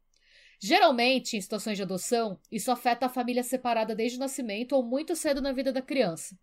Geralmente, 0.59 1.38
em 1.38 1.41
situações 1.41 1.75
de 1.75 1.82
adoção, 1.82 2.39
isso 2.51 2.71
afeta 2.71 3.07
a 3.07 3.09
família 3.09 3.41
separada 3.41 3.95
desde 3.95 4.17
o 4.17 4.19
nascimento 4.19 4.73
ou 4.73 4.84
muito 4.84 5.15
cedo 5.15 5.41
na 5.41 5.51
vida 5.51 5.73
da 5.73 5.82
criança. 5.82 6.38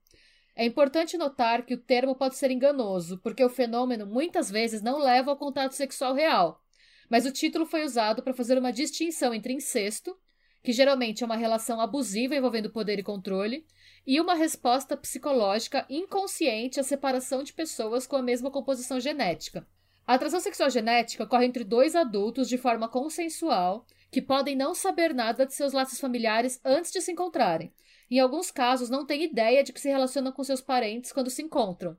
É 0.57 0.65
importante 0.65 1.17
notar 1.17 1.65
que 1.65 1.75
o 1.75 1.79
termo 1.79 2.17
pode 2.17 2.35
ser 2.35 2.51
enganoso, 2.51 3.19
porque 3.19 3.45
o 3.45 3.49
fenômeno 3.49 4.05
muitas 4.05 4.51
vezes 4.51 4.83
não 4.83 4.99
leva 4.99 5.31
ao 5.31 5.37
contato 5.37 5.77
sexual 5.77 6.15
real. 6.15 6.61
Mas 7.09 7.27
o 7.27 7.31
título 7.31 7.65
foi 7.65 7.85
usado 7.85 8.25
para 8.25 8.35
fazer 8.35 8.59
uma 8.59 8.73
distinção 8.73 9.33
entre 9.33 9.53
incesto, 9.53 10.19
que 10.67 10.73
geralmente 10.73 11.23
é 11.23 11.27
uma 11.27 11.37
relação 11.37 11.81
abusiva 11.81 12.35
envolvendo 12.35 12.69
poder 12.69 12.99
e 12.99 13.03
controle, 13.05 13.65
e 14.05 14.21
uma 14.21 14.35
resposta 14.35 14.97
psicológica 14.97 15.87
inconsciente 15.89 16.81
à 16.81 16.83
separação 16.83 17.45
de 17.45 17.53
pessoas 17.53 18.05
com 18.05 18.17
a 18.17 18.23
mesma 18.23 18.51
composição 18.51 18.99
genética. 18.99 19.65
A 20.05 20.15
atração 20.15 20.41
sexual 20.41 20.69
genética 20.69 21.23
ocorre 21.23 21.47
entre 21.47 21.63
dois 21.63 21.95
adultos 21.95 22.49
de 22.49 22.59
forma 22.59 22.89
consensual 22.89 23.87
que 24.11 24.21
podem 24.21 24.57
não 24.57 24.75
saber 24.75 25.15
nada 25.15 25.47
de 25.47 25.55
seus 25.55 25.73
laços 25.73 26.01
familiares 26.01 26.61
antes 26.65 26.91
de 26.91 27.01
se 27.01 27.13
encontrarem. 27.13 27.73
Em 28.11 28.19
alguns 28.19 28.51
casos, 28.51 28.91
não 28.91 29.07
têm 29.07 29.23
ideia 29.23 29.63
de 29.63 29.73
que 29.73 29.81
se 29.81 29.89
relacionam 29.89 30.33
com 30.33 30.43
seus 30.43 30.61
parentes 30.61 31.13
quando 31.13 31.31
se 31.31 31.43
encontram. 31.43 31.97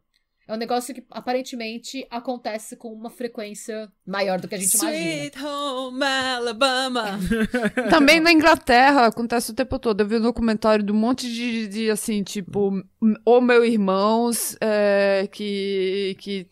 É 0.48 0.54
um 0.54 0.58
negócio 0.58 0.94
que 0.96 1.04
aparentemente 1.12 2.08
acontece 2.10 2.78
com 2.78 2.94
uma 2.94 3.10
frequência 3.10 3.92
maior 4.06 4.40
do 4.40 4.48
que 4.48 4.56
a 4.56 4.58
gente 4.58 4.76
imagina. 4.76 5.04
Sweet 5.04 5.44
Home 5.44 6.04
Alabama. 6.04 7.20
Também 7.92 8.20
na 8.22 8.32
Inglaterra 8.32 9.08
acontece 9.08 9.52
o 9.52 9.54
tempo 9.54 9.78
todo. 9.78 10.00
Eu 10.02 10.08
vi 10.08 10.16
um 10.16 10.22
documentário 10.22 10.86
de 10.86 10.92
um 10.92 10.96
monte 10.96 11.30
de, 11.30 11.68
de 11.68 11.90
assim, 11.92 12.24
tipo, 12.24 12.72
ou 13.26 13.42
meu 13.42 13.66
irmãos 13.66 14.56
é, 14.62 15.28
que, 15.32 16.16
que, 16.20 16.48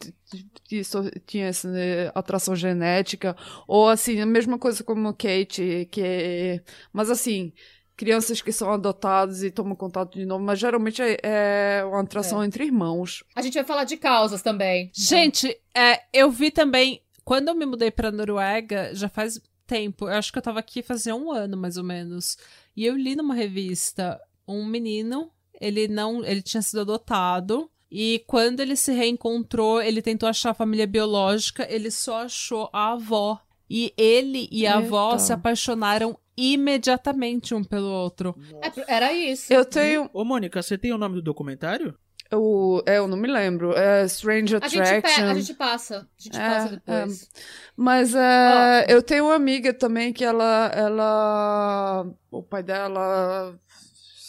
que 0.66 0.84
so- 0.84 1.10
tinha 1.26 1.48
essa 1.48 1.70
né, 1.72 2.12
atração 2.14 2.54
genética, 2.56 3.36
ou 3.66 3.88
assim, 3.88 4.20
a 4.20 4.26
mesma 4.26 4.60
coisa 4.60 4.84
como 4.84 5.14
Kate, 5.14 5.88
que 5.90 6.62
mas 6.92 7.10
assim, 7.10 7.54
crianças 7.96 8.42
que 8.42 8.52
são 8.52 8.72
adotadas 8.72 9.44
e 9.44 9.50
tomam 9.50 9.76
contato 9.76 10.18
de 10.18 10.26
novo, 10.26 10.44
mas 10.44 10.60
geralmente 10.60 11.02
é, 11.02 11.18
é 11.24 11.86
uma 11.86 12.02
atração 12.02 12.44
entre 12.44 12.66
irmãos. 12.66 13.24
A 13.36 13.42
gente 13.42 13.54
vai 13.54 13.64
falar 13.64 13.84
de 13.84 13.98
causas 13.98 14.42
também. 14.42 14.92
Gente, 14.94 15.58
é, 15.74 16.02
eu 16.14 16.30
vi 16.30 16.52
também. 16.52 17.02
Quando 17.24 17.48
eu 17.48 17.56
me 17.56 17.66
mudei 17.66 17.90
pra 17.90 18.12
Noruega, 18.12 18.94
já 18.94 19.10
faz 19.10 19.40
tempo. 19.66 20.08
Eu 20.08 20.14
acho 20.14 20.32
que 20.32 20.38
eu 20.38 20.44
tava 20.44 20.60
aqui 20.60 20.84
fazia 20.84 21.16
um 21.16 21.32
ano, 21.32 21.58
mais 21.58 21.78
ou 21.78 21.84
menos. 21.84 22.38
E 22.76 22.86
eu 22.86 22.96
li 22.96 23.16
numa 23.16 23.34
revista 23.34 24.20
um 24.48 24.66
menino. 24.66 25.32
Ele 25.60 25.88
não. 25.88 26.24
Ele 26.24 26.42
tinha 26.42 26.62
sido 26.62 26.82
adotado. 26.82 27.70
E 27.90 28.24
quando 28.28 28.60
ele 28.60 28.76
se 28.76 28.92
reencontrou, 28.92 29.82
ele 29.82 30.02
tentou 30.02 30.28
achar 30.28 30.50
a 30.50 30.56
família 30.56 30.86
biológica, 30.86 31.66
ele 31.70 31.90
só 31.90 32.24
achou 32.24 32.70
a 32.74 32.92
avó. 32.92 33.40
E 33.70 33.94
ele 33.98 34.48
e 34.52 34.68
a 34.68 34.78
avó 34.78 35.18
se 35.18 35.34
apaixonaram 35.34 36.18
imediatamente 36.38 37.54
um 37.56 37.64
pelo 37.64 37.88
outro. 37.90 38.36
É, 38.62 38.96
era 38.96 39.14
isso. 39.14 39.52
Eu 39.54 39.66
tenho. 39.66 40.10
Ô, 40.14 40.24
Mônica, 40.24 40.62
você 40.62 40.78
tem 40.78 40.92
o 40.94 40.98
nome 40.98 41.16
do 41.16 41.22
documentário? 41.22 41.96
Eu, 42.32 42.84
é, 42.86 42.98
eu 42.98 43.08
não 43.08 43.18
me 43.18 43.28
lembro. 43.28 43.74
É 43.78 44.04
Strange 44.06 44.56
A 44.56 44.68
gente, 44.68 44.80
Attraction. 44.82 45.26
a 45.26 45.34
gente 45.36 45.54
passa. 45.54 45.98
A 45.98 46.22
gente 46.22 46.38
É, 46.38 46.50
passa 46.50 46.70
depois. 46.70 47.30
Mas 47.78 48.16
é, 48.16 48.86
eu 48.90 49.02
tenho 49.02 49.26
uma 49.26 49.36
amiga 49.36 49.74
também 49.74 50.12
que 50.12 50.24
ela, 50.24 50.72
ela. 50.74 52.06
O 52.32 52.42
pai 52.42 52.64
dela 52.64 53.58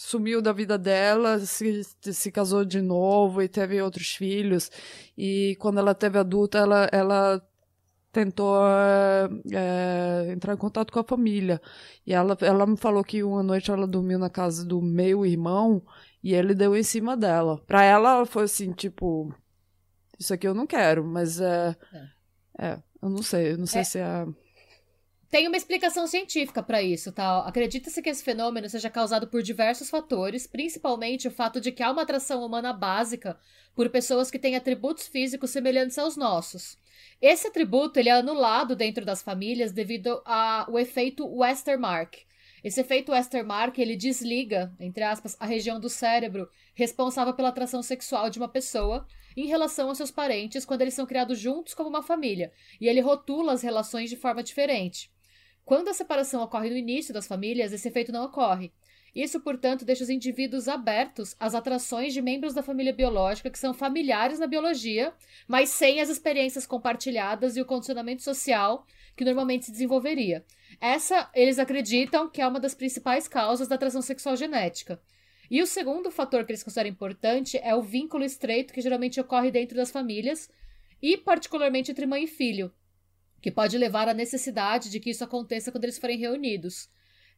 sumiu 0.07 0.41
da 0.41 0.53
vida 0.53 0.79
dela, 0.79 1.41
se, 1.41 1.83
se 2.01 2.31
casou 2.31 2.65
de 2.65 2.81
novo 2.81 3.43
e 3.43 3.49
teve 3.49 3.81
outros 3.83 4.11
filhos. 4.11 4.71
E 5.19 5.57
quando 5.59 5.79
ela 5.81 5.95
teve 5.95 6.17
adulta, 6.19 6.59
ela, 6.59 6.89
ela 6.93 7.43
tentou 8.17 8.57
é, 8.67 9.29
é, 9.53 10.33
entrar 10.33 10.55
em 10.55 10.57
contato 10.57 10.91
com 10.91 10.99
a 10.99 11.05
família. 11.05 11.61
E 12.07 12.15
ela, 12.15 12.35
ela 12.41 12.67
me 12.67 12.77
falou 12.79 13.05
que 13.05 13.23
uma 13.23 13.43
noite 13.43 13.71
ela 13.71 13.87
dormiu 13.87 14.19
na 14.19 14.31
casa 14.31 14.65
do 14.65 14.81
meu 14.81 15.27
irmão 15.27 15.83
e 16.25 16.33
ele 16.33 16.55
deu 16.55 16.75
em 16.75 16.83
cima 16.83 17.15
dela. 17.15 17.63
Pra 17.67 17.85
ela, 17.85 18.15
ela 18.15 18.27
foi 18.27 18.45
assim, 18.45 18.73
tipo. 18.73 19.35
Isso 20.19 20.33
aqui 20.33 20.49
eu 20.49 20.55
não 20.55 20.67
quero, 20.67 21.05
mas 21.05 21.39
é. 21.43 21.77
É, 22.59 22.79
eu 23.03 23.11
não 23.11 23.23
sei, 23.23 23.53
eu 23.53 23.59
não 23.59 23.67
sei 23.67 23.83
É. 23.83 23.85
se 23.85 23.99
é. 23.99 24.27
Tem 25.29 25.47
uma 25.47 25.57
explicação 25.59 26.07
científica 26.07 26.63
para 26.63 26.81
isso, 26.81 27.13
tá? 27.13 27.41
Acredita-se 27.41 28.01
que 28.01 28.09
esse 28.09 28.25
fenômeno 28.25 28.67
seja 28.71 28.89
causado 28.89 29.27
por 29.27 29.43
diversos 29.43 29.91
fatores, 29.91 30.47
principalmente 30.47 31.29
o 31.29 31.31
fato 31.31 31.61
de 31.61 31.71
que 31.71 31.83
há 31.83 31.91
uma 31.91 32.03
atração 32.03 32.47
humana 32.47 32.73
básica 32.73 33.37
por 33.75 33.91
pessoas 33.91 34.31
que 34.31 34.39
têm 34.39 34.57
atributos 34.57 35.07
físicos 35.07 35.51
semelhantes 35.51 35.99
aos 35.99 36.17
nossos. 36.17 36.79
Esse 37.21 37.49
atributo 37.49 37.99
ele 37.99 38.11
é 38.11 38.13
anulado 38.13 38.77
dentro 38.77 39.05
das 39.05 39.23
famílias 39.23 39.73
devido 39.73 40.21
ao 40.25 40.79
efeito 40.79 41.27
Westermark. 41.27 42.15
Esse 42.63 42.81
efeito 42.81 43.13
Westermark, 43.13 43.79
ele 43.79 43.97
desliga, 43.97 44.75
entre 44.79 45.03
aspas, 45.03 45.37
a 45.41 45.47
região 45.47 45.81
do 45.81 45.89
cérebro 45.89 46.49
responsável 46.75 47.33
pela 47.33 47.49
atração 47.49 47.83
sexual 47.83 48.29
de 48.29 48.39
uma 48.39 48.49
pessoa 48.49 49.07
em 49.37 49.47
relação 49.47 49.89
aos 49.89 49.99
seus 49.99 50.11
parentes 50.11 50.65
quando 50.65 50.83
eles 50.83 50.95
são 50.95 51.07
criados 51.07 51.39
juntos 51.39 51.75
como 51.75 51.89
uma 51.89 52.03
família, 52.03 52.53
e 52.81 52.89
ele 52.89 53.01
rotula 53.01 53.53
as 53.53 53.63
relações 53.63 54.11
de 54.11 54.17
forma 54.17 54.43
diferente. 54.43 55.11
Quando 55.65 55.89
a 55.89 55.95
separação 55.95 56.43
ocorre 56.43 56.71
no 56.71 56.77
início 56.77 57.15
das 57.15 57.27
famílias, 57.27 57.73
esse 57.73 57.89
efeito 57.89 58.13
não 58.13 58.25
ocorre. 58.25 58.73
Isso, 59.17 59.41
portanto, 59.41 59.83
deixa 59.83 60.05
os 60.05 60.11
indivíduos 60.11 60.69
abertos 60.69 61.35
às 61.41 61.55
atrações 61.55 62.13
de 62.13 62.21
membros 62.21 62.53
da 62.53 62.63
família 62.63 62.93
biológica 62.93 63.49
que 63.49 63.59
são 63.59 63.73
familiares 63.73 64.39
na 64.39 64.47
biologia, 64.47 65.11
mas 65.49 65.71
sem 65.71 66.03
as 66.03 66.11
experiências 66.11 66.67
compartilhadas 66.67 67.57
e 67.57 67.63
o 67.63 67.65
condicionamento 67.65 68.23
social 68.23 68.87
que 69.17 69.25
normalmente 69.25 69.65
se 69.65 69.73
desenvolveria. 69.73 70.45
Essa, 70.79 71.31
eles 71.35 71.59
acreditam 71.59 72.29
que 72.29 72.43
é 72.43 72.47
uma 72.47 72.61
das 72.61 72.75
principais 72.75 73.27
causas 73.27 73.69
da 73.69 73.77
atração 73.77 74.03
sexual 74.03 74.37
genética. 74.37 75.01
E 75.51 75.63
o 75.63 75.67
segundo 75.67 76.11
fator 76.11 76.45
que 76.45 76.53
eles 76.53 76.63
consideram 76.63 76.91
importante 76.91 77.57
é 77.63 77.75
o 77.75 77.81
vínculo 77.81 78.23
estreito 78.23 78.75
que 78.75 78.83
geralmente 78.83 79.19
ocorre 79.19 79.51
dentro 79.51 79.79
das 79.79 79.91
famílias, 79.91 80.51
e 81.01 81.17
particularmente 81.17 81.91
entre 81.91 82.05
mãe 82.05 82.25
e 82.25 82.27
filho, 82.27 82.71
que 83.41 83.51
pode 83.51 83.79
levar 83.79 84.11
à 84.11 84.13
necessidade 84.13 84.91
de 84.91 85.01
que 85.01 85.09
isso 85.09 85.25
aconteça 85.25 85.73
quando 85.73 85.85
eles 85.85 85.97
forem 85.97 86.19
reunidos. 86.19 86.95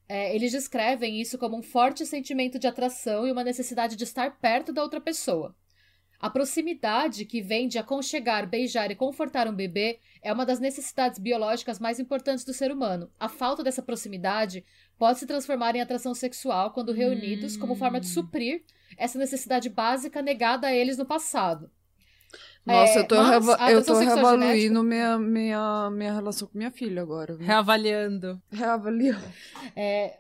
É, 0.08 0.34
eles 0.34 0.52
descrevem 0.52 1.20
isso 1.20 1.36
como 1.36 1.56
um 1.56 1.62
forte 1.62 2.06
sentimento 2.06 2.58
de 2.58 2.66
atração 2.66 3.26
e 3.26 3.32
uma 3.32 3.44
necessidade 3.44 3.94
de 3.94 4.04
estar 4.04 4.38
perto 4.38 4.72
da 4.72 4.82
outra 4.82 5.00
pessoa. 5.00 5.54
A 6.20 6.28
proximidade 6.28 7.24
que 7.24 7.40
vem 7.40 7.68
de 7.68 7.78
aconchegar, 7.78 8.48
beijar 8.48 8.90
e 8.90 8.96
confortar 8.96 9.46
um 9.46 9.54
bebê 9.54 10.00
é 10.20 10.32
uma 10.32 10.44
das 10.44 10.58
necessidades 10.58 11.20
biológicas 11.20 11.78
mais 11.78 12.00
importantes 12.00 12.44
do 12.44 12.52
ser 12.52 12.72
humano. 12.72 13.08
A 13.20 13.28
falta 13.28 13.62
dessa 13.62 13.82
proximidade 13.82 14.64
pode 14.98 15.20
se 15.20 15.26
transformar 15.26 15.76
em 15.76 15.80
atração 15.80 16.14
sexual 16.14 16.72
quando 16.72 16.92
reunidos, 16.92 17.54
hum. 17.54 17.60
como 17.60 17.76
forma 17.76 18.00
de 18.00 18.08
hum. 18.08 18.10
suprir 18.10 18.64
essa 18.96 19.16
necessidade 19.16 19.68
básica 19.68 20.20
negada 20.20 20.66
a 20.66 20.74
eles 20.74 20.98
no 20.98 21.06
passado. 21.06 21.70
Nossa, 22.68 22.98
é, 22.98 22.98
eu 22.98 23.08
tô, 23.08 23.22
reva 23.22 23.70
eu 23.70 23.84
tô 23.84 23.98
reavaliando 23.98 24.82
minha, 24.82 25.18
minha, 25.18 25.90
minha 25.90 26.12
relação 26.12 26.46
com 26.46 26.58
minha 26.58 26.70
filha 26.70 27.00
agora. 27.00 27.34
Viu? 27.34 27.46
Reavaliando. 27.46 28.42
Reavaliando. 28.52 29.24
É, 29.74 30.18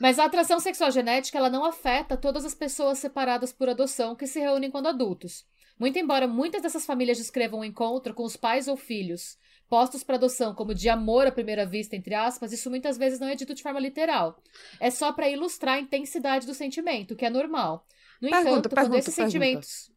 mas 0.00 0.18
a 0.18 0.24
atração 0.24 0.58
sexual 0.58 0.90
genética 0.90 1.36
ela 1.36 1.50
não 1.50 1.64
afeta 1.64 2.16
todas 2.16 2.46
as 2.46 2.54
pessoas 2.54 2.98
separadas 2.98 3.52
por 3.52 3.68
adoção 3.68 4.16
que 4.16 4.26
se 4.26 4.40
reúnem 4.40 4.70
quando 4.70 4.88
adultos. 4.88 5.44
Muito 5.78 5.98
embora 5.98 6.26
muitas 6.26 6.62
dessas 6.62 6.86
famílias 6.86 7.18
descrevam 7.18 7.58
o 7.58 7.62
um 7.62 7.64
encontro 7.64 8.14
com 8.14 8.24
os 8.24 8.36
pais 8.36 8.68
ou 8.68 8.76
filhos 8.76 9.36
postos 9.68 10.04
para 10.04 10.14
adoção 10.14 10.54
como 10.54 10.74
de 10.74 10.88
amor 10.88 11.26
à 11.26 11.32
primeira 11.32 11.66
vista, 11.66 11.96
entre 11.96 12.14
aspas, 12.14 12.52
isso 12.52 12.70
muitas 12.70 12.96
vezes 12.96 13.18
não 13.18 13.28
é 13.28 13.34
dito 13.34 13.52
de 13.52 13.62
forma 13.62 13.80
literal. 13.80 14.40
É 14.78 14.90
só 14.90 15.12
para 15.12 15.28
ilustrar 15.28 15.74
a 15.74 15.80
intensidade 15.80 16.46
do 16.46 16.54
sentimento, 16.54 17.16
que 17.16 17.24
é 17.24 17.30
normal. 17.30 17.84
No 18.22 18.30
pergunta, 18.30 18.50
entanto, 18.50 18.68
pergunta, 18.68 18.90
quando 18.90 18.98
esses 18.98 19.14
pergunta. 19.14 19.32
sentimentos 19.32 19.95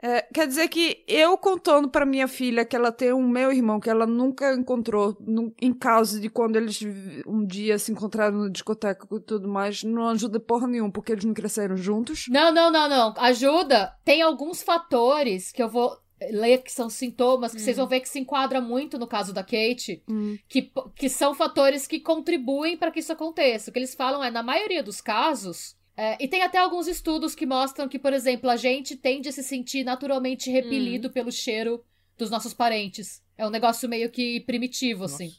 é, 0.00 0.22
quer 0.22 0.46
dizer 0.46 0.68
que 0.68 1.02
eu 1.08 1.36
contando 1.36 1.88
para 1.88 2.06
minha 2.06 2.28
filha 2.28 2.64
que 2.64 2.76
ela 2.76 2.92
tem 2.92 3.12
um 3.12 3.26
meu 3.28 3.50
irmão 3.50 3.80
que 3.80 3.90
ela 3.90 4.06
nunca 4.06 4.54
encontrou, 4.54 5.16
num, 5.20 5.52
em 5.60 5.72
caso 5.72 6.20
de 6.20 6.28
quando 6.28 6.56
eles 6.56 6.80
um 7.26 7.44
dia 7.44 7.78
se 7.78 7.90
encontraram 7.90 8.38
no 8.38 8.50
discoteca 8.50 9.06
e 9.10 9.20
tudo 9.20 9.48
mais, 9.48 9.82
não 9.82 10.08
ajuda 10.08 10.38
porra 10.38 10.68
nenhuma, 10.68 10.92
porque 10.92 11.12
eles 11.12 11.24
não 11.24 11.34
cresceram 11.34 11.76
juntos. 11.76 12.26
Não, 12.28 12.52
não, 12.52 12.70
não, 12.70 12.88
não. 12.88 13.14
Ajuda. 13.16 13.92
Tem 14.04 14.22
alguns 14.22 14.62
fatores 14.62 15.50
que 15.50 15.62
eu 15.62 15.68
vou 15.68 15.98
ler 16.30 16.58
que 16.58 16.72
são 16.72 16.88
sintomas, 16.88 17.52
que 17.52 17.60
hum. 17.60 17.64
vocês 17.64 17.76
vão 17.76 17.86
ver 17.86 18.00
que 18.00 18.08
se 18.08 18.18
enquadra 18.18 18.60
muito 18.60 18.98
no 18.98 19.06
caso 19.06 19.32
da 19.32 19.42
Kate, 19.42 20.02
hum. 20.08 20.36
que, 20.48 20.70
que 20.94 21.08
são 21.08 21.34
fatores 21.34 21.86
que 21.86 22.00
contribuem 22.00 22.76
para 22.76 22.90
que 22.90 23.00
isso 23.00 23.12
aconteça. 23.12 23.70
O 23.70 23.72
que 23.72 23.78
eles 23.78 23.94
falam 23.94 24.22
é, 24.22 24.30
na 24.30 24.42
maioria 24.42 24.82
dos 24.82 25.00
casos, 25.00 25.76
é, 26.00 26.16
e 26.20 26.28
tem 26.28 26.42
até 26.42 26.58
alguns 26.58 26.86
estudos 26.86 27.34
que 27.34 27.44
mostram 27.44 27.88
que, 27.88 27.98
por 27.98 28.12
exemplo, 28.12 28.48
a 28.48 28.54
gente 28.54 28.94
tende 28.94 29.28
a 29.28 29.32
se 29.32 29.42
sentir 29.42 29.82
naturalmente 29.82 30.48
repelido 30.48 31.08
hum. 31.08 31.10
pelo 31.10 31.32
cheiro 31.32 31.84
dos 32.16 32.30
nossos 32.30 32.54
parentes. 32.54 33.20
É 33.36 33.44
um 33.44 33.50
negócio 33.50 33.88
meio 33.88 34.08
que 34.08 34.38
primitivo, 34.42 35.02
Nossa. 35.02 35.16
assim. 35.16 35.32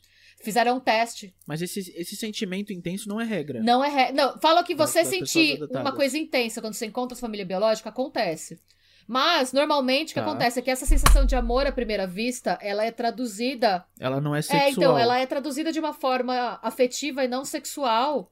Fizeram 0.44 0.76
um 0.76 0.80
teste. 0.82 1.34
Mas 1.48 1.62
esse, 1.62 1.94
esse 1.96 2.14
sentimento 2.18 2.74
intenso 2.74 3.08
não 3.08 3.22
é 3.22 3.24
regra. 3.24 3.64
Não 3.64 3.82
é 3.82 3.88
regra. 3.88 4.14
Não, 4.14 4.40
fala 4.42 4.62
que 4.62 4.76
você 4.76 5.06
sentir 5.06 5.62
uma 5.72 5.94
coisa 5.94 6.18
intensa 6.18 6.60
quando 6.60 6.74
você 6.74 6.86
encontra 6.86 7.18
a 7.18 7.20
família 7.20 7.46
biológica, 7.46 7.88
acontece. 7.88 8.60
Mas, 9.08 9.54
normalmente, 9.54 10.12
o 10.12 10.14
que 10.14 10.20
tá. 10.20 10.28
acontece 10.28 10.60
é 10.60 10.62
que 10.62 10.70
essa 10.70 10.86
sensação 10.86 11.26
de 11.26 11.38
amor 11.38 11.68
à 11.68 11.72
primeira 11.72 12.06
vista, 12.06 12.60
ela 12.62 12.84
é 12.84 12.92
traduzida... 12.92 13.86
Ela 13.98 14.20
não 14.20 14.36
é 14.36 14.42
sexual. 14.42 14.62
É, 14.62 14.72
então, 14.72 15.00
ela 15.00 15.20
é 15.20 15.26
traduzida 15.26 15.72
de 15.72 15.80
uma 15.80 15.94
forma 15.94 16.60
afetiva 16.62 17.24
e 17.24 17.30
não 17.30 17.46
sexual 17.46 18.30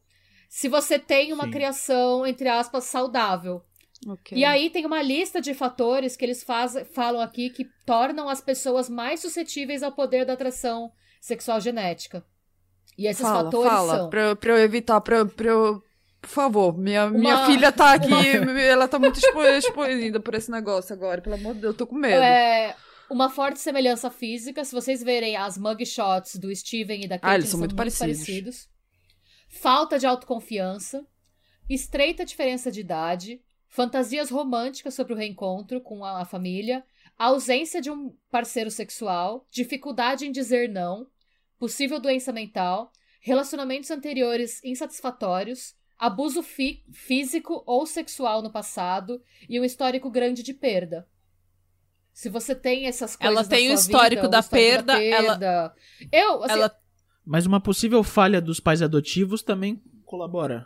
se 0.49 0.69
você 0.69 0.97
tem 0.97 1.33
uma 1.33 1.45
Sim. 1.45 1.51
criação, 1.51 2.25
entre 2.25 2.47
aspas, 2.47 2.85
saudável. 2.85 3.61
Okay. 4.05 4.37
E 4.37 4.45
aí 4.45 4.69
tem 4.69 4.85
uma 4.85 5.01
lista 5.01 5.41
de 5.41 5.53
fatores 5.53 6.15
que 6.15 6.23
eles 6.23 6.43
faz, 6.43 6.75
falam 6.93 7.19
aqui 7.19 7.49
que 7.49 7.65
tornam 7.85 8.29
as 8.29 8.39
pessoas 8.39 8.89
mais 8.89 9.19
suscetíveis 9.19 9.81
ao 9.81 9.91
poder 9.91 10.25
da 10.25 10.33
atração 10.33 10.91
sexual 11.19 11.59
genética. 11.59 12.23
E 12.97 13.07
esses 13.07 13.21
fala, 13.21 13.45
fatores 13.45 13.71
fala, 13.71 13.97
são. 13.97 14.09
Pra, 14.09 14.35
pra 14.35 14.53
eu 14.53 14.57
evitar, 14.57 15.01
pra, 15.01 15.25
pra 15.25 15.47
eu. 15.47 15.83
Por 16.19 16.29
favor, 16.29 16.77
minha, 16.77 17.05
uma... 17.05 17.17
minha 17.17 17.45
filha 17.45 17.71
tá 17.71 17.93
aqui, 17.93 18.07
uma... 18.39 18.59
ela 18.59 18.87
tá 18.87 18.97
muito 18.97 19.19
expoída 19.19 20.19
por 20.19 20.33
esse 20.33 20.49
negócio 20.49 20.93
agora, 20.93 21.21
pelo 21.21 21.35
amor 21.35 21.53
de 21.53 21.61
Deus, 21.61 21.73
eu 21.73 21.77
tô 21.77 21.85
com 21.85 21.95
medo. 21.95 22.21
É, 22.21 22.75
uma 23.09 23.29
forte 23.29 23.59
semelhança 23.59 24.09
física, 24.09 24.65
se 24.65 24.73
vocês 24.73 25.03
verem 25.03 25.37
as 25.37 25.57
mugshots 25.57 26.35
do 26.35 26.53
Steven 26.53 27.03
e 27.03 27.07
da 27.07 27.19
Kate, 27.19 27.31
ah, 27.31 27.35
eles 27.35 27.45
são, 27.45 27.51
são 27.51 27.59
muito, 27.59 27.75
muito 27.75 27.77
parecidos. 27.77 28.25
parecidos 28.25 28.76
falta 29.57 29.97
de 29.97 30.05
autoconfiança, 30.05 31.05
estreita 31.69 32.23
diferença 32.23 32.71
de 32.71 32.79
idade, 32.79 33.41
fantasias 33.67 34.29
românticas 34.29 34.93
sobre 34.93 35.13
o 35.13 35.15
reencontro 35.15 35.81
com 35.81 36.05
a 36.05 36.23
família, 36.23 36.85
ausência 37.17 37.81
de 37.81 37.89
um 37.89 38.15
parceiro 38.29 38.71
sexual, 38.71 39.45
dificuldade 39.49 40.25
em 40.25 40.31
dizer 40.31 40.69
não, 40.69 41.07
possível 41.59 41.99
doença 41.99 42.31
mental, 42.31 42.91
relacionamentos 43.19 43.89
anteriores 43.91 44.63
insatisfatórios, 44.63 45.75
abuso 45.97 46.43
físico 46.43 47.63
ou 47.65 47.85
sexual 47.85 48.41
no 48.41 48.51
passado 48.51 49.21
e 49.49 49.59
um 49.59 49.65
histórico 49.65 50.09
grande 50.11 50.43
de 50.43 50.53
perda. 50.53 51.07
Se 52.13 52.29
você 52.29 52.55
tem 52.55 52.85
essas 52.85 53.15
coisas 53.15 53.37
ela 53.37 53.47
tem 53.47 53.69
o 53.69 53.73
histórico, 53.73 54.23
vida, 54.23 54.29
da, 54.29 54.37
o 54.37 54.41
histórico 54.41 54.85
perda, 54.85 54.93
da 54.93 54.99
perda, 54.99 55.43
ela 55.43 55.75
eu 56.11 56.43
assim, 56.43 56.53
ela 56.53 56.86
mas 57.27 57.45
uma 57.45 57.59
possível 57.59 58.01
falha 58.03 58.41
dos 58.41 58.59
pais 58.59 58.81
adotivos 58.81 59.43
também 59.43 59.81
colabora. 60.05 60.65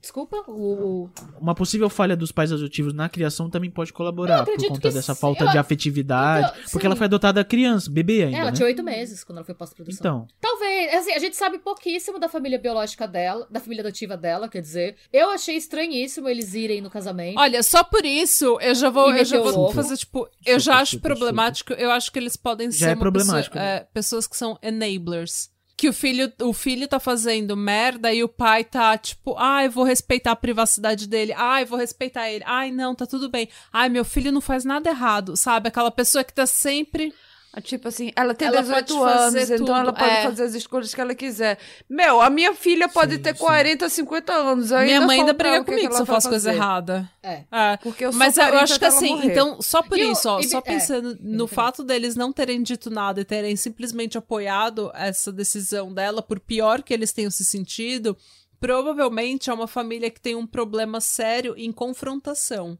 Desculpa? 0.00 0.44
O... 0.46 1.08
Uma 1.40 1.52
possível 1.52 1.90
falha 1.90 2.14
dos 2.14 2.30
pais 2.30 2.52
adotivos 2.52 2.92
na 2.92 3.08
criação 3.08 3.50
também 3.50 3.68
pode 3.68 3.92
colaborar 3.92 4.44
por 4.44 4.56
conta 4.56 4.90
dessa 4.90 5.14
sim. 5.14 5.20
falta 5.20 5.46
de 5.46 5.58
afetividade. 5.58 6.48
Então, 6.50 6.70
porque 6.70 6.86
ela 6.86 6.94
foi 6.94 7.06
adotada 7.06 7.44
criança, 7.44 7.90
bebê 7.90 8.24
ainda. 8.24 8.36
Ela 8.36 8.50
né? 8.50 8.56
tinha 8.56 8.66
oito 8.66 8.84
meses 8.84 9.24
quando 9.24 9.38
ela 9.38 9.44
foi 9.44 9.54
pós-produção. 9.54 9.98
Então. 9.98 10.26
Talvez. 10.40 10.94
Assim, 10.94 11.12
a 11.12 11.18
gente 11.18 11.34
sabe 11.34 11.58
pouquíssimo 11.58 12.20
da 12.20 12.28
família 12.28 12.58
biológica 12.58 13.08
dela, 13.08 13.48
da 13.50 13.58
família 13.58 13.82
adotiva 13.82 14.16
dela, 14.16 14.48
quer 14.48 14.60
dizer. 14.60 14.96
Eu 15.12 15.30
achei 15.30 15.56
estranhíssimo 15.56 16.28
eles 16.28 16.54
irem 16.54 16.80
no 16.80 16.90
casamento. 16.90 17.40
Olha, 17.40 17.60
só 17.64 17.82
por 17.82 18.04
isso 18.04 18.58
eu 18.60 18.74
já 18.76 18.90
vou, 18.90 19.12
eu 19.12 19.24
já 19.24 19.40
vou 19.40 19.72
fazer, 19.72 19.96
tipo. 19.96 20.28
Eu 20.44 20.60
super, 20.60 20.60
já 20.60 20.78
acho 20.78 20.92
super, 20.92 21.08
problemático. 21.08 21.72
Super. 21.72 21.82
Eu 21.82 21.90
acho 21.90 22.12
que 22.12 22.18
eles 22.18 22.36
podem 22.36 22.70
já 22.70 22.86
ser 22.86 22.92
é 22.92 22.96
problemático, 22.96 23.54
pessoa, 23.54 23.70
né? 23.70 23.76
é, 23.78 23.88
pessoas 23.92 24.26
que 24.28 24.36
são 24.36 24.56
enablers 24.62 25.50
que 25.76 25.88
o 25.88 25.92
filho, 25.92 26.32
o 26.40 26.52
filho 26.52 26.88
tá 26.88 26.98
fazendo 26.98 27.56
merda 27.56 28.12
e 28.12 28.24
o 28.24 28.28
pai 28.28 28.64
tá 28.64 28.96
tipo, 28.96 29.36
ah, 29.36 29.68
vou 29.68 29.84
respeitar 29.84 30.32
a 30.32 30.36
privacidade 30.36 31.06
dele, 31.06 31.34
ah, 31.36 31.62
vou 31.64 31.78
respeitar 31.78 32.30
ele, 32.30 32.42
ai, 32.46 32.70
não, 32.70 32.94
tá 32.94 33.06
tudo 33.06 33.28
bem, 33.28 33.48
ai, 33.70 33.88
meu 33.88 34.04
filho 34.04 34.32
não 34.32 34.40
faz 34.40 34.64
nada 34.64 34.88
errado, 34.88 35.36
sabe? 35.36 35.68
Aquela 35.68 35.90
pessoa 35.90 36.24
que 36.24 36.32
tá 36.32 36.46
sempre 36.46 37.12
tipo 37.60 37.88
assim, 37.88 38.12
ela 38.14 38.34
tem 38.34 38.48
ela 38.48 38.60
18 38.60 39.02
anos, 39.02 39.50
então 39.50 39.76
ela 39.76 39.92
pode 39.92 40.10
é. 40.10 40.22
fazer 40.22 40.44
as 40.44 40.54
escolhas 40.54 40.94
que 40.94 41.00
ela 41.00 41.14
quiser. 41.14 41.58
Meu, 41.88 42.20
a 42.20 42.28
minha 42.28 42.54
filha 42.54 42.88
pode 42.88 43.16
sim, 43.16 43.22
ter 43.22 43.34
sim. 43.34 43.42
40, 43.42 43.88
50 43.88 44.32
anos. 44.32 44.72
Ainda 44.72 44.84
minha 44.86 45.00
mãe 45.00 45.20
ainda 45.20 45.32
briga 45.32 45.64
comigo 45.64 45.94
se 45.94 46.02
eu 46.02 46.06
faço 46.06 46.28
coisa 46.28 46.52
errada. 46.52 47.10
É. 47.22 47.44
é. 47.50 47.76
Porque 47.78 48.04
eu 48.04 48.12
sou 48.12 48.18
Mas 48.18 48.36
eu 48.36 48.44
acho 48.58 48.78
que 48.78 48.84
assim, 48.84 49.08
morrer. 49.08 49.32
então, 49.32 49.60
só 49.62 49.82
por 49.82 49.98
e 49.98 50.10
isso, 50.10 50.28
ó, 50.28 50.40
e, 50.40 50.48
só 50.48 50.58
é. 50.58 50.60
pensando 50.60 51.16
no 51.20 51.46
fato 51.46 51.82
deles 51.82 52.14
não 52.14 52.32
terem 52.32 52.62
dito 52.62 52.90
nada 52.90 53.20
e 53.20 53.24
terem 53.24 53.56
simplesmente 53.56 54.18
apoiado 54.18 54.90
essa 54.94 55.32
decisão 55.32 55.92
dela, 55.92 56.22
por 56.22 56.38
pior 56.38 56.82
que 56.82 56.92
eles 56.92 57.12
tenham 57.12 57.30
se 57.30 57.44
sentido, 57.44 58.16
provavelmente 58.60 59.50
é 59.50 59.54
uma 59.54 59.66
família 59.66 60.10
que 60.10 60.20
tem 60.20 60.34
um 60.34 60.46
problema 60.46 61.00
sério 61.00 61.54
em 61.56 61.72
confrontação 61.72 62.78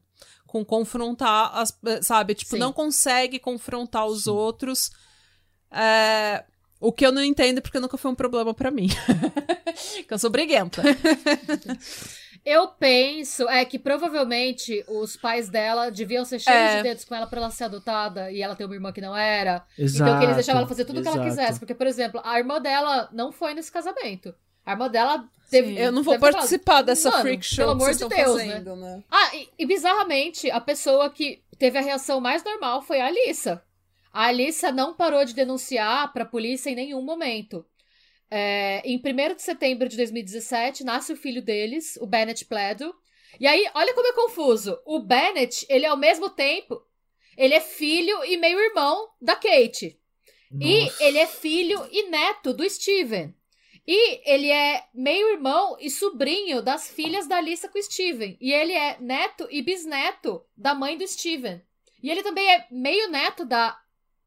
com 0.63 0.77
confrontar 0.77 1.51
as, 1.53 1.77
sabe, 2.01 2.35
tipo, 2.35 2.51
Sim. 2.51 2.59
não 2.59 2.71
consegue 2.71 3.39
confrontar 3.39 4.05
os 4.05 4.23
Sim. 4.23 4.31
outros. 4.31 4.91
É, 5.71 6.43
o 6.79 6.91
que 6.91 7.05
eu 7.05 7.11
não 7.11 7.23
entendo 7.23 7.61
porque 7.61 7.79
nunca 7.79 7.97
foi 7.97 8.11
um 8.11 8.15
problema 8.15 8.53
para 8.53 8.71
mim. 8.71 8.87
que 10.07 10.13
eu 10.13 10.19
sou 10.19 10.29
briguenta. 10.29 10.81
Eu 12.49 12.69
penso 12.69 13.49
é 13.49 13.65
que 13.65 13.77
provavelmente 13.77 14.81
os 14.87 15.17
pais 15.17 15.49
dela 15.49 15.91
deviam 15.91 16.23
ser 16.23 16.39
cheios 16.39 16.57
é. 16.57 16.77
de 16.77 16.83
dedos 16.83 17.03
com 17.03 17.13
ela 17.13 17.27
pra 17.27 17.41
ela 17.41 17.51
ser 17.51 17.65
adotada 17.65 18.31
e 18.31 18.41
ela 18.41 18.55
ter 18.55 18.63
uma 18.63 18.73
irmã 18.73 18.93
que 18.93 19.01
não 19.01 19.13
era. 19.13 19.65
Exato, 19.77 20.09
então 20.09 20.17
que 20.17 20.23
eles 20.23 20.35
deixavam 20.37 20.61
ela 20.61 20.67
fazer 20.69 20.85
tudo 20.85 21.01
o 21.01 21.01
que 21.01 21.09
ela 21.09 21.21
quisesse. 21.25 21.59
Porque, 21.59 21.75
por 21.75 21.85
exemplo, 21.85 22.21
a 22.23 22.39
irmã 22.39 22.61
dela 22.61 23.09
não 23.11 23.33
foi 23.33 23.53
nesse 23.53 23.69
casamento. 23.69 24.33
A 24.67 24.71
irmã 24.71 24.89
dela 24.89 25.25
teve. 25.49 25.79
Eu 25.79 25.93
não 25.93 26.03
vou 26.03 26.15
ter 26.15 26.19
falado, 26.19 26.33
participar 26.33 26.81
dessa 26.81 27.09
"Mano, 27.09 27.21
freak 27.21 27.45
show 27.45 27.55
Pelo 27.55 27.67
que 27.67 27.83
amor 27.83 27.93
vocês 27.93 28.09
de 28.09 28.15
Deus, 28.15 28.41
fazendo, 28.41 28.75
né? 28.75 28.95
né? 28.97 29.03
Ah, 29.09 29.33
e, 29.33 29.49
e 29.59 29.65
bizarramente, 29.65 30.51
a 30.51 30.59
pessoa 30.59 31.09
que 31.09 31.41
teve 31.57 31.77
a 31.77 31.81
reação 31.81 32.19
mais 32.19 32.43
normal 32.43 32.81
foi 32.81 32.99
a 32.99 33.07
Alissa. 33.07 33.63
A 34.11 34.25
Alissa 34.25 34.69
não 34.69 34.93
parou 34.93 35.23
de 35.23 35.33
denunciar 35.33 36.11
pra 36.11 36.25
polícia 36.25 36.69
em 36.69 36.75
nenhum 36.75 37.01
momento. 37.01 37.65
É, 38.29 38.81
em 38.83 38.97
1 38.97 39.35
de 39.35 39.41
setembro 39.41 39.87
de 39.87 39.95
2017, 39.95 40.83
nasce 40.83 41.13
o 41.13 41.17
filho 41.17 41.41
deles, 41.41 41.97
o 42.01 42.05
Bennett 42.05 42.43
Pledo. 42.43 42.93
E 43.39 43.47
aí, 43.47 43.69
olha 43.73 43.93
como 43.93 44.07
é 44.07 44.11
confuso. 44.11 44.77
O 44.85 44.99
Bennett, 44.99 45.65
ele 45.69 45.85
é 45.85 45.89
ao 45.89 45.95
mesmo 45.95 46.29
tempo, 46.29 46.81
ele 47.37 47.53
é 47.53 47.61
filho 47.61 48.21
e 48.25 48.35
meio-irmão 48.35 49.07
da 49.21 49.35
Kate. 49.35 49.97
E 50.59 50.83
Nossa. 50.83 51.03
ele 51.05 51.19
é 51.19 51.27
filho 51.27 51.87
e 51.89 52.09
neto 52.09 52.51
do 52.51 52.69
Steven. 52.69 53.33
E 53.87 54.21
ele 54.29 54.49
é 54.51 54.83
meio-irmão 54.93 55.77
e 55.79 55.89
sobrinho 55.89 56.61
das 56.61 56.89
filhas 56.89 57.25
da 57.27 57.37
Alissa 57.37 57.69
com 57.69 57.79
o 57.79 57.83
Steven. 57.83 58.37
E 58.41 58.51
ele 58.51 58.73
é 58.73 58.97
neto 58.99 59.47
e 59.49 59.61
bisneto 59.61 60.43
da 60.57 60.75
mãe 60.75 60.97
do 60.97 61.07
Steven. 61.07 61.61
E 62.03 62.09
ele 62.09 62.21
também 62.21 62.49
é 62.53 62.67
meio-neto 62.69 63.45
da 63.45 63.79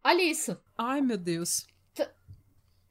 Alissa. 0.03 0.61
Ai, 0.79 1.01
meu 1.03 1.19
Deus. 1.19 1.67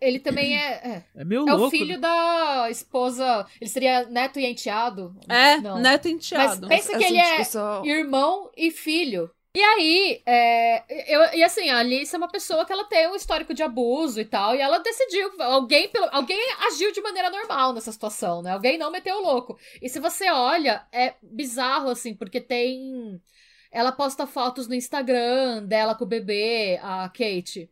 Ele 0.02 0.18
também 0.20 0.58
é. 0.58 0.70
É, 0.72 1.04
É 1.22 1.26
meio 1.26 1.42
é 1.46 1.52
louco. 1.52 1.68
o 1.68 1.70
filho 1.72 2.00
da 2.00 2.68
esposa. 2.70 3.46
Ele 3.60 3.70
seria 3.70 4.06
neto 4.06 4.40
e 4.40 4.46
enteado? 4.46 5.14
É, 5.28 5.58
Não. 5.58 5.78
neto 5.80 6.08
enteado. 6.08 6.68
Mas- 6.68 6.70
Pensa 6.70 6.98
que 6.98 7.04
Essa 7.04 7.08
ele 7.14 7.18
é 7.18 7.38
discussão- 7.38 7.86
irmão 7.86 8.50
e 8.56 8.72
filho. 8.72 9.30
E 9.60 9.62
aí, 9.62 10.22
é, 10.26 11.14
eu, 11.14 11.38
e 11.38 11.44
assim, 11.44 11.70
a 11.70 11.80
Alice 11.80 12.16
é 12.16 12.18
uma 12.18 12.30
pessoa 12.30 12.66
que 12.66 12.72
ela 12.72 12.86
tem 12.86 13.10
um 13.10 13.16
histórico 13.16 13.54
de 13.54 13.62
abuso 13.62 14.22
e 14.22 14.24
tal, 14.24 14.56
e 14.56 14.62
ela 14.62 14.78
decidiu, 14.78 15.34
alguém, 15.42 15.92
alguém 16.14 16.40
agiu 16.66 16.94
de 16.94 17.02
maneira 17.02 17.30
normal 17.30 17.74
nessa 17.74 17.92
situação, 17.92 18.42
né? 18.42 18.54
Alguém 18.54 18.78
não 18.78 18.90
meteu 18.90 19.18
o 19.18 19.22
louco. 19.22 19.60
E 19.82 19.90
se 19.90 20.00
você 20.00 20.32
olha, 20.32 20.88
é 20.94 21.16
bizarro, 21.22 21.90
assim, 21.90 22.16
porque 22.16 22.40
tem... 22.40 23.22
Ela 23.70 23.92
posta 23.92 24.26
fotos 24.26 24.66
no 24.66 24.76
Instagram 24.76 25.66
dela 25.66 25.94
com 25.94 26.06
o 26.06 26.08
bebê, 26.08 26.80
a 26.82 27.10
Kate. 27.10 27.70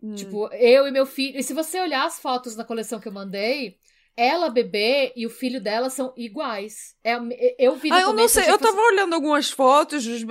Hum. 0.00 0.14
Tipo, 0.14 0.46
eu 0.52 0.86
e 0.86 0.92
meu 0.92 1.04
filho. 1.04 1.36
E 1.36 1.42
se 1.42 1.52
você 1.52 1.80
olhar 1.80 2.06
as 2.06 2.20
fotos 2.20 2.54
na 2.54 2.62
coleção 2.62 3.00
que 3.00 3.08
eu 3.08 3.12
mandei, 3.12 3.76
ela, 4.16 4.48
bebê 4.48 5.12
e 5.14 5.26
o 5.26 5.30
filho 5.30 5.60
dela 5.60 5.90
são 5.90 6.12
iguais. 6.16 6.96
É, 7.04 7.16
eu 7.58 7.76
vi 7.76 7.90
no 7.90 7.96
Ah, 7.96 8.00
eu 8.02 8.12
não 8.12 8.28
sei. 8.28 8.44
Eu 8.50 8.58
que 8.58 8.64
fosse- 8.64 8.76
tava 8.76 8.86
olhando 8.86 9.14
algumas 9.14 9.50
fotos 9.50 10.06
eu, 10.06 10.22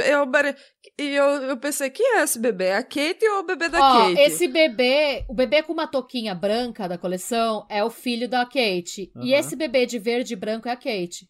e 0.97 1.03
eu, 1.15 1.25
eu 1.43 1.57
pensei, 1.57 1.89
quem 1.89 2.17
é 2.17 2.23
esse 2.23 2.39
bebê? 2.39 2.65
É 2.65 2.75
a 2.77 2.83
Kate 2.83 3.27
ou 3.27 3.39
o 3.39 3.43
bebê 3.43 3.69
da 3.69 3.79
Ó, 3.81 4.09
Kate? 4.09 4.21
esse 4.21 4.47
bebê, 4.47 5.25
o 5.27 5.33
bebê 5.33 5.61
com 5.63 5.73
uma 5.73 5.87
touquinha 5.87 6.33
branca 6.33 6.87
da 6.87 6.97
coleção 6.97 7.65
é 7.69 7.83
o 7.83 7.89
filho 7.89 8.27
da 8.27 8.45
Kate. 8.45 9.11
E 9.21 9.33
Aham. 9.33 9.39
esse 9.39 9.55
bebê 9.55 9.85
de 9.85 9.99
verde 9.99 10.33
e 10.33 10.35
branco 10.37 10.67
é 10.67 10.71
a 10.71 10.75
Kate. 10.75 11.29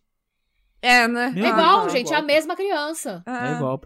É, 0.81 1.07
né? 1.07 1.33
É 1.35 1.45
Ah, 1.45 1.49
igual, 1.49 1.81
tá. 1.83 1.89
gente, 1.89 2.13
é 2.13 2.15
a 2.17 2.21
mesma 2.21 2.55
criança. 2.55 3.23
ah. 3.25 3.47
É 3.49 3.51
igual. 3.53 3.81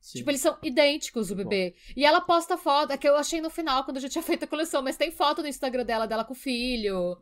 Sim. 0.00 0.18
Tipo, 0.18 0.30
eles 0.30 0.40
são 0.40 0.56
idênticos, 0.62 1.30
o 1.30 1.36
bebê. 1.36 1.74
E 1.94 2.04
ela 2.06 2.22
posta 2.22 2.56
foto, 2.56 2.92
é 2.92 2.96
que 2.96 3.06
eu 3.06 3.16
achei 3.16 3.40
no 3.42 3.50
final, 3.50 3.84
quando 3.84 3.98
eu 3.98 4.02
já 4.02 4.08
tinha 4.08 4.22
feito 4.24 4.44
a 4.44 4.48
coleção, 4.48 4.82
mas 4.82 4.96
tem 4.96 5.10
foto 5.10 5.42
no 5.42 5.48
Instagram 5.48 5.84
dela, 5.84 6.06
dela 6.06 6.24
com 6.24 6.32
o 6.32 6.36
filho. 6.36 7.18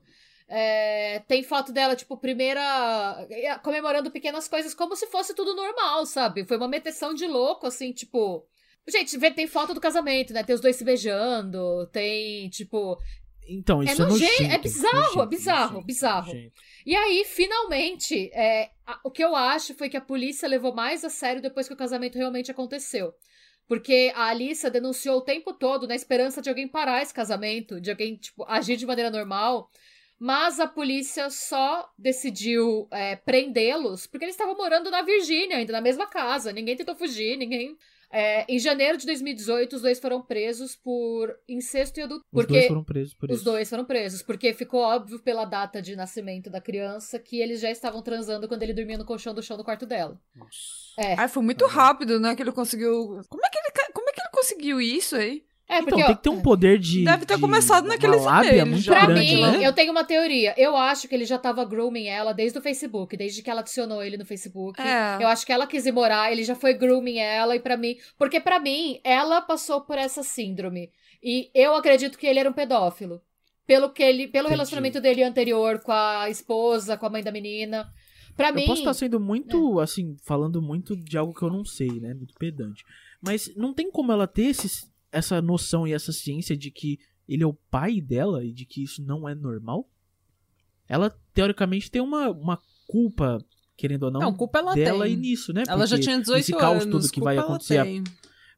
É, 0.49 1.20
tem 1.28 1.42
foto 1.42 1.72
dela, 1.72 1.94
tipo, 1.94 2.16
primeira. 2.16 2.62
comemorando 3.62 4.11
pequenas 4.11 4.49
coisas, 4.49 4.72
como 4.74 4.96
se 4.96 5.07
fosse 5.09 5.34
tudo 5.34 5.55
normal, 5.55 6.07
sabe? 6.07 6.44
Foi 6.46 6.57
uma 6.57 6.68
meteção 6.68 7.12
de 7.12 7.26
louco, 7.26 7.66
assim, 7.66 7.92
tipo. 7.92 8.46
Gente, 8.88 9.18
tem 9.32 9.46
foto 9.46 9.74
do 9.74 9.80
casamento, 9.80 10.32
né? 10.32 10.42
Tem 10.42 10.55
os 10.55 10.62
dois 10.62 10.76
se 10.76 10.84
beijando, 10.84 11.86
tem, 11.92 12.49
tipo. 12.49 12.96
Então, 13.46 13.82
isso 13.82 14.03
é, 14.03 14.07
nojento, 14.07 14.32
nojento. 14.42 14.55
é 14.55 14.59
bizarro, 14.59 14.94
nojento, 14.94 15.22
é 15.22 15.26
bizarro, 15.26 15.72
nojento, 15.74 15.86
bizarro. 15.86 16.32
E 16.86 16.96
aí, 16.96 17.24
finalmente, 17.24 18.30
é, 18.32 18.70
a- 18.86 19.01
o 19.05 19.11
que 19.11 19.22
eu 19.24 19.34
acho 19.36 19.74
foi 19.74 19.88
que 19.90 19.96
a 19.96 20.01
polícia 20.03 20.49
levou 20.49 20.74
mais 20.74 21.05
a 21.05 21.11
sério 21.11 21.42
depois 21.42 21.66
que 21.68 21.74
o 21.74 21.76
casamento 21.76 22.16
realmente 22.16 22.51
aconteceu. 22.51 23.12
Porque 23.66 24.12
a 24.14 24.28
Alissa 24.28 24.70
denunciou 24.70 25.18
o 25.18 25.22
tempo 25.22 25.53
todo 25.53 25.86
na 25.86 25.94
esperança 25.94 26.40
de 26.40 26.49
alguém 26.49 26.66
parar 26.66 27.03
esse 27.03 27.12
casamento, 27.12 27.78
de 27.80 27.90
alguém, 27.90 28.16
tipo, 28.16 28.44
agir 28.49 28.76
de 28.76 28.86
maneira 28.86 29.11
normal. 29.11 29.68
Mas 30.19 30.59
a 30.59 30.66
polícia 30.66 31.31
só 31.31 31.89
decidiu 31.97 32.89
é, 32.91 33.14
prendê-los 33.16 34.07
porque 34.07 34.25
eles 34.25 34.35
estavam 34.35 34.57
morando 34.57 34.91
na 34.91 35.03
Virgínia, 35.03 35.59
ainda 35.59 35.73
na 35.73 35.81
mesma 35.81 36.07
casa. 36.07 36.53
Ninguém 36.53 36.77
tentou 36.77 36.97
fugir, 36.97 37.37
ninguém. 37.37 37.77
É, 38.11 38.47
em 38.49 38.59
janeiro 38.59 38.97
de 38.97 39.05
2018, 39.05 39.77
os 39.77 39.83
dois 39.83 40.01
foram 40.01 40.23
presos 40.23 40.75
por 40.75 41.39
incesto 41.47 42.01
e 42.01 42.03
adultério. 42.03 42.27
Os 42.33 42.41
Porque 42.43 42.53
dois 42.55 42.66
foram 42.66 42.85
presos 42.85 43.14
por 43.14 43.31
os 43.31 43.37
isso. 43.37 43.45
dois 43.45 43.69
foram 43.69 43.85
presos, 43.85 44.23
porque 44.23 44.55
ficou 44.55 44.81
óbvio 44.81 45.19
pela 45.21 45.45
data 45.45 45.83
de 45.83 45.95
nascimento 45.95 46.49
da 46.49 46.61
criança 46.61 47.19
que 47.19 47.39
eles 47.41 47.61
já 47.61 47.71
estavam 47.71 48.01
transando 48.01 48.49
quando 48.49 48.62
ele 48.62 48.73
dormia 48.73 48.97
no 48.97 49.05
colchão 49.05 49.35
do 49.35 49.43
chão 49.43 49.59
do 49.59 49.64
quarto 49.64 49.85
dela. 49.85 50.19
Nossa. 50.35 50.51
É. 50.97 51.14
Ai, 51.19 51.29
foi 51.29 51.43
muito 51.43 51.66
rápido, 51.66 52.19
né? 52.19 52.35
Que 52.35 52.43
ele 52.43 52.51
conseguiu. 52.51 53.21
Como 53.29 53.45
é 53.45 53.51
que 53.51 53.59
ele, 53.59 53.93
como 53.93 54.09
é 54.09 54.12
que 54.12 54.21
ele 54.21 54.31
conseguiu 54.33 54.81
isso 54.81 55.14
aí? 55.14 55.45
É, 55.71 55.81
Então, 55.81 55.85
porque 55.91 56.05
tem 56.05 56.16
que 56.16 56.23
ter 56.23 56.31
um 56.31 56.41
poder 56.41 56.79
de. 56.79 57.05
Deve 57.05 57.27
ter 57.27 57.35
de- 57.35 57.41
começado 57.43 57.85
uma 57.85 57.95
naqueles 57.95 58.25
lábia 58.25 58.49
e-mails 58.53 58.69
muito 58.71 58.85
já. 58.85 58.93
Pra 58.93 59.07
grande, 59.07 59.35
mim, 59.35 59.41
né? 59.43 59.66
eu 59.66 59.73
tenho 59.75 59.91
uma 59.93 60.03
teoria. 60.05 60.55
Eu 60.57 60.75
acho 60.77 61.07
que 61.07 61.14
ele 61.14 61.27
já 61.27 61.37
tava 61.39 61.62
grooming 61.64 62.07
ela 62.07 62.33
desde 62.33 62.59
o 62.59 62.62
Facebook, 62.62 63.14
desde 63.16 63.43
que 63.43 63.51
ela 63.51 63.61
adicionou 63.61 64.03
ele 64.03 64.16
no 64.16 64.25
Facebook. 64.25 64.81
É. 64.81 65.23
Eu 65.23 65.29
acho 65.29 65.45
que 65.45 65.53
ela 65.53 65.66
quis 65.66 65.85
ir 65.85 65.93
morar, 65.93 66.33
ele 66.33 66.43
já 66.43 66.55
foi 66.55 66.73
grooming 66.73 67.19
ela 67.19 67.55
e 67.55 67.61
pra 67.61 67.77
mim, 67.77 67.97
porque 68.16 68.41
pra 68.41 68.59
mim 68.59 68.99
ela 69.05 69.43
passou 69.43 69.83
por 69.83 69.99
essa 69.99 70.23
síndrome. 70.23 70.91
E 71.23 71.51
eu 71.55 71.75
acredito 71.75 72.16
que 72.16 72.27
ele 72.27 72.39
era 72.39 72.49
um 72.49 72.53
pedófilo. 72.55 73.21
Pelo 73.66 73.91
que 73.91 74.03
ele, 74.03 74.27
pelo 74.29 74.45
Entendi. 74.47 74.51
relacionamento 74.55 74.99
dele 75.03 75.23
anterior 75.23 75.81
com 75.81 75.93
a 75.93 76.31
esposa, 76.31 76.97
com 76.97 77.05
a 77.05 77.11
mãe 77.11 77.23
da 77.23 77.31
menina. 77.31 77.87
Pra 78.35 78.49
Eu 78.49 78.55
mim, 78.55 78.64
posso 78.64 78.81
estar 78.81 78.95
sendo 78.95 79.16
É. 79.16 79.21
muito, 79.21 79.79
assim, 79.81 80.16
falando 80.25 80.62
muito 80.62 80.97
de 80.97 81.19
algo 81.19 81.35
que 81.35 81.43
eu 81.43 81.51
não 81.51 81.62
sei, 81.64 81.89
né? 82.01 82.14
Muito 82.14 82.33
pedante. 82.39 82.83
Mas 83.21 83.55
não 83.57 83.75
tem 83.75 83.91
como 83.91 84.11
ela 84.12 84.27
ter 84.27 84.45
esse, 84.45 84.87
essa 85.12 85.40
noção 85.42 85.86
e 85.86 85.92
essa 85.92 86.12
ciência 86.12 86.56
de 86.56 86.70
que 86.70 86.98
ele 87.28 87.42
é 87.42 87.46
o 87.46 87.52
pai 87.70 88.00
dela 88.00 88.44
e 88.44 88.52
de 88.52 88.64
que 88.64 88.82
isso 88.82 89.02
não 89.02 89.28
é 89.28 89.34
normal? 89.34 89.88
Ela, 90.88 91.14
teoricamente, 91.34 91.90
tem 91.90 92.00
uma, 92.00 92.30
uma 92.30 92.59
culpa, 92.86 93.38
querendo 93.76 94.04
ou 94.04 94.11
não, 94.11 94.20
Não, 94.20 94.34
culpa 94.34 94.59
ela 94.59 94.74
dela 94.74 95.04
tem. 95.04 95.14
e 95.14 95.16
nisso, 95.16 95.52
né? 95.52 95.62
Ela 95.68 95.86
já 95.86 95.96
Porque 95.96 96.04
tinha 96.09 96.18
18 96.20 96.40
esse 96.40 96.52
caos 96.52 96.82
anos. 96.84 97.02
todo 97.04 97.12
que 97.12 97.20
vai 97.20 97.36
acontecer. 97.36 98.02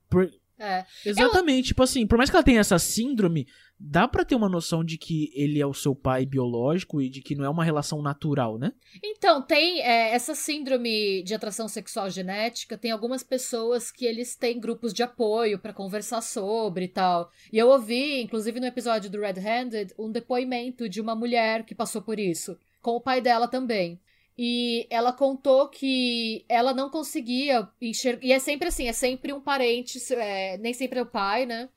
por- 0.08 0.30
é. 0.60 0.84
Exatamente, 1.04 1.68
tipo 1.68 1.82
assim, 1.82 2.06
por 2.06 2.18
mais 2.18 2.28
que 2.28 2.36
ela 2.36 2.44
tenha 2.44 2.60
essa 2.60 2.78
síndrome, 2.78 3.46
dá 3.78 4.06
pra 4.06 4.26
ter 4.26 4.34
uma 4.34 4.48
noção 4.48 4.84
de 4.84 4.98
que 4.98 5.32
ele 5.34 5.58
é 5.58 5.66
o 5.66 5.72
seu 5.72 5.94
pai 5.94 6.26
biológico 6.26 7.00
e 7.00 7.08
de 7.08 7.22
que 7.22 7.34
não 7.34 7.46
é 7.46 7.48
uma 7.48 7.64
relação 7.64 8.02
natural, 8.02 8.58
né? 8.58 8.72
Então, 9.02 9.40
tem 9.40 9.80
é, 9.80 10.12
essa 10.12 10.34
síndrome 10.34 11.22
de 11.22 11.34
atração 11.34 11.66
sexual 11.66 12.10
genética, 12.10 12.76
tem 12.76 12.90
algumas 12.90 13.22
pessoas 13.22 13.90
que 13.90 14.04
eles 14.04 14.36
têm 14.36 14.60
grupos 14.60 14.92
de 14.92 15.02
apoio 15.02 15.58
pra 15.58 15.72
conversar 15.72 16.20
sobre 16.20 16.84
e 16.84 16.88
tal. 16.88 17.30
E 17.50 17.56
eu 17.56 17.68
ouvi, 17.68 18.20
inclusive 18.20 18.60
no 18.60 18.66
episódio 18.66 19.08
do 19.08 19.20
Red 19.20 19.40
Handed, 19.40 19.94
um 19.98 20.12
depoimento 20.12 20.90
de 20.90 21.00
uma 21.00 21.14
mulher 21.14 21.64
que 21.64 21.74
passou 21.74 22.02
por 22.02 22.18
isso, 22.18 22.58
com 22.82 22.92
o 22.92 23.00
pai 23.00 23.22
dela 23.22 23.48
também. 23.48 23.98
E 24.38 24.86
ela 24.90 25.12
contou 25.12 25.68
que 25.68 26.44
ela 26.48 26.72
não 26.72 26.88
conseguia 26.88 27.68
enxergar. 27.80 28.24
E 28.24 28.32
é 28.32 28.38
sempre 28.38 28.68
assim, 28.68 28.88
é 28.88 28.92
sempre 28.92 29.32
um 29.32 29.40
parente, 29.40 29.98
é, 30.14 30.56
nem 30.58 30.72
sempre 30.72 30.98
é 30.98 31.02
o 31.02 31.06
pai, 31.06 31.44
né? 31.44 31.68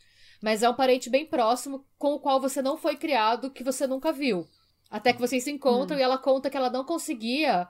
Mas 0.41 0.63
é 0.63 0.69
um 0.69 0.73
parente 0.73 1.09
bem 1.09 1.25
próximo 1.25 1.85
com 1.97 2.13
o 2.13 2.19
qual 2.19 2.39
você 2.39 2.61
não 2.61 2.77
foi 2.77 2.95
criado, 2.95 3.49
que 3.51 3.63
você 3.63 3.87
nunca 3.87 4.11
viu. 4.11 4.45
Até 4.89 5.11
que 5.13 5.19
vocês 5.19 5.43
se 5.43 5.51
encontram 5.51 5.97
e 5.97 6.01
ela 6.01 6.17
conta 6.17 6.49
que 6.49 6.55
ela 6.57 6.69
não 6.69 6.83
conseguia 6.85 7.67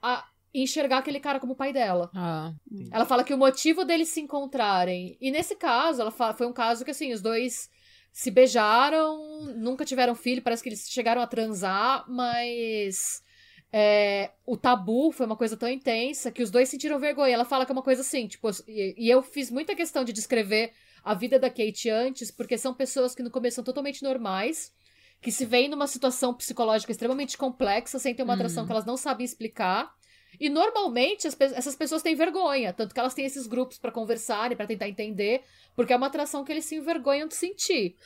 a- 0.00 0.28
enxergar 0.54 0.98
aquele 0.98 1.18
cara 1.18 1.40
como 1.40 1.54
o 1.54 1.56
pai 1.56 1.72
dela. 1.72 2.10
Ah. 2.14 2.52
Ela 2.90 3.04
fala 3.06 3.24
que 3.24 3.34
o 3.34 3.38
motivo 3.38 3.84
deles 3.84 4.08
se 4.08 4.20
encontrarem. 4.20 5.16
E 5.20 5.30
nesse 5.30 5.56
caso, 5.56 6.02
ela 6.02 6.10
fala, 6.10 6.34
foi 6.34 6.46
um 6.46 6.52
caso 6.52 6.84
que 6.84 6.90
assim, 6.90 7.12
os 7.12 7.20
dois 7.22 7.68
se 8.12 8.30
beijaram, 8.30 9.18
nunca 9.56 9.84
tiveram 9.84 10.14
filho, 10.14 10.42
parece 10.42 10.62
que 10.62 10.68
eles 10.68 10.86
chegaram 10.90 11.22
a 11.22 11.26
transar, 11.26 12.04
mas 12.08 13.22
é, 13.72 14.30
o 14.44 14.56
tabu 14.56 15.10
foi 15.12 15.24
uma 15.24 15.36
coisa 15.36 15.56
tão 15.56 15.68
intensa 15.68 16.30
que 16.30 16.42
os 16.42 16.50
dois 16.50 16.68
sentiram 16.68 16.98
vergonha. 16.98 17.32
Ela 17.34 17.44
fala 17.44 17.64
que 17.64 17.72
é 17.72 17.74
uma 17.74 17.82
coisa 17.82 18.02
assim, 18.02 18.26
tipo, 18.28 18.50
e, 18.68 18.94
e 18.98 19.08
eu 19.10 19.22
fiz 19.22 19.50
muita 19.50 19.74
questão 19.74 20.04
de 20.04 20.12
descrever 20.12 20.72
a 21.02 21.14
vida 21.14 21.38
da 21.38 21.48
Kate 21.48 21.88
antes, 21.88 22.30
porque 22.30 22.58
são 22.58 22.74
pessoas 22.74 23.14
que 23.14 23.22
no 23.22 23.30
começo 23.30 23.56
são 23.56 23.64
totalmente 23.64 24.02
normais, 24.02 24.72
que 25.20 25.32
se 25.32 25.44
veem 25.46 25.68
numa 25.68 25.86
situação 25.86 26.34
psicológica 26.34 26.92
extremamente 26.92 27.38
complexa, 27.38 27.98
sentem 27.98 28.24
uma 28.24 28.34
atração 28.34 28.62
Uhum. 28.62 28.66
que 28.66 28.72
elas 28.72 28.84
não 28.84 28.96
sabem 28.96 29.24
explicar. 29.24 29.90
E 30.40 30.48
normalmente 30.48 31.26
as 31.26 31.36
essas 31.40 31.76
pessoas 31.76 32.02
têm 32.02 32.14
vergonha, 32.14 32.72
tanto 32.72 32.94
que 32.94 33.00
elas 33.00 33.14
têm 33.14 33.24
esses 33.24 33.46
grupos 33.46 33.78
pra 33.78 33.90
conversarem, 33.92 34.56
pra 34.56 34.66
tentar 34.66 34.88
entender, 34.88 35.42
porque 35.76 35.92
é 35.92 35.96
uma 35.96 36.06
atração 36.06 36.44
que 36.44 36.50
eles 36.52 36.64
se 36.64 36.76
envergonham 36.76 37.28
de 37.28 37.34
sentir. 37.34 37.96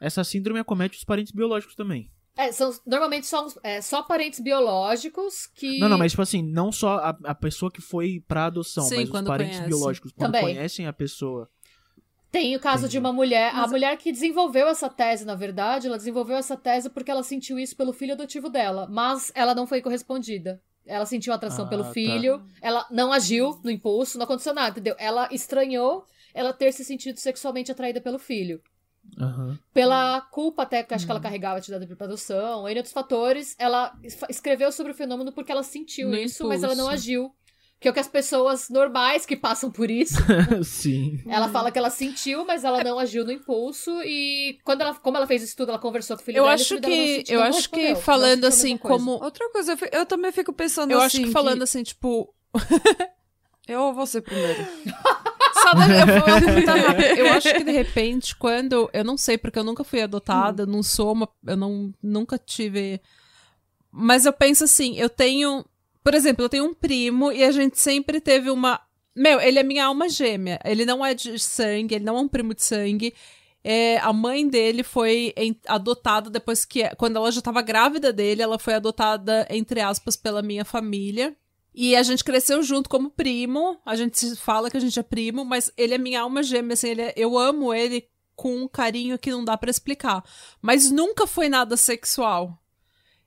Essa 0.00 0.22
síndrome 0.24 0.58
acomete 0.60 0.96
os 0.96 1.04
parentes 1.04 1.32
biológicos 1.32 1.74
também. 1.76 2.10
É, 2.38 2.52
são, 2.52 2.72
normalmente 2.86 3.26
são 3.26 3.48
é, 3.64 3.80
só 3.80 4.00
parentes 4.00 4.38
biológicos 4.38 5.48
que. 5.48 5.80
Não, 5.80 5.88
não, 5.88 5.98
mas 5.98 6.12
tipo 6.12 6.22
assim, 6.22 6.40
não 6.40 6.70
só 6.70 6.98
a, 6.98 7.18
a 7.24 7.34
pessoa 7.34 7.68
que 7.68 7.80
foi 7.80 8.22
pra 8.28 8.44
adoção, 8.44 8.84
Sim, 8.84 8.94
mas 8.94 9.10
os 9.10 9.22
parentes 9.22 9.56
conhece. 9.56 9.68
biológicos, 9.68 10.12
quando 10.12 10.32
Também. 10.32 10.54
conhecem 10.54 10.86
a 10.86 10.92
pessoa. 10.92 11.50
Tem 12.30 12.54
o 12.54 12.60
caso 12.60 12.88
de 12.88 12.96
uma 12.96 13.12
mulher, 13.12 13.52
a 13.52 13.66
mulher 13.66 13.96
que 13.96 14.12
desenvolveu 14.12 14.68
essa 14.68 14.88
tese, 14.88 15.24
na 15.24 15.34
verdade, 15.34 15.88
ela 15.88 15.96
desenvolveu 15.96 16.36
essa 16.36 16.56
tese 16.56 16.88
porque 16.90 17.10
ela 17.10 17.24
sentiu 17.24 17.58
isso 17.58 17.74
pelo 17.74 17.92
filho 17.92 18.12
adotivo 18.12 18.48
dela, 18.48 18.86
mas 18.88 19.32
ela 19.34 19.52
não 19.52 19.66
foi 19.66 19.80
correspondida. 19.80 20.62
Ela 20.86 21.06
sentiu 21.06 21.32
atração 21.32 21.64
Ah, 21.64 21.68
pelo 21.68 21.84
tá. 21.84 21.90
filho, 21.90 22.40
ela 22.62 22.86
não 22.90 23.12
agiu 23.12 23.58
no 23.64 23.70
impulso, 23.70 24.16
não 24.16 24.24
aconteceu 24.24 24.54
nada, 24.54 24.70
entendeu? 24.70 24.94
Ela 24.98 25.28
estranhou 25.32 26.06
ela 26.34 26.52
ter 26.52 26.72
se 26.72 26.84
sentido 26.84 27.18
sexualmente 27.18 27.72
atraída 27.72 28.00
pelo 28.00 28.18
filho. 28.18 28.60
Aham. 29.20 29.58
Pela 29.72 30.20
culpa 30.20 30.62
até 30.64 30.82
que 30.82 30.92
acho 30.94 31.04
que 31.04 31.10
ela 31.10 31.20
carregava 31.20 31.60
de 31.60 31.70
dado 31.70 31.86
para 31.96 32.06
adoção, 32.06 32.66
entre 32.68 32.78
outros 32.80 32.92
fatores, 32.92 33.54
ela 33.58 33.92
es- 34.02 34.18
escreveu 34.28 34.70
sobre 34.72 34.92
o 34.92 34.94
fenômeno 34.94 35.32
porque 35.32 35.50
ela 35.52 35.62
sentiu 35.62 36.08
No 36.10 36.16
isso, 36.16 36.46
mas 36.46 36.62
ela 36.62 36.74
não 36.74 36.88
agiu. 36.88 37.32
Que 37.80 37.86
é 37.86 37.90
o 37.92 37.94
que 37.94 38.00
as 38.00 38.08
pessoas 38.08 38.68
normais 38.68 39.24
que 39.24 39.36
passam 39.36 39.70
por 39.70 39.88
isso 39.88 40.16
Sim. 40.64 41.20
ela 41.28 41.48
fala 41.48 41.70
que 41.70 41.78
ela 41.78 41.90
sentiu, 41.90 42.44
mas 42.44 42.64
ela 42.64 42.82
não 42.82 42.98
agiu 42.98 43.24
no 43.24 43.30
impulso. 43.30 44.02
E 44.02 44.58
quando 44.64 44.80
ela, 44.80 44.94
como 44.96 45.16
ela 45.16 45.28
fez 45.28 45.44
isso 45.44 45.56
tudo, 45.56 45.68
ela 45.70 45.78
conversou 45.78 46.16
com 46.16 46.22
o 46.22 46.24
filho 46.26 46.38
Eu 46.38 46.42
dela. 46.42 46.54
acho 46.54 46.64
filho 46.64 46.80
dela 46.80 46.94
que, 46.96 47.14
sentiu, 47.18 47.34
eu 47.38 47.42
acho 47.44 47.70
que 47.70 47.94
falando 47.94 48.44
assim 48.46 48.76
como, 48.76 49.12
Outra 49.12 49.48
coisa, 49.52 49.72
eu 49.80 50.00
eu 50.00 50.06
também 50.06 50.32
fico 50.32 50.52
pensando 50.52 50.90
eu 50.90 51.00
assim. 51.00 51.18
acho 51.18 51.26
que 51.28 51.32
falando 51.32 51.62
assim, 51.62 51.84
tipo, 51.84 52.34
Eu 53.68 53.82
ou 53.82 53.94
você 53.94 54.20
primeiro? 54.20 54.66
Eu 56.78 56.82
rápido. 56.82 57.18
Eu 57.18 57.32
acho 57.32 57.52
que 57.54 57.64
de 57.64 57.72
repente, 57.72 58.36
quando. 58.36 58.88
Eu 58.92 59.04
não 59.04 59.16
sei, 59.16 59.36
porque 59.38 59.58
eu 59.58 59.64
nunca 59.64 59.84
fui 59.84 60.00
adotada, 60.02 60.64
não 60.66 60.82
sou 60.82 61.12
uma. 61.12 61.28
Eu 61.46 61.56
não, 61.56 61.92
nunca 62.02 62.38
tive. 62.38 63.00
Mas 63.90 64.26
eu 64.26 64.32
penso 64.32 64.64
assim, 64.64 64.96
eu 64.96 65.08
tenho. 65.08 65.64
Por 66.02 66.14
exemplo, 66.14 66.44
eu 66.44 66.48
tenho 66.48 66.64
um 66.64 66.74
primo 66.74 67.32
e 67.32 67.42
a 67.44 67.50
gente 67.50 67.78
sempre 67.78 68.20
teve 68.20 68.50
uma. 68.50 68.80
Meu, 69.14 69.40
ele 69.40 69.58
é 69.58 69.62
minha 69.62 69.86
alma 69.86 70.08
gêmea. 70.08 70.60
Ele 70.64 70.84
não 70.84 71.04
é 71.04 71.12
de 71.12 71.38
sangue, 71.38 71.94
ele 71.96 72.04
não 72.04 72.16
é 72.16 72.20
um 72.20 72.28
primo 72.28 72.54
de 72.54 72.62
sangue. 72.62 73.12
É, 73.64 73.98
a 73.98 74.12
mãe 74.12 74.48
dele 74.48 74.82
foi 74.84 75.32
em- 75.36 75.58
adotada 75.66 76.30
depois 76.30 76.64
que. 76.64 76.88
Quando 76.96 77.16
ela 77.16 77.30
já 77.32 77.40
estava 77.40 77.60
grávida 77.60 78.12
dele, 78.12 78.40
ela 78.42 78.58
foi 78.58 78.74
adotada, 78.74 79.46
entre 79.50 79.80
aspas, 79.80 80.16
pela 80.16 80.40
minha 80.42 80.64
família. 80.64 81.36
E 81.74 81.94
a 81.94 82.02
gente 82.02 82.24
cresceu 82.24 82.62
junto 82.62 82.88
como 82.88 83.10
primo. 83.10 83.78
A 83.86 83.94
gente 83.94 84.18
se 84.18 84.36
fala 84.36 84.70
que 84.70 84.76
a 84.76 84.80
gente 84.80 84.98
é 84.98 85.02
primo, 85.02 85.44
mas 85.44 85.70
ele 85.76 85.94
é 85.94 85.98
minha 85.98 86.22
alma 86.22 86.42
gêmea, 86.42 86.74
assim, 86.74 86.88
ele 86.88 87.02
é- 87.02 87.14
eu 87.16 87.38
amo 87.38 87.72
ele 87.72 88.08
com 88.34 88.56
um 88.56 88.68
carinho 88.68 89.18
que 89.18 89.30
não 89.30 89.44
dá 89.44 89.56
pra 89.56 89.70
explicar. 89.70 90.24
Mas 90.62 90.90
nunca 90.90 91.26
foi 91.26 91.48
nada 91.48 91.76
sexual. 91.76 92.58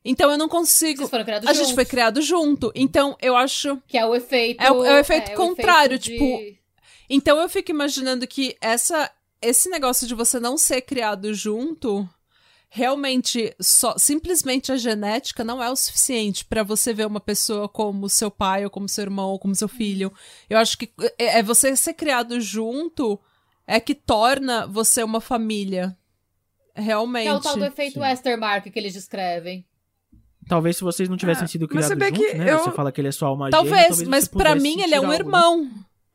Então 0.03 0.31
eu 0.31 0.37
não 0.37 0.49
consigo. 0.49 0.99
Vocês 0.99 1.09
foram 1.09 1.23
criados 1.25 1.47
A 1.47 1.53
gente 1.53 1.61
juntos, 1.63 1.75
foi 1.75 1.85
criado 1.85 2.21
junto. 2.21 2.71
Então 2.73 3.15
eu 3.21 3.35
acho. 3.35 3.77
Que 3.87 3.97
é 3.97 4.05
o 4.05 4.15
efeito. 4.15 4.61
É 4.61 4.71
o- 4.71 4.83
é 4.83 4.95
o 4.95 4.97
efeito 4.97 5.31
contrário, 5.33 5.97
de- 5.99 6.11
tipo, 6.13 6.61
Então 7.09 7.37
eu 7.39 7.47
fico 7.49 7.69
imaginando 7.71 8.25
que 8.25 8.57
essa 8.61 9.11
esse 9.41 9.69
negócio 9.69 10.07
de 10.07 10.13
você 10.15 10.39
não 10.39 10.55
ser 10.57 10.81
criado 10.81 11.33
junto 11.33 12.07
realmente 12.73 13.53
só 13.59 13.97
simplesmente 13.97 14.71
a 14.71 14.77
genética 14.77 15.43
não 15.43 15.61
é 15.61 15.69
o 15.69 15.75
suficiente 15.75 16.45
pra 16.45 16.63
você 16.63 16.93
ver 16.93 17.05
uma 17.05 17.19
pessoa 17.19 17.67
como 17.67 18.07
seu 18.07 18.31
pai 18.31 18.63
ou 18.63 18.69
como 18.69 18.87
seu 18.87 19.01
irmão 19.03 19.29
ou 19.31 19.37
como 19.37 19.53
seu 19.53 19.67
filho. 19.67 20.11
Eu 20.49 20.57
acho 20.57 20.77
que 20.77 20.89
é 21.19 21.39
é 21.39 21.43
você 21.43 21.75
ser 21.75 21.93
criado 21.93 22.39
junto 22.39 23.19
é 23.67 23.77
que 23.79 23.93
torna 23.93 24.65
você 24.67 25.03
uma 25.03 25.19
família. 25.19 25.97
Realmente. 26.73 27.23
Que 27.25 27.29
é 27.29 27.33
o 27.33 27.41
tal 27.41 27.57
do 27.57 27.65
efeito 27.65 27.95
sim. 27.95 27.99
Westermark 27.99 28.63
que 28.71 28.79
eles 28.79 28.93
descrevem. 28.93 29.65
Talvez 30.47 30.77
se 30.77 30.83
vocês 30.83 31.09
não 31.09 31.17
tivessem 31.17 31.43
Ah, 31.43 31.47
sido 31.47 31.67
mas 31.69 31.87
criados 31.87 32.17
juntos, 32.17 32.33
né? 32.39 32.51
eu- 32.53 32.59
Você 32.59 32.71
fala 32.71 32.91
que 32.91 33.01
ele 33.01 33.09
é 33.09 33.11
sua 33.11 33.27
alma 33.27 33.49
Talvez, 33.49 33.97
gêmea, 33.97 34.09
mas 34.09 34.23
você 34.23 34.29
pra 34.29 34.49
pudesse 34.51 34.61
mim 34.63 34.81
ele 34.81 34.95
é 34.95 34.99
um 35.01 35.11
sentir 35.11 35.17
algo, 35.23 35.31
né? 35.31 35.37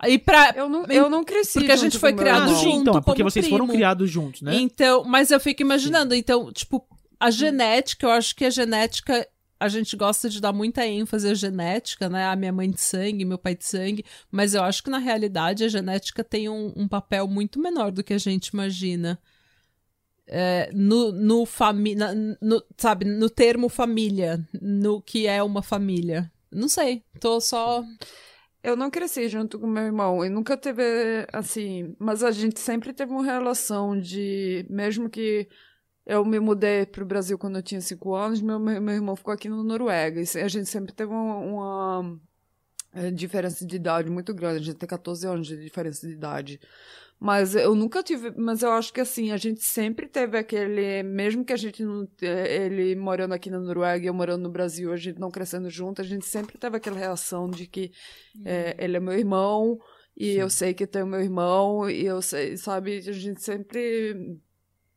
E 0.04 0.18
pra 0.18 0.52
Eu 0.54 0.68
não, 0.68 0.84
eu 0.86 1.08
não 1.08 1.24
cresci. 1.24 1.54
Porque 1.58 1.72
a 1.72 1.76
gente 1.76 1.98
foi 1.98 2.12
criado 2.12 2.42
Ah, 2.42 2.46
irmão. 2.48 2.62
junto. 2.62 2.70
sim, 2.74 2.80
então, 2.80 2.96
é 2.98 3.00
porque 3.00 3.22
como 3.22 3.30
vocês 3.30 3.48
foram 3.48 3.64
primo. 3.66 3.78
criados 3.78 4.10
juntos, 4.10 4.42
né? 4.42 4.54
Então, 4.56 5.04
mas 5.04 5.30
eu 5.30 5.40
fico 5.40 5.62
imaginando, 5.62 6.14
então, 6.14 6.52
tipo, 6.52 6.86
a 7.18 7.30
genética, 7.30 8.06
eu 8.06 8.10
acho 8.10 8.36
que 8.36 8.44
a 8.44 8.50
genética, 8.50 9.26
a 9.58 9.68
gente 9.68 9.96
gosta 9.96 10.28
de 10.28 10.38
dar 10.38 10.52
muita 10.52 10.86
ênfase 10.86 11.26
à 11.30 11.34
genética, 11.34 12.10
né? 12.10 12.26
A 12.26 12.36
minha 12.36 12.52
mãe 12.52 12.70
de 12.70 12.78
sangue, 12.80 13.24
meu 13.24 13.38
pai 13.38 13.54
de 13.56 13.64
sangue, 13.64 14.04
mas 14.30 14.52
eu 14.52 14.62
acho 14.62 14.82
que 14.82 14.90
na 14.90 14.98
realidade 14.98 15.64
a 15.64 15.68
genética 15.68 16.22
tem 16.22 16.46
um, 16.46 16.74
um 16.76 16.86
papel 16.86 17.26
muito 17.26 17.58
menor 17.58 17.90
do 17.90 18.04
que 18.04 18.12
a 18.12 18.18
gente 18.18 18.48
imagina. 18.48 19.18
É, 20.28 20.70
no, 20.74 21.12
no 21.12 21.46
família, 21.46 22.12
no, 22.42 22.62
sabe, 22.76 23.04
no 23.06 23.30
termo 23.30 23.68
família, 23.68 24.44
no 24.60 25.00
que 25.00 25.26
é 25.26 25.40
uma 25.42 25.62
família. 25.62 26.30
Não 26.52 26.68
sei, 26.68 27.02
tô 27.20 27.40
só. 27.40 27.82
Eu 28.66 28.74
não 28.74 28.90
cresci 28.90 29.28
junto 29.28 29.60
com 29.60 29.66
meu 29.68 29.84
irmão 29.84 30.24
e 30.24 30.28
nunca 30.28 30.56
teve 30.56 30.82
assim, 31.32 31.94
mas 32.00 32.24
a 32.24 32.32
gente 32.32 32.58
sempre 32.58 32.92
teve 32.92 33.12
uma 33.12 33.24
relação 33.24 33.96
de, 33.96 34.66
mesmo 34.68 35.08
que 35.08 35.48
eu 36.04 36.24
me 36.24 36.40
mudei 36.40 36.84
pro 36.84 37.06
Brasil 37.06 37.38
quando 37.38 37.54
eu 37.58 37.62
tinha 37.62 37.80
cinco 37.80 38.16
anos, 38.16 38.40
meu, 38.40 38.58
meu, 38.58 38.92
irmão 38.92 39.14
ficou 39.14 39.32
aqui 39.32 39.48
na 39.48 39.62
Noruega 39.62 40.20
e 40.20 40.40
a 40.40 40.48
gente 40.48 40.68
sempre 40.68 40.92
teve 40.92 41.12
uma, 41.12 41.36
uma, 41.36 42.20
eh, 42.92 43.12
diferença 43.12 43.64
de 43.64 43.76
idade 43.76 44.10
muito 44.10 44.34
grande, 44.34 44.56
a 44.58 44.64
gente 44.64 44.78
tem 44.78 44.88
14 44.88 45.24
anos 45.28 45.46
de 45.46 45.56
diferença 45.62 46.04
de 46.04 46.14
idade. 46.14 46.60
Mas 47.18 47.54
eu 47.54 47.74
nunca 47.74 48.02
tive, 48.02 48.30
mas 48.36 48.62
eu 48.62 48.70
acho 48.72 48.92
que 48.92 49.00
assim, 49.00 49.32
a 49.32 49.38
gente 49.38 49.62
sempre 49.62 50.06
teve 50.06 50.36
aquele, 50.36 51.02
mesmo 51.02 51.44
que 51.44 51.52
a 51.52 51.56
gente 51.56 51.82
não, 51.82 52.06
eh, 52.20 52.66
ele 52.66 52.94
morando 52.94 53.32
aqui 53.32 53.48
na 53.48 53.58
Noruega 53.58 54.04
e 54.04 54.08
eu 54.08 54.12
morando 54.12 54.42
no 54.42 54.50
Brasil, 54.50 54.92
a 54.92 54.96
gente 54.96 55.18
não 55.18 55.30
crescendo 55.30 55.70
junto, 55.70 56.02
a 56.02 56.04
gente 56.04 56.26
sempre 56.26 56.58
teve 56.58 56.76
aquela 56.76 56.98
reação 56.98 57.48
de 57.48 57.66
que 57.66 57.90
é, 58.44 58.76
ele 58.78 58.98
é 58.98 59.00
meu 59.00 59.14
irmão 59.14 59.78
e 60.14 60.32
Sim. 60.32 60.40
eu 60.40 60.50
sei 60.50 60.74
que 60.74 60.86
tem 60.86 61.02
o 61.02 61.06
meu 61.06 61.20
irmão 61.20 61.88
e 61.88 62.04
eu 62.04 62.20
sei, 62.20 62.56
sabe, 62.58 62.98
a 62.98 63.12
gente 63.12 63.42
sempre 63.42 64.38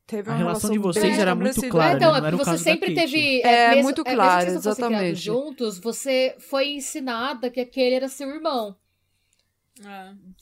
teve 0.05 0.29
A 0.29 0.33
uma 0.33 0.39
relação 0.39 0.71
de 0.71 0.79
vocês 0.79 1.17
era 1.17 1.35
muito 1.35 1.61
clara, 1.69 1.93
é, 1.93 1.95
então, 1.95 2.11
né? 2.11 2.17
é 2.17 2.21
Não 2.21 2.27
era 2.27 2.37
você 2.37 2.57
sempre 2.57 2.93
teve. 2.93 3.41
É, 3.41 3.69
mesmo, 3.69 3.83
muito 3.83 4.03
mesmo 4.03 4.17
claro, 4.17 4.45
que 4.45 4.51
vocês 4.51 4.63
fossem 4.63 4.85
criados 4.85 5.07
exatamente. 5.07 5.21
juntos, 5.21 5.79
você 5.79 6.35
foi 6.39 6.69
ensinada 6.71 7.49
que 7.49 7.59
aquele 7.59 7.95
era 7.95 8.09
seu 8.09 8.29
irmão. 8.29 8.75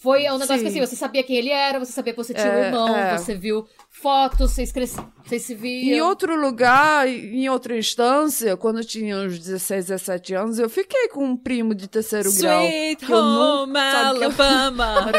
Foi 0.01 0.21
um 0.29 0.37
negócio 0.37 0.55
que 0.55 0.59
Sim. 0.61 0.67
assim, 0.67 0.79
você 0.79 0.95
sabia 0.95 1.21
quem 1.23 1.35
ele 1.35 1.49
era, 1.49 1.77
você 1.79 1.91
sabia 1.91 2.13
que 2.13 2.17
você 2.17 2.33
tinha 2.33 2.47
um 2.47 2.51
É, 2.53 2.65
irmão, 2.67 2.95
é. 2.95 3.17
você 3.17 3.35
viu 3.35 3.67
fotos, 3.91 4.51
vocês, 4.51 4.71
cres... 4.71 4.95
vocês 5.23 5.43
se 5.43 5.53
Em 5.53 5.57
viam. 5.57 6.07
outro 6.07 6.35
lugar, 6.39 7.07
em 7.07 7.47
outra 7.49 7.77
instância, 7.77 8.55
quando 8.57 8.79
eu 8.79 8.85
tinha 8.85 9.15
uns 9.17 9.37
16, 9.37 9.87
17 9.87 10.33
anos, 10.33 10.57
eu 10.59 10.69
fiquei 10.69 11.07
com 11.09 11.23
um 11.23 11.37
primo 11.37 11.75
de 11.75 11.87
terceiro 11.87 12.31
grau. 12.33 12.63
Sweet 12.63 13.05
que 13.05 13.11
eu 13.11 13.21
não- 13.21 13.63
Home 13.63 13.73
que 13.73 13.79
eu- 13.79 14.07
Alabama. 14.07 14.95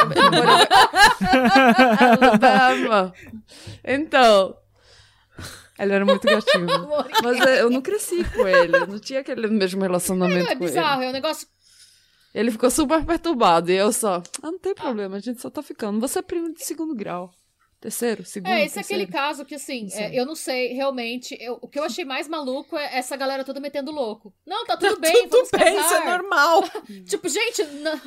Alabama. 2.01 3.13
Então. 3.85 4.57
Ele 5.79 5.93
era 5.93 6.05
muito 6.05 6.27
gatinho. 6.27 6.67
Mas 7.23 7.41
é, 7.47 7.63
eu 7.63 7.71
não 7.71 7.81
cresci 7.81 8.25
com 8.35 8.47
ele. 8.49 8.85
Não 8.87 8.99
tinha 8.99 9.21
aquele 9.21 9.47
mesmo 9.47 9.81
relacionamento 9.81 10.45
Não, 10.45 10.53
é 10.53 10.57
com 10.57 10.65
ele. 10.65 10.73
bizarro, 10.73 11.03
é 11.03 11.09
um 11.09 11.13
negócio. 11.13 11.47
Ele 12.35 12.51
ficou 12.51 12.71
super 12.71 13.05
perturbado. 13.05 13.71
E 13.71 13.77
eu 13.77 13.93
só. 13.93 14.23
Ah, 14.43 14.51
não 14.51 14.59
tem 14.59 14.75
problema, 14.75 15.17
a 15.17 15.21
gente 15.21 15.41
só 15.41 15.49
tá 15.51 15.63
ficando. 15.63 15.99
Você 16.01 16.19
é 16.19 16.23
primo 16.23 16.53
de 16.53 16.65
segundo 16.65 16.95
grau. 16.95 17.31
Terceiro? 17.81 18.25
Segundo? 18.25 18.51
É, 18.51 18.65
esse 18.65 18.73
é 18.79 18.83
terceiro. 18.83 19.03
aquele 19.05 19.13
caso 19.17 19.45
que, 19.45 19.55
assim, 19.55 19.89
Sim. 19.89 20.03
é, 20.03 20.19
eu 20.19 20.27
não 20.27 20.35
sei, 20.35 20.73
realmente. 20.73 21.37
eu- 21.41 21.59
o 21.63 21.69
que 21.69 21.79
eu 21.79 21.85
achei 21.85 22.05
mais 22.05 22.27
maluco 22.27 22.77
é 22.77 22.99
essa 22.99 23.17
galera 23.17 23.45
toda 23.45 23.61
metendo 23.61 23.93
louco. 23.93 24.35
Não, 24.45 24.67
tá 24.67 24.77
tudo 24.97 24.99
bem, 25.01 25.29
Tudo 25.29 25.49
bem, 25.57 25.77
casar. 25.77 25.81
isso 25.81 25.95
é 25.95 26.11
normal. 26.19 26.65
Tipo, 27.09 27.29
gente, 27.29 27.63
não- 27.65 28.01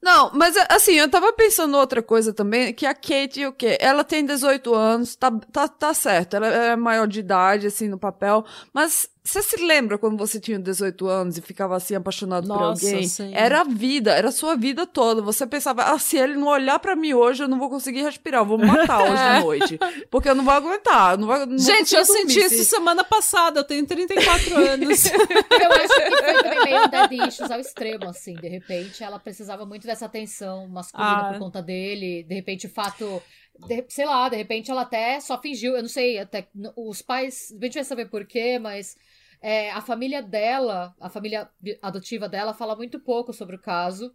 Não, 0.00 0.30
mas 0.32 0.54
assim, 0.70 0.92
eu 0.92 1.10
tava 1.10 1.32
pensando 1.32 1.76
outra 1.76 2.00
coisa 2.00 2.32
também, 2.32 2.72
que 2.72 2.86
a 2.86 2.94
Kate, 2.94 3.44
o 3.46 3.52
quê? 3.52 3.76
Ela 3.80 4.04
tem 4.04 4.24
18 4.24 4.72
anos, 4.72 5.16
tá, 5.16 5.28
tá, 5.52 5.66
tá 5.66 5.92
certo, 5.92 6.34
ela 6.36 6.46
é 6.46 6.76
maior 6.76 7.08
de 7.08 7.18
idade, 7.18 7.66
assim, 7.66 7.88
no 7.88 7.98
papel, 7.98 8.44
mas 8.72 9.10
você 9.30 9.42
se 9.42 9.56
lembra 9.64 9.98
quando 9.98 10.16
você 10.16 10.40
tinha 10.40 10.58
18 10.58 11.06
anos 11.06 11.36
e 11.36 11.42
ficava 11.42 11.76
assim 11.76 11.94
apaixonado 11.94 12.46
por 12.48 12.58
Nossa, 12.60 12.86
alguém? 12.86 13.06
sim. 13.06 13.30
Era 13.34 13.60
a 13.60 13.64
vida, 13.64 14.12
era 14.12 14.28
a 14.28 14.32
sua 14.32 14.56
vida 14.56 14.86
toda. 14.86 15.20
Você 15.22 15.46
pensava, 15.46 15.82
ah, 15.84 15.98
se 15.98 16.16
ele 16.16 16.34
não 16.34 16.46
olhar 16.48 16.78
pra 16.78 16.96
mim 16.96 17.12
hoje, 17.14 17.42
eu 17.42 17.48
não 17.48 17.58
vou 17.58 17.68
conseguir 17.68 18.02
respirar, 18.02 18.40
eu 18.40 18.46
vou 18.46 18.56
me 18.58 18.66
matar 18.66 19.02
hoje 19.02 19.22
à 19.22 19.40
noite. 19.44 19.78
Porque 20.10 20.28
eu 20.28 20.34
não 20.34 20.44
vou 20.44 20.54
aguentar, 20.54 21.18
não 21.18 21.26
vou, 21.26 21.46
não 21.46 21.58
Gente, 21.58 21.94
eu 21.94 22.04
senti 22.04 22.34
dormir 22.34 22.46
isso 22.46 22.56
se- 22.56 22.64
semana 22.64 23.04
passada, 23.04 23.60
eu 23.60 23.64
tenho 23.64 23.84
34 23.86 24.56
anos. 24.56 25.04
eu 25.06 25.72
acho 25.72 25.94
que 25.94 26.16
foi 26.16 26.34
também 26.42 26.64
meio 26.64 26.84
um 26.84 26.88
dead 26.88 27.28
issues 27.28 27.50
ao 27.50 27.60
extremo, 27.60 28.08
assim. 28.08 28.34
De 28.34 28.48
repente, 28.48 29.02
ela 29.04 29.18
precisava 29.18 29.66
muito 29.66 29.86
dessa 29.86 30.06
atenção 30.06 30.66
masculina 30.68 31.28
Ah. 31.28 31.32
por 31.32 31.38
conta 31.38 31.60
dele. 31.62 32.22
De 32.22 32.34
repente, 32.34 32.66
o 32.66 32.70
fato. 32.70 33.22
de- 33.66 33.84
sei 33.88 34.06
lá, 34.06 34.28
de 34.28 34.36
repente 34.36 34.70
ela 34.70 34.82
até 34.82 35.20
só 35.20 35.40
fingiu. 35.40 35.74
Eu 35.76 35.82
não 35.82 35.88
sei, 35.88 36.18
até. 36.18 36.46
Os 36.76 37.02
pais. 37.02 37.52
A 37.60 37.64
gente 37.64 37.74
vai 37.74 37.84
saber 37.84 38.08
porquê, 38.08 38.58
mas. 38.58 38.96
É, 39.40 39.70
a 39.70 39.80
família 39.80 40.22
dela, 40.22 40.94
a 41.00 41.08
família 41.08 41.48
adotiva 41.82 42.28
dela, 42.28 42.54
fala 42.54 42.76
muito 42.76 42.98
pouco 43.00 43.32
sobre 43.32 43.56
o 43.56 43.60
caso. 43.60 44.12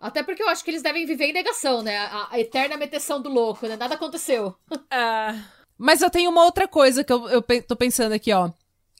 Até 0.00 0.22
porque 0.22 0.42
eu 0.42 0.48
acho 0.48 0.64
que 0.64 0.70
eles 0.70 0.82
devem 0.82 1.06
viver 1.06 1.26
em 1.26 1.32
negação, 1.32 1.80
né? 1.82 1.96
A, 1.96 2.28
a 2.32 2.40
eterna 2.40 2.76
meteção 2.76 3.22
do 3.22 3.28
louco, 3.28 3.66
né? 3.66 3.76
Nada 3.76 3.94
aconteceu. 3.94 4.56
É. 4.90 5.34
Mas 5.78 6.02
eu 6.02 6.10
tenho 6.10 6.30
uma 6.30 6.44
outra 6.44 6.68
coisa 6.68 7.02
que 7.02 7.12
eu, 7.12 7.28
eu 7.28 7.42
pe- 7.42 7.62
tô 7.62 7.74
pensando 7.74 8.12
aqui, 8.12 8.32
ó. 8.32 8.50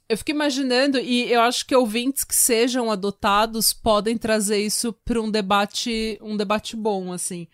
Eu 0.08 0.16
fico 0.16 0.30
imaginando, 0.30 0.98
e 0.98 1.30
eu 1.30 1.40
acho 1.40 1.66
que 1.66 1.76
ouvintes 1.76 2.24
que 2.24 2.34
sejam 2.34 2.90
adotados 2.90 3.72
podem 3.72 4.16
trazer 4.16 4.58
isso 4.58 4.92
para 5.04 5.20
um 5.20 5.30
debate, 5.30 6.18
um 6.22 6.36
debate 6.36 6.76
bom, 6.76 7.12
assim. 7.12 7.46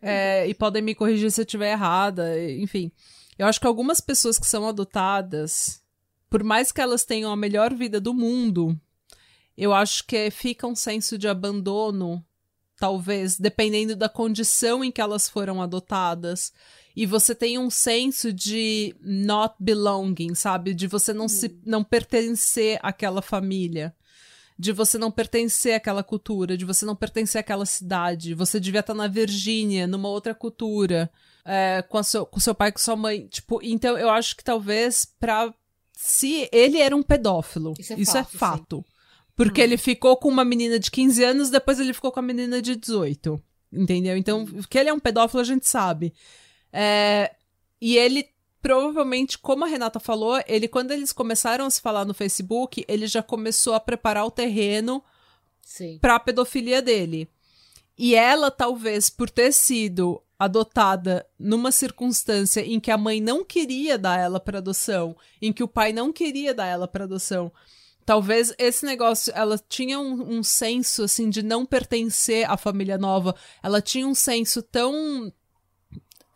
É, 0.00 0.46
e 0.48 0.54
podem 0.54 0.82
me 0.82 0.94
corrigir 0.94 1.30
se 1.30 1.40
eu 1.40 1.44
estiver 1.44 1.72
errada, 1.72 2.38
enfim. 2.54 2.90
Eu 3.38 3.46
acho 3.46 3.60
que 3.60 3.66
algumas 3.66 4.00
pessoas 4.00 4.38
que 4.38 4.46
são 4.46 4.66
adotadas, 4.66 5.81
por 6.32 6.42
mais 6.42 6.72
que 6.72 6.80
elas 6.80 7.04
tenham 7.04 7.30
a 7.30 7.36
melhor 7.36 7.74
vida 7.74 8.00
do 8.00 8.14
mundo, 8.14 8.74
eu 9.54 9.70
acho 9.70 10.06
que 10.06 10.30
fica 10.30 10.66
um 10.66 10.74
senso 10.74 11.18
de 11.18 11.28
abandono, 11.28 12.24
talvez, 12.78 13.38
dependendo 13.38 13.94
da 13.94 14.08
condição 14.08 14.82
em 14.82 14.90
que 14.90 15.02
elas 15.02 15.28
foram 15.28 15.60
adotadas. 15.60 16.50
E 16.96 17.04
você 17.04 17.34
tem 17.34 17.58
um 17.58 17.68
senso 17.68 18.32
de 18.32 18.96
not 19.02 19.56
belonging, 19.60 20.34
sabe? 20.34 20.72
De 20.72 20.86
você 20.86 21.12
não 21.12 21.28
se 21.28 21.60
não 21.66 21.84
pertencer 21.84 22.80
àquela 22.82 23.20
família. 23.20 23.94
De 24.58 24.72
você 24.72 24.96
não 24.96 25.10
pertencer 25.10 25.74
àquela 25.74 26.02
cultura, 26.02 26.56
de 26.56 26.64
você 26.64 26.86
não 26.86 26.96
pertencer 26.96 27.40
àquela 27.40 27.66
cidade. 27.66 28.32
Você 28.32 28.58
devia 28.58 28.80
estar 28.80 28.94
na 28.94 29.06
Virgínia, 29.06 29.86
numa 29.86 30.08
outra 30.08 30.34
cultura, 30.34 31.12
é, 31.44 31.82
com, 31.82 32.02
seu, 32.02 32.24
com 32.24 32.40
seu 32.40 32.54
pai, 32.54 32.72
com 32.72 32.78
sua 32.78 32.96
mãe. 32.96 33.26
Tipo, 33.26 33.60
então 33.62 33.98
eu 33.98 34.08
acho 34.08 34.34
que 34.34 34.42
talvez 34.42 35.04
pra. 35.04 35.52
Se 36.04 36.48
ele 36.50 36.78
era 36.78 36.96
um 36.96 37.02
pedófilo, 37.02 37.74
Isso 37.78 37.92
é 37.92 37.96
isso 37.96 38.16
é 38.16 38.24
fato, 38.24 38.32
sim. 38.32 38.38
fato. 38.38 38.84
Porque 39.36 39.60
ele 39.60 39.76
ficou 39.76 40.16
com 40.16 40.28
uma 40.28 40.44
menina 40.44 40.76
de 40.76 40.90
15 40.90 41.22
anos, 41.22 41.48
depois 41.48 41.78
ele 41.78 41.92
ficou 41.92 42.10
com 42.10 42.18
a 42.18 42.22
menina 42.22 42.60
de 42.60 42.74
18. 42.74 43.40
Entendeu? 43.72 44.16
Então, 44.16 44.44
que 44.68 44.76
ele 44.76 44.88
é 44.88 44.92
um 44.92 44.98
pedófilo, 44.98 45.40
a 45.40 45.44
gente 45.44 45.64
sabe. 45.68 46.12
É, 46.72 47.32
e 47.80 47.96
ele 47.96 48.28
provavelmente, 48.60 49.38
como 49.38 49.64
a 49.64 49.68
Renata 49.68 50.00
falou, 50.00 50.42
ele 50.48 50.66
quando 50.66 50.90
eles 50.90 51.12
começaram 51.12 51.66
a 51.66 51.70
se 51.70 51.80
falar 51.80 52.04
no 52.04 52.12
Facebook, 52.12 52.84
ele 52.88 53.06
já 53.06 53.22
começou 53.22 53.72
a 53.72 53.80
preparar 53.80 54.26
o 54.26 54.30
terreno 54.30 55.04
Sim. 55.62 55.98
pra 56.00 56.18
pedofilia 56.18 56.82
dele. 56.82 57.30
E 57.96 58.16
ela, 58.16 58.50
talvez, 58.50 59.08
por 59.08 59.30
ter 59.30 59.52
sido 59.52 60.20
adotada 60.44 61.26
numa 61.38 61.70
circunstância 61.72 62.60
em 62.60 62.80
que 62.80 62.90
a 62.90 62.98
mãe 62.98 63.20
não 63.20 63.44
queria 63.44 63.98
dar 63.98 64.18
ela 64.18 64.40
para 64.40 64.58
adoção, 64.58 65.16
em 65.40 65.52
que 65.52 65.62
o 65.62 65.68
pai 65.68 65.92
não 65.92 66.12
queria 66.12 66.54
dar 66.54 66.66
ela 66.66 66.88
para 66.88 67.04
adoção, 67.04 67.52
talvez 68.04 68.54
esse 68.58 68.84
negócio, 68.84 69.32
ela 69.36 69.58
tinha 69.68 69.98
um, 69.98 70.38
um 70.38 70.42
senso 70.42 71.04
assim 71.04 71.30
de 71.30 71.42
não 71.42 71.64
pertencer 71.64 72.48
à 72.50 72.56
família 72.56 72.98
nova, 72.98 73.34
ela 73.62 73.80
tinha 73.80 74.06
um 74.06 74.14
senso 74.14 74.62
tão 74.62 75.32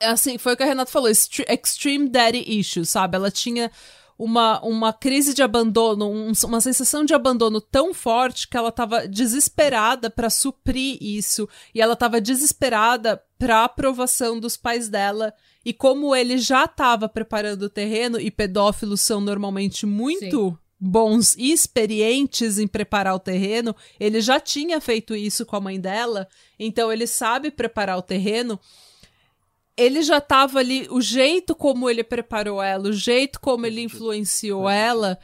assim, 0.00 0.36
foi 0.36 0.52
o 0.52 0.57
que 0.57 0.62
a 0.62 0.66
Renata 0.66 0.90
falou, 0.90 1.09
extre- 1.09 1.46
extreme 1.48 2.09
daddy 2.09 2.44
issues, 2.59 2.90
sabe? 2.90 3.16
Ela 3.16 3.30
tinha 3.30 3.70
uma, 4.18 4.60
uma 4.64 4.92
crise 4.92 5.34
de 5.34 5.42
abandono, 5.42 6.08
um- 6.10 6.32
uma 6.44 6.60
sensação 6.60 7.04
de 7.04 7.12
abandono 7.14 7.60
tão 7.60 7.92
forte 7.92 8.48
que 8.48 8.56
ela 8.56 8.72
tava 8.72 9.06
desesperada 9.06 10.08
pra 10.10 10.30
suprir 10.30 10.96
isso. 11.00 11.48
E 11.74 11.80
ela 11.80 11.94
tava 11.96 12.20
desesperada 12.20 13.22
pra 13.38 13.64
aprovação 13.64 14.40
dos 14.40 14.56
pais 14.56 14.88
dela. 14.88 15.32
E 15.64 15.72
como 15.72 16.14
ele 16.14 16.38
já 16.38 16.66
tava 16.66 17.08
preparando 17.08 17.62
o 17.64 17.68
terreno, 17.70 18.18
e 18.20 18.30
pedófilos 18.30 19.00
são 19.00 19.20
normalmente 19.20 19.84
muito 19.84 20.58
bons 20.78 21.34
e 21.36 21.52
experientes 21.52 22.58
em 22.58 22.66
preparar 22.68 23.14
o 23.14 23.18
terreno, 23.18 23.74
ele 23.98 24.20
já 24.20 24.38
tinha 24.38 24.80
feito 24.80 25.16
isso 25.16 25.44
com 25.46 25.56
a 25.56 25.60
mãe 25.60 25.80
dela, 25.80 26.28
então 26.58 26.92
ele 26.92 27.06
sabe 27.06 27.50
preparar 27.50 27.96
o 27.96 28.02
terreno 28.02 28.60
ele 29.77 30.03
já 30.03 30.20
tava 30.20 30.59
ali, 30.59 30.87
o 30.91 31.01
jeito 31.01 31.55
como 31.55 31.89
ele 31.91 32.03
preparou 32.03 32.62
ela, 32.62 32.89
o 32.89 32.93
jeito 32.93 33.41
como 33.41 33.66
ele 33.66 33.83
influenciou 33.83 34.68
ela, 34.68 35.18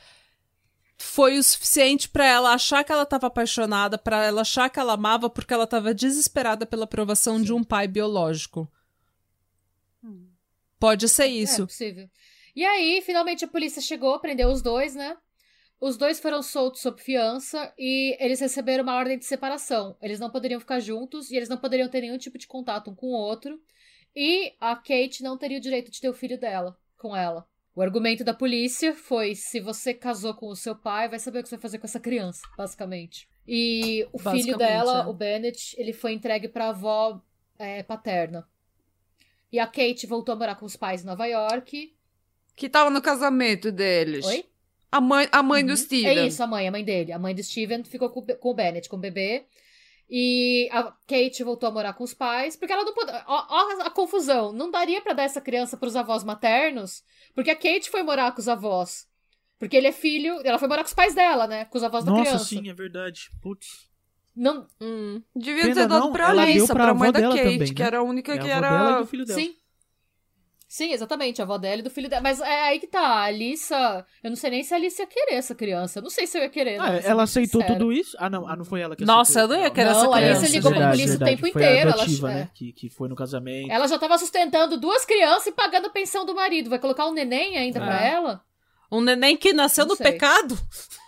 foi 0.99 1.39
o 1.39 1.43
suficiente 1.43 2.09
pra 2.09 2.27
ela 2.27 2.53
achar 2.53 2.85
que 2.85 2.93
ela 2.93 3.07
tava 3.07 3.27
apaixonada, 3.27 3.97
pra 3.99 4.25
ela 4.25 4.43
achar 4.43 4.69
que 4.71 4.79
ela 4.79 4.93
amava, 4.93 5.31
porque 5.31 5.53
ela 5.53 5.67
tava 5.67 5.95
desesperada 5.95 6.67
pela 6.67 6.85
aprovação 6.85 7.41
de 7.41 7.53
um 7.53 7.65
pai 7.65 7.89
biológico. 7.89 8.71
Pode 10.79 11.09
ser 11.09 11.25
É 11.25 11.29
isso. 11.29 11.67
possível. 11.67 12.09
E 12.55 12.65
aí, 12.65 13.01
finalmente 13.01 13.45
a 13.45 13.49
polícia 13.49 13.81
chegou, 13.81 14.19
prendeu 14.21 14.49
os 14.51 14.61
dois, 14.61 14.95
né? 14.95 15.17
Os 15.81 15.97
dois 15.97 16.21
foram 16.21 16.43
soltos 16.43 16.81
sob 16.81 17.01
fiança 17.03 17.73
e 17.79 18.17
eles 18.21 18.39
receberam 18.39 18.85
uma 18.85 18.95
ordem 18.95 19.19
de 19.19 19.25
separação. 19.25 19.97
Eles 20.01 20.21
não 20.21 20.31
poderiam 20.31 20.61
ficar 20.61 20.79
juntos 20.79 21.31
e 21.31 21.37
eles 21.37 21.49
não 21.49 21.57
poderiam 21.57 21.89
ter 21.89 22.03
nenhum 22.03 22.19
tipo 22.19 22.39
de 22.39 22.47
contato 22.47 22.91
um 22.91 22.95
com 22.95 23.07
o 23.09 23.17
outro. 23.17 23.61
E 24.15 24.55
a 24.61 24.77
Kate 24.77 25.23
não 25.23 25.39
teria 25.39 25.59
o 25.59 25.61
direito 25.61 25.91
de 25.91 26.01
ter 26.01 26.09
o 26.09 26.15
filho 26.15 26.39
dela 26.39 26.77
com 26.99 27.17
ela. 27.17 27.47
O 27.75 27.81
argumento 27.81 28.23
da 28.23 28.35
polícia 28.35 28.95
foi: 28.95 29.35
se 29.35 29.59
você 29.61 29.95
casou 29.95 30.35
com 30.35 30.49
o 30.49 30.57
seu 30.57 30.77
pai, 30.77 31.09
vai 31.09 31.19
saber 31.19 31.41
o 31.41 31.43
que 31.43 31.49
você 31.49 31.57
vai 31.57 31.63
fazer 31.63 31.79
com 31.79 31.87
essa 31.87 32.01
criança, 32.01 32.43
basicamente. 32.57 33.29
E 33.47 34.07
o 34.13 34.19
filho 34.19 34.57
dela, 34.57 35.03
é. 35.03 35.07
o 35.07 35.13
Bennett, 35.13 35.75
ele 35.79 35.93
foi 35.93 36.13
entregue 36.13 36.49
pra 36.49 36.69
avó 36.69 37.21
é, 37.59 37.83
paterna. 37.83 38.47
E 39.51 39.59
a 39.59 39.67
Kate 39.67 40.07
voltou 40.07 40.35
a 40.35 40.37
morar 40.37 40.55
com 40.55 40.65
os 40.65 40.77
pais 40.77 41.03
em 41.03 41.07
Nova 41.07 41.27
York. 41.27 41.95
Que 42.55 42.69
tava 42.69 42.91
no 42.91 43.03
casamento 43.03 43.73
deles. 43.73 44.25
Oi? 44.27 44.45
A 44.91 45.01
mãe, 45.01 45.27
a 45.33 45.43
mãe 45.43 45.65
do 45.65 45.73
É 45.73 45.77
Steven. 45.77 46.27
isso, 46.27 46.43
a 46.43 46.47
mãe, 46.47 46.69
a 46.69 46.71
mãe 46.71 46.85
dele. 46.85 47.13
A 47.13 47.19
mãe 47.19 47.35
do 47.35 47.43
Steven 47.43 47.83
ficou 47.83 48.11
com, 48.11 48.23
com 48.23 48.51
o 48.51 48.55
Bennett, 48.55 48.89
com 48.89 48.97
o 48.97 49.01
bebê. 49.01 49.47
E 50.15 50.69
a 50.71 50.93
Kate 51.09 51.43
voltou 51.43 51.71
a 51.71 51.73
morar 51.73 51.95
com 51.95 52.05
os 52.05 52.13
pais, 52.13 52.55
porque 52.55 52.71
ela 52.71 52.85
não 52.85 52.93
pode. 52.93 53.11
Ó, 53.27 53.47
ó 53.49 53.83
a 53.87 53.89
confusão. 53.89 54.53
Não 54.53 54.71
daria 54.71 55.01
pra 55.01 55.15
dar 55.15 55.23
essa 55.23 55.41
criança 55.41 55.75
pros 55.75 55.97
avós 55.97 56.23
maternos, 56.23 57.03
porque 57.35 57.51
a 57.51 57.57
Kate 57.57 57.89
foi 57.91 58.03
morar 58.03 58.31
com 58.33 58.41
os 58.41 58.47
avós. 58.47 59.09
Porque 59.59 59.75
ele 59.75 59.87
é 59.87 59.93
filho. 59.93 60.39
Ela 60.45 60.59
foi 60.59 60.69
morar 60.69 60.83
com 60.83 60.89
os 60.89 60.95
pais 60.95 61.15
dela, 61.15 61.47
né? 61.47 61.65
Com 61.65 61.79
os 61.79 61.85
avós 61.85 62.05
da 62.05 62.11
Nossa, 62.11 62.25
criança. 62.25 62.45
sim, 62.45 62.69
é 62.69 62.75
verdade. 62.75 63.31
Putz. 63.41 63.89
Não, 64.37 64.67
Hum. 64.81 65.23
Devia 65.35 65.63
Pena 65.63 65.75
ter 65.75 65.87
dado 65.89 66.01
não, 66.07 66.13
pra 66.13 66.29
Alissa, 66.29 66.75
pra 66.75 66.85
pra 66.85 66.95
mãe 66.95 67.11
da 67.13 67.21
dela 67.21 67.35
Kate, 67.37 67.53
também, 67.53 67.75
que 67.75 67.81
né? 67.81 67.87
era 67.87 67.99
a 67.99 68.03
única 68.03 68.35
É 68.35 68.39
que 68.39 68.51
a 68.51 68.57
era. 68.57 68.71
dela 68.71 68.97
e 68.97 69.01
do 69.03 69.07
filho 69.07 69.25
dela. 69.25 69.41
Sim. 69.41 69.55
Sim, 70.75 70.91
exatamente, 70.91 71.39
a 71.39 71.45
avó 71.45 71.59
dela 71.59 71.81
e 71.81 71.83
do 71.83 71.91
filho 71.91 72.09
dela. 72.09 72.23
Mas 72.23 72.41
é 72.41 72.63
aí 72.63 72.79
que 72.81 72.87
tá, 72.87 72.99
a 73.01 73.25
Alissa. 73.25 74.07
Eu 74.25 74.31
não 74.31 74.37
sei 74.37 74.49
nem 74.49 74.65
se 74.65 74.73
a 74.73 74.79
Alice 74.79 74.99
ia 75.03 75.07
querer 75.07 75.35
essa 75.35 75.55
criança. 75.55 75.99
Eu 75.99 76.03
não 76.03 76.09
sei 76.09 76.27
se 76.27 76.39
eu 76.39 76.43
ia 76.43 76.49
querer. 76.49 76.81
Ah, 76.81 76.93
não, 76.93 76.99
pra 76.99 77.09
ela 77.11 77.15
bem 77.17 77.25
aceitou 77.25 77.61
sincera. 77.61 77.79
tudo 77.79 77.93
isso? 77.93 78.17
Ah, 78.19 78.31
não, 78.31 78.49
ah, 78.49 78.57
não 78.57 78.65
foi 78.65 78.81
ela 78.81 78.97
que 78.97 79.05
Nossa, 79.05 79.33
aceitou. 79.33 79.43
eu 79.55 79.59
não 79.59 79.65
ia 79.67 79.71
querer 79.71 79.91
Não, 79.91 79.99
essa 79.99 80.07
a 80.09 80.15
Alice 80.17 80.31
criança. 80.39 80.57
ligou 80.57 80.71
pra 80.73 80.81
gente. 80.81 80.91
polícia 80.93 81.17
o 81.17 81.19
tempo 81.29 81.41
foi 81.41 81.49
inteiro, 81.51 81.75
A 81.77 81.93
ela- 81.93 81.93
adotiva, 82.03 82.31
é. 82.31 82.35
né? 82.37 82.49
Que, 82.55 82.73
que 82.73 82.89
foi 82.89 83.07
no 83.11 83.15
casamento. 83.15 83.71
Ela 83.71 83.87
já 83.87 83.99
tava 83.99 84.17
sustentando 84.17 84.81
duas 84.81 85.05
crianças 85.05 85.49
e 85.49 85.53
pagando 85.53 85.89
a 85.89 85.91
pensão 85.91 86.25
do 86.25 86.35
marido. 86.35 86.71
Vai 86.71 86.79
colocar 86.79 87.07
um 87.07 87.13
neném 87.13 87.59
ainda 87.59 87.79
pra 87.79 88.03
É. 88.07 88.11
ela? 88.13 88.41
Um 88.91 89.03
neném 89.03 89.37
que 89.37 89.53
nasceu 89.53 89.85
Não 89.85 89.95
no 89.95 89.99
pecado? 89.99 90.59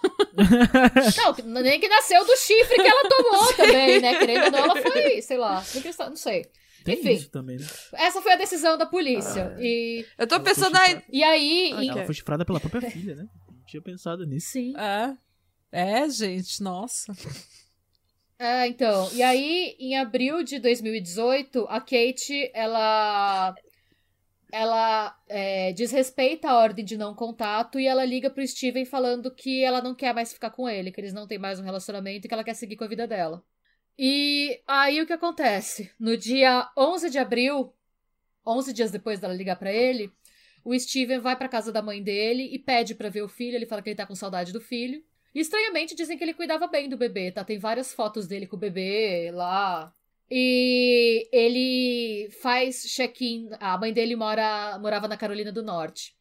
Não, 1.25 1.33
que- 1.33 1.43
nem 1.43 1.81
que 1.81 1.89
nasceu 1.89 2.23
do 2.27 2.37
chifre 2.37 2.75
que 2.77 2.87
ela 2.87 3.09
tomou 3.09 3.53
também, 3.57 3.99
né? 4.01 4.15
Querendo 4.19 4.45
ou 4.45 4.51
não, 4.51 4.59
ela 4.59 4.77
foi, 4.83 5.23
sei 5.23 5.39
lá, 5.39 5.63
não 6.11 6.17
sei. 6.17 6.45
Tem 6.85 6.99
Enfim. 6.99 7.13
isso 7.13 7.31
também, 7.31 7.57
né? 7.59 7.67
Essa 7.95 8.21
foi 8.21 8.33
a 8.33 8.37
decisão 8.37 8.77
da 8.77 8.85
Ah. 8.85 8.89
polícia. 8.89 9.57
E, 9.59 10.05
Eu 10.19 10.27
tô 10.27 10.35
Ela 10.37 10.45
foi 10.45 10.53
pensando 10.55 10.77
aí. 10.77 10.85
chifrada. 10.87 11.05
e 11.11 11.25
aí. 11.25 11.73
Ok. 11.73 11.85
em- 11.85 11.91
Ela 11.91 12.05
foi 12.05 12.15
chifrada 12.15 12.45
pela 12.45 12.61
própria 12.61 12.91
filha, 12.91 13.15
né? 13.17 13.27
Não 13.51 13.65
tinha 13.67 13.83
pensado 13.83 14.27
nisso. 14.27 14.49
Sim. 14.53 14.75
É. 14.77 15.17
É, 15.73 16.09
gente, 16.09 16.63
nossa. 16.63 17.13
É, 18.39 18.67
então. 18.69 19.11
E 19.15 19.23
aí, 19.23 19.75
em 19.79 19.97
abril 19.97 20.43
de 20.45 20.59
2018, 20.59 21.67
a 21.69 21.81
Kate, 21.81 22.51
ela. 22.53 23.55
Ela 24.53 25.17
é, 25.29 25.73
desrespeita 25.73 26.49
a 26.49 26.57
ordem 26.59 26.85
de 26.85 26.97
não 26.97 27.13
contato 27.13 27.81
e 27.81 27.87
ela 27.89 28.05
liga 28.05 28.31
pro 28.31 28.47
Steven 28.47 28.85
falando 28.85 29.29
que 29.35 29.65
ela 29.65 29.83
não 29.83 29.97
quer 29.97 30.15
mais 30.15 30.33
ficar 30.33 30.51
com 30.51 30.69
ele, 30.69 30.93
que 30.93 31.01
eles 31.01 31.13
não 31.13 31.27
têm 31.27 31.39
mais 31.39 31.59
um 31.59 31.65
relacionamento 31.65 32.25
e 32.25 32.29
que 32.29 32.35
ela 32.35 32.45
quer 32.45 32.55
seguir 32.55 32.77
com 32.77 32.85
a 32.85 32.89
vida 32.89 33.05
dela. 33.07 33.43
E 33.99 34.61
aí 34.67 35.01
o 35.01 35.07
que 35.07 35.13
acontece? 35.13 35.91
No 35.99 36.17
dia 36.17 36.69
11 36.77 37.11
de 37.11 37.19
abril, 37.19 37.73
11 38.47 38.73
dias 38.73 38.91
depois 38.91 39.21
dela 39.21 39.35
ligar 39.35 39.57
pra 39.57 39.73
ele, 39.73 40.13
o 40.65 40.79
Steven 40.79 41.21
vai 41.21 41.37
pra 41.37 41.49
casa 41.49 41.71
da 41.71 41.83
mãe 41.83 42.03
dele 42.03 42.49
e 42.53 42.59
pede 42.59 42.95
pra 42.95 43.09
ver 43.09 43.23
o 43.23 43.29
filho. 43.29 43.55
Ele 43.55 43.67
fala 43.67 43.83
que 43.83 43.91
ele 43.91 43.97
tá 43.97 44.07
com 44.07 44.15
saudade 44.15 44.53
do 44.53 44.61
filho. 44.61 45.03
E 45.35 45.41
estranhamente 45.41 45.95
dizem 45.95 46.17
que 46.17 46.25
ele 46.25 46.35
cuidava 46.35 46.67
bem 46.67 46.89
do 46.89 46.97
bebê, 46.97 47.31
tá? 47.31 47.45
Tem 47.45 47.59
várias 47.59 47.93
fotos 47.93 48.27
dele 48.27 48.47
com 48.47 48.57
o 48.57 48.59
bebê 48.59 49.31
lá. 49.33 49.93
E 50.31 51.29
ele 51.31 52.31
faz 52.41 52.85
check-in. 52.85 53.51
A 53.61 53.77
mãe 53.77 53.93
dele 53.93 54.17
mora, 54.17 54.79
morava 54.81 55.07
na 55.07 55.17
Carolina 55.17 55.53
do 55.53 55.63
Norte. 55.63 56.17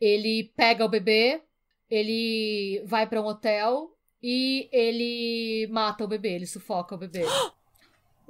Ele 0.00 0.52
pega 0.56 0.84
o 0.84 0.88
bebê, 0.88 1.42
ele 1.90 2.82
vai 2.86 3.08
pra 3.08 3.20
um 3.20 3.26
hotel 3.26 3.96
e 4.22 4.68
ele 4.72 5.66
mata 5.72 6.04
o 6.04 6.08
bebê, 6.08 6.34
ele 6.34 6.46
sufoca 6.46 6.94
o 6.94 6.98
bebê. 6.98 7.22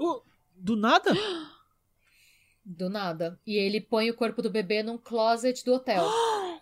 Oh, 0.03 0.23
do 0.57 0.77
nada? 0.77 1.13
Do 2.65 2.89
nada. 2.89 3.39
E 3.47 3.57
ele 3.57 3.81
põe 3.81 4.09
o 4.11 4.15
corpo 4.15 4.41
do 4.41 4.49
bebê 4.49 4.83
num 4.83 4.97
closet 4.97 5.63
do 5.65 5.75
hotel. 5.75 6.07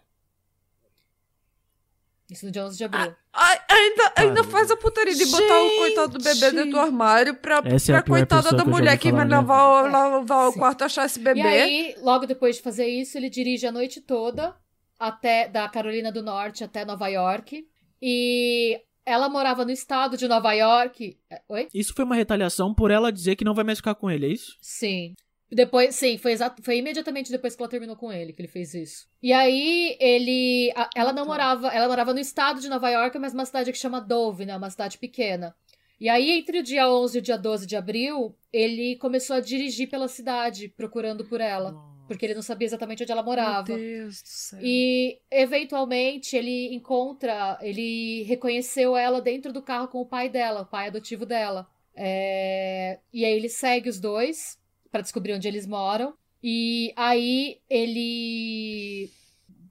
Isso 2.31 2.45
no 2.45 2.53
dia 2.53 2.65
11 2.65 2.77
de 2.77 2.85
abril. 2.85 3.15
Ai, 3.33 3.59
ainda, 3.71 4.13
ainda 4.17 4.45
faz 4.45 4.71
a 4.71 4.77
putaria 4.77 5.15
de 5.15 5.25
botar 5.27 5.63
o 5.63 5.77
coitado 5.77 6.19
do 6.19 6.23
bebê 6.25 6.35
Gente. 6.35 6.55
dentro 6.57 6.71
do 6.73 6.79
armário 6.81 7.35
pra, 7.35 7.63
Essa 7.65 7.93
é 7.93 7.97
a 7.97 8.03
pra 8.03 8.11
coitada 8.13 8.51
da 8.53 8.65
que 8.65 8.69
mulher 8.69 8.99
que 8.99 9.11
vai 9.11 9.27
lavar, 9.27 9.85
o- 9.85 9.91
lavar 9.91 10.49
o 10.49 10.53
quarto 10.53 10.83
achar 10.85 11.07
esse 11.07 11.19
E 11.21 11.23
bebê. 11.23 11.41
aí, 11.41 11.95
logo 12.03 12.27
depois 12.27 12.57
de 12.57 12.63
fazer 12.63 12.87
isso, 12.87 13.17
ele 13.17 13.31
dirige 13.31 13.67
a 13.67 13.73
noite 13.73 14.01
toda 14.03 14.55
até 14.99 15.49
da 15.49 15.67
Carolina 15.71 16.13
do 16.13 16.23
Norte 16.23 16.63
até 16.65 16.85
Nova 16.85 17.09
York. 17.09 17.67
E 18.03 18.79
ela 19.09 19.29
morava 19.29 19.65
no 19.65 19.71
estado 19.71 20.17
de 20.17 20.29
Nova 20.29 20.53
York. 20.53 21.17
É, 21.31 21.41
Oi? 21.49 21.69
Isso 21.75 21.95
foi 21.95 22.05
uma 22.05 22.15
retaliação 22.15 22.75
por 22.75 22.91
ela 22.91 23.11
dizer 23.13 23.37
que 23.37 23.45
não 23.45 23.55
vai 23.55 23.65
mais 23.65 23.79
ficar 23.79 23.95
com 23.95 24.11
ele, 24.11 24.27
é 24.27 24.33
isso? 24.33 24.57
Sim. 24.61 25.15
Depois, 25.51 25.95
sim, 25.95 26.19
foi, 26.19 26.33
exato, 26.33 26.63
foi 26.63 26.77
imediatamente 26.77 27.31
depois 27.31 27.57
que 27.57 27.63
ela 27.63 27.71
terminou 27.71 27.97
com 27.97 28.13
ele 28.13 28.35
que 28.35 28.43
ele 28.43 28.49
fez 28.49 28.75
isso. 28.75 29.07
E 29.23 29.33
aí, 29.33 29.97
ele. 29.99 30.71
a- 30.77 30.91
ela 30.95 31.11
não 31.13 31.23
Tá. 31.23 31.29
morava. 31.29 31.69
Ela 31.69 31.89
morava 31.89 32.13
no 32.13 32.21
estado 32.21 32.61
de 32.61 32.69
Nova 32.69 32.91
York, 32.91 33.19
mas 33.19 33.33
uma 33.33 33.47
cidade 33.47 33.73
que 33.73 33.79
chama 33.79 33.99
Dove, 34.01 34.45
né? 34.45 34.55
Uma 34.57 34.69
cidade 34.69 34.99
pequena. 34.99 35.55
E 35.99 36.09
aí, 36.09 36.31
entre 36.31 36.59
o 36.61 36.63
dia 36.63 36.89
11 36.89 37.17
e 37.17 37.21
o 37.21 37.23
dia 37.23 37.37
12 37.39 37.67
de 37.67 37.77
abril, 37.77 38.37
ele 38.53 38.95
começou 38.97 39.35
a 39.37 39.41
dirigir 39.41 39.89
pela 39.89 40.07
cidade, 40.07 40.69
procurando 40.77 41.25
por 41.25 41.41
ela. 41.41 41.75
Porque 42.09 42.27
ele 42.27 42.35
não 42.35 42.43
sabia 42.43 42.67
exatamente 42.67 43.03
onde 43.03 43.13
ela 43.13 43.23
morava. 43.23 43.69
Meu 43.69 43.77
Deus 43.77 44.23
do 44.23 44.29
céu. 44.29 44.59
E 44.63 45.19
eventualmente 45.31 46.37
ele 46.37 46.75
encontra, 46.75 47.59
ele 47.63 48.23
reconheceu 48.23 48.97
ela 48.97 49.21
dentro 49.21 49.53
do 49.53 49.63
carro 49.63 49.89
com 49.89 50.01
o 50.01 50.07
pai 50.07 50.29
dela, 50.29 50.63
o 50.63 50.67
pai 50.67 50.89
adotivo 50.89 51.25
dela. 51.25 51.69
É, 51.95 52.99
E 53.13 53.25
aí 53.25 53.33
ele 53.33 53.49
segue 53.49 53.89
os 53.89 54.01
dois 54.01 54.59
pra 54.91 55.03
descobrir 55.03 55.35
onde 55.35 55.47
eles 55.47 55.67
moram. 55.67 56.15
E 56.43 56.93
aí 56.97 57.59
ele 57.69 59.11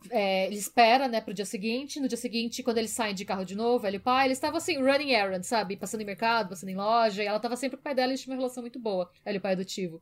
é, 0.09 0.47
ele 0.47 0.55
espera, 0.55 1.07
né, 1.07 1.21
pro 1.21 1.33
dia 1.33 1.45
seguinte. 1.45 1.99
No 1.99 2.07
dia 2.07 2.17
seguinte, 2.17 2.63
quando 2.63 2.77
eles 2.77 2.91
saem 2.91 3.15
de 3.15 3.25
carro 3.25 3.43
de 3.45 3.55
novo, 3.55 3.85
ele 3.87 3.97
e 3.97 3.99
o 3.99 4.03
pai, 4.03 4.27
eles 4.27 4.37
estavam 4.37 4.57
assim, 4.57 4.77
running 4.77 5.11
errand, 5.11 5.43
sabe? 5.43 5.75
Passando 5.75 6.01
em 6.01 6.05
mercado, 6.05 6.49
passando 6.49 6.69
em 6.69 6.75
loja. 6.75 7.23
E 7.23 7.25
ela 7.25 7.39
tava 7.39 7.55
sempre 7.55 7.77
com 7.77 7.81
o 7.81 7.83
pai 7.83 7.95
dela 7.95 8.09
e 8.09 8.11
eles 8.11 8.21
tinham 8.21 8.35
uma 8.35 8.41
relação 8.41 8.61
muito 8.61 8.79
boa. 8.79 9.09
Ele 9.25 9.37
e 9.37 9.39
o 9.39 9.41
pai 9.41 9.53
adotivo. 9.53 10.01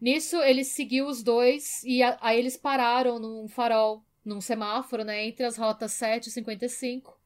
Nisso, 0.00 0.36
ele 0.42 0.64
seguiu 0.64 1.06
os 1.06 1.22
dois 1.22 1.82
e 1.84 2.02
a- 2.02 2.18
aí 2.20 2.38
eles 2.38 2.56
pararam 2.56 3.18
num 3.18 3.48
farol, 3.48 4.02
num 4.24 4.40
semáforo, 4.40 5.04
né, 5.04 5.26
entre 5.26 5.44
as 5.44 5.56
rotas 5.56 5.92
7 5.92 6.26
e 6.28 6.30
55. 6.30 7.16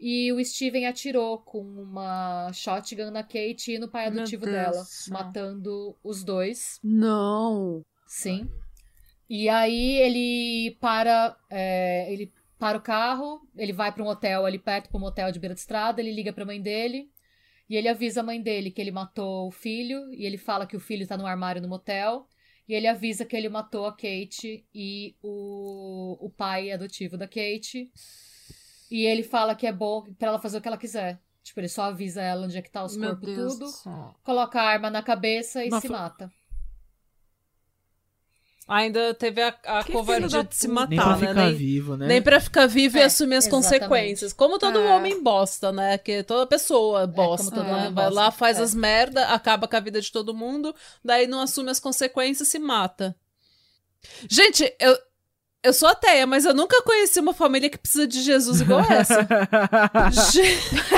E 0.00 0.32
o 0.32 0.44
Steven 0.44 0.86
atirou 0.86 1.38
com 1.38 1.60
uma 1.60 2.52
shotgun 2.52 3.10
na 3.10 3.22
Kate 3.22 3.72
e 3.72 3.78
no 3.78 3.88
pai 3.88 4.06
adotivo 4.06 4.46
dela, 4.46 4.84
matando 5.12 5.96
os 6.04 6.22
dois. 6.22 6.78
Não. 6.84 7.84
Sim. 8.06 8.48
E 9.28 9.48
aí 9.48 9.96
ele 9.96 10.76
para, 10.80 11.36
é, 11.50 12.10
ele 12.12 12.32
para 12.58 12.78
o 12.78 12.80
carro, 12.80 13.40
ele 13.56 13.72
vai 13.72 13.92
para 13.92 14.02
um 14.02 14.06
hotel 14.06 14.46
ali 14.46 14.58
perto, 14.58 14.88
para 14.88 14.96
um 14.96 15.00
motel 15.00 15.30
de 15.32 15.38
beira 15.38 15.54
de 15.54 15.60
estrada, 15.60 16.00
ele 16.00 16.12
liga 16.12 16.32
para 16.32 16.44
a 16.44 16.46
mãe 16.46 16.60
dele 16.62 17.10
e 17.68 17.76
ele 17.76 17.88
avisa 17.88 18.20
a 18.20 18.24
mãe 18.24 18.40
dele 18.40 18.70
que 18.70 18.80
ele 18.80 18.90
matou 18.90 19.48
o 19.48 19.50
filho 19.50 20.12
e 20.14 20.24
ele 20.24 20.38
fala 20.38 20.66
que 20.66 20.76
o 20.76 20.80
filho 20.80 21.06
tá 21.06 21.16
no 21.16 21.26
armário 21.26 21.60
no 21.62 21.68
motel 21.68 22.26
e 22.68 22.74
ele 22.74 22.86
avisa 22.86 23.24
que 23.24 23.36
ele 23.36 23.48
matou 23.48 23.86
a 23.86 23.92
Kate 23.92 24.64
e 24.74 25.16
o, 25.22 26.16
o 26.20 26.30
pai 26.30 26.70
adotivo 26.70 27.16
da 27.16 27.26
Kate 27.26 27.90
e 28.90 29.04
ele 29.04 29.22
fala 29.22 29.54
que 29.54 29.66
é 29.66 29.72
bom 29.72 30.02
para 30.18 30.28
ela 30.28 30.38
fazer 30.38 30.58
o 30.58 30.60
que 30.60 30.68
ela 30.68 30.78
quiser. 30.78 31.20
Tipo, 31.42 31.60
ele 31.60 31.68
só 31.68 31.84
avisa 31.84 32.20
ela 32.20 32.44
onde 32.44 32.58
é 32.58 32.62
que 32.62 32.70
tá 32.70 32.84
os 32.84 32.96
Meu 32.96 33.10
corpos 33.10 33.34
Deus 33.34 33.54
tudo, 33.54 34.20
coloca 34.22 34.60
a 34.60 34.64
arma 34.64 34.90
na 34.90 35.02
cabeça 35.02 35.64
e 35.64 35.70
Mas 35.70 35.80
se 35.80 35.88
foi- 35.88 35.96
mata. 35.96 36.30
Ainda 38.70 39.14
teve 39.14 39.40
a, 39.42 39.48
a 39.64 39.82
covardia 39.82 40.44
de 40.44 40.54
se 40.54 40.68
matar, 40.68 40.90
Nem 40.90 40.98
pra 40.98 41.16
né? 41.16 41.18
ficar 41.28 41.34
Nem- 41.46 41.54
vivo, 41.54 41.96
né? 41.96 42.06
Nem 42.06 42.20
pra 42.20 42.38
ficar 42.38 42.66
vivo 42.66 42.98
e 42.98 43.00
É, 43.00 43.04
assumir 43.04 43.36
as 43.36 43.46
exatamente. 43.46 43.70
consequências. 43.80 44.32
Como 44.34 44.58
todo 44.58 44.78
É. 44.78 44.94
homem 44.94 45.22
bosta, 45.22 45.72
né? 45.72 45.96
Que 45.96 46.22
toda 46.22 46.46
pessoa 46.46 47.06
bosta, 47.06 47.46
como 47.50 47.56
todo 47.56 47.66
né? 47.66 47.72
homem 47.72 47.94
Vai 47.94 48.04
bosta. 48.04 48.20
lá, 48.20 48.30
faz 48.30 48.58
É. 48.58 48.62
as 48.62 48.74
merda, 48.74 49.26
acaba 49.28 49.66
com 49.66 49.74
a 49.74 49.80
vida 49.80 50.02
de 50.02 50.12
todo 50.12 50.34
mundo, 50.34 50.74
daí 51.02 51.26
não 51.26 51.40
assume 51.40 51.70
as 51.70 51.80
consequências 51.80 52.46
e 52.46 52.50
se 52.50 52.58
mata. 52.58 53.16
Gente, 54.28 54.70
eu, 54.78 54.96
eu 55.62 55.72
sou 55.72 55.88
ateia, 55.88 56.26
mas 56.26 56.44
eu 56.44 56.52
nunca 56.52 56.82
conheci 56.82 57.18
uma 57.20 57.32
família 57.32 57.70
que 57.70 57.78
precisa 57.78 58.06
de 58.06 58.20
Jesus 58.22 58.60
igual 58.60 58.80
essa. 58.80 59.26
Gente, 60.30 60.97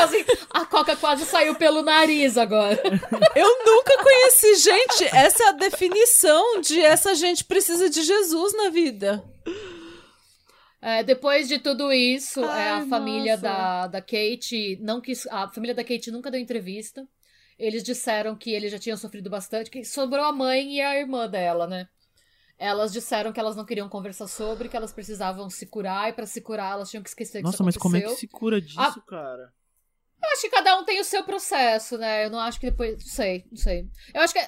Quase, 0.00 0.26
a 0.50 0.64
coca 0.66 0.96
quase 0.96 1.24
saiu 1.26 1.54
pelo 1.54 1.82
nariz 1.82 2.36
agora. 2.38 2.80
eu 3.36 3.64
nunca 3.66 4.02
conheci 4.02 4.54
gente. 4.56 5.04
Essa 5.14 5.44
é 5.44 5.48
a 5.48 5.52
definição 5.52 6.60
de 6.60 6.80
essa 6.80 7.14
gente 7.14 7.44
precisa 7.44 7.90
de 7.90 8.02
Jesus 8.02 8.54
na 8.56 8.70
vida. 8.70 9.22
É, 10.82 11.02
depois 11.02 11.46
de 11.46 11.58
tudo 11.58 11.92
isso, 11.92 12.42
Ai, 12.44 12.62
é, 12.62 12.70
a 12.70 12.86
família 12.86 13.32
nossa. 13.36 13.42
da, 13.42 13.86
da 13.88 14.00
Kate 14.00 14.78
não 14.80 15.00
quis. 15.00 15.26
A 15.26 15.48
família 15.48 15.74
da 15.74 15.84
Kate 15.84 16.10
nunca 16.10 16.30
deu 16.30 16.40
entrevista. 16.40 17.06
Eles 17.58 17.82
disseram 17.82 18.34
que 18.34 18.50
eles 18.50 18.72
já 18.72 18.78
tinham 18.78 18.96
sofrido 18.96 19.28
bastante, 19.28 19.70
que 19.70 19.84
sobrou 19.84 20.24
a 20.24 20.32
mãe 20.32 20.76
e 20.76 20.80
a 20.80 20.98
irmã 20.98 21.28
dela, 21.28 21.66
né? 21.66 21.86
Elas 22.58 22.90
disseram 22.92 23.32
que 23.32 23.40
elas 23.40 23.54
não 23.56 23.66
queriam 23.66 23.88
conversar 23.88 24.26
sobre, 24.28 24.68
que 24.70 24.76
elas 24.76 24.92
precisavam 24.92 25.50
se 25.50 25.66
curar, 25.66 26.08
e 26.08 26.12
pra 26.14 26.24
se 26.24 26.40
curar 26.40 26.72
elas 26.72 26.88
tinham 26.90 27.02
que 27.02 27.10
esquecer 27.10 27.38
que 27.38 27.44
Nossa, 27.44 27.56
isso 27.56 27.64
mas 27.64 27.76
como 27.76 27.96
é 27.96 28.00
que 28.00 28.06
aconteceu. 28.06 28.28
se 28.28 28.28
cura 28.28 28.60
disso, 28.60 28.78
Ah. 28.80 29.02
cara? 29.06 29.52
Eu 30.22 30.30
acho 30.32 30.42
que 30.42 30.50
cada 30.50 30.78
um 30.78 30.84
tem 30.84 31.00
o 31.00 31.04
seu 31.04 31.24
processo, 31.24 31.96
né? 31.98 32.26
Eu 32.26 32.30
não 32.30 32.40
acho 32.40 32.60
que 32.60 32.70
depois. 32.70 32.92
Não 32.92 33.00
sei, 33.00 33.44
não 33.50 33.56
sei. 33.56 33.88
Eu 34.14 34.20
acho 34.20 34.34
que. 34.34 34.40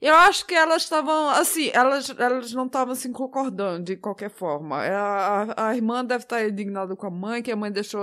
Eu 0.00 0.14
acho 0.14 0.46
que 0.46 0.54
elas 0.54 0.84
estavam, 0.84 1.28
assim, 1.28 1.70
elas, 1.74 2.08
elas 2.18 2.52
não 2.52 2.66
estavam 2.66 2.92
assim 2.92 3.12
concordando 3.12 3.84
de 3.84 3.96
qualquer 3.96 4.30
forma. 4.30 4.82
É, 4.82 4.94
A, 4.94 5.54
a, 5.56 5.68
a 5.68 5.76
irmã 5.76 6.02
deve 6.02 6.24
estar 6.24 6.48
indignada 6.48 6.96
com 6.96 7.06
a 7.06 7.10
mãe, 7.10 7.42
que 7.42 7.50
a 7.50 7.56
mãe 7.56 7.70
deixou, 7.70 8.00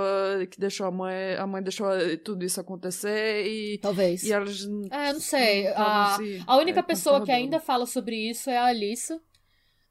que 0.51 0.59
deixou 0.59 0.86
a 0.86 0.91
mãe, 0.91 1.36
a 1.36 1.47
mãe 1.47 1.63
deixou 1.63 1.88
tudo 2.24 2.45
isso 2.45 2.59
acontecer 2.61 3.47
e, 3.47 3.80
Talvez. 3.80 4.22
e 4.22 4.32
elas 4.32 4.63
É, 4.91 5.13
não 5.13 5.20
sei. 5.20 5.63
não 5.70 5.78
A, 5.78 6.13
assim, 6.15 6.43
a 6.45 6.57
única 6.57 6.82
é, 6.82 6.84
pessoa 6.84 7.26
que 7.26 7.32
ainda 7.32 7.59
fala 7.59 7.88
sobre 7.88 8.30
isso 8.30 8.49
é 8.49 8.57
a 8.57 8.65
Alissa. 8.65 9.20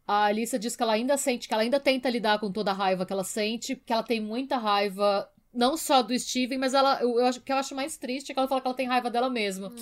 A 0.07 0.27
Alissa 0.27 0.61
diz 0.61 0.77
que 0.77 0.83
ela 0.85 0.93
ainda 0.93 1.17
sente, 1.17 1.49
que 1.49 1.55
ela 1.55 1.65
ainda 1.65 1.81
tenta 1.81 2.09
lidar 2.09 2.39
com 2.39 2.53
toda 2.53 2.71
a 2.71 2.75
raiva 2.75 3.05
que 3.05 3.13
ela 3.13 3.25
sente, 3.25 3.75
que 3.75 3.93
ela 3.93 4.05
tem 4.05 4.21
muita 4.21 4.57
raiva, 4.59 5.29
não 5.57 5.77
só 5.77 6.03
do 6.03 6.17
Steven, 6.19 6.59
mas 6.59 6.75
ela, 6.75 7.01
eu, 7.01 7.19
eu 7.19 7.27
acho, 7.27 7.39
o 7.39 7.43
que 7.43 7.51
eu 7.53 7.57
acho 7.57 7.75
mais 7.75 7.97
triste 7.97 8.31
é 8.31 8.35
que 8.35 8.39
ela 8.39 8.49
fala 8.49 8.61
que 8.61 8.67
ela 8.67 8.77
tem 8.77 8.87
raiva 8.87 9.11
dela 9.11 9.31
mesma. 9.31 9.73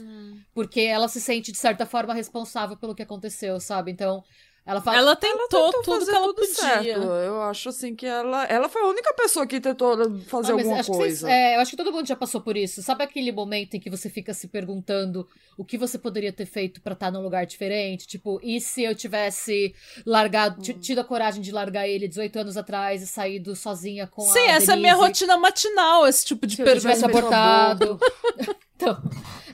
Porque 0.55 0.81
ela 0.81 1.09
se 1.09 1.21
sente, 1.21 1.53
de 1.53 1.59
certa 1.59 1.85
forma, 1.85 2.15
responsável 2.15 2.77
pelo 2.77 2.95
que 2.95 3.03
aconteceu, 3.03 3.59
sabe? 3.61 3.91
Então, 3.91 4.25
ela 4.67 4.81
fala. 4.81 4.97
Ela 4.97 5.15
tentou 5.17 5.47
tentou 5.71 5.83
tudo 5.83 6.05
que 6.07 6.11
ela 6.11 6.27
tudo 6.29 6.35
podia. 6.37 6.55
certo. 6.55 6.89
Eu 7.03 7.43
acho 7.43 7.69
assim 7.69 7.95
que 7.95 8.07
ela, 8.07 8.45
ela 8.47 8.69
foi 8.69 8.81
a 8.83 8.87
única 8.87 9.13
pessoa 9.15 9.47
que 9.47 9.61
tentou 9.61 9.97
fazer 10.23 10.53
Ah, 10.53 10.55
alguma 10.57 10.81
acho 10.81 10.91
que 10.91 10.97
coisa. 10.97 11.17
vocês- 11.27 11.33
é, 11.33 11.57
eu 11.57 11.61
acho 11.61 11.71
que 11.71 11.77
todo 11.77 11.93
mundo 11.93 12.07
já 12.07 12.17
passou 12.17 12.41
por 12.41 12.57
isso. 12.57 12.83
Sabe 12.83 13.05
aquele 13.05 13.31
momento 13.31 13.75
em 13.75 13.81
que 13.81 13.91
você 13.91 14.09
fica 14.09 14.33
se 14.33 14.49
perguntando 14.49 15.29
o 15.59 15.65
que 15.65 15.77
você 15.77 15.99
poderia 15.99 16.33
ter 16.33 16.47
feito 16.47 16.81
pra 16.81 16.95
estar 16.95 17.11
num 17.11 17.21
lugar 17.23 17.45
diferente? 17.45 18.07
Tipo, 18.07 18.41
e 18.43 18.61
se 18.61 18.83
eu 18.83 18.95
tivesse 18.95 19.75
largado, 20.07 20.61
Hum. 20.61 20.79
tido 20.81 21.01
a 21.01 21.05
coragem 21.05 21.43
de 21.43 21.53
largar 21.53 21.87
ele 21.87 22.09
18 22.09 22.39
anos 22.39 22.57
atrás 22.57 23.03
e 23.03 23.07
saído 23.07 23.55
sozinha 23.55 24.07
com 24.07 24.23
a 24.23 24.33
Sim, 24.33 24.47
essa 24.49 24.73
é 24.73 24.75
a 24.75 24.79
minha 24.79 24.95
rotina 24.95 25.37
matinal, 25.37 26.07
esse 26.07 26.25
tipo 26.25 26.47
de 26.47 26.57
Se 26.57 26.63
eu 26.63 26.65
pergunta. 26.65 26.89
tivesse 26.89 27.05
abortado. 27.05 27.99
então, 28.77 29.03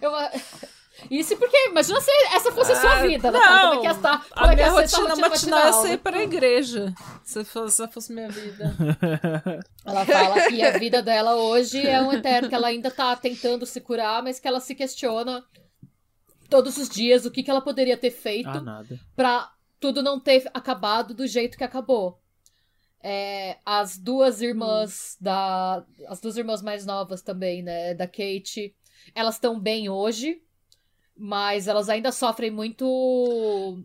eu. 0.01 0.11
Isso 1.11 1.37
porque, 1.37 1.57
imagina 1.69 2.01
se 2.01 2.11
essa 2.33 2.51
fosse 2.53 2.73
a 2.73 2.81
sua 2.81 2.99
Ah, 2.99 3.03
vida, 3.07 3.31
né? 3.31 3.39
não. 3.39 3.61
Como 3.61 3.75
é 3.75 3.79
que 3.81 3.87
ia 3.87 3.91
estar? 3.93 4.29
Como 4.29 4.47
A 4.47 4.53
é 4.53 4.55
minha 4.57 4.67
ia 4.67 4.87
ser 4.87 4.97
rotina 4.97 5.17
matinal 5.17 5.27
é 5.27 5.65
matinal? 5.65 5.83
sair 5.83 5.99
pra 5.99 6.23
igreja. 6.23 6.95
Se 7.23 7.45
fosse, 7.45 7.77
se 7.77 7.89
fosse 7.89 8.13
minha 8.13 8.29
vida. 8.29 8.75
Ela 9.85 10.05
fala 10.05 10.49
que 10.49 10.63
a 10.63 10.79
vida 10.79 11.03
dela 11.03 11.37
hoje 11.37 11.87
é 11.87 12.01
um 12.03 12.13
eterno, 12.13 12.49
que 12.49 12.55
ela 12.55 12.69
ainda 12.69 12.91
tá 12.91 13.15
tentando 13.17 13.65
se 13.67 13.81
curar, 13.81 14.23
mas 14.23 14.39
que 14.41 14.47
ela 14.49 14.61
se 14.61 14.75
questiona 14.75 15.45
todos 16.49 16.77
os 16.77 16.89
dias 16.89 17.25
o 17.25 17.31
que, 17.31 17.43
que 17.43 17.51
ela 17.51 17.61
poderia 17.61 17.97
ter 17.97 18.11
feito 18.11 18.49
Ah, 18.49 18.83
pra 19.15 19.51
tudo 19.79 20.03
não 20.03 20.19
ter 20.21 20.49
acabado 20.53 21.15
do 21.15 21.27
jeito 21.27 21.57
que 21.57 21.65
acabou. 21.65 22.19
É, 23.03 23.57
as 23.65 23.97
duas 23.97 24.43
irmãs 24.43 25.17
da. 25.19 25.83
As 26.07 26.21
duas 26.21 26.37
irmãs 26.37 26.61
mais 26.61 26.85
novas 26.85 27.23
também, 27.23 27.63
né? 27.63 27.95
Da 27.95 28.07
Kate, 28.07 28.75
elas 29.15 29.37
estão 29.37 29.59
bem 29.59 29.89
hoje, 29.89 30.43
mas 31.21 31.69
elas 31.69 31.89
ainda 31.89 32.11
sofrem 32.13 32.51
muito. 32.51 33.85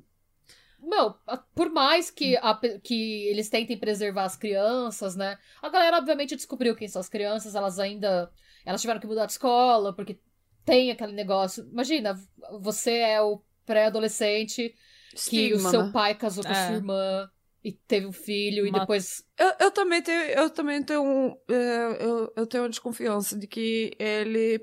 Não, 0.79 1.17
a- 1.27 1.37
por 1.37 1.69
mais 1.71 2.11
que, 2.11 2.37
a 2.37 2.59
que 2.83 3.27
eles 3.27 3.49
tentem 3.49 3.77
preservar 3.77 4.23
as 4.25 4.35
crianças, 4.35 5.15
né? 5.15 5.37
A 5.61 5.69
galera, 5.69 5.97
obviamente, 5.97 6.35
descobriu 6.35 6.75
quem 6.75 6.87
são 6.87 6.99
as 6.99 7.09
crianças, 7.09 7.55
elas 7.55 7.79
ainda. 7.79 8.31
Elas 8.65 8.81
tiveram 8.81 8.99
que 8.99 9.07
mudar 9.07 9.25
de 9.25 9.33
escola, 9.33 9.93
porque 9.93 10.19
tem 10.63 10.91
aquele 10.91 11.13
negócio. 11.13 11.67
Imagina, 11.71 12.19
você 12.59 12.97
é 12.99 13.21
o 13.21 13.41
pré-adolescente 13.65 14.75
que 15.27 15.53
o 15.53 15.59
seu 15.59 15.83
né? 15.83 15.91
pai 15.91 16.15
casou 16.15 16.43
com 16.43 16.51
É. 16.51 16.67
sua 16.67 16.75
irmã 16.75 17.29
e 17.63 17.71
teve 17.71 18.05
um 18.05 18.11
filho, 18.11 18.65
e 18.67 18.71
depois. 18.71 19.23
Eu, 19.37 19.53
eu 19.59 19.71
também 19.71 20.01
tenho, 20.01 20.21
eu 20.21 20.49
também 20.49 20.83
tenho, 20.83 21.03
um, 21.03 21.35
é, 21.49 21.97
eu, 22.05 22.33
eu 22.35 22.47
tenho 22.47 22.63
uma 22.63 22.69
desconfiança 22.69 23.37
de 23.37 23.47
que 23.47 23.91
ele, 23.97 24.59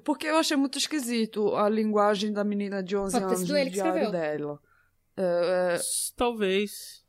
porque 0.00 0.26
eu 0.26 0.36
achei 0.38 0.56
muito 0.56 0.78
esquisito 0.78 1.54
a 1.54 1.68
linguagem 1.68 2.32
da 2.32 2.42
menina 2.44 2.82
de 2.82 2.96
11 2.96 3.12
Pode 3.20 3.24
anos 3.34 3.48
no 3.48 3.56
ele 3.56 3.70
que 3.70 3.74
diário 3.74 4.02
escreveu. 4.04 4.10
dela. 4.38 4.58
É, 5.16 5.78
Talvez. 6.16 7.02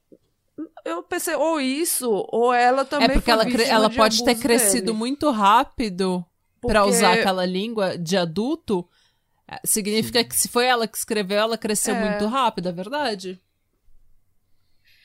é, 0.85 0.91
eu 0.91 1.01
pensei 1.03 1.35
ou 1.35 1.59
isso 1.61 2.09
ou 2.29 2.53
ela 2.53 2.83
também 2.85 3.05
É 3.07 3.13
porque 3.13 3.31
foi 3.31 3.33
ela, 3.33 3.63
ela 3.69 3.89
de 3.89 3.95
pode 3.95 4.23
ter 4.25 4.35
crescido 4.35 4.87
dele. 4.87 4.97
muito 4.97 5.29
rápido 5.31 6.25
pra 6.61 6.81
Porque- 6.81 6.97
usar 6.97 7.13
aquela 7.13 7.45
língua 7.45 7.97
de 7.97 8.17
adulto. 8.17 8.87
é, 9.47 9.59
Significa 9.65 10.23
que 10.23 10.35
se 10.35 10.47
foi 10.47 10.65
ela 10.65 10.87
que 10.87 10.97
escreveu, 10.97 11.37
ela 11.39 11.57
cresceu 11.57 11.95
É. 11.95 12.09
muito 12.09 12.25
rápido, 12.27 12.69
é 12.69 12.71
verdade? 12.71 13.41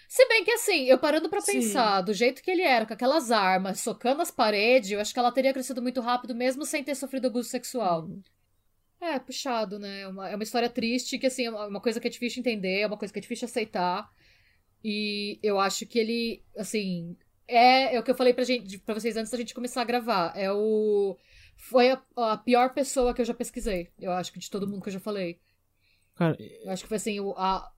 Se 0.08 0.26
bem 0.26 0.42
que 0.42 0.50
assim, 0.50 0.84
eu 0.84 0.98
parando 0.98 1.28
pra 1.28 1.40
Sim. 1.40 1.52
pensar, 1.52 2.00
do 2.00 2.14
jeito 2.14 2.42
que 2.42 2.50
ele 2.50 2.62
era, 2.62 2.86
com 2.86 2.94
aquelas 2.94 3.30
armas, 3.30 3.80
socando 3.80 4.22
as 4.22 4.30
paredes, 4.30 4.90
eu 4.90 5.00
acho 5.00 5.12
que 5.12 5.18
ela 5.18 5.30
teria 5.30 5.52
crescido 5.52 5.82
muito 5.82 6.00
rápido, 6.00 6.34
mesmo 6.34 6.64
sem 6.64 6.82
ter 6.82 6.94
sofrido 6.94 7.26
abuso 7.26 7.48
sexual. 7.48 8.08
É, 9.00 9.18
puxado, 9.18 9.78
né? 9.78 10.00
É 10.00 10.08
uma, 10.08 10.28
é 10.30 10.34
uma 10.34 10.42
história 10.42 10.68
triste 10.68 11.18
que, 11.18 11.26
assim, 11.26 11.44
é 11.44 11.50
uma 11.50 11.80
coisa 11.80 12.00
que 12.00 12.08
é 12.08 12.10
difícil 12.10 12.40
entender, 12.40 12.80
é 12.80 12.86
uma 12.86 12.96
coisa 12.96 13.12
que 13.12 13.18
é 13.18 13.22
difícil 13.22 13.46
aceitar. 13.46 14.10
E 14.82 15.38
eu 15.42 15.60
acho 15.60 15.86
que 15.86 15.98
ele, 15.98 16.42
assim, 16.56 17.16
é, 17.46 17.94
é 17.94 18.00
o 18.00 18.02
que 18.02 18.10
eu 18.10 18.14
falei 18.14 18.32
pra, 18.34 18.44
gente, 18.44 18.78
pra 18.78 18.94
vocês 18.94 19.16
antes 19.16 19.30
da 19.30 19.38
gente 19.38 19.54
começar 19.54 19.82
a 19.82 19.84
gravar. 19.84 20.32
É 20.36 20.50
o. 20.52 21.16
Foi 21.56 21.90
a, 21.90 22.02
a 22.16 22.36
pior 22.38 22.72
pessoa 22.74 23.14
que 23.14 23.20
eu 23.20 23.24
já 23.26 23.34
pesquisei. 23.34 23.90
Eu 24.00 24.12
acho 24.12 24.32
que 24.32 24.38
de 24.38 24.50
todo 24.50 24.66
mundo 24.66 24.82
que 24.82 24.88
eu 24.88 24.92
já 24.94 25.00
falei. 25.00 25.38
Cara, 26.14 26.36
Eu 26.64 26.70
acho 26.72 26.82
que 26.82 26.88
foi 26.88 26.96
assim, 26.96 27.20
o- 27.20 27.34
a, 27.36 27.70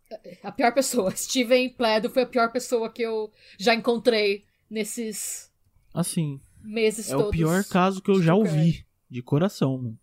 a 0.42 0.52
pior 0.52 0.72
pessoa. 0.72 1.10
Steven 1.16 1.68
Pledo 1.70 2.10
foi 2.10 2.22
a 2.22 2.26
pior 2.26 2.50
pessoa 2.52 2.90
que 2.92 3.02
eu 3.02 3.30
já 3.58 3.74
encontrei 3.74 4.44
nesses 4.68 5.50
assim, 5.92 6.40
meses 6.62 7.08
é 7.10 7.12
todos. 7.12 7.28
o 7.28 7.30
pior 7.30 7.64
caso 7.64 8.02
que 8.02 8.10
eu 8.10 8.22
já 8.22 8.34
ouvi, 8.34 8.84
de 9.10 9.22
coração, 9.22 9.76
mano. 9.76 9.98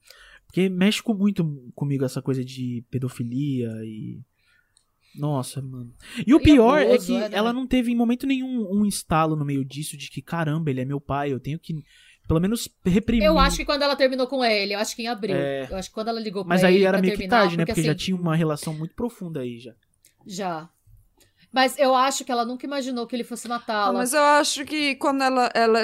Porque 0.46 0.70
mexe 0.70 1.04
com 1.04 1.14
muito 1.14 1.44
comigo 1.76 2.06
essa 2.06 2.22
coisa 2.22 2.44
de 2.44 2.84
pedofilia 2.90 3.70
e. 3.84 4.20
Nossa, 5.16 5.62
mano. 5.62 5.94
E 6.26 6.34
o 6.34 6.38
E 6.38 6.44
pior 6.44 6.80
é 6.80 6.94
abuso, 6.94 7.08
que 7.08 7.16
é, 7.16 7.30
né? 7.30 7.38
ela 7.38 7.52
não 7.52 7.66
teve 7.66 7.92
em 7.92 7.96
momento 7.96 8.28
nenhum 8.28 8.68
um 8.72 8.86
estalo 8.86 9.36
no 9.36 9.44
meio 9.44 9.66
disso 9.66 9.98
de 9.98 10.10
que, 10.10 10.22
caramba, 10.22 10.70
ele 10.70 10.82
é 10.82 10.86
meu 10.86 11.02
pai, 11.02 11.34
eu 11.34 11.40
tenho 11.40 11.58
que, 11.58 11.74
pelo 12.28 12.40
menos, 12.40 12.70
reprimir. 12.86 13.26
Eu 13.26 13.40
acho 13.40 13.58
que 13.58 13.66
quando 13.66 13.82
ela 13.82 13.96
terminou 13.96 14.28
com 14.28 14.46
ele, 14.46 14.76
eu 14.76 14.80
acho 14.80 14.96
que 14.96 15.02
em 15.02 15.08
abril. 15.08 15.36
É. 15.36 15.68
Eu 15.70 15.76
acho 15.76 15.90
que 15.90 15.96
quando 15.96 16.10
ela 16.10 16.20
ligou 16.20 16.44
pra 16.44 16.50
Mas 16.50 16.64
ele 16.64 16.78
aí 16.78 16.84
era 16.84 17.02
meio 17.02 17.14
que 17.14 17.18
terminar, 17.20 17.42
tarde, 17.42 17.58
né? 17.58 17.66
Porque 17.66 17.82
já 17.82 17.92
assim, 17.92 17.98
tinha 17.98 18.18
uma 18.18 18.36
relação 18.36 18.74
muito 18.74 18.94
profunda 18.94 19.42
aí 19.42 19.60
já. 19.60 19.74
Já. 20.28 20.70
Mas 21.52 21.78
eu 21.80 21.96
acho 21.96 22.26
que 22.26 22.32
ela 22.32 22.46
nunca 22.46 22.66
imaginou 22.66 23.08
que 23.08 23.16
ele 23.16 23.24
fosse 23.24 23.48
matá-la. 23.48 23.94
Mas 23.94 24.14
eu 24.14 24.22
acho 24.22 24.66
que 24.66 24.96
quando 24.96 25.24
ela, 25.24 25.50
ela 25.56 25.80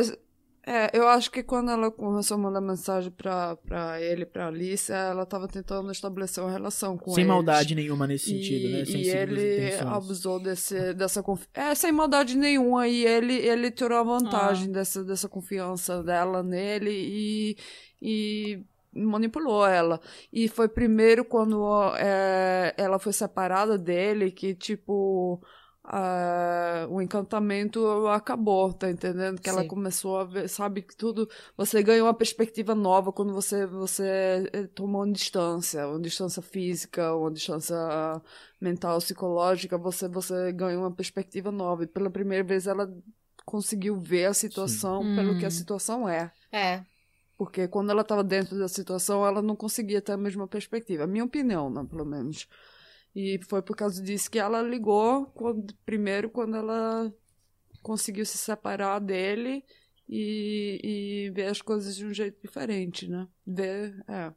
é, 0.66 0.90
eu 0.94 1.08
acho 1.08 1.32
que 1.32 1.42
quando 1.42 1.72
ela 1.72 1.90
começou 1.90 2.36
a 2.36 2.38
mandar 2.38 2.62
mensagem 2.62 3.10
pra, 3.12 3.56
pra 3.56 4.00
ele, 4.02 4.26
pra 4.26 4.48
Alice, 4.48 4.92
ela 4.92 5.26
tava 5.26 5.48
tentando 5.48 5.92
estabelecer 5.92 6.44
uma 6.44 6.52
relação 6.52 6.98
com 6.98 7.12
Sem 7.12 7.24
eles. 7.24 7.34
maldade 7.34 7.76
nenhuma 7.76 8.06
nesse 8.06 8.26
sentido, 8.30 8.70
né? 8.70 8.86
Sem 8.86 9.02
e 9.02 9.10
ele 9.10 9.68
intenções. 9.68 9.92
abusou 9.92 10.40
desse, 10.40 10.94
dessa 10.94 11.24
confiança. 11.24 11.50
É, 11.54 11.76
sem 11.76 11.92
maldade 11.92 12.38
nenhuma. 12.38 12.88
E 12.88 13.06
ele, 13.06 13.34
ele 13.34 13.72
tirou 13.72 13.98
a 13.98 14.04
vantagem 14.04 14.70
Ah. 14.70 14.74
dessa, 14.74 15.04
dessa 15.04 15.28
confiança 15.30 16.04
dela 16.04 16.44
nele 16.44 16.92
e, 16.92 17.58
e 18.02 18.64
manipulou 18.96 19.66
ela. 19.66 20.00
E 20.32 20.48
foi 20.48 20.68
primeiro 20.68 21.26
quando 21.26 21.64
é, 21.98 22.74
ela 22.78 23.00
foi 23.00 23.14
separada 23.14 23.78
dele 23.78 24.32
que, 24.32 24.54
tipo. 24.56 25.42
o 26.90 27.02
encantamento 27.02 28.08
acabou, 28.08 28.74
tá 28.74 28.90
entendendo? 28.90 29.42
Que 29.42 29.50
ela 29.50 29.62
Sim. 29.64 29.68
começou 29.68 30.18
a 30.18 30.24
ver, 30.24 30.48
sabe, 30.48 30.82
que 30.82 30.96
tudo. 30.96 31.30
Você 31.58 31.82
ganha 31.84 32.04
uma 32.04 32.14
perspectiva 32.14 32.74
nova 32.76 33.12
quando 33.12 33.34
você, 33.34 33.66
você 33.66 34.50
eh, 34.54 34.68
toma 34.68 35.00
uma 35.00 35.12
distância, 35.12 35.88
uma 35.88 36.00
distância 36.00 36.42
física, 36.42 37.14
uma 37.16 37.32
distância 37.32 37.76
mental, 38.60 38.98
psicológica, 39.00 39.78
você, 39.78 40.08
você 40.08 40.52
ganha 40.54 40.80
uma 40.80 40.92
perspectiva 40.92 41.52
nova. 41.52 41.84
E 41.84 41.88
pela 41.88 42.10
primeira 42.10 42.44
vez 42.44 42.68
ela 42.68 42.90
conseguiu 43.46 44.00
ver 44.00 44.26
a 44.26 44.34
situação 44.34 45.04
Sim. 45.04 45.16
pelo 45.16 45.38
que 45.38 45.46
a 45.46 45.48
Hum. 45.48 45.52
situação 45.52 46.08
é. 46.08 46.32
É. 46.52 46.82
Porque 47.38 47.68
quando 47.68 47.92
ela 47.92 48.02
estava 48.02 48.24
dentro 48.24 48.58
da 48.58 48.68
situação, 48.68 49.26
ela 49.26 49.42
não 49.42 49.56
conseguia 49.56 50.02
ter 50.02 50.14
a 50.14 50.18
mesma 50.18 50.48
perspectiva. 50.48 51.08
Minha 51.08 51.26
opinião, 51.26 51.70
né, 51.70 51.84
pelo 51.90 52.06
menos. 52.06 52.48
E 53.16 53.40
foi 53.50 53.62
por 53.62 53.76
causa 53.76 54.02
disso 54.02 54.30
que 54.32 54.40
ela 54.40 54.62
ligou, 54.62 55.28
quando- 55.28 55.74
primeiro 55.86 56.30
quando 56.30 56.56
ela 56.58 57.14
conseguiu 57.82 58.26
se 58.26 58.38
separar 58.38 59.00
dele 59.00 59.64
e, 60.10 61.28
e 61.28 61.32
ver 61.32 61.48
as 61.48 61.62
coisas 61.62 61.96
de 61.96 62.06
um 62.06 62.14
jeito 62.14 62.42
diferente, 62.42 63.08
né? 63.10 63.28
Ver, 63.46 64.04
é. 64.08 64.34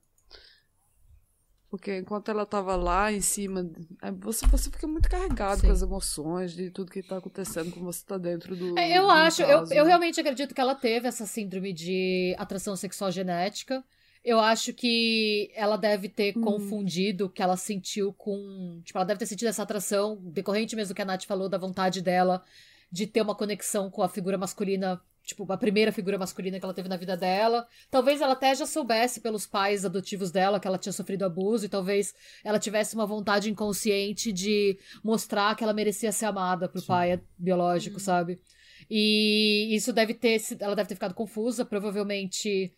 Porque 1.77 1.99
enquanto 1.99 2.31
ela 2.31 2.47
tava 2.47 2.75
lá 2.77 3.13
em 3.13 3.21
cima, 3.21 3.71
é, 4.03 4.11
você, 4.11 4.47
você 4.47 4.71
fica 4.71 4.87
muito 4.87 5.09
carregado 5.09 5.61
Sim. 5.61 5.67
com 5.67 5.73
as 5.73 5.83
emoções 5.83 6.53
de 6.53 6.71
tudo 6.71 6.91
que 6.91 7.03
tá 7.03 7.19
acontecendo 7.19 7.71
quando 7.71 7.85
você 7.85 8.05
tá 8.05 8.19
dentro 8.19 8.57
do. 8.57 8.79
É, 8.79 8.97
eu 8.97 9.05
do 9.05 9.11
acho, 9.11 9.43
eu, 9.43 9.61
caso, 9.61 9.75
eu 9.75 9.85
né? 9.85 9.89
realmente 9.89 10.21
acredito 10.21 10.55
que 10.55 10.61
ela 10.61 10.75
teve 10.75 11.07
essa 11.07 11.27
síndrome 11.27 11.73
de 11.73 12.35
atração 12.39 12.75
sexual 12.77 13.11
genética. 13.11 13.85
Eu 14.25 14.41
acho 14.41 14.73
que 14.73 15.53
ela 15.55 15.77
deve 15.77 16.09
ter 16.09 16.37
Hum. 16.37 16.41
confundido 16.41 17.27
o 17.27 17.31
que 17.31 17.43
ela 17.43 17.57
sentiu 17.57 18.13
com. 18.13 18.81
Tipo, 18.85 18.99
ela 18.99 19.07
deve 19.07 19.21
ter 19.21 19.27
sentido 19.27 19.49
essa 19.49 19.63
atração, 19.63 20.19
decorrente 20.23 20.75
mesmo 20.75 20.93
do 20.93 20.97
que 20.97 21.03
a 21.03 21.05
Nath 21.05 21.25
falou, 21.25 21.49
da 21.49 21.59
vontade 21.59 22.03
dela 22.03 22.43
de 22.91 23.07
ter 23.07 23.21
uma 23.21 23.35
conexão 23.35 23.91
com 23.91 24.03
a 24.03 24.09
figura 24.09 24.39
masculina, 24.39 25.01
tipo, 25.27 25.45
a 25.53 25.59
primeira 25.59 25.91
figura 25.93 26.17
masculina 26.17 26.59
que 26.59 26.65
ela 26.65 26.73
teve 26.73 26.89
na 26.89 26.97
vida 26.97 27.17
dela. 27.17 27.67
Talvez 27.91 28.21
ela 28.21 28.33
até 28.33 28.55
já 28.55 28.65
soubesse 28.65 29.21
pelos 29.21 29.47
pais 29.47 29.85
adotivos 29.85 30.31
dela 30.31 30.59
que 30.61 30.67
ela 30.69 30.79
tinha 30.79 30.93
sofrido 30.93 31.25
abuso, 31.25 31.67
e 31.67 31.69
talvez 31.69 32.15
ela 32.45 32.59
tivesse 32.59 32.95
uma 32.95 33.05
vontade 33.05 33.51
inconsciente 33.51 34.33
de 34.33 34.79
mostrar 35.05 35.55
que 35.57 35.65
ela 35.65 35.75
merecia 35.75 36.13
ser 36.13 36.27
amada 36.27 36.69
pro 36.69 36.81
Sim. 36.81 36.87
pai 36.87 37.21
biológico, 37.37 37.99
sabe? 38.01 38.41
E 38.89 39.75
isso 39.75 39.93
deve 39.93 40.15
ter. 40.15 40.39
se- 40.39 40.57
Ela 40.61 40.77
deve 40.77 40.89
ter 40.89 40.95
ficado 40.95 41.13
confusa. 41.15 41.65
Provavelmente 41.65 42.73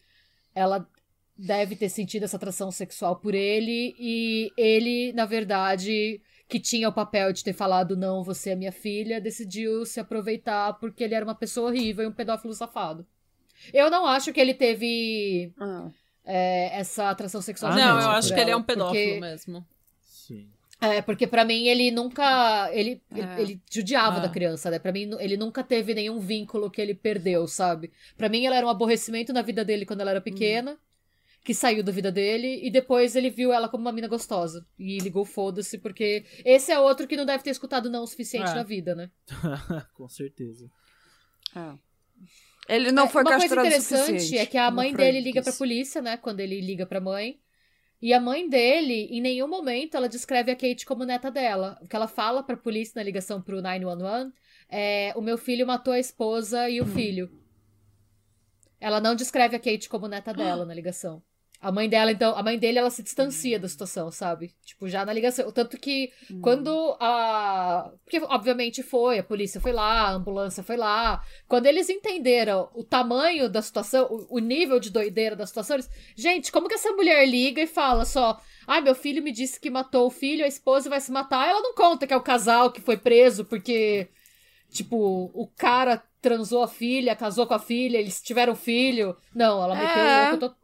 ela 0.54 0.88
deve 1.36 1.76
ter 1.76 1.88
sentido 1.88 2.24
essa 2.24 2.36
atração 2.36 2.70
sexual 2.70 3.16
por 3.16 3.34
ele. 3.34 3.94
E 3.98 4.50
ele, 4.56 5.12
na 5.12 5.26
verdade, 5.26 6.20
que 6.48 6.58
tinha 6.58 6.88
o 6.88 6.92
papel 6.92 7.32
de 7.32 7.44
ter 7.44 7.52
falado 7.52 7.96
não, 7.96 8.24
você 8.24 8.50
é 8.50 8.56
minha 8.56 8.72
filha, 8.72 9.20
decidiu 9.20 9.84
se 9.84 10.00
aproveitar 10.00 10.72
porque 10.80 11.04
ele 11.04 11.14
era 11.14 11.24
uma 11.24 11.34
pessoa 11.34 11.68
horrível 11.68 12.04
e 12.04 12.08
um 12.08 12.12
pedófilo 12.12 12.54
safado. 12.54 13.06
Eu 13.72 13.90
não 13.90 14.06
acho 14.06 14.32
que 14.32 14.40
ele 14.40 14.54
teve 14.54 15.52
Ah. 15.60 15.88
é, 16.24 16.78
essa 16.78 17.10
atração 17.10 17.42
sexual. 17.42 17.72
Ah, 17.72 17.76
não, 17.76 18.00
eu 18.00 18.08
acho 18.10 18.28
que 18.34 18.40
ele 18.40 18.50
é 18.50 18.52
ela, 18.52 18.60
um 18.60 18.64
pedófilo 18.64 19.04
porque- 19.04 19.20
mesmo. 19.20 19.66
Sim. 20.00 20.48
É, 20.80 21.02
porque 21.02 21.26
pra 21.26 21.44
mim 21.44 21.66
ele 21.66 21.90
nunca. 21.90 22.70
Ele, 22.72 23.02
É. 23.12 23.18
ele, 23.18 23.42
ele 23.42 23.60
judiava 23.68 24.18
Ah. 24.18 24.20
da 24.20 24.28
criança, 24.28 24.70
né? 24.70 24.78
Pra 24.78 24.92
mim 24.92 25.10
ele 25.18 25.36
nunca 25.36 25.64
teve 25.64 25.92
nenhum 25.92 26.20
vínculo 26.20 26.70
que 26.70 26.80
ele 26.80 26.94
perdeu, 26.94 27.48
sabe? 27.48 27.90
Pra 28.16 28.28
mim 28.28 28.46
ela 28.46 28.56
era 28.56 28.64
um 28.64 28.70
aborrecimento 28.70 29.32
na 29.32 29.42
vida 29.42 29.64
dele 29.64 29.84
quando 29.84 30.02
ela 30.02 30.12
era 30.12 30.20
pequena, 30.20 30.78
que 31.44 31.54
saiu 31.54 31.82
da 31.82 31.90
vida 31.92 32.12
dele, 32.12 32.60
e 32.62 32.70
depois 32.70 33.16
ele 33.16 33.30
viu 33.30 33.52
ela 33.52 33.68
como 33.68 33.82
uma 33.82 33.92
mina 33.92 34.08
gostosa. 34.08 34.66
E 34.78 34.98
ligou 34.98 35.24
foda-se, 35.24 35.78
porque 35.78 36.24
esse 36.44 36.70
é 36.70 36.78
outro 36.78 37.06
que 37.06 37.16
não 37.16 37.24
deve 37.24 37.42
ter 37.42 37.50
escutado 37.50 37.88
não 37.88 38.02
o 38.02 38.06
suficiente 38.06 38.50
É. 38.50 38.54
na 38.54 38.62
vida, 38.62 38.94
né? 38.94 39.10
Com 39.94 40.08
certeza. 40.08 40.70
É. 41.56 41.72
Ele 42.68 42.92
não 42.92 43.04
É, 43.06 43.08
foi 43.08 43.22
Uma 43.22 43.30
coisa 43.38 43.46
interessante 43.46 44.36
é 44.36 44.44
que 44.44 44.58
a 44.58 44.70
mãe 44.70 44.92
dele 44.92 45.20
liga 45.20 45.40
pra 45.40 45.50
disse. 45.50 45.58
polícia, 45.58 46.02
né? 46.02 46.18
Quando 46.18 46.40
ele 46.40 46.60
liga 46.60 46.84
pra 46.84 47.00
mãe. 47.00 47.40
E 48.00 48.12
a 48.12 48.20
mãe 48.20 48.48
dele, 48.48 49.08
em 49.10 49.20
nenhum 49.20 49.48
momento, 49.48 49.96
ela 49.96 50.08
descreve 50.08 50.52
a 50.52 50.54
Kate 50.54 50.84
como 50.84 51.04
neta 51.04 51.30
dela. 51.30 51.78
O 51.82 51.88
que 51.88 51.96
ela 51.96 52.06
fala 52.06 52.42
pra 52.42 52.56
polícia 52.56 52.92
na 52.96 53.02
ligação 53.02 53.40
pro 53.40 53.62
911 53.62 54.32
é: 54.68 55.12
o 55.16 55.22
meu 55.22 55.38
filho 55.38 55.66
matou 55.66 55.94
a 55.94 55.98
esposa 55.98 56.68
e 56.68 56.80
o 56.80 56.86
filho. 56.86 57.30
Ela 58.78 59.00
não 59.00 59.14
descreve 59.16 59.56
a 59.56 59.58
Kate 59.58 59.88
como 59.88 60.06
neta 60.06 60.32
dela 60.34 60.64
na 60.66 60.74
ligação. 60.74 61.22
A 61.60 61.72
mãe 61.72 61.88
dela, 61.88 62.12
então, 62.12 62.36
a 62.36 62.42
mãe 62.42 62.56
dele, 62.56 62.78
ela 62.78 62.88
se 62.88 63.02
distancia 63.02 63.58
da 63.58 63.66
situação, 63.68 64.12
sabe? 64.12 64.54
Tipo, 64.64 64.88
já 64.88 65.04
na 65.04 65.12
ligação. 65.12 65.50
Tanto 65.50 65.76
que 65.76 66.12
Hum. 66.30 66.40
quando 66.40 66.96
a. 67.00 67.90
Porque, 68.04 68.20
obviamente, 68.24 68.80
foi, 68.82 69.18
a 69.18 69.24
polícia 69.24 69.60
foi 69.60 69.72
lá, 69.72 70.02
a 70.02 70.12
ambulância 70.12 70.62
foi 70.62 70.76
lá. 70.76 71.20
Quando 71.48 71.66
eles 71.66 71.88
entenderam 71.90 72.68
o 72.74 72.84
tamanho 72.84 73.48
da 73.48 73.60
situação, 73.60 74.06
o, 74.08 74.36
o 74.36 74.38
nível 74.38 74.78
de 74.78 74.90
doideira 74.90 75.34
da 75.34 75.46
situação, 75.46 75.74
eles. 75.76 75.90
Gente, 76.16 76.52
como 76.52 76.68
que 76.68 76.74
essa 76.74 76.92
mulher 76.92 77.26
liga 77.28 77.60
e 77.60 77.66
fala 77.66 78.04
só. 78.04 78.40
Ai, 78.64 78.80
meu 78.80 78.94
filho 78.94 79.20
me 79.22 79.32
disse 79.32 79.58
que 79.58 79.68
matou 79.68 80.06
o 80.06 80.10
filho, 80.10 80.44
a 80.44 80.48
esposa 80.48 80.88
vai 80.88 81.00
se 81.00 81.10
matar. 81.10 81.48
Ela 81.48 81.60
não 81.60 81.74
conta 81.74 82.06
que 82.06 82.14
é 82.14 82.16
o 82.16 82.22
casal 82.22 82.70
que 82.70 82.80
foi 82.80 82.96
preso 82.96 83.44
porque. 83.44 84.08
Tipo, 84.70 85.30
o 85.34 85.48
cara 85.56 86.02
transou 86.20 86.62
a 86.62 86.68
filha, 86.68 87.16
casou 87.16 87.46
com 87.46 87.54
a 87.54 87.58
filha, 87.58 87.96
eles 87.98 88.20
tiveram 88.22 88.54
filho. 88.54 89.16
Não, 89.34 89.62
ela 89.64 89.74
meteu 89.74 90.02
É. 90.02 90.32
o 90.34 90.40
louco. 90.40 90.56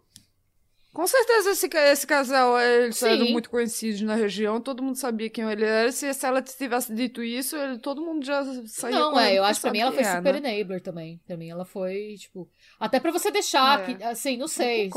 Com 0.95 1.07
certeza 1.09 1.51
esse, 1.51 1.67
esse 1.67 2.07
casal, 2.07 2.59
eles 2.61 2.97
Sim. 2.97 3.09
eram 3.09 3.27
muito 3.33 3.51
conhecidos 3.51 4.01
na 4.03 4.15
região, 4.15 4.61
todo 4.61 4.81
mundo 4.81 4.95
sabia 4.97 5.29
quem 5.29 5.45
ele 5.51 5.65
era. 5.65 5.91
Se, 5.91 6.15
se 6.15 6.25
ela 6.25 6.41
tivesse 6.41 6.95
dito 6.95 7.21
isso, 7.21 7.57
ele- 7.57 7.79
todo 7.79 8.01
mundo 8.01 8.25
já 8.25 8.45
saía 8.67 8.97
Não, 8.97 9.19
é, 9.19 9.37
eu 9.37 9.43
acho 9.43 9.59
que 9.59 9.63
pra 9.63 9.73
mim 9.73 9.81
ela 9.81 9.91
foi 9.91 10.03
é, 10.05 10.17
super 10.17 10.41
né? 10.41 10.57
enabler 10.57 10.81
também. 10.81 11.21
Pra 11.27 11.37
mim 11.37 11.51
ela 11.51 11.65
foi, 11.65 12.15
tipo. 12.17 12.49
Até 12.79 13.01
pra 13.01 13.11
você 13.11 13.31
deixar, 13.33 13.81
É. 13.91 13.95
que, 13.95 14.05
assim, 14.05 14.37
não 14.37 14.47
sei. 14.47 14.89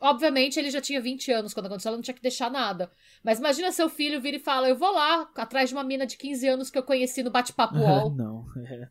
Obviamente 0.00 0.58
ele 0.58 0.70
já 0.70 0.80
tinha 0.80 1.02
20 1.02 1.30
anos 1.30 1.52
quando 1.52 1.66
aconteceu, 1.66 1.90
ela 1.90 1.98
não 1.98 2.02
tinha 2.02 2.14
que 2.14 2.22
deixar 2.22 2.50
nada. 2.50 2.90
Mas 3.22 3.38
imagina 3.38 3.70
seu 3.72 3.90
filho 3.90 4.22
vir 4.22 4.32
e 4.34 4.38
fala: 4.38 4.70
Eu 4.70 4.76
vou 4.76 4.90
lá, 4.90 5.30
atrás 5.36 5.68
de 5.68 5.74
uma 5.74 5.84
mina 5.84 6.06
de 6.06 6.16
15 6.16 6.48
anos 6.48 6.70
que 6.70 6.78
eu 6.78 6.82
conheci 6.82 7.22
no 7.22 7.30
bate-papo 7.30 7.74
UOL. 7.76 8.10
Não, 8.14 8.46
é, 8.56 8.88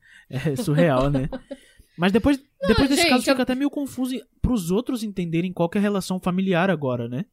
é 0.52 0.56
surreal, 0.56 1.10
né? 1.10 1.28
Mas 2.02 2.12
depois, 2.12 2.44
depois 2.68 2.90
desse 2.90 3.04
gente, 3.04 3.12
caso 3.12 3.22
eu- 3.30 3.34
fica 3.36 3.44
até 3.44 3.54
meio 3.54 3.70
confuso 3.70 4.16
pros 4.42 4.72
outros 4.72 5.04
entenderem 5.04 5.54
qual 5.54 5.70
é 5.76 5.78
a 5.78 5.82
relação 5.82 6.20
familiar 6.20 6.68
agora, 6.72 7.08
né? 7.08 7.26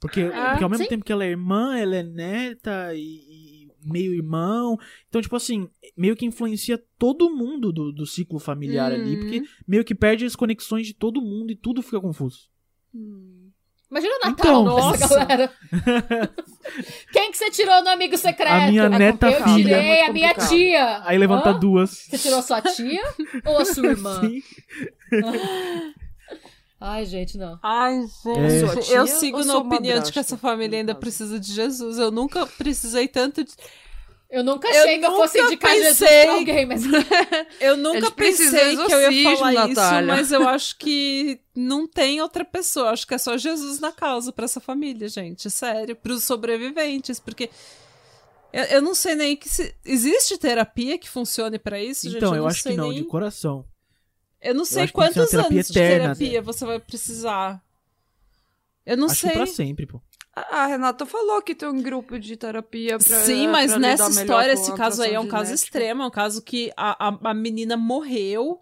Porque, 0.00 0.22
Ah, 0.32 0.52
porque 0.52 0.64
ao 0.64 0.70
mesmo 0.70 0.84
sim. 0.84 0.88
tempo 0.88 1.04
que 1.04 1.12
ela 1.12 1.22
é 1.24 1.28
irmã, 1.28 1.76
ela 1.76 1.94
é 1.96 2.02
neta 2.02 2.94
e, 2.94 3.00
e 3.66 3.68
meio 3.84 4.14
irmão. 4.14 4.78
Então, 5.10 5.20
tipo 5.20 5.36
assim, 5.36 5.68
meio 5.94 6.16
que 6.16 6.24
influencia 6.24 6.82
todo 6.98 7.28
mundo 7.36 7.70
do, 7.70 7.92
do 7.92 8.06
ciclo 8.06 8.38
familiar 8.38 8.90
ali, 8.92 9.14
Uhum. 9.14 9.20
porque 9.20 9.42
meio 9.68 9.84
que 9.84 9.94
perde 9.94 10.24
as 10.24 10.34
conexões 10.34 10.86
de 10.86 10.94
todo 10.94 11.20
mundo 11.20 11.52
e 11.52 11.54
tudo 11.54 11.82
fica 11.82 12.00
confuso. 12.00 12.48
Hum. 12.94 13.41
Imagina 13.92 14.14
o 14.14 14.26
Natal 14.30 14.62
Então, 14.62 14.64
nossa. 14.64 15.06
galera. 15.24 15.52
Quem 17.12 17.30
que 17.30 17.36
você 17.36 17.50
tirou 17.50 17.82
no 17.82 17.90
amigo 17.90 18.16
secreto? 18.16 18.50
A 18.50 18.66
minha 18.68 18.88
neta 18.88 19.26
Eu 19.30 19.44
filha. 19.44 19.76
tirei 19.76 19.90
É 19.98 20.06
a 20.06 20.12
minha 20.12 20.32
tia. 20.34 21.02
Aí 21.04 21.18
levanta 21.18 21.50
Hã? 21.50 21.58
duas. 21.60 21.90
Você 22.08 22.16
tirou 22.16 22.38
a 22.38 22.42
sua 22.42 22.62
tia 22.62 23.02
ou 23.44 23.58
a 23.58 23.64
sua 23.66 23.86
irmã? 23.92 24.18
Sim. 24.20 24.42
Ai, 26.80 27.04
gente, 27.04 27.36
não. 27.38 27.58
Ai, 27.62 27.98
É. 27.98 28.48
gente. 28.66 28.86
Tia 28.86 28.96
Eu 28.96 29.06
sigo 29.06 29.44
na 29.44 29.58
opinião 29.58 30.00
de 30.00 30.10
que 30.10 30.18
essa 30.18 30.36
família 30.38 30.78
ainda 30.78 30.94
precisa 30.94 31.38
de 31.38 31.52
Jesus. 31.52 31.98
Eu 31.98 32.10
nunca 32.10 32.46
precisei 32.46 33.06
tanto 33.06 33.44
de. 33.44 33.52
Eu 34.32 34.42
nunca 34.42 34.66
Eu 34.66 34.82
achei 34.82 34.98
que 34.98 35.04
eu 35.04 35.10
fosse 35.10 35.38
indicar 35.38 35.74
Jesus 35.74 35.98
pensei. 35.98 36.24
pra 36.24 36.32
alguém, 36.32 36.64
mas 36.64 36.82
Eu 37.60 37.76
nunca 37.76 38.10
pensei 38.10 38.76
que 38.76 38.92
eu 38.92 39.12
ia 39.12 39.36
falar 39.36 39.52
isso, 39.52 39.68
Natália. 39.68 40.14
mas 40.14 40.32
eu 40.32 40.48
acho 40.48 40.78
que 40.78 41.38
não 41.54 41.86
tem 41.86 42.22
outra 42.22 42.42
pessoa. 42.42 42.92
Acho 42.92 43.06
que 43.06 43.12
é 43.12 43.18
só 43.18 43.36
Jesus 43.36 43.78
na 43.78 43.92
causa 43.92 44.32
pra 44.32 44.46
essa 44.46 44.58
família, 44.58 45.06
gente. 45.06 45.50
Sério. 45.50 45.94
Pros 45.94 46.24
sobreviventes, 46.24 47.20
porque. 47.20 47.50
Eu, 48.50 48.64
eu 48.64 48.82
não 48.82 48.94
sei 48.94 49.14
nem 49.14 49.36
que 49.36 49.50
se. 49.50 49.74
Existe 49.84 50.38
terapia 50.38 50.96
que 50.96 51.10
funcione 51.10 51.58
pra 51.58 51.78
isso, 51.78 52.08
gente? 52.08 52.16
Então, 52.16 52.34
eu 52.34 52.44
eu 52.44 52.46
acho 52.46 52.62
que 52.62 52.72
não, 52.72 52.88
nem... 52.88 53.02
de 53.02 53.04
coração. 53.04 53.66
Eu 54.40 54.54
não 54.54 54.64
sei 54.64 54.84
uma 54.84 54.92
quantos 54.92 55.34
anos 55.34 55.50
eterna. 55.50 55.62
de 55.62 55.72
terapia 56.18 56.40
você 56.40 56.64
vai 56.64 56.80
precisar. 56.80 57.62
Eu 58.86 58.96
não 58.96 59.08
acho 59.08 59.20
sei. 59.20 59.30
que 59.30 59.36
pra 59.36 59.46
sempre, 59.46 59.86
pô. 59.86 60.00
A 60.34 60.62
a 60.62 60.66
Renata 60.66 61.04
falou 61.04 61.42
que 61.42 61.54
tem 61.54 61.68
um 61.68 61.82
grupo 61.82 62.18
de 62.18 62.36
terapia 62.36 62.98
pra 62.98 63.20
Sim, 63.20 63.48
mas 63.48 63.72
pra 63.72 63.80
nessa 63.80 64.08
história, 64.10 64.52
esse 64.52 64.74
caso 64.74 65.02
aí 65.02 65.12
é 65.14 65.20
um 65.20 65.24
alteração 65.24 65.38
caso 65.38 65.48
genética. 65.48 65.78
extremo, 65.78 66.02
é 66.02 66.06
um 66.06 66.10
caso 66.10 66.42
que 66.42 66.72
a, 66.76 67.08
a, 67.08 67.30
a 67.30 67.34
menina 67.34 67.76
morreu, 67.76 68.60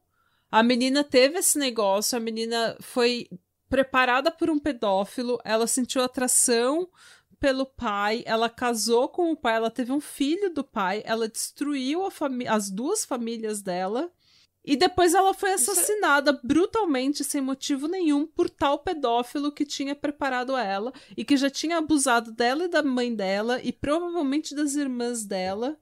a 0.50 0.62
menina 0.62 1.04
teve 1.04 1.38
esse 1.38 1.58
negócio, 1.58 2.16
a 2.16 2.20
menina 2.20 2.76
foi 2.80 3.28
preparada 3.68 4.32
por 4.32 4.50
um 4.50 4.58
pedófilo, 4.58 5.38
ela 5.44 5.66
sentiu 5.68 6.02
atração 6.02 6.88
pelo 7.38 7.64
pai, 7.64 8.22
ela 8.26 8.50
casou 8.50 9.08
com 9.08 9.30
o 9.30 9.36
pai, 9.36 9.56
ela 9.56 9.70
teve 9.70 9.92
um 9.92 10.00
filho 10.00 10.52
do 10.52 10.64
pai, 10.64 11.02
ela 11.06 11.28
destruiu 11.28 12.02
as 12.48 12.68
duas 12.70 13.04
famílias 13.04 13.62
dela. 13.62 14.10
E 14.64 14.76
depois 14.76 15.14
ela 15.14 15.32
foi 15.32 15.50
é- 15.50 15.54
assassinada 15.54 16.38
brutalmente, 16.44 17.24
sem 17.24 17.40
motivo 17.40 17.88
nenhum, 17.88 18.26
por 18.26 18.50
tal 18.50 18.78
pedófilo 18.78 19.50
que 19.50 19.64
tinha 19.64 19.94
preparado 19.94 20.54
ela 20.56 20.92
e 21.16 21.24
que 21.24 21.36
já 21.36 21.48
tinha 21.48 21.78
abusado 21.78 22.30
dela 22.30 22.64
e 22.64 22.68
da 22.68 22.82
mãe 22.82 23.14
dela 23.14 23.60
e 23.62 23.72
provavelmente 23.72 24.54
das 24.54 24.74
irmãs 24.74 25.24
dela. 25.24 25.78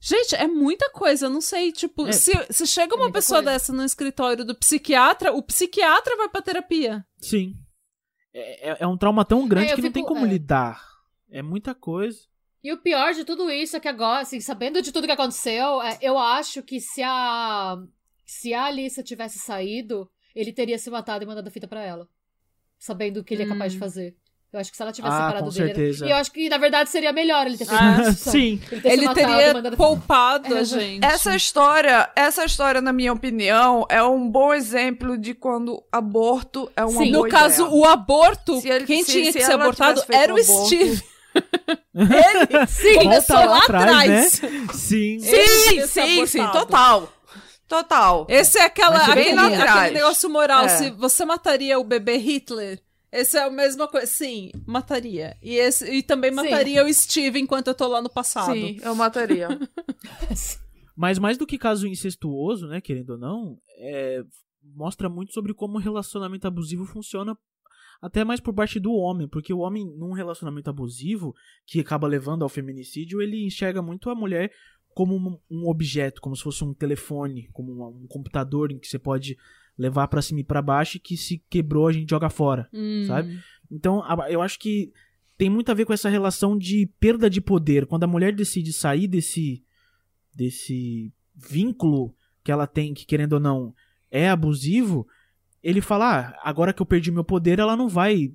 Gente, 0.00 0.34
é 0.34 0.46
muita 0.46 0.90
coisa, 0.90 1.26
eu 1.26 1.30
não 1.30 1.40
sei, 1.40 1.72
tipo, 1.72 2.06
É. 2.06 2.12
se, 2.12 2.32
se 2.50 2.66
chega 2.66 2.94
uma 2.94 3.04
Muita 3.04 3.18
pessoa 3.18 3.42
coisa. 3.42 3.52
dessa 3.58 3.72
no 3.72 3.84
escritório 3.84 4.44
do 4.44 4.54
psiquiatra, 4.54 5.32
o 5.32 5.42
psiquiatra 5.42 6.16
vai 6.16 6.28
pra 6.28 6.42
terapia. 6.42 7.04
Sim. 7.18 7.54
É, 8.32 8.70
é- 8.70 8.76
é 8.80 8.86
um 8.86 8.96
trauma 8.96 9.24
tão 9.24 9.46
grande 9.48 9.72
É, 9.72 9.74
que 9.74 9.80
não 9.82 9.88
fico- 9.88 9.94
tem 9.94 10.04
como 10.04 10.24
é. 10.26 10.28
lidar. 10.28 10.82
É 11.30 11.42
muita 11.42 11.74
coisa. 11.74 12.18
E 12.62 12.72
o 12.72 12.78
pior 12.78 13.12
de 13.14 13.24
tudo 13.24 13.50
isso 13.50 13.76
é 13.76 13.80
que 13.80 13.88
agora, 13.88 14.20
assim, 14.20 14.40
sabendo 14.40 14.82
de 14.82 14.92
tudo 14.92 15.06
que 15.06 15.12
aconteceu, 15.12 15.80
é, 15.82 15.98
eu 16.02 16.18
acho 16.18 16.62
que 16.62 16.80
se 16.80 17.02
a 17.02 17.76
se 18.26 18.52
a 18.52 18.64
Alissa 18.64 19.02
tivesse 19.02 19.38
saído, 19.38 20.10
ele 20.34 20.52
teria 20.52 20.78
se 20.78 20.90
matado 20.90 21.24
e 21.24 21.26
mandado 21.26 21.48
a 21.48 21.50
fita 21.50 21.66
pra 21.68 21.82
ela. 21.82 22.06
Sabendo 22.78 23.20
o 23.20 23.24
que 23.24 23.32
ele 23.32 23.44
é 23.44 23.46
capaz 23.46 23.72
de 23.72 23.78
Hum. 23.78 23.80
fazer. 23.80 24.14
Eu 24.52 24.60
acho 24.60 24.70
que 24.70 24.76
se 24.76 24.82
ela 24.82 24.92
tivesse 24.92 25.14
Ah, 25.14 25.18
separado 25.26 25.44
com 25.44 25.50
dele. 25.50 25.64
era- 25.70 25.74
certeza. 25.74 26.06
E 26.06 26.10
eu 26.10 26.16
acho 26.16 26.32
que, 26.32 26.48
na 26.48 26.56
verdade, 26.56 26.88
seria 26.88 27.12
melhor 27.12 27.46
ele 27.46 27.58
ter 27.58 27.66
feito 27.66 27.80
Ah, 27.82 28.08
isso. 28.10 28.30
Sim. 28.30 28.60
Ele, 28.70 28.80
ter 28.80 28.88
se 28.88 28.88
Ele 28.96 29.06
matado 29.06 29.26
teria 29.32 29.52
mandado- 29.54 29.76
poupado 29.76 30.54
a 30.54 30.58
É, 30.60 30.64
gente. 30.64 31.04
Essa 31.04 31.34
história, 31.36 32.10
essa 32.16 32.44
história, 32.44 32.80
na 32.80 32.92
minha 32.92 33.12
opinião, 33.12 33.84
é 33.88 34.02
um 34.02 34.30
bom 34.30 34.54
exemplo 34.54 35.18
de 35.18 35.34
quando 35.34 35.82
aborto 35.92 36.70
é 36.76 36.84
uma 36.84 37.02
Sim. 37.02 37.10
No 37.10 37.28
caso, 37.28 37.64
ideia. 37.66 37.76
o 37.76 37.84
aborto, 37.84 38.60
Se 38.60 38.68
ele- 38.68 38.86
quem 38.86 39.02
se- 39.04 39.12
tinha 39.12 39.32
se 39.32 39.38
que 39.38 39.44
ser 39.44 39.52
abortado 39.52 40.02
era 40.08 40.32
o 40.32 40.40
aborto- 40.40 40.66
Steve. 40.66 41.02
Ele 41.94 42.66
sim, 42.66 42.94
começou 42.94 43.36
lá 43.36 43.44
lá 43.46 43.58
atrás, 43.58 43.88
atrás. 43.90 44.40
Sim. 44.74 45.18
Sim, 45.18 45.86
sim, 45.86 46.26
sim, 46.26 46.46
total. 46.48 47.12
Total. 47.68 48.26
Esse 48.28 48.58
é 48.58 48.64
aquela, 48.64 49.04
aquele, 49.04 49.30
aquele 49.30 49.94
negócio 49.94 50.30
moral. 50.30 50.64
É. 50.64 50.68
Se 50.68 50.90
você 50.90 51.24
mataria 51.24 51.78
o 51.78 51.84
bebê 51.84 52.16
Hitler, 52.16 52.80
esse 53.10 53.36
é 53.36 53.42
a 53.42 53.50
mesma 53.50 53.88
coisa. 53.88 54.06
Sim, 54.06 54.52
mataria. 54.66 55.36
E, 55.42 55.56
esse, 55.56 55.90
e 55.90 56.02
também 56.02 56.30
Sim. 56.30 56.36
mataria 56.36 56.84
o 56.84 56.92
Steve 56.92 57.40
enquanto 57.40 57.68
eu 57.68 57.74
tô 57.74 57.88
lá 57.88 58.02
no 58.02 58.10
passado. 58.10 58.52
Sim, 58.52 58.78
eu 58.82 58.94
mataria. 58.94 59.48
Mas 60.96 61.18
mais 61.18 61.36
do 61.36 61.46
que 61.46 61.58
caso 61.58 61.86
incestuoso, 61.86 62.68
né, 62.68 62.80
querendo 62.80 63.10
ou 63.10 63.18
não, 63.18 63.58
é, 63.78 64.22
mostra 64.74 65.08
muito 65.08 65.32
sobre 65.32 65.52
como 65.52 65.76
o 65.76 65.80
relacionamento 65.80 66.46
abusivo 66.46 66.86
funciona 66.86 67.36
até 68.00 68.24
mais 68.24 68.40
por 68.40 68.54
parte 68.54 68.78
do 68.78 68.92
homem, 68.92 69.28
porque 69.28 69.52
o 69.52 69.58
homem 69.60 69.86
num 69.96 70.12
relacionamento 70.12 70.68
abusivo 70.68 71.34
que 71.66 71.80
acaba 71.80 72.06
levando 72.06 72.42
ao 72.42 72.48
feminicídio, 72.48 73.22
ele 73.22 73.46
enxerga 73.46 73.80
muito 73.80 74.10
a 74.10 74.14
mulher 74.14 74.52
como 74.96 75.38
um, 75.50 75.68
objeto, 75.68 76.22
como 76.22 76.34
se 76.34 76.42
fosse 76.42 76.64
um 76.64 76.72
telefone, 76.72 77.50
como 77.52 77.86
um, 77.86 78.06
computador 78.08 78.72
em 78.72 78.78
que 78.78 78.88
você 78.88 78.98
pode 78.98 79.36
levar 79.76 80.08
pra 80.08 80.22
cima 80.22 80.40
e 80.40 80.44
pra 80.44 80.62
baixo 80.62 80.96
e 80.96 81.00
que 81.00 81.18
se 81.18 81.36
quebrou 81.50 81.86
a 81.86 81.92
gente 81.92 82.08
joga 82.08 82.30
fora. 82.30 82.66
Hum. 82.72 83.04
Sabe? 83.06 83.38
Então, 83.70 84.02
eu 84.30 84.40
acho 84.40 84.58
que 84.58 84.90
tem 85.36 85.50
muito 85.50 85.70
a 85.70 85.74
ver 85.74 85.84
com 85.84 85.92
essa 85.92 86.08
relação 86.08 86.56
de 86.56 86.86
perda 86.98 87.28
de 87.28 87.42
poder. 87.42 87.84
Quando 87.84 88.04
a 88.04 88.06
mulher 88.06 88.34
decide 88.34 88.72
sair 88.72 89.06
desse 89.06 89.62
desse 90.34 91.12
vínculo 91.34 92.16
que 92.42 92.50
ela 92.50 92.66
tem, 92.66 92.94
que 92.94 93.04
querendo 93.04 93.34
ou 93.34 93.40
não 93.40 93.74
é 94.10 94.30
abusivo, 94.30 95.06
ele 95.62 95.82
fala: 95.82 96.20
ah, 96.20 96.40
agora 96.42 96.72
que 96.72 96.80
eu 96.80 96.86
perdi 96.86 97.10
meu 97.10 97.22
poder, 97.22 97.58
ela 97.58 97.76
não 97.76 97.86
vai 97.86 98.32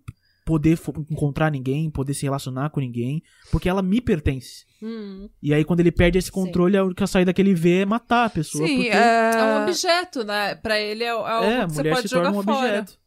poder 0.51 0.77
encontrar 1.09 1.49
ninguém, 1.49 1.89
poder 1.89 2.13
se 2.13 2.23
relacionar 2.23 2.69
com 2.71 2.81
ninguém, 2.81 3.23
porque 3.49 3.69
ela 3.69 3.81
me 3.81 4.01
pertence. 4.01 4.65
Hum. 4.83 5.29
E 5.41 5.53
aí, 5.53 5.63
quando 5.63 5.79
ele 5.79 5.93
perde 5.93 6.17
esse 6.17 6.29
controle, 6.29 6.75
a 6.75 6.83
única 6.83 7.07
saída 7.07 7.31
que 7.31 7.41
ele 7.41 7.53
vê 7.53 7.83
é 7.83 7.85
matar 7.85 8.25
a 8.25 8.29
pessoa. 8.29 8.67
Sim, 8.67 8.75
porque... 8.75 8.89
É 8.89 9.43
um 9.43 9.59
é... 9.59 9.63
objeto, 9.63 10.25
né? 10.25 10.55
Pra 10.55 10.77
ele 10.77 11.05
é, 11.05 11.07
é 11.07 11.09
algo 11.11 11.45
É, 11.45 11.61
a 11.61 11.65
que 11.67 11.71
você 11.71 11.77
mulher 11.77 11.95
pode 11.95 12.07
se 12.09 12.13
torna 12.13 12.29
jogar 12.33 12.39
um 12.39 12.43
fora. 12.43 12.67
objeto. 12.67 12.99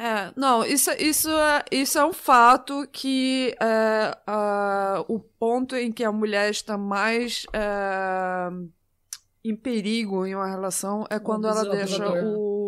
É, 0.00 0.32
não, 0.36 0.64
isso, 0.64 0.92
isso, 0.92 1.28
é, 1.28 1.64
isso 1.72 1.98
é 1.98 2.04
um 2.06 2.12
fato 2.12 2.86
que 2.92 3.52
é, 3.60 4.16
ah, 4.28 5.04
o 5.08 5.18
ponto 5.18 5.74
em 5.74 5.90
que 5.90 6.04
a 6.04 6.12
mulher 6.12 6.52
está 6.52 6.78
mais 6.78 7.44
é, 7.52 8.48
em 9.44 9.56
perigo 9.56 10.24
em 10.24 10.36
uma 10.36 10.46
relação 10.46 11.04
é 11.10 11.18
quando 11.18 11.48
ela 11.48 11.64
deixa 11.64 12.08
o, 12.24 12.67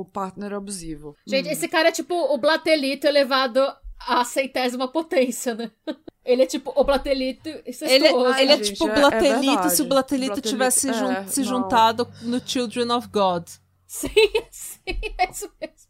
o 0.00 0.04
partner 0.04 0.52
abusivo. 0.54 1.16
Gente, 1.26 1.48
esse 1.48 1.68
cara 1.68 1.88
é 1.88 1.92
tipo 1.92 2.14
o 2.14 2.38
Blatelito 2.38 3.06
elevado 3.06 3.60
à 3.98 4.24
centésima 4.24 4.88
potência, 4.88 5.54
né? 5.54 5.70
Ele 6.24 6.42
é 6.42 6.46
tipo 6.46 6.72
o 6.74 6.82
Blatelito 6.84 7.48
incestuoso. 7.66 7.92
Ele, 7.94 8.08
Ai, 8.32 8.42
ele 8.42 8.52
é 8.52 8.56
gente, 8.56 8.72
tipo 8.72 8.88
é- 8.88 8.90
o 8.90 8.92
é 8.92 9.00
Blatelito 9.00 9.40
verdade. 9.46 9.72
se 9.76 9.82
o 9.82 9.84
Blatelito 9.86 10.26
Blatelito, 10.32 10.48
tivesse 10.48 10.92
jun- 10.92 11.10
é, 11.10 11.26
se 11.26 11.40
não. 11.40 11.46
juntado 11.48 12.08
no 12.22 12.40
Children 12.44 12.90
of 12.92 13.08
God. 13.08 13.46
Sim, 13.86 14.08
sim, 14.50 14.80
é 15.18 15.30
isso 15.30 15.48
mesmo. 15.60 15.85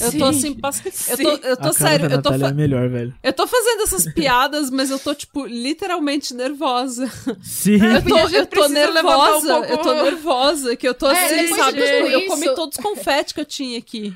Eu 0.00 0.18
tô 0.18 0.24
assim, 0.26 0.54
pas- 0.54 1.08
eu 1.08 1.16
tô, 1.16 1.30
eu 1.30 1.38
tô 1.38 1.52
a 1.52 1.56
cara 1.56 1.72
sério, 1.74 2.08
da 2.08 2.14
eu 2.16 2.22
tô, 2.22 2.30
Natália 2.30 2.46
fa- 2.46 2.52
é 2.52 2.54
melhor, 2.54 2.88
velho. 2.88 3.14
eu 3.22 3.32
tô 3.32 3.46
fazendo 3.46 3.82
essas 3.82 4.06
piadas, 4.14 4.70
mas 4.70 4.90
eu 4.90 4.98
tô, 4.98 5.14
tipo, 5.14 5.46
literalmente 5.46 6.34
nervosa. 6.34 7.10
Sim. 7.42 7.78
Eu 7.82 8.02
tô, 8.02 8.18
eu 8.28 8.46
tô 8.46 8.64
um 8.64 8.68
nervosa, 8.68 9.54
pouco- 9.54 9.72
eu 9.72 9.78
tô 9.78 9.94
nervosa, 9.94 10.76
que 10.76 10.88
eu 10.88 10.94
tô 10.94 11.08
É, 11.10 11.24
assim, 11.24 11.54
sabe? 11.54 11.80
Tipo, 11.82 12.08
eu 12.08 12.26
comi 12.26 12.54
todos 12.54 12.76
os 12.78 12.82
confetes 12.84 13.32
que 13.32 13.40
eu 13.40 13.44
tinha 13.46 13.78
aqui. 13.78 14.12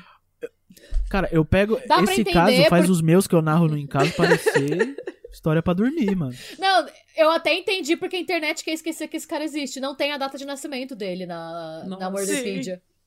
Cara, 1.09 1.27
eu 1.31 1.43
pego. 1.43 1.79
Dá 1.87 2.01
esse 2.01 2.21
entender 2.21 2.33
caso 2.33 2.69
faz 2.69 2.85
por- 2.85 2.91
os 2.91 3.01
meus 3.01 3.27
que 3.27 3.35
eu 3.35 3.41
narro 3.41 3.67
no 3.67 3.77
em 3.77 3.85
casa 3.87 4.11
parecer 4.15 4.95
história 5.31 5.61
pra 5.61 5.73
dormir, 5.73 6.15
mano. 6.15 6.33
Não, 6.57 6.87
eu 7.17 7.29
até 7.31 7.53
entendi 7.53 7.97
porque 7.97 8.15
a 8.15 8.19
internet 8.19 8.63
quer 8.63 8.71
esquecer 8.73 9.07
que 9.09 9.17
esse 9.17 9.27
cara 9.27 9.43
existe. 9.43 9.79
Não 9.79 9.93
tem 9.95 10.13
a 10.13 10.17
data 10.17 10.37
de 10.37 10.45
nascimento 10.45 10.95
dele 10.95 11.25
na, 11.25 11.83
na 11.85 11.97
Nossa. 12.09 12.11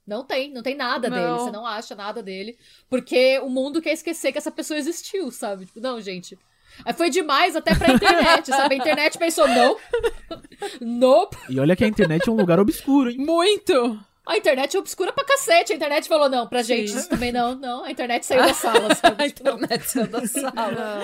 Não 0.07 0.23
tem, 0.25 0.53
não 0.53 0.63
tem 0.63 0.75
nada 0.75 1.09
Não. 1.09 1.17
dele. 1.17 1.39
Você 1.39 1.51
não 1.51 1.67
acha 1.67 1.95
nada 1.95 2.23
dele. 2.23 2.59
Porque 2.91 3.39
o 3.41 3.49
mundo 3.49 3.81
quer 3.81 3.93
esquecer 3.93 4.33
que 4.33 4.39
essa 4.39 4.51
pessoa 4.51 4.79
existiu, 4.79 5.31
sabe? 5.31 5.65
Tipo, 5.67 5.81
não, 5.81 6.01
gente. 6.01 6.39
Aí 6.85 6.93
foi 6.93 7.09
demais 7.09 7.55
até 7.57 7.75
pra 7.75 7.93
internet, 7.95 8.49
sabe? 8.49 8.75
A 8.75 8.79
internet 8.79 9.17
pensou, 9.19 9.47
não. 9.49 9.77
Nope. 10.81 11.37
E 11.49 11.59
olha 11.61 11.77
que 11.77 11.85
a 11.85 11.89
internet 11.89 12.29
é 12.29 12.33
um 12.33 12.37
lugar 12.37 12.59
obscuro, 12.59 13.11
hein? 13.11 13.19
Muito! 13.19 13.99
A 14.27 14.39
internet 14.39 14.75
é 14.75 14.81
obscura 14.81 15.13
pra 15.13 15.23
cacete. 15.25 15.73
A 15.73 15.77
internet 15.77 16.09
falou, 16.09 16.29
não, 16.31 16.47
pra 16.47 16.63
gente 16.63 16.89
isso 16.97 17.09
também 17.11 17.31
não, 17.31 17.55
não. 17.55 17.85
A 17.85 17.91
internet 17.91 18.25
saiu 18.25 18.43
da 18.47 18.53
sala, 18.55 18.95
sabe? 18.95 19.23
A 19.25 19.29
Tipo, 19.29 19.45
não. 19.45 19.55
internet 19.57 19.85
saiu 19.91 20.07
da 20.09 20.27
sala. 20.27 21.01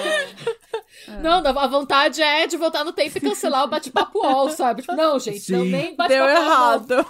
Não, 1.23 1.39
a 1.47 1.67
vontade 1.67 2.21
é 2.23 2.47
de 2.47 2.57
voltar 2.57 2.85
no 2.85 2.93
tempo 2.93 3.17
e 3.17 3.21
cancelar 3.21 3.65
o 3.65 3.69
bate-papo 3.69 4.23
all, 4.23 4.51
sabe? 4.51 4.83
Tipo, 4.83 4.95
não, 4.95 5.19
gente, 5.19 5.51
não, 5.51 5.63
Sim. 5.65 5.71
nem 5.71 5.97
bate-papo 5.97 6.09
Deu 6.09 6.25
não. 6.25 6.31
errado. 6.31 7.07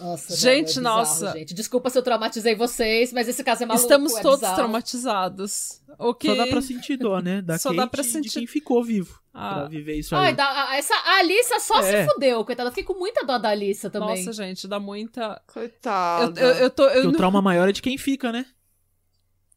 Nossa, 0.00 0.36
Gente, 0.36 0.80
não, 0.80 0.98
é 0.98 1.02
bizarro, 1.02 1.20
nossa. 1.24 1.38
Gente. 1.38 1.54
Desculpa 1.54 1.88
se 1.90 1.96
eu 1.98 2.02
traumatizei 2.02 2.54
vocês, 2.54 3.12
mas 3.12 3.28
esse 3.28 3.42
caso 3.44 3.62
é 3.62 3.66
maluco. 3.66 3.84
Estamos 3.84 4.14
é 4.16 4.22
todos 4.22 4.40
bizarro. 4.40 4.56
traumatizados. 4.56 5.80
O 5.98 6.12
que... 6.12 6.28
Só 6.28 6.34
dá 6.34 6.46
pra 6.48 6.60
sentir 6.60 6.96
dó, 6.96 7.20
né? 7.20 7.40
Da 7.40 7.58
Só 7.58 7.68
Kate 7.68 7.76
dá 7.80 7.86
pra 7.86 8.00
e 8.00 8.04
de 8.04 8.10
sentir- 8.10 8.30
quem 8.32 8.46
ficou 8.46 8.82
vivo 8.82 9.20
Ah. 9.32 9.54
pra 9.60 9.68
viver 9.68 9.94
isso 9.98 10.14
aí. 10.16 10.26
Ai, 10.26 10.34
da, 10.34 10.44
a- 10.70 10.76
essa, 10.76 10.94
a 10.94 11.18
Alissa 11.18 11.60
só 11.60 11.80
É. 11.80 12.04
se 12.06 12.12
fudeu, 12.12 12.44
coitada. 12.44 12.68
Eu 12.68 12.72
fiquei 12.72 12.84
com 12.84 12.94
muita 12.98 13.24
dó 13.24 13.38
da 13.38 13.50
Alissa 13.50 13.88
também. 13.88 14.24
Nossa, 14.24 14.32
gente, 14.32 14.66
dá 14.66 14.80
muita. 14.80 15.40
Eu, 15.46 15.52
Coitada. 15.54 16.40
eu, 16.40 16.48
eu 16.54 16.70
tô. 16.70 16.82
Eu, 16.84 16.88
Porque 16.92 17.00
o 17.06 17.10
não- 17.10 17.16
trauma 17.18 17.40
maior 17.40 17.68
é 17.68 17.72
de 17.72 17.80
quem 17.82 17.96
fica, 17.96 18.32
né? 18.32 18.44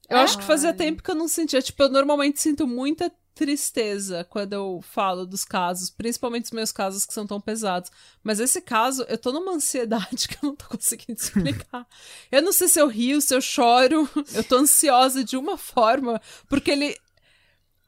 eu 0.09 0.17
acho 0.19 0.37
que 0.37 0.43
fazia 0.45 0.69
Ai. 0.69 0.75
tempo 0.75 1.03
que 1.03 1.11
eu 1.11 1.15
não 1.15 1.27
sentia. 1.27 1.61
Tipo, 1.61 1.83
eu 1.83 1.89
normalmente 1.89 2.39
sinto 2.39 2.65
muita 2.65 3.11
tristeza 3.37 4.23
quando 4.23 4.53
eu 4.53 4.81
falo 4.81 5.25
dos 5.25 5.45
casos, 5.45 5.89
principalmente 5.89 6.45
os 6.45 6.51
meus 6.51 6.71
casos 6.71 7.05
que 7.05 7.13
são 7.13 7.27
tão 7.27 7.39
pesados. 7.39 7.91
Mas 8.23 8.39
esse 8.39 8.59
caso, 8.59 9.05
eu 9.07 9.17
tô 9.17 9.31
numa 9.31 9.53
ansiedade 9.53 10.27
que 10.27 10.35
eu 10.35 10.49
não 10.49 10.55
tô 10.55 10.65
conseguindo 10.65 11.19
explicar. 11.19 11.87
eu 12.31 12.41
não 12.41 12.51
sei 12.51 12.67
se 12.67 12.79
eu 12.79 12.87
rio, 12.87 13.21
se 13.21 13.33
eu 13.33 13.41
choro. 13.41 14.09
Eu 14.33 14.43
tô 14.43 14.57
ansiosa 14.57 15.23
de 15.23 15.37
uma 15.37 15.57
forma, 15.57 16.21
porque 16.47 16.71
ele. 16.71 16.97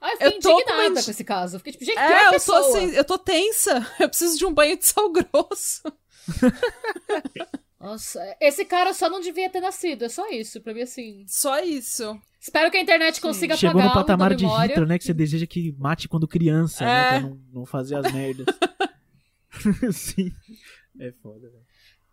Ah, 0.02 0.12
eu 0.12 0.18
fiquei 0.18 0.28
Eu 0.28 0.40
tô 0.40 0.54
com 0.54 0.62
indignada 0.62 0.90
uma 0.90 1.04
com, 1.04 1.12
esse 1.12 1.24
caso. 1.24 1.56
Eu 1.56 1.60
fiquei 1.60 1.74
tipo, 1.74 1.86
gente, 1.86 1.98
É, 1.98 2.36
eu 2.36 2.40
tô 2.40 2.54
assim, 2.54 2.86
eu 2.92 3.04
tô 3.04 3.18
tensa. 3.18 3.86
Eu 4.00 4.08
preciso 4.08 4.38
de 4.38 4.46
um 4.46 4.54
banho 4.54 4.78
de 4.78 4.86
sal 4.86 5.12
grosso. 5.12 5.84
Nossa, 7.80 8.20
esse 8.42 8.66
cara 8.66 8.94
só 8.94 9.10
não 9.10 9.22
devia 9.22 9.50
ter 9.50 9.62
nascido. 9.62 10.04
É 10.04 10.10
só 10.10 10.30
isso, 10.30 10.60
pra 10.60 10.74
mim, 10.74 10.82
assim. 10.82 11.24
Só 11.28 11.60
isso. 11.64 12.20
Espero 12.40 12.70
que 12.70 12.78
a 12.78 12.82
internet 12.82 13.22
consiga 13.22 13.56
Chegou 13.56 13.82
no 13.82 13.94
patamar 13.94 14.34
de. 14.36 14.46
Hitler, 14.46 14.86
né? 14.88 14.98
Que 14.98 15.06
você 15.06 15.14
deseja 15.14 15.46
que 15.48 15.74
mate 15.78 16.08
quando 16.08 16.28
criança, 16.28 16.84
né? 16.84 16.92
É. 16.92 17.20
Pra 17.20 17.30
não, 17.30 17.40
não 17.54 17.66
fazer 17.66 17.96
as 17.96 18.12
merdas. 18.12 18.46
Sim. 19.94 20.32
É 21.00 21.12
foda, 21.24 21.50
velho. 21.50 21.64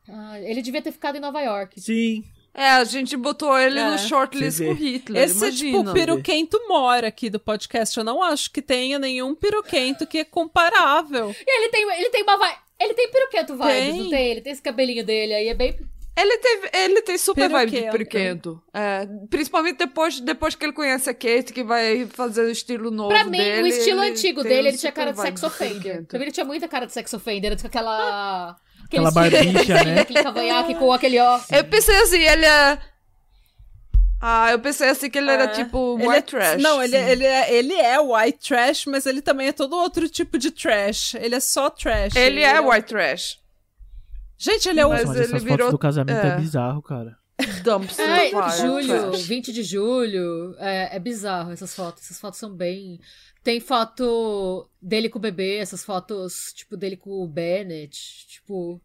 Ah, 0.08 0.40
ele 0.40 0.62
devia 0.62 0.80
ter 0.82 0.92
ficado 0.92 1.16
em 1.16 1.20
Nova 1.20 1.40
York. 1.40 1.80
Sim. 1.80 2.24
É, 2.54 2.70
a 2.70 2.84
gente 2.84 3.16
botou 3.16 3.58
ele 3.58 3.78
É. 3.78 3.90
no 3.90 3.98
shortlist 3.98 4.60
com. 4.64 4.72
Hitler, 4.72 5.22
Esse, 5.24 5.36
imagina. 5.36 5.78
tipo, 5.80 5.92
piroquento 5.92 6.58
mora 6.68 7.08
aqui 7.08 7.28
do 7.28 7.38
podcast. 7.38 7.98
Eu 7.98 8.04
não 8.04 8.22
acho 8.22 8.50
que 8.50 8.62
tenha 8.62 8.98
nenhum 8.98 9.34
piroquento 9.34 10.06
que 10.06 10.18
é 10.18 10.24
comparável. 10.24 11.34
E 11.46 11.58
ele 11.62 11.70
tem, 11.70 11.82
ele 12.00 12.10
tem 12.10 12.22
uma 12.22 12.38
vibe. 12.38 12.58
Ele 12.80 12.94
tem 12.94 13.10
peruquento 13.10 13.54
vibes, 13.54 13.72
Tem. 13.72 14.02
não 14.02 14.10
tem? 14.10 14.26
Ele 14.30 14.40
tem 14.40 14.52
esse 14.52 14.62
cabelinho 14.62 15.04
dele 15.04 15.34
aí, 15.34 15.48
é 15.48 15.54
bem. 15.54 15.76
Ele, 16.18 16.38
teve, 16.38 16.70
ele 16.72 17.02
tem 17.02 17.18
super 17.18 17.46
vibe 17.50 17.70
de 17.70 17.76
Peruquento. 17.76 17.92
periquento. 17.92 18.62
É, 18.72 19.06
principalmente 19.28 19.76
depois, 19.76 20.18
depois 20.18 20.54
que 20.54 20.64
ele 20.64 20.72
conhece 20.72 21.10
a 21.10 21.14
Kate, 21.14 21.52
que 21.52 21.62
vai 21.62 22.06
fazer 22.06 22.40
o 22.42 22.50
estilo 22.50 22.90
novo 22.90 23.10
Pra 23.10 23.22
mim, 23.24 23.36
dele. 23.36 23.62
o 23.64 23.66
estilo 23.66 24.02
ele 24.02 24.12
antigo 24.12 24.42
dele, 24.42 24.68
ele 24.68 24.78
tinha 24.78 24.90
cara 24.92 25.12
de 25.12 25.20
sex 25.20 25.42
offender. 25.42 26.06
Pra 26.06 26.18
mim, 26.18 26.24
ele 26.24 26.32
tinha 26.32 26.46
muita 26.46 26.66
cara 26.66 26.86
de 26.86 26.92
sex 26.94 27.12
offender, 27.12 27.60
com 27.60 27.66
aquela. 27.66 28.56
Aquela 28.86 29.10
barbicha, 29.10 29.74
né? 29.84 30.00
Aquele 30.00 30.22
cavanhaque 30.22 30.74
com 30.76 30.90
aquele 30.90 31.18
ó. 31.18 31.38
Eu 31.52 31.64
pensei 31.64 31.96
assim, 31.96 32.22
ele 32.22 32.46
é... 32.46 32.78
Ah, 34.20 34.50
eu 34.50 34.58
pensei 34.58 34.88
assim 34.88 35.10
que 35.10 35.18
ele 35.18 35.30
era 35.30 35.44
É. 35.44 35.48
tipo 35.48 35.98
Ele 35.98 36.08
white 36.08 36.18
é- 36.18 36.38
trash. 36.40 36.62
Não, 36.62 36.82
ele, 36.82 36.98
sim. 36.98 37.04
ele, 37.10 37.24
é, 37.24 37.52
ele 37.54 37.74
é 37.74 38.00
white 38.00 38.48
trash, 38.48 38.86
mas 38.86 39.04
ele 39.06 39.20
também 39.20 39.48
é 39.48 39.52
todo 39.52 39.76
outro 39.76 40.08
tipo 40.08 40.38
de 40.38 40.50
trash. 40.50 41.14
Ele 41.14 41.34
é 41.34 41.40
só 41.40 41.68
trash. 41.68 42.16
Ele 42.16 42.40
é 42.40 42.58
white 42.60 42.86
trash. 42.88 43.38
Gente, 44.38 44.68
ele 44.68 44.80
é 44.80 44.86
o. 44.86 44.90
Mas 44.90 45.04
mas 45.06 45.16
ele 45.16 45.24
essas 45.26 45.42
virou- 45.42 45.58
fotos 45.58 45.70
do 45.72 45.78
casamento 45.78 46.26
é, 46.26 46.28
é. 46.28 46.36
bizarro, 46.36 46.82
cara. 46.82 47.16
Dumpster 47.62 48.08
Ai, 48.08 48.30
fire 48.30 48.50
julho, 48.66 49.10
trash. 49.10 49.22
20 49.26 49.52
de 49.52 49.62
julho. 49.62 50.54
É, 50.58 50.96
é 50.96 50.98
bizarro 50.98 51.52
essas 51.52 51.74
fotos. 51.74 52.02
Essas 52.04 52.18
fotos 52.18 52.38
são 52.38 52.50
bem. 52.50 52.98
Tem 53.44 53.60
foto 53.60 54.68
dele 54.80 55.08
com 55.08 55.18
o 55.18 55.22
bebê, 55.22 55.58
essas 55.58 55.84
fotos, 55.84 56.52
tipo, 56.54 56.76
dele 56.76 56.96
com 56.96 57.10
o 57.22 57.26
Bennett. 57.28 58.26
Tipo. 58.28 58.80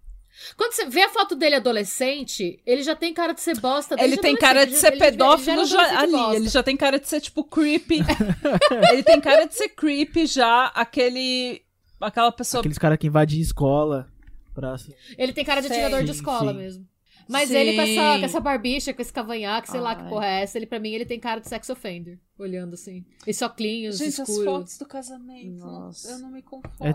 Quando 0.57 0.73
você 0.73 0.85
vê 0.85 1.01
a 1.03 1.09
foto 1.09 1.35
dele 1.35 1.55
adolescente, 1.55 2.59
ele 2.65 2.83
já 2.83 2.95
tem 2.95 3.13
cara 3.13 3.33
de 3.33 3.41
ser 3.41 3.59
bosta. 3.59 3.95
Ele 3.99 4.17
tem 4.17 4.35
cara 4.35 4.65
de 4.65 4.75
ser 4.75 4.97
pedófilo 4.97 5.61
era 5.61 5.65
já, 5.65 5.99
ali. 5.99 6.35
Ele 6.35 6.49
já 6.49 6.63
tem 6.63 6.75
cara 6.77 6.99
de 6.99 7.07
ser, 7.07 7.21
tipo, 7.21 7.43
creepy. 7.43 7.99
ele 8.91 9.03
tem 9.03 9.19
cara 9.21 9.45
de 9.45 9.55
ser 9.55 9.69
creepy 9.69 10.25
já, 10.25 10.67
aquele. 10.67 11.61
Aquela 11.99 12.31
pessoa. 12.31 12.61
Aqueles 12.61 12.77
caras 12.79 12.97
que 12.97 13.07
invadem 13.07 13.39
escola 13.39 14.07
pra... 14.55 14.75
Ele 15.17 15.33
tem 15.33 15.45
cara 15.45 15.61
de 15.61 15.67
Sim. 15.67 15.73
atirador 15.73 16.03
de 16.03 16.11
escola 16.11 16.51
sim. 16.51 16.57
mesmo. 16.57 16.87
Mas 17.29 17.49
Sim. 17.49 17.55
ele 17.55 17.75
com 17.75 17.81
essa, 17.81 18.19
com 18.19 18.25
essa 18.25 18.39
barbicha, 18.39 18.93
com 18.93 19.01
esse 19.01 19.13
cavanhaque, 19.13 19.69
sei 19.71 19.79
lá 19.79 19.95
que 19.95 20.01
Ai. 20.01 20.09
porra 20.09 20.25
é 20.25 20.41
essa, 20.41 20.57
ele 20.57 20.65
pra 20.65 20.79
mim 20.79 20.89
ele 20.89 21.05
tem 21.05 21.19
cara 21.19 21.39
de 21.39 21.47
sex 21.47 21.69
offender, 21.69 22.19
olhando 22.37 22.73
assim. 22.73 23.05
Esse 23.25 23.43
óculos 23.45 23.97
Gente, 23.99 24.21
as 24.21 24.27
escuro. 24.27 24.43
fotos 24.43 24.77
do 24.77 24.85
casamento. 24.85 25.59
Nossa. 25.59 26.11
Eu 26.11 26.19
não 26.19 26.31
me 26.31 26.41
conformo. 26.41 26.75
É, 26.81 26.89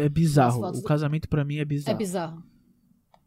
é, 0.00 0.04
é 0.04 0.08
bizarro. 0.08 0.64
As 0.64 0.78
O 0.78 0.80
do- 0.80 0.86
casamento 0.86 1.28
pra 1.28 1.44
mim 1.44 1.58
é 1.58 1.62
É 1.62 1.94
bizarro. 1.94 2.42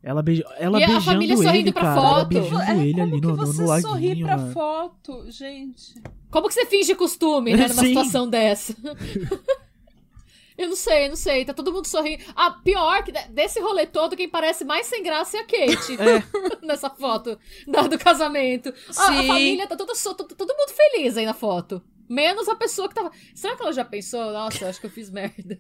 Ela, 0.08 0.22
beija... 0.22 0.46
ela 0.60 0.80
E 0.80 0.84
a 0.84 0.88
beijando 0.88 1.06
família 1.06 1.34
ele, 1.34 1.44
sorrindo 1.44 1.74
pra 1.74 1.82
cara. 1.82 2.00
Ela 2.00 2.10
foto. 2.20 2.28
beijando 2.28 2.62
É, 2.62 2.78
ele 2.78 2.92
como 2.94 3.04
ali 3.04 3.22
que 3.22 3.28
no, 3.28 3.36
no, 3.36 3.46
você 3.48 3.62
no 3.64 3.68
sorri 3.82 4.08
laguinho, 4.10 4.26
pra 4.28 4.38
mano. 4.38 4.54
foto, 4.54 5.32
gente? 5.32 5.96
Como 6.30 6.48
que 6.48 6.54
você 6.54 6.66
finge 6.68 6.94
costume, 6.94 7.56
né, 7.56 7.68
numa 7.68 7.74
Sim. 7.82 7.88
situação 7.88 8.30
dessa? 8.30 8.76
eu 10.58 10.70
não 10.70 10.76
sei, 10.76 11.10
não 11.10 11.16
sei. 11.16 11.44
Tá 11.44 11.54
todo 11.56 11.74
mundo 11.74 11.88
sorrindo. 11.88 12.24
Ah, 12.36 12.52
pior 12.52 13.04
que 13.04 13.12
de- 13.12 13.28
desse 13.30 13.60
rolê 13.60 13.88
todo, 13.88 14.16
quem 14.16 14.30
parece 14.30 14.64
mais 14.64 14.86
sem 14.86 15.02
graça 15.02 15.38
é 15.38 15.40
a 15.40 15.44
Kate. 15.44 15.98
nessa 16.64 16.90
foto 16.92 17.38
da- 17.68 17.88
do 17.88 17.98
casamento. 17.98 18.72
Ah, 18.96 19.20
a 19.20 19.24
família 19.24 19.66
tá 19.68 19.76
toda, 19.76 19.94
todo, 19.94 20.36
todo 20.36 20.56
mundo 20.56 20.70
feliz 20.72 21.18
aí 21.18 21.26
na 21.26 21.34
foto. 21.34 21.82
Menos 22.08 22.48
a 22.48 22.56
pessoa 22.56 22.88
que 22.88 22.96
tava. 22.96 23.12
Será 23.34 23.56
que 23.56 23.64
ela 23.64 23.74
já 23.74 23.84
pensou? 23.84 24.32
Nossa, 24.32 24.64
eu 24.64 24.70
acho 24.70 24.80
que 24.80 24.86
eu 24.86 24.90
fiz 24.92 25.10
merda. 25.10 25.60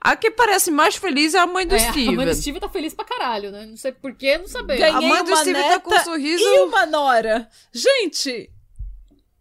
A 0.00 0.16
que 0.16 0.30
parece 0.30 0.70
mais 0.70 0.96
feliz 0.96 1.34
é 1.34 1.38
a 1.38 1.46
mãe 1.46 1.66
do 1.66 1.74
É, 1.74 1.78
Steven. 1.78 2.08
a 2.08 2.12
mãe 2.16 2.26
do 2.26 2.34
Steve 2.34 2.58
tá 2.60 2.68
feliz 2.68 2.92
pra 2.94 3.04
caralho, 3.04 3.50
né? 3.52 3.64
Não 3.66 3.76
sei 3.76 3.92
porquê, 3.92 4.36
não 4.38 4.48
sabemos. 4.48 4.80
Ganhei 4.80 4.96
A 4.96 5.00
mãe 5.08 5.22
do 5.24 5.30
uma 5.30 5.36
Steve 5.36 5.62
tá 5.62 5.78
com 5.80 5.94
um 5.94 5.98
sorriso- 6.00 6.42
E 6.44 6.60
uma 6.62 6.84
nora. 6.86 7.48
Gente, 7.72 8.50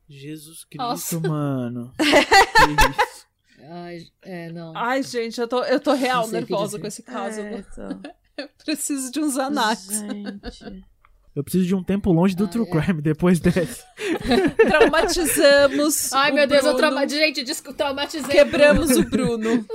Jesus 0.08 0.64
Cristo, 0.66 0.78
Nossa. 0.84 1.20
mano. 1.20 1.92
Isso? 2.00 3.24
Ai, 3.72 4.00
é, 4.22 4.52
não. 4.52 4.76
ai, 4.76 5.02
gente, 5.02 5.40
eu 5.40 5.48
tô, 5.48 5.64
eu 5.64 5.80
tô 5.80 5.94
real 5.94 6.28
nervosa 6.28 6.78
com 6.78 6.86
esse 6.86 7.02
caso. 7.02 7.40
É, 7.40 7.60
então. 7.60 8.02
Eu 8.36 8.50
preciso 8.66 9.12
de 9.12 9.20
uns 9.20 9.38
anax. 9.38 9.88
Gente. 9.90 10.84
Eu 11.36 11.44
preciso 11.44 11.66
de 11.66 11.74
um 11.76 11.84
tempo 11.84 12.12
longe 12.12 12.36
do 12.36 12.44
Ai, 12.46 12.50
True 12.52 12.68
é. 12.68 12.72
Crime 12.82 13.02
depois 13.02 13.40
dessa. 13.40 13.84
Traumatizamos. 14.68 16.14
Ai, 16.14 16.32
o 16.32 16.36
meu 16.36 16.48
Deus, 16.48 16.64
eu 16.66 16.74
Bruno. 16.76 16.78
trauma... 16.78 17.08
gente, 17.08 17.44
desculpa, 17.44 17.78
traumatizei. 17.78 18.30
Quebramos 18.30 18.92
o 18.92 19.04
Bruno. 19.10 19.66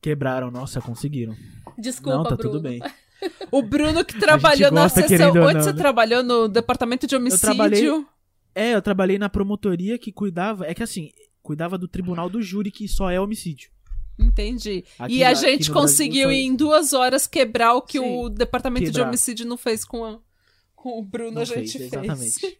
Quebraram, 0.00 0.50
nossa, 0.50 0.80
conseguiram. 0.80 1.34
Desculpa, 1.78 2.16
Não, 2.18 2.24
tá 2.24 2.36
Bruno. 2.36 2.50
tudo 2.52 2.62
bem. 2.62 2.80
O 3.50 3.62
Bruno 3.62 4.04
que 4.04 4.18
trabalhou 4.18 4.70
na 4.70 4.82
gosta, 4.82 5.00
sessão. 5.02 5.16
querendo 5.16 5.36
ou 5.40 5.44
Onde 5.46 5.54
não, 5.54 5.62
você 5.62 5.72
né? 5.72 5.78
trabalhou? 5.78 6.22
No 6.22 6.46
departamento 6.48 7.06
de 7.06 7.16
homicídio? 7.16 7.40
trabalhei- 7.46 8.04
É, 8.54 8.74
eu 8.74 8.82
trabalhei 8.82 9.18
na 9.18 9.28
promotoria 9.30 9.98
que 9.98 10.12
cuidava. 10.12 10.66
É 10.66 10.74
que 10.74 10.82
assim, 10.82 11.10
cuidava 11.42 11.78
do 11.78 11.88
tribunal 11.88 12.28
do 12.28 12.42
júri, 12.42 12.70
que 12.70 12.86
só 12.86 13.10
é 13.10 13.18
homicídio. 13.18 13.70
Entendi. 14.18 14.84
Aqui 14.98 15.14
e 15.16 15.24
a 15.24 15.28
na- 15.28 15.34
gente 15.34 15.56
Brasil 15.70 15.74
conseguiu 15.74 16.24
só- 16.28 16.30
em 16.32 16.54
duas 16.54 16.92
horas 16.92 17.26
quebrar 17.26 17.74
o 17.74 17.82
que 17.82 17.98
Sim. 17.98 18.18
o 18.18 18.28
departamento 18.28 18.84
de 18.86 18.92
Quebrar. 18.92 19.08
homicídio 19.08 19.46
não 19.46 19.56
fez 19.56 19.84
com, 19.84 20.04
a- 20.04 20.18
com 20.84 20.98
o 20.98 21.02
Bruno. 21.02 21.30
Não 21.32 21.40
a 21.42 21.44
gente 21.46 21.78
fez, 21.78 21.90
fez. 21.90 21.92
exatamente. 21.94 22.58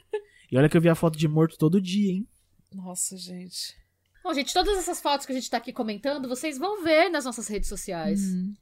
E 0.50 0.56
olha 0.56 0.66
que 0.68 0.76
eu 0.76 0.80
vi 0.80 0.88
a 0.88 0.94
foto 0.94 1.18
de 1.18 1.28
morto 1.28 1.58
todo 1.58 1.78
dia, 1.78 2.10
hein? 2.12 2.26
Nossa, 2.72 3.18
gente. 3.18 3.74
Bom, 4.22 4.32
gente, 4.32 4.54
todas 4.54 4.78
essas 4.78 4.98
fotos 4.98 5.26
que 5.26 5.32
a 5.32 5.34
gente 5.34 5.50
tá 5.50 5.58
aqui 5.58 5.74
comentando, 5.74 6.26
vocês 6.26 6.56
vão 6.56 6.82
ver 6.82 7.10
nas 7.10 7.26
nossas 7.26 7.46
redes 7.48 7.68
sociais. 7.68 8.22
Hum. 8.22 8.54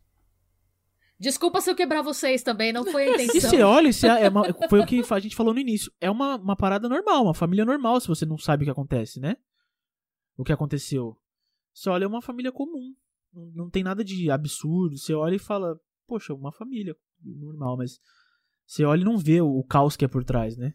Desculpa 1.19 1.61
se 1.61 1.71
eu 1.71 1.77
quebrar 1.77 2.03
vocês 2.03 2.43
também, 2.43 2.73
não 2.73 2.85
foi 2.85 3.05
a 3.05 3.11
E 3.23 3.25
intenção. 3.27 3.51
você 3.51 3.63
olha, 3.63 3.93
você 3.93 4.09
é 4.09 4.29
uma- 4.29 4.53
foi 4.69 4.81
o 4.81 4.87
que 4.87 5.01
a 5.09 5.21
gente 5.21 5.37
falou 5.37 5.55
no 5.55 5.61
início. 5.61 5.93
É 6.01 6.11
uma, 6.11 6.35
uma 6.37 6.57
parada 6.57 6.89
normal, 6.89 7.23
uma 7.23 7.35
família 7.35 7.65
normal, 7.65 8.01
se 8.01 8.09
você 8.09 8.27
não 8.27 8.37
sabe 8.37 8.65
o 8.65 8.67
que 8.67 8.71
acontece, 8.73 9.21
né? 9.21 9.37
O 10.37 10.43
que 10.43 10.53
aconteceu. 10.53 11.17
Você 11.73 11.89
olha, 11.89 12.05
é 12.05 12.09
uma 12.09 12.21
família 12.23 12.51
comum. 12.51 12.93
Não, 13.33 13.45
não 13.55 13.71
tem 13.71 13.85
nada 13.85 14.03
de 14.05 14.29
absurdo. 14.31 14.99
Você 14.99 15.15
olha 15.15 15.37
e 15.37 15.39
fala, 15.39 15.79
poxa, 16.09 16.35
uma 16.35 16.51
família 16.51 16.97
normal, 17.23 17.77
mas 17.77 18.01
você 18.67 18.85
olha 18.85 19.03
e 19.03 19.05
não 19.05 19.19
vê 19.19 19.41
o, 19.41 19.59
o 19.59 19.65
caos 19.65 19.97
que 19.97 20.05
é 20.05 20.09
por 20.09 20.25
trás, 20.25 20.57
né? 20.57 20.73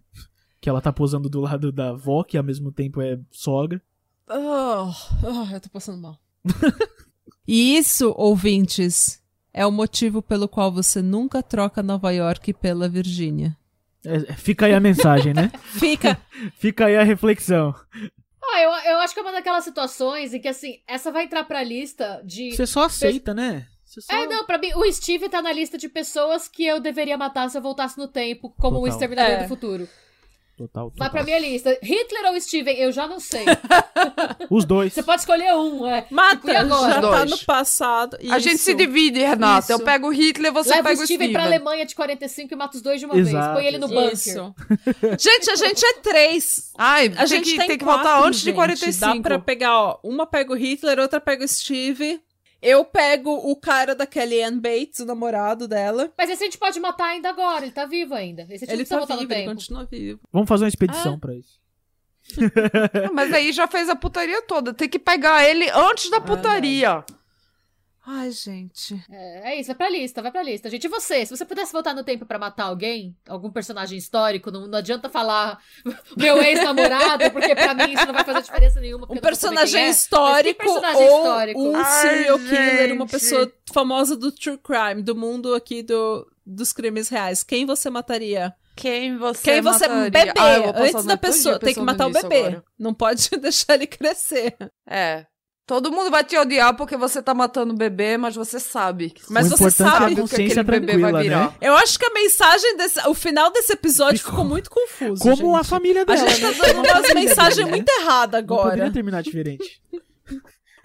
Que 0.59 0.69
ela 0.69 0.81
tá 0.81 0.91
posando 0.91 1.29
do 1.29 1.41
lado 1.41 1.71
da 1.71 1.89
avó, 1.89 2.23
que 2.23 2.37
ao 2.37 2.43
mesmo 2.43 2.71
tempo 2.71 3.01
é 3.01 3.19
sogra. 3.31 3.81
Oh, 4.29 4.91
oh, 5.23 5.53
eu 5.53 5.61
tô 5.61 5.69
passando 5.69 6.01
mal. 6.01 6.19
e 7.47 7.77
isso, 7.77 8.13
ouvintes, 8.17 9.21
é 9.53 9.65
o 9.65 9.71
motivo 9.71 10.21
pelo 10.21 10.47
qual 10.47 10.71
você 10.71 11.01
nunca 11.01 11.41
troca 11.41 11.81
Nova 11.81 12.11
York 12.11 12.53
pela 12.53 12.89
Virgínia. 12.89 13.57
É, 14.05 14.33
fica 14.33 14.67
aí 14.67 14.73
a 14.73 14.79
mensagem, 14.79 15.33
né? 15.33 15.51
Fica. 15.79 16.19
Fica 16.55 16.85
aí 16.85 16.95
a 16.95 17.03
reflexão. 17.03 17.73
Ah, 18.41 18.61
eu, 18.61 18.69
eu 18.91 18.99
acho 18.99 19.13
que 19.13 19.19
é 19.19 19.23
uma 19.23 19.31
daquelas 19.31 19.63
situações 19.63 20.33
em 20.33 20.39
que, 20.39 20.47
assim, 20.47 20.79
essa 20.87 21.11
vai 21.11 21.25
entrar 21.25 21.43
pra 21.43 21.63
lista 21.63 22.21
de. 22.23 22.51
Você 22.51 22.65
só 22.65 22.85
aceita, 22.85 23.33
né? 23.33 23.67
Você 24.01 24.13
só... 24.13 24.17
É, 24.23 24.27
não, 24.27 24.45
pra 24.45 24.57
mim, 24.57 24.71
o 24.75 24.91
Steve 24.91 25.27
tá 25.29 25.41
na 25.41 25.51
lista 25.51 25.77
de 25.77 25.89
pessoas 25.89 26.47
que 26.47 26.65
eu 26.65 26.79
deveria 26.79 27.17
matar 27.17 27.49
se 27.49 27.57
eu 27.57 27.61
voltasse 27.61 27.97
no 27.97 28.07
tempo, 28.07 28.53
como 28.59 28.77
o 28.77 28.79
Total. 28.81 28.93
Exterminador 28.93 29.31
É. 29.31 29.43
do 29.43 29.47
Futuro. 29.47 29.87
Total, 30.57 30.85
Vai 30.89 30.91
total. 30.97 31.11
pra 31.11 31.23
minha 31.23 31.37
lista. 31.37 31.77
Hitler 31.83 32.31
ou 32.31 32.41
Steven? 32.41 32.75
Eu 32.77 32.91
já 32.91 33.07
não 33.07 33.19
sei. 33.19 33.45
Os 34.49 34.65
dois. 34.65 34.91
Você 34.91 35.03
pode 35.03 35.21
escolher 35.21 35.53
um, 35.53 35.85
é. 35.85 36.07
Mata, 36.09 36.51
E 36.51 36.55
agora? 36.55 36.93
já 36.95 37.01
tá 37.01 37.17
Dois. 37.25 37.29
no 37.29 37.37
passado. 37.45 38.17
A 38.31 38.39
gente 38.39 38.55
Isso. 38.55 38.63
se 38.65 38.73
divide, 38.73 39.19
Renata. 39.19 39.59
Isso. 39.59 39.71
Eu 39.73 39.79
pego 39.85 40.07
o 40.07 40.09
Hitler, 40.11 40.51
você 40.51 40.71
Leva 40.71 40.89
pega 40.89 40.99
o 40.99 41.03
o 41.03 41.05
Steven 41.05 41.27
Steven. 41.27 41.33
pra 41.33 41.43
Alemanha 41.43 41.85
de 41.85 41.93
45 41.93 42.51
e 42.51 42.57
mata 42.57 42.75
os 42.75 42.81
dois 42.81 42.99
de 42.99 43.05
uma 43.05 43.13
vez. 43.13 43.27
Exato, 43.27 43.53
Põe 43.53 43.65
ele 43.67 43.77
no 43.77 43.87
bunker. 43.87 44.13
Isso. 44.13 44.55
gente, 45.19 45.51
a 45.51 45.55
gente 45.55 45.85
é 45.85 45.93
três. 45.93 46.71
Ai, 46.75 47.05
A 47.07 47.17
tem 47.17 47.27
gente 47.27 47.51
que, 47.51 47.57
tem, 47.57 47.67
tem 47.67 47.77
que 47.77 47.83
quatro, 47.85 48.03
voltar 48.03 48.27
antes 48.27 48.39
de 48.39 48.45
gente. 48.47 48.55
45. 48.55 48.99
Dá 49.15 49.21
pra 49.21 49.37
pegar, 49.39 49.79
ó. 49.79 49.99
Uma 50.03 50.25
pega 50.25 50.53
o 50.53 50.55
Hitler, 50.57 50.97
outra 50.97 51.21
pega 51.21 51.45
o 51.45 51.47
Steve. 51.47 52.19
Eu 52.61 52.83
pego 52.83 53.31
o 53.31 53.55
cara 53.55 53.93
da 53.93 54.05
Kellyanne 54.07 54.59
Bates, 54.59 54.99
o 54.99 55.05
namorado 55.05 55.67
dela. 55.67 56.11
Mas 56.17 56.29
esse 56.29 56.43
a 56.43 56.45
gente 56.45 56.57
pode 56.57 56.79
matar 56.79 57.05
ainda 57.09 57.29
agora, 57.29 57.63
ele 57.65 57.71
tá 57.71 57.85
vivo 57.85 58.13
ainda. 58.15 58.41
Esse 58.43 58.65
a 58.65 58.67
gente 58.67 58.71
Ele 58.71 58.87
não 58.89 59.05
tá 59.05 59.15
vivo, 59.15 59.31
ele 59.31 59.41
tempo. 59.41 59.55
continua 59.55 59.85
vivo. 59.85 60.19
Vamos 60.33 60.49
fazer 60.49 60.63
uma 60.63 60.69
expedição 60.69 61.13
Ah. 61.15 61.19
pra 61.19 61.35
isso. 61.35 61.59
Ah, 63.07 63.11
Mas 63.13 63.31
aí 63.33 63.51
já 63.53 63.67
fez 63.67 63.87
a 63.89 63.95
putaria 63.95 64.41
toda. 64.41 64.73
Tem 64.73 64.89
que 64.89 64.99
pegar 64.99 65.47
ele 65.47 65.69
antes 65.69 66.09
da 66.09 66.19
putaria. 66.19 67.03
Ai, 68.09 68.31
gente. 68.31 69.03
É, 69.11 69.51
é 69.51 69.59
isso, 69.59 69.67
vai 69.67 69.75
pra 69.75 69.89
lista, 69.89 70.21
vai 70.21 70.31
pra 70.31 70.41
lista. 70.41 70.69
Gente, 70.69 70.85
e 70.85 70.87
você? 70.87 71.25
Se 71.25 71.35
você 71.35 71.43
pudesse 71.43 71.73
voltar 71.73 71.93
no 71.93 72.05
tempo 72.05 72.25
pra 72.25 72.39
matar 72.39 72.63
alguém, 72.65 73.13
algum 73.27 73.51
personagem 73.51 73.97
histórico, 73.97 74.49
não, 74.49 74.65
não 74.65 74.77
adianta 74.77 75.09
falar 75.09 75.59
meu 76.15 76.41
ex-namorado, 76.41 77.29
porque 77.31 77.53
pra 77.53 77.73
mim 77.73 77.91
isso 77.93 78.05
não 78.05 78.13
vai 78.13 78.23
fazer 78.23 78.43
diferença 78.43 78.79
nenhuma. 78.79 79.05
Um 79.11 79.17
personagem 79.17 79.81
é. 79.83 79.89
histórico 79.89 80.63
personagem 80.63 81.03
ou 81.03 81.17
histórico? 81.17 81.61
um 81.61 81.75
Ai, 81.75 82.01
serial 82.01 82.39
killer, 82.39 82.93
uma 82.93 83.01
gente. 83.05 83.11
pessoa 83.11 83.51
famosa 83.73 84.15
do 84.15 84.31
true 84.31 84.57
crime, 84.57 85.01
do 85.03 85.13
mundo 85.13 85.53
aqui 85.53 85.83
do, 85.83 86.25
dos 86.45 86.71
crimes 86.71 87.09
reais. 87.09 87.43
Quem 87.43 87.65
você 87.65 87.89
mataria? 87.89 88.53
Quem 88.73 89.17
você 89.17 89.41
Quem 89.51 89.61
você 89.61 89.85
mataria? 89.87 90.09
bebê, 90.11 90.39
Ah, 90.39 90.71
antes 90.81 91.03
da 91.03 91.17
pessoa, 91.17 91.59
tem 91.59 91.73
que 91.73 91.81
matar 91.81 92.07
o 92.07 92.11
bebê. 92.11 92.37
agora. 92.37 92.63
Não 92.79 92.93
pode 92.93 93.29
deixar 93.41 93.73
ele 93.73 93.87
crescer. 93.87 94.55
É. 94.87 95.25
Todo 95.67 95.91
mundo 95.91 96.09
vai 96.09 96.23
te 96.23 96.37
odiar 96.37 96.73
porque 96.77 96.95
você 96.95 97.21
tá 97.21 97.33
matando 97.33 97.73
o 97.73 97.77
bebê, 97.77 98.15
mas 98.15 98.33
você 98.33 98.57
sabe. 98.57 99.13
Mas 99.29 99.51
o 99.51 99.57
você 99.57 99.65
é 99.65 99.67
a 99.67 99.71
sabe 99.91 100.13
o 100.21 100.25
que 100.25 100.35
aquele 100.43 100.63
bebê 100.63 100.97
vai 100.97 101.21
virar. 101.23 101.47
né? 101.47 101.53
Eu 101.59 101.75
acho 101.75 101.99
que 101.99 102.05
a 102.05 102.09
mensagem 102.13 102.77
desse, 102.77 103.05
o 103.05 103.13
final 103.13 103.51
desse 103.51 103.73
episódio 103.73 104.17
Ficou- 104.17 104.31
ficou, 104.31 104.45
muito 104.45 104.69
confuso. 104.69 105.21
Como 105.21 105.53
a 105.55 105.59
gente. 105.59 105.69
família 105.69 106.03
A 106.03 106.05
dela. 106.05 106.29
gente 106.29 106.39
tá 106.41 106.47
né? 106.51 106.57
dando 106.73 106.77
a 106.77 106.81
umas 106.93 107.07
família 107.07 107.15
mensagens 107.15 107.55
dele, 107.57 107.65
né? 107.69 107.75
muito 107.75 107.89
erradas 107.89 108.41
Não 108.41 108.47
poderia 108.47 108.73
agora. 108.75 108.91
terminar 108.93 109.21
diferente. 109.21 109.81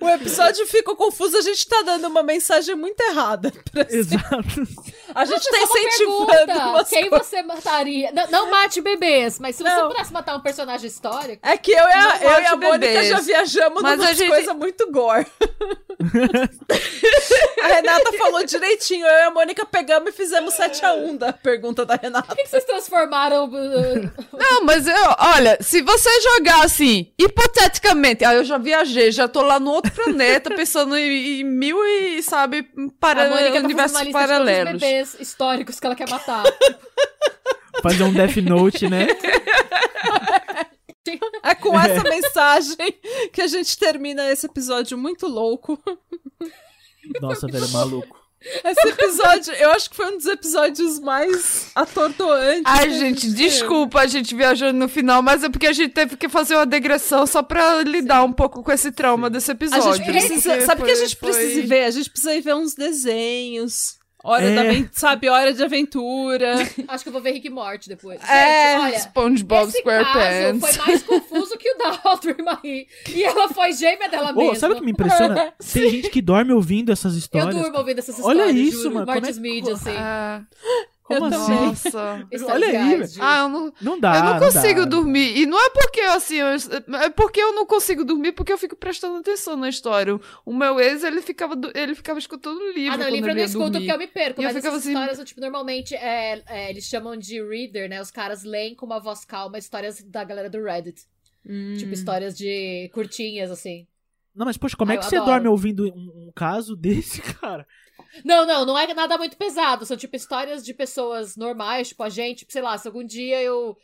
O 0.00 0.08
episódio 0.08 0.66
ficou 0.66 0.96
confuso, 0.96 1.36
a 1.36 1.42
gente 1.42 1.64
tá 1.68 1.80
dando 1.82 2.08
uma 2.08 2.24
mensagem 2.24 2.74
muito 2.74 3.00
errada. 3.00 3.52
Exato. 3.88 4.66
A 5.14 5.24
gente 5.24 5.36
Nossa, 5.36 5.50
tá 5.50 5.58
incentivando 5.62 6.84
Quem 6.88 7.08
coisas. 7.10 7.26
você 7.28 7.42
mataria? 7.42 8.10
Não, 8.12 8.26
não 8.30 8.50
mate 8.50 8.80
bebês, 8.80 9.38
mas 9.38 9.56
se 9.56 9.62
você 9.62 9.74
Não. 9.74 9.88
pudesse 9.88 10.12
matar 10.12 10.36
um 10.36 10.40
personagem 10.40 10.86
histórico. 10.86 11.46
É 11.46 11.56
que 11.56 11.70
eu 11.72 11.76
e 11.76 11.92
a, 11.92 12.18
eu 12.22 12.40
e 12.42 12.46
a 12.46 12.56
Mônica 12.56 13.04
já 13.04 13.20
viajamos 13.20 13.82
Mas 13.82 13.98
numa 13.98 14.10
a 14.10 14.12
gente- 14.12 14.28
coisa 14.28 14.54
muito 14.54 14.90
gore. 14.90 15.26
a 17.62 17.66
Renata 17.66 18.12
falou 18.18 18.44
direitinho, 18.44 19.06
eu 19.06 19.10
e 19.18 19.22
a 19.22 19.30
Mônica 19.30 19.64
pegamos 19.66 20.10
e 20.10 20.12
fizemos 20.12 20.54
7x1 20.54 21.18
da 21.18 21.32
pergunta 21.32 21.84
da 21.84 21.94
Renata. 21.96 22.28
Por 22.28 22.36
que, 22.36 22.42
que 22.44 22.48
vocês 22.50 22.64
transformaram. 22.64 23.44
uh, 23.46 24.10
Não, 24.36 24.64
mas 24.64 24.86
eu, 24.86 24.94
olha, 25.18 25.58
se 25.60 25.82
você 25.82 26.08
jogar 26.20 26.64
assim, 26.64 27.12
hipoteticamente, 27.18 28.24
aí 28.24 28.36
eu 28.36 28.44
já 28.44 28.58
viajei, 28.58 29.10
já 29.12 29.28
tô 29.28 29.42
lá 29.42 29.58
no 29.60 29.70
outro 29.70 29.92
planeta 29.92 30.50
pensando 30.54 30.96
em, 30.96 31.40
em 31.40 31.44
mil 31.44 31.78
e, 31.84 32.22
sabe, 32.22 32.66
para 32.98 33.28
tá 33.28 33.58
universos 33.60 34.00
os 34.02 34.10
paralelos. 34.12 34.82
Bebês 35.02 35.16
históricos 35.18 35.80
que 35.80 35.86
ela 35.86 35.96
quer 35.96 36.08
matar. 36.08 36.44
Fazer 37.82 38.04
um 38.04 38.12
Death 38.12 38.36
Note, 38.36 38.88
né? 38.88 39.06
É 41.42 41.54
com 41.56 41.78
essa 41.78 42.08
mensagem 42.08 42.76
que 43.32 43.42
a 43.42 43.46
gente 43.48 43.76
termina 43.76 44.30
esse 44.30 44.46
episódio 44.46 44.96
muito 44.96 45.26
louco. 45.26 45.76
Nossa, 47.20 47.48
velho, 47.48 47.68
maluco. 47.70 48.16
Esse 48.64 48.88
episódio, 48.88 49.52
eu 49.54 49.70
acho 49.72 49.90
que 49.90 49.96
foi 49.96 50.06
um 50.06 50.16
dos 50.16 50.26
episódios 50.26 51.00
mais 51.00 51.72
atordoantes. 51.74 52.62
Ai, 52.64 52.86
a 52.86 52.88
gente, 52.90 53.28
desculpa 53.32 54.00
a 54.00 54.06
gente 54.06 54.34
viajando 54.34 54.78
no 54.78 54.88
final, 54.88 55.22
mas 55.22 55.42
é 55.42 55.48
porque 55.48 55.66
a 55.66 55.72
gente 55.72 55.92
teve 55.92 56.16
que 56.16 56.28
fazer 56.28 56.54
uma 56.54 56.66
digressão 56.66 57.26
só 57.26 57.42
pra 57.42 57.82
lidar 57.82 58.22
um 58.22 58.32
pouco 58.32 58.62
com 58.62 58.70
esse 58.70 58.92
trauma 58.92 59.28
desse 59.28 59.50
A 59.50 59.54
episódio. 59.54 59.94
gente 59.94 60.06
precisa. 60.06 60.60
Sabe 60.60 60.82
o 60.82 60.84
que 60.84 60.92
a 60.92 60.94
gente 60.94 61.16
precisa 61.16 61.50
foi- 61.52 61.62
ir 61.62 61.66
ver? 61.66 61.84
A 61.84 61.90
gente 61.90 62.08
precisa 62.08 62.34
ir 62.34 62.40
ver 62.40 62.54
uns 62.54 62.74
desenhos. 62.74 63.98
Hora 64.24 64.44
É. 64.44 64.54
da 64.82 64.88
sabe, 64.92 65.28
hora 65.28 65.52
de 65.52 65.62
aventura. 65.62 66.54
Acho 66.88 67.02
que 67.04 67.08
eu 67.08 67.12
vou 67.12 67.20
ver 67.22 67.32
Rick 67.32 67.46
e 67.46 67.50
Morty 67.50 67.88
depois. 67.88 68.20
É, 68.28 68.72
Gente, 68.76 68.82
olha. 68.84 68.98
SpongeBob 69.00 69.68
Esse 69.68 69.78
SquarePants. 69.78 70.60
caso 70.60 70.76
foi 70.76 70.86
mais 70.86 71.02
confuso 71.02 71.58
que 71.58 71.70
o 71.70 71.78
da 71.78 72.00
Audrey 72.04 72.36
Marie. 72.42 72.86
E 73.08 73.24
ela 73.24 73.48
foi 73.48 73.72
gêmea 73.72 74.08
dela 74.08 74.30
Ô, 74.32 74.34
mesma. 74.36 74.54
sabe 74.56 74.74
o 74.74 74.76
que 74.76 74.84
me 74.84 74.92
impressiona? 74.92 75.52
Tem 75.72 75.90
gente 75.90 76.10
que 76.10 76.22
dorme 76.22 76.52
ouvindo 76.52 76.92
essas 76.92 77.14
Eu 77.14 77.18
histórias. 77.18 77.50
durmo 77.54 77.66
cara. 77.70 77.78
ouvindo 77.80 77.98
essas 77.98 78.20
Olha 78.20 78.42
histórias, 78.46 78.56
isso, 78.68 78.82
juro. 78.82 78.94
mano, 78.94 79.06
como 79.06 79.18
é 79.18 79.20
Mortis 79.20 79.38
Media, 79.38 79.74
assim. 79.74 79.90
Ah, 79.96 80.42
Como 81.18 81.34
Eu 81.34 81.40
assim? 81.40 81.52
nossa. 81.52 82.28
Histórias 82.32 82.68
Olha 82.68 82.82
aí, 82.84 82.96
velho. 82.96 83.10
Ah, 83.20 83.38
eu 83.40 83.48
não, 83.48 83.72
Não 83.80 84.00
dá. 84.00 84.16
eu 84.16 84.22
não 84.24 84.38
consigo 84.38 84.80
dá. 84.80 84.86
dormir. 84.86 85.36
E 85.38 85.46
não 85.46 85.58
é 85.58 85.70
porque, 85.70 86.00
assim, 86.00 86.36
eu- 86.36 86.48
é 87.00 87.10
porque 87.10 87.40
eu 87.40 87.52
não 87.54 87.66
consigo 87.66 88.04
dormir, 88.04 88.32
porque 88.32 88.52
eu 88.52 88.58
fico 88.58 88.76
prestando 88.76 89.18
atenção 89.18 89.56
na 89.56 89.68
história. 89.68 90.18
O 90.44 90.52
meu 90.54 90.78
ex, 90.80 91.02
ele 91.04 91.20
ficava, 91.22 91.54
ele 91.74 91.94
ficava 91.94 92.18
escutando 92.18 92.58
livro. 92.72 92.92
Ah, 92.94 92.96
não, 92.96 93.04
quando 93.06 93.14
livro 93.14 93.30
eu 93.30 93.34
não 93.34 93.40
ia 93.40 93.46
escuto 93.46 93.70
dormir. 93.70 93.86
porque 93.88 93.92
eu 93.92 93.98
me 93.98 94.06
perco. 94.12 94.40
E 94.40 94.44
eu 94.44 94.48
mas 94.48 94.56
ficava 94.56 94.76
essas 94.76 94.86
assim- 94.88 94.98
histórias, 94.98 95.28
tipo, 95.28 95.40
normalmente 95.40 95.94
é, 95.94 96.42
é, 96.48 96.70
eles 96.70 96.84
chamam 96.84 97.16
de 97.16 97.42
reader, 97.42 97.88
né? 97.88 98.00
Os 98.00 98.10
caras 98.10 98.42
leem 98.44 98.74
com 98.74 98.86
uma 98.86 99.00
voz 99.00 99.24
calma 99.24 99.58
histórias 99.58 100.02
da 100.02 100.24
galera 100.24 100.48
do 100.50 100.62
Reddit. 100.62 101.02
Hum. 101.48 101.74
Tipo, 101.76 101.92
histórias 101.92 102.36
de 102.36 102.88
curtinhas, 102.94 103.50
assim. 103.50 103.86
Não, 104.34 104.46
mas 104.46 104.56
poxa, 104.56 104.76
como 104.76 104.90
Ah, 104.90 104.94
é 104.94 104.96
que 104.96 105.04
você 105.04 105.16
adoro. 105.16 105.32
dorme 105.32 105.48
ouvindo 105.48 105.84
um, 105.84 106.28
um 106.28 106.32
caso 106.34 106.74
desse, 106.76 107.20
cara? 107.20 107.66
Não, 108.24 108.46
não, 108.46 108.66
não 108.66 108.78
é 108.78 108.92
nada 108.94 109.16
muito 109.18 109.36
pesado. 109.36 109.84
São, 109.86 109.96
tipo, 109.96 110.14
histórias 110.16 110.64
de 110.64 110.74
pessoas 110.74 111.36
normais, 111.36 111.88
tipo, 111.88 112.02
a 112.02 112.08
gente, 112.08 112.38
tipo, 112.40 112.52
sei 112.52 112.62
lá, 112.62 112.76
se 112.78 112.86
algum 112.88 113.04
dia 113.04 113.40
eu 113.42 113.76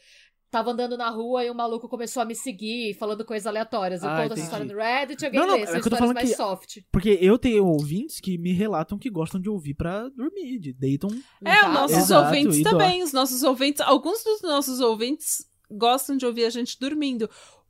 tava 0.51 0.71
andando 0.71 0.97
na 0.97 1.11
rua 1.11 1.45
e 1.45 1.51
um 1.51 1.55
maluco 1.55 1.89
começou 1.91 2.23
a 2.23 2.25
me 2.25 2.35
seguir, 2.35 2.95
falando 2.95 3.23
coisas 3.25 3.47
aleatórias. 3.47 4.03
Eu 4.03 4.09
Ah, 4.09 4.13
conto 4.17 4.25
entendi. 4.27 4.41
essa 4.41 4.47
história 4.51 4.67
no 4.75 4.81
Reddit, 4.81 5.25
alguém 5.27 5.41
Não, 5.41 5.47
não, 5.47 5.55
lê. 5.57 5.61
é 5.63 5.67
São 5.67 5.73
que 5.75 5.79
eu 5.79 5.83
tô 5.83 5.89
histórias 5.89 5.99
falando 6.01 6.15
mais 6.17 6.31
que- 6.31 6.37
soft. 6.37 6.79
Porque 6.91 7.19
eu 7.21 7.39
tenho 7.39 7.67
ouvintes 7.67 8.19
que 8.19 8.39
me 8.39 8.53
relatam 8.53 8.99
que 8.99 9.11
gostam 9.11 9.39
de 9.41 9.51
ouvir 9.51 9.75
pra 9.75 10.09
dormir, 10.09 10.59
de 10.59 10.73
deitam. 10.73 11.11
É, 11.45 11.67
os 11.67 11.75
nossos 11.75 11.97
Exato, 11.99 12.27
ouvintes 12.27 12.63
também. 12.63 13.03
Os 13.03 13.13
nossos 13.13 13.43
ouvintes. 13.43 13.81
Alguns 13.83 14.25
dos 14.25 14.41
nossos 14.41 14.81
ouvintes 14.81 15.47
gostam 15.71 16.17
de 16.17 16.25
ouvir 16.25 16.47
a 16.47 16.51
gente 16.51 16.79
dormindo. 16.81 17.29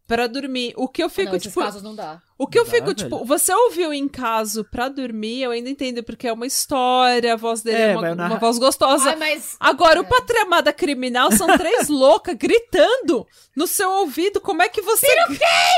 Pra 0.09 0.27
dormir. 0.27 0.73
O 0.75 0.89
que 0.89 1.03
eu 1.03 1.11
fico, 1.11 1.33
não, 1.33 1.39
tipo. 1.39 1.61
casos 1.61 1.83
não 1.83 1.95
dá. 1.95 2.21
O 2.39 2.47
que 2.47 2.59
eu 2.59 2.65
Dá, 2.65 2.71
fico, 2.71 2.85
velho. 2.87 2.95
tipo, 2.97 3.25
você 3.25 3.53
ouviu 3.53 3.93
em 3.93 4.09
caso 4.09 4.65
pra 4.71 4.89
dormir, 4.89 5.43
eu 5.43 5.51
ainda 5.51 5.69
entendo, 5.69 6.05
porque 6.05 6.27
é 6.29 6.33
uma 6.33 6.47
história, 6.47 7.33
a 7.33 7.37
voz 7.37 7.63
dele 7.63 7.77
é, 7.79 7.91
É, 7.91 7.97
uma, 7.97 8.13
uma 8.13 8.37
voz 8.39 8.59
gostosa. 8.59 9.11
Ai, 9.11 9.17
mas... 9.17 9.57
Agora, 9.59 9.99
É. 9.99 10.01
o 10.01 10.05
Patramada 10.05 10.73
Criminal 10.73 11.31
são 11.33 11.49
três 11.59 11.89
loucas 11.91 12.37
gritando 12.37 13.27
no 13.57 13.67
seu 13.67 13.91
ouvido. 13.91 14.41
Como 14.41 14.63
é 14.63 14.69
que 14.69 14.81
você. 14.81 15.07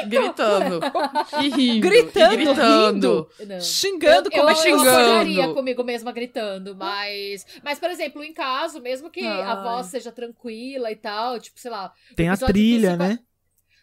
Gritando. 0.07 0.81
E 1.43 1.49
rindo. 1.49 1.81
Gritando, 1.89 2.35
e 2.35 2.37
gritando. 2.45 3.29
Não. 3.47 3.61
Xingando, 3.61 4.29
eu, 4.31 4.39
como 4.39 4.51
é 4.51 4.53
eu, 4.53 4.57
eu 4.57 4.63
xingando. 4.63 4.89
acordaria 4.91 5.55
comigo 5.55 5.83
mesma 5.83 6.13
gritando, 6.13 6.77
mas... 6.77 7.47
Mas, 7.65 7.79
por 7.79 7.91
exemplo, 7.91 8.23
em 8.23 8.33
caso, 8.33 8.81
mesmo 8.81 9.11
que 9.11 9.27
a 9.27 9.55
Ai. 9.55 9.63
voz 9.63 9.87
seja 9.87 10.13
tranquila 10.13 10.91
e 10.91 10.97
tal, 10.97 11.39
tipo, 11.41 11.59
sei 11.59 11.71
lá... 11.71 11.93
Tem 12.15 12.29
a 12.29 12.37
trilha, 12.37 12.97
né? 12.97 13.19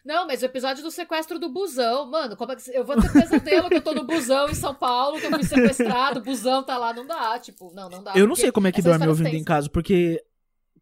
Não, 0.04 0.26
mas 0.26 0.42
o 0.42 0.46
episódio 0.46 0.82
do 0.82 0.90
sequestro 0.90 1.38
do 1.38 1.48
busão, 1.48 2.06
mano, 2.10 2.36
como 2.36 2.52
é 2.52 2.56
que... 2.56 2.70
Eu 2.70 2.84
vou 2.84 3.00
ter 3.00 3.12
pesadelo 3.12 3.68
que 3.68 3.76
eu 3.76 3.82
tô 3.82 3.92
no 3.92 4.04
busão 4.04 4.48
em 4.48 4.54
São 4.54 4.74
Paulo, 4.74 5.18
que 5.20 5.26
eu 5.26 5.30
fui 5.30 5.42
sequestrado, 5.44 6.20
o 6.20 6.22
busão 6.22 6.62
tá 6.62 6.78
lá, 6.78 6.92
não 6.92 7.06
dá, 7.06 7.38
tipo, 7.38 7.72
não, 7.74 7.88
não 7.88 8.02
dá. 8.02 8.14
Eu 8.16 8.26
não 8.26 8.36
sei 8.36 8.50
como 8.50 8.66
é 8.66 8.72
que 8.72 8.82
dorme 8.82 9.06
ouvindo 9.06 9.28
em 9.28 9.32
tensas. 9.32 9.46
casa, 9.46 9.70
porque 9.70 10.24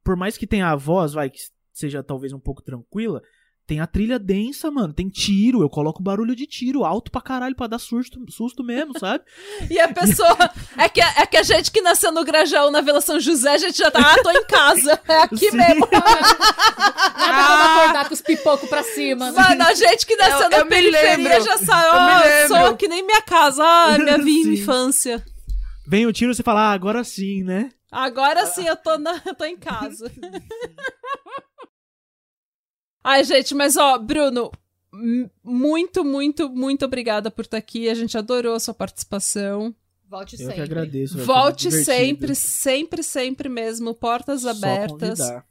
por 0.04 0.16
mais 0.16 0.36
que 0.36 0.46
tenha 0.46 0.70
a 0.70 0.76
voz, 0.76 1.12
vai, 1.12 1.28
que 1.28 1.40
seja 1.72 2.02
talvez 2.02 2.32
um 2.32 2.38
pouco 2.38 2.62
tranquila, 2.62 3.20
tem 3.66 3.80
a 3.80 3.86
trilha 3.86 4.18
densa, 4.18 4.70
mano. 4.70 4.92
Tem 4.92 5.08
tiro, 5.08 5.60
eu 5.60 5.68
coloco 5.68 6.00
barulho 6.02 6.36
de 6.36 6.46
tiro 6.46 6.84
alto 6.84 7.10
pra 7.10 7.20
caralho 7.20 7.56
pra 7.56 7.66
dar 7.66 7.78
susto, 7.80 8.20
susto 8.30 8.62
mesmo, 8.62 8.96
sabe? 9.00 9.24
E 9.68 9.78
a 9.80 9.88
pessoa. 9.92 10.36
É 10.78 10.88
que, 10.88 11.00
é 11.00 11.26
que 11.26 11.36
a 11.36 11.42
gente 11.42 11.70
que 11.72 11.80
nasceu 11.80 12.12
no 12.12 12.24
Grajaú, 12.24 12.70
na 12.70 12.80
Vila 12.80 13.00
São 13.00 13.18
José, 13.18 13.54
a 13.54 13.58
gente 13.58 13.76
já 13.78 13.90
tá. 13.90 13.98
Ah, 14.00 14.22
tô 14.22 14.30
em 14.30 14.44
casa. 14.44 15.00
É 15.08 15.22
aqui 15.22 15.50
Sim. 15.50 15.56
mesmo. 15.56 15.88
Nada 15.90 17.46
como 17.48 17.80
acordar 17.80 18.08
com 18.08 18.14
os 18.14 18.20
pipocos 18.22 18.68
pra 18.68 18.82
cima, 18.82 19.30
né? 19.32 19.40
Mano, 19.40 19.62
a 19.64 19.74
gente 19.74 20.06
que 20.06 20.16
nasceu 20.16 20.42
Eu- 20.42 20.50
na 20.50 20.56
eu 20.58 20.66
periferia 20.66 21.40
já 21.40 21.58
sabe. 21.58 22.28
Lembro. 22.28 22.48
sou 22.66 22.76
que 22.76 22.88
nem 22.88 23.04
minha 23.04 23.22
casa. 23.22 23.62
Ah, 23.64 23.98
minha 24.18 24.54
infância. 24.54 25.24
Vem 25.86 26.06
o 26.06 26.12
tiro 26.12 26.34
você 26.34 26.42
fala, 26.42 26.70
ah, 26.70 26.72
agora 26.72 27.02
sim, 27.04 27.42
né? 27.42 27.70
Agora 27.90 28.44
sim 28.46 28.66
eu 28.66 28.76
tô, 28.76 28.98
na, 28.98 29.20
eu 29.24 29.34
tô 29.34 29.44
em 29.44 29.56
casa. 29.56 30.10
Ai, 33.08 33.22
gente, 33.22 33.54
mas 33.54 33.76
ó, 33.76 33.96
Bruno, 33.98 34.50
muito, 35.44 36.04
muito, 36.04 36.50
muito 36.50 36.84
obrigada 36.84 37.30
por 37.30 37.44
estar 37.44 37.56
aqui. 37.56 37.88
A 37.88 37.94
gente 37.94 38.18
adorou 38.18 38.56
a 38.56 38.60
sua 38.60 38.74
participação. 38.74 39.72
Volte 40.08 40.34
Eu 40.34 40.38
sempre. 40.38 40.54
que 40.54 40.60
agradeço. 40.60 41.18
Volte 41.18 41.70
sempre, 41.70 42.34
sempre, 42.34 43.02
sempre 43.04 43.48
mesmo. 43.48 43.94
Portas 43.94 44.42
Só 44.42 44.50
abertas. 44.50 45.20
convidar. 45.20 45.46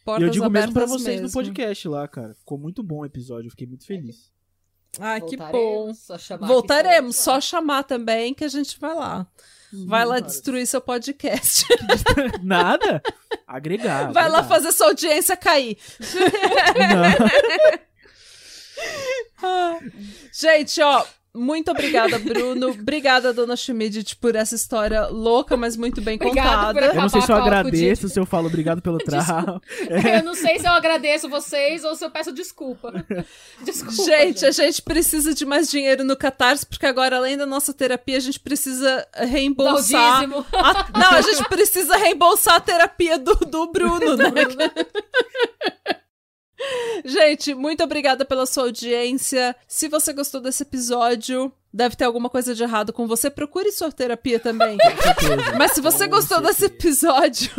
E 0.00 0.04
Portas 0.04 0.26
eu 0.26 0.30
digo 0.30 0.48
mesmo 0.48 0.72
pra 0.72 0.84
abertas 0.84 1.02
vocês 1.02 1.16
no 1.16 1.22
mesmo. 1.24 1.34
podcast 1.34 1.88
lá, 1.88 2.08
cara. 2.08 2.34
Ficou 2.34 2.56
muito 2.56 2.82
bom 2.82 3.00
o 3.00 3.04
episódio, 3.06 3.48
eu 3.48 3.50
fiquei 3.50 3.66
muito 3.66 3.84
feliz. 3.84 4.32
Ah, 4.98 5.20
que 5.20 5.36
bom. 5.36 5.92
Voltaremos, 5.92 5.98
só 5.98 6.38
Voltaremos, 6.38 7.16
só 7.16 7.40
chamar 7.40 7.82
também 7.82 8.32
que 8.32 8.44
a 8.44 8.48
gente 8.48 8.80
vai 8.80 8.94
lá. 8.94 9.26
Vai 9.86 10.04
lá 10.04 10.20
destruir 10.20 10.66
seu 10.66 10.80
podcast. 10.80 11.64
Nada? 12.42 13.02
Agregar. 13.46 14.12
Vai 14.12 14.28
lá 14.28 14.38
agregar. 14.38 14.48
fazer 14.48 14.72
sua 14.72 14.88
audiência 14.88 15.36
cair. 15.36 15.78
Não. 16.90 17.82
Ah. 19.44 19.78
Gente, 20.32 20.80
ó, 20.80 21.04
muito 21.34 21.70
obrigada, 21.70 22.18
Bruno. 22.18 22.68
obrigada, 22.78 23.32
dona 23.32 23.56
Schmidt, 23.56 24.16
por 24.16 24.34
essa 24.36 24.54
história 24.54 25.06
louca, 25.06 25.56
mas 25.56 25.76
muito 25.76 26.00
bem 26.00 26.18
contada. 26.18 26.80
Eu 26.86 26.94
não 26.94 27.08
sei 27.08 27.22
se 27.22 27.32
eu 27.32 27.36
agradeço, 27.36 28.02
Didi. 28.02 28.12
se 28.12 28.20
eu 28.20 28.26
falo 28.26 28.46
obrigado 28.48 28.82
pelo 28.82 28.98
trago. 29.04 29.60
Eu 30.16 30.22
não 30.24 30.34
sei 30.34 30.58
se 30.58 30.66
eu 30.66 30.72
agradeço 30.72 31.28
vocês 31.28 31.84
ou 31.84 31.94
se 31.96 32.04
eu 32.04 32.10
peço 32.10 32.32
desculpa. 32.32 32.92
Desculpa. 33.64 34.02
Gente, 34.04 34.44
a 34.44 34.50
gente 34.50 34.82
precisa 34.82 35.34
de 35.34 35.44
mais 35.44 35.70
dinheiro 35.70 36.04
no 36.04 36.16
Catarse, 36.16 36.66
porque 36.66 36.84
agora, 36.86 37.16
além 37.16 37.36
da 37.36 37.46
nossa 37.46 37.72
terapia, 37.72 38.16
a 38.16 38.20
gente 38.20 38.38
precisa 38.40 39.06
reembolsar. 39.14 40.24
a- 40.24 40.98
Não, 40.98 41.10
a 41.12 41.20
gente 41.20 41.44
precisa 41.48 41.96
reembolsar 41.96 42.56
a 42.56 42.60
terapia 42.60 43.18
do, 43.18 43.34
do 43.36 43.70
Bruno, 43.70 44.16
né? 44.16 44.30
Gente, 47.04 47.54
muito 47.54 47.82
obrigada 47.82 48.24
pela 48.24 48.46
sua 48.46 48.64
audiência. 48.64 49.56
Se 49.66 49.88
você 49.88 50.12
gostou 50.12 50.40
desse 50.40 50.62
episódio, 50.62 51.52
deve 51.72 51.96
ter 51.96 52.04
alguma 52.04 52.28
coisa 52.28 52.54
de 52.54 52.62
errado 52.62 52.92
com 52.92 53.06
você. 53.06 53.30
Procure 53.30 53.72
sua 53.72 53.90
terapia 53.90 54.38
também. 54.38 54.76
Mas 55.58 55.72
se 55.72 55.80
você 55.80 56.06
gostou 56.06 56.40
desse 56.40 56.66
episódio, 56.66 57.50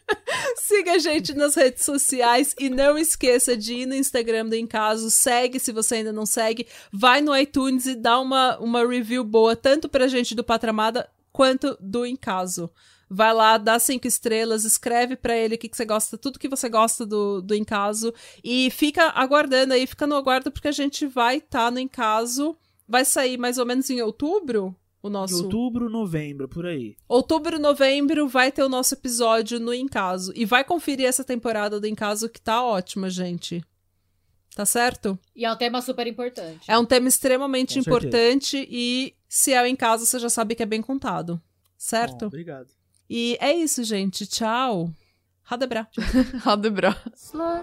siga 0.60 0.92
a 0.92 0.98
gente 0.98 1.32
nas 1.34 1.54
redes 1.54 1.84
sociais 1.84 2.54
e 2.58 2.68
não 2.68 2.98
esqueça 2.98 3.56
de 3.56 3.74
ir 3.74 3.86
no 3.86 3.94
Instagram 3.94 4.46
do 4.46 4.54
Em 4.54 4.66
Caso. 4.66 5.10
Segue 5.10 5.58
se 5.58 5.72
você 5.72 5.96
ainda 5.96 6.12
não 6.12 6.26
segue. 6.26 6.66
Vai 6.92 7.20
no 7.20 7.36
iTunes 7.36 7.86
e 7.86 7.94
dá 7.94 8.20
uma, 8.20 8.58
uma 8.58 8.86
review 8.86 9.24
boa, 9.24 9.56
tanto 9.56 9.88
pra 9.88 10.08
gente 10.08 10.34
do 10.34 10.44
Patramada 10.44 11.08
quanto 11.32 11.76
do 11.80 12.04
Em 12.04 12.16
Caso. 12.16 12.70
Vai 13.14 13.34
lá, 13.34 13.58
dá 13.58 13.78
cinco 13.78 14.06
estrelas, 14.06 14.64
escreve 14.64 15.16
pra 15.16 15.36
ele 15.36 15.56
o 15.56 15.58
que, 15.58 15.68
que 15.68 15.76
você 15.76 15.84
gosta, 15.84 16.16
tudo 16.16 16.38
que 16.38 16.48
você 16.48 16.66
gosta 16.68 17.04
do, 17.04 17.42
do 17.42 17.54
Em 17.54 17.62
Caso. 17.62 18.12
E 18.42 18.70
fica 18.70 19.08
aguardando 19.10 19.74
aí, 19.74 19.86
fica 19.86 20.06
no 20.06 20.16
aguardo, 20.16 20.50
porque 20.50 20.68
a 20.68 20.72
gente 20.72 21.06
vai 21.06 21.36
estar 21.36 21.70
no 21.70 21.78
Em 21.78 21.86
Caso. 21.88 22.56
Vai 22.88 23.04
sair 23.04 23.36
mais 23.36 23.58
ou 23.58 23.66
menos 23.66 23.90
em 23.90 24.00
outubro 24.00 24.74
o 25.02 25.08
De 25.08 25.12
nosso. 25.12 25.44
outubro, 25.44 25.90
novembro, 25.90 26.48
por 26.48 26.64
aí. 26.64 26.96
Outubro, 27.06 27.58
novembro 27.58 28.26
vai 28.28 28.50
ter 28.50 28.62
o 28.62 28.68
nosso 28.68 28.94
episódio 28.94 29.60
no 29.60 29.74
Em 29.74 29.86
Caso. 29.86 30.32
E 30.34 30.46
vai 30.46 30.64
conferir 30.64 31.06
essa 31.06 31.22
temporada 31.22 31.78
do 31.78 31.86
Em 31.86 31.94
Caso 31.94 32.30
que 32.30 32.40
tá 32.40 32.64
ótima, 32.64 33.10
gente. 33.10 33.62
Tá 34.54 34.64
certo? 34.64 35.18
E 35.36 35.44
é 35.44 35.52
um 35.52 35.56
tema 35.56 35.82
super 35.82 36.06
importante. 36.06 36.60
É 36.66 36.78
um 36.78 36.84
tema 36.84 37.08
extremamente 37.08 37.74
Com 37.74 37.80
importante 37.80 38.66
e 38.70 39.14
se 39.28 39.52
é 39.52 39.62
o 39.62 39.66
Em 39.66 39.76
Caso, 39.76 40.06
você 40.06 40.18
já 40.18 40.30
sabe 40.30 40.54
que 40.54 40.62
é 40.62 40.66
bem 40.66 40.80
contado. 40.80 41.34
Bom, 41.34 41.40
Certo? 41.76 42.26
obrigado. 42.26 42.68
E 43.14 43.36
é 43.42 43.52
isso, 43.52 43.84
gente. 43.84 44.26
Tchau. 44.26 44.90
Radebra. 45.42 45.86
Ha 46.46 46.56
det 46.56 46.70
bra. 46.70 46.96
Slut. 47.14 47.62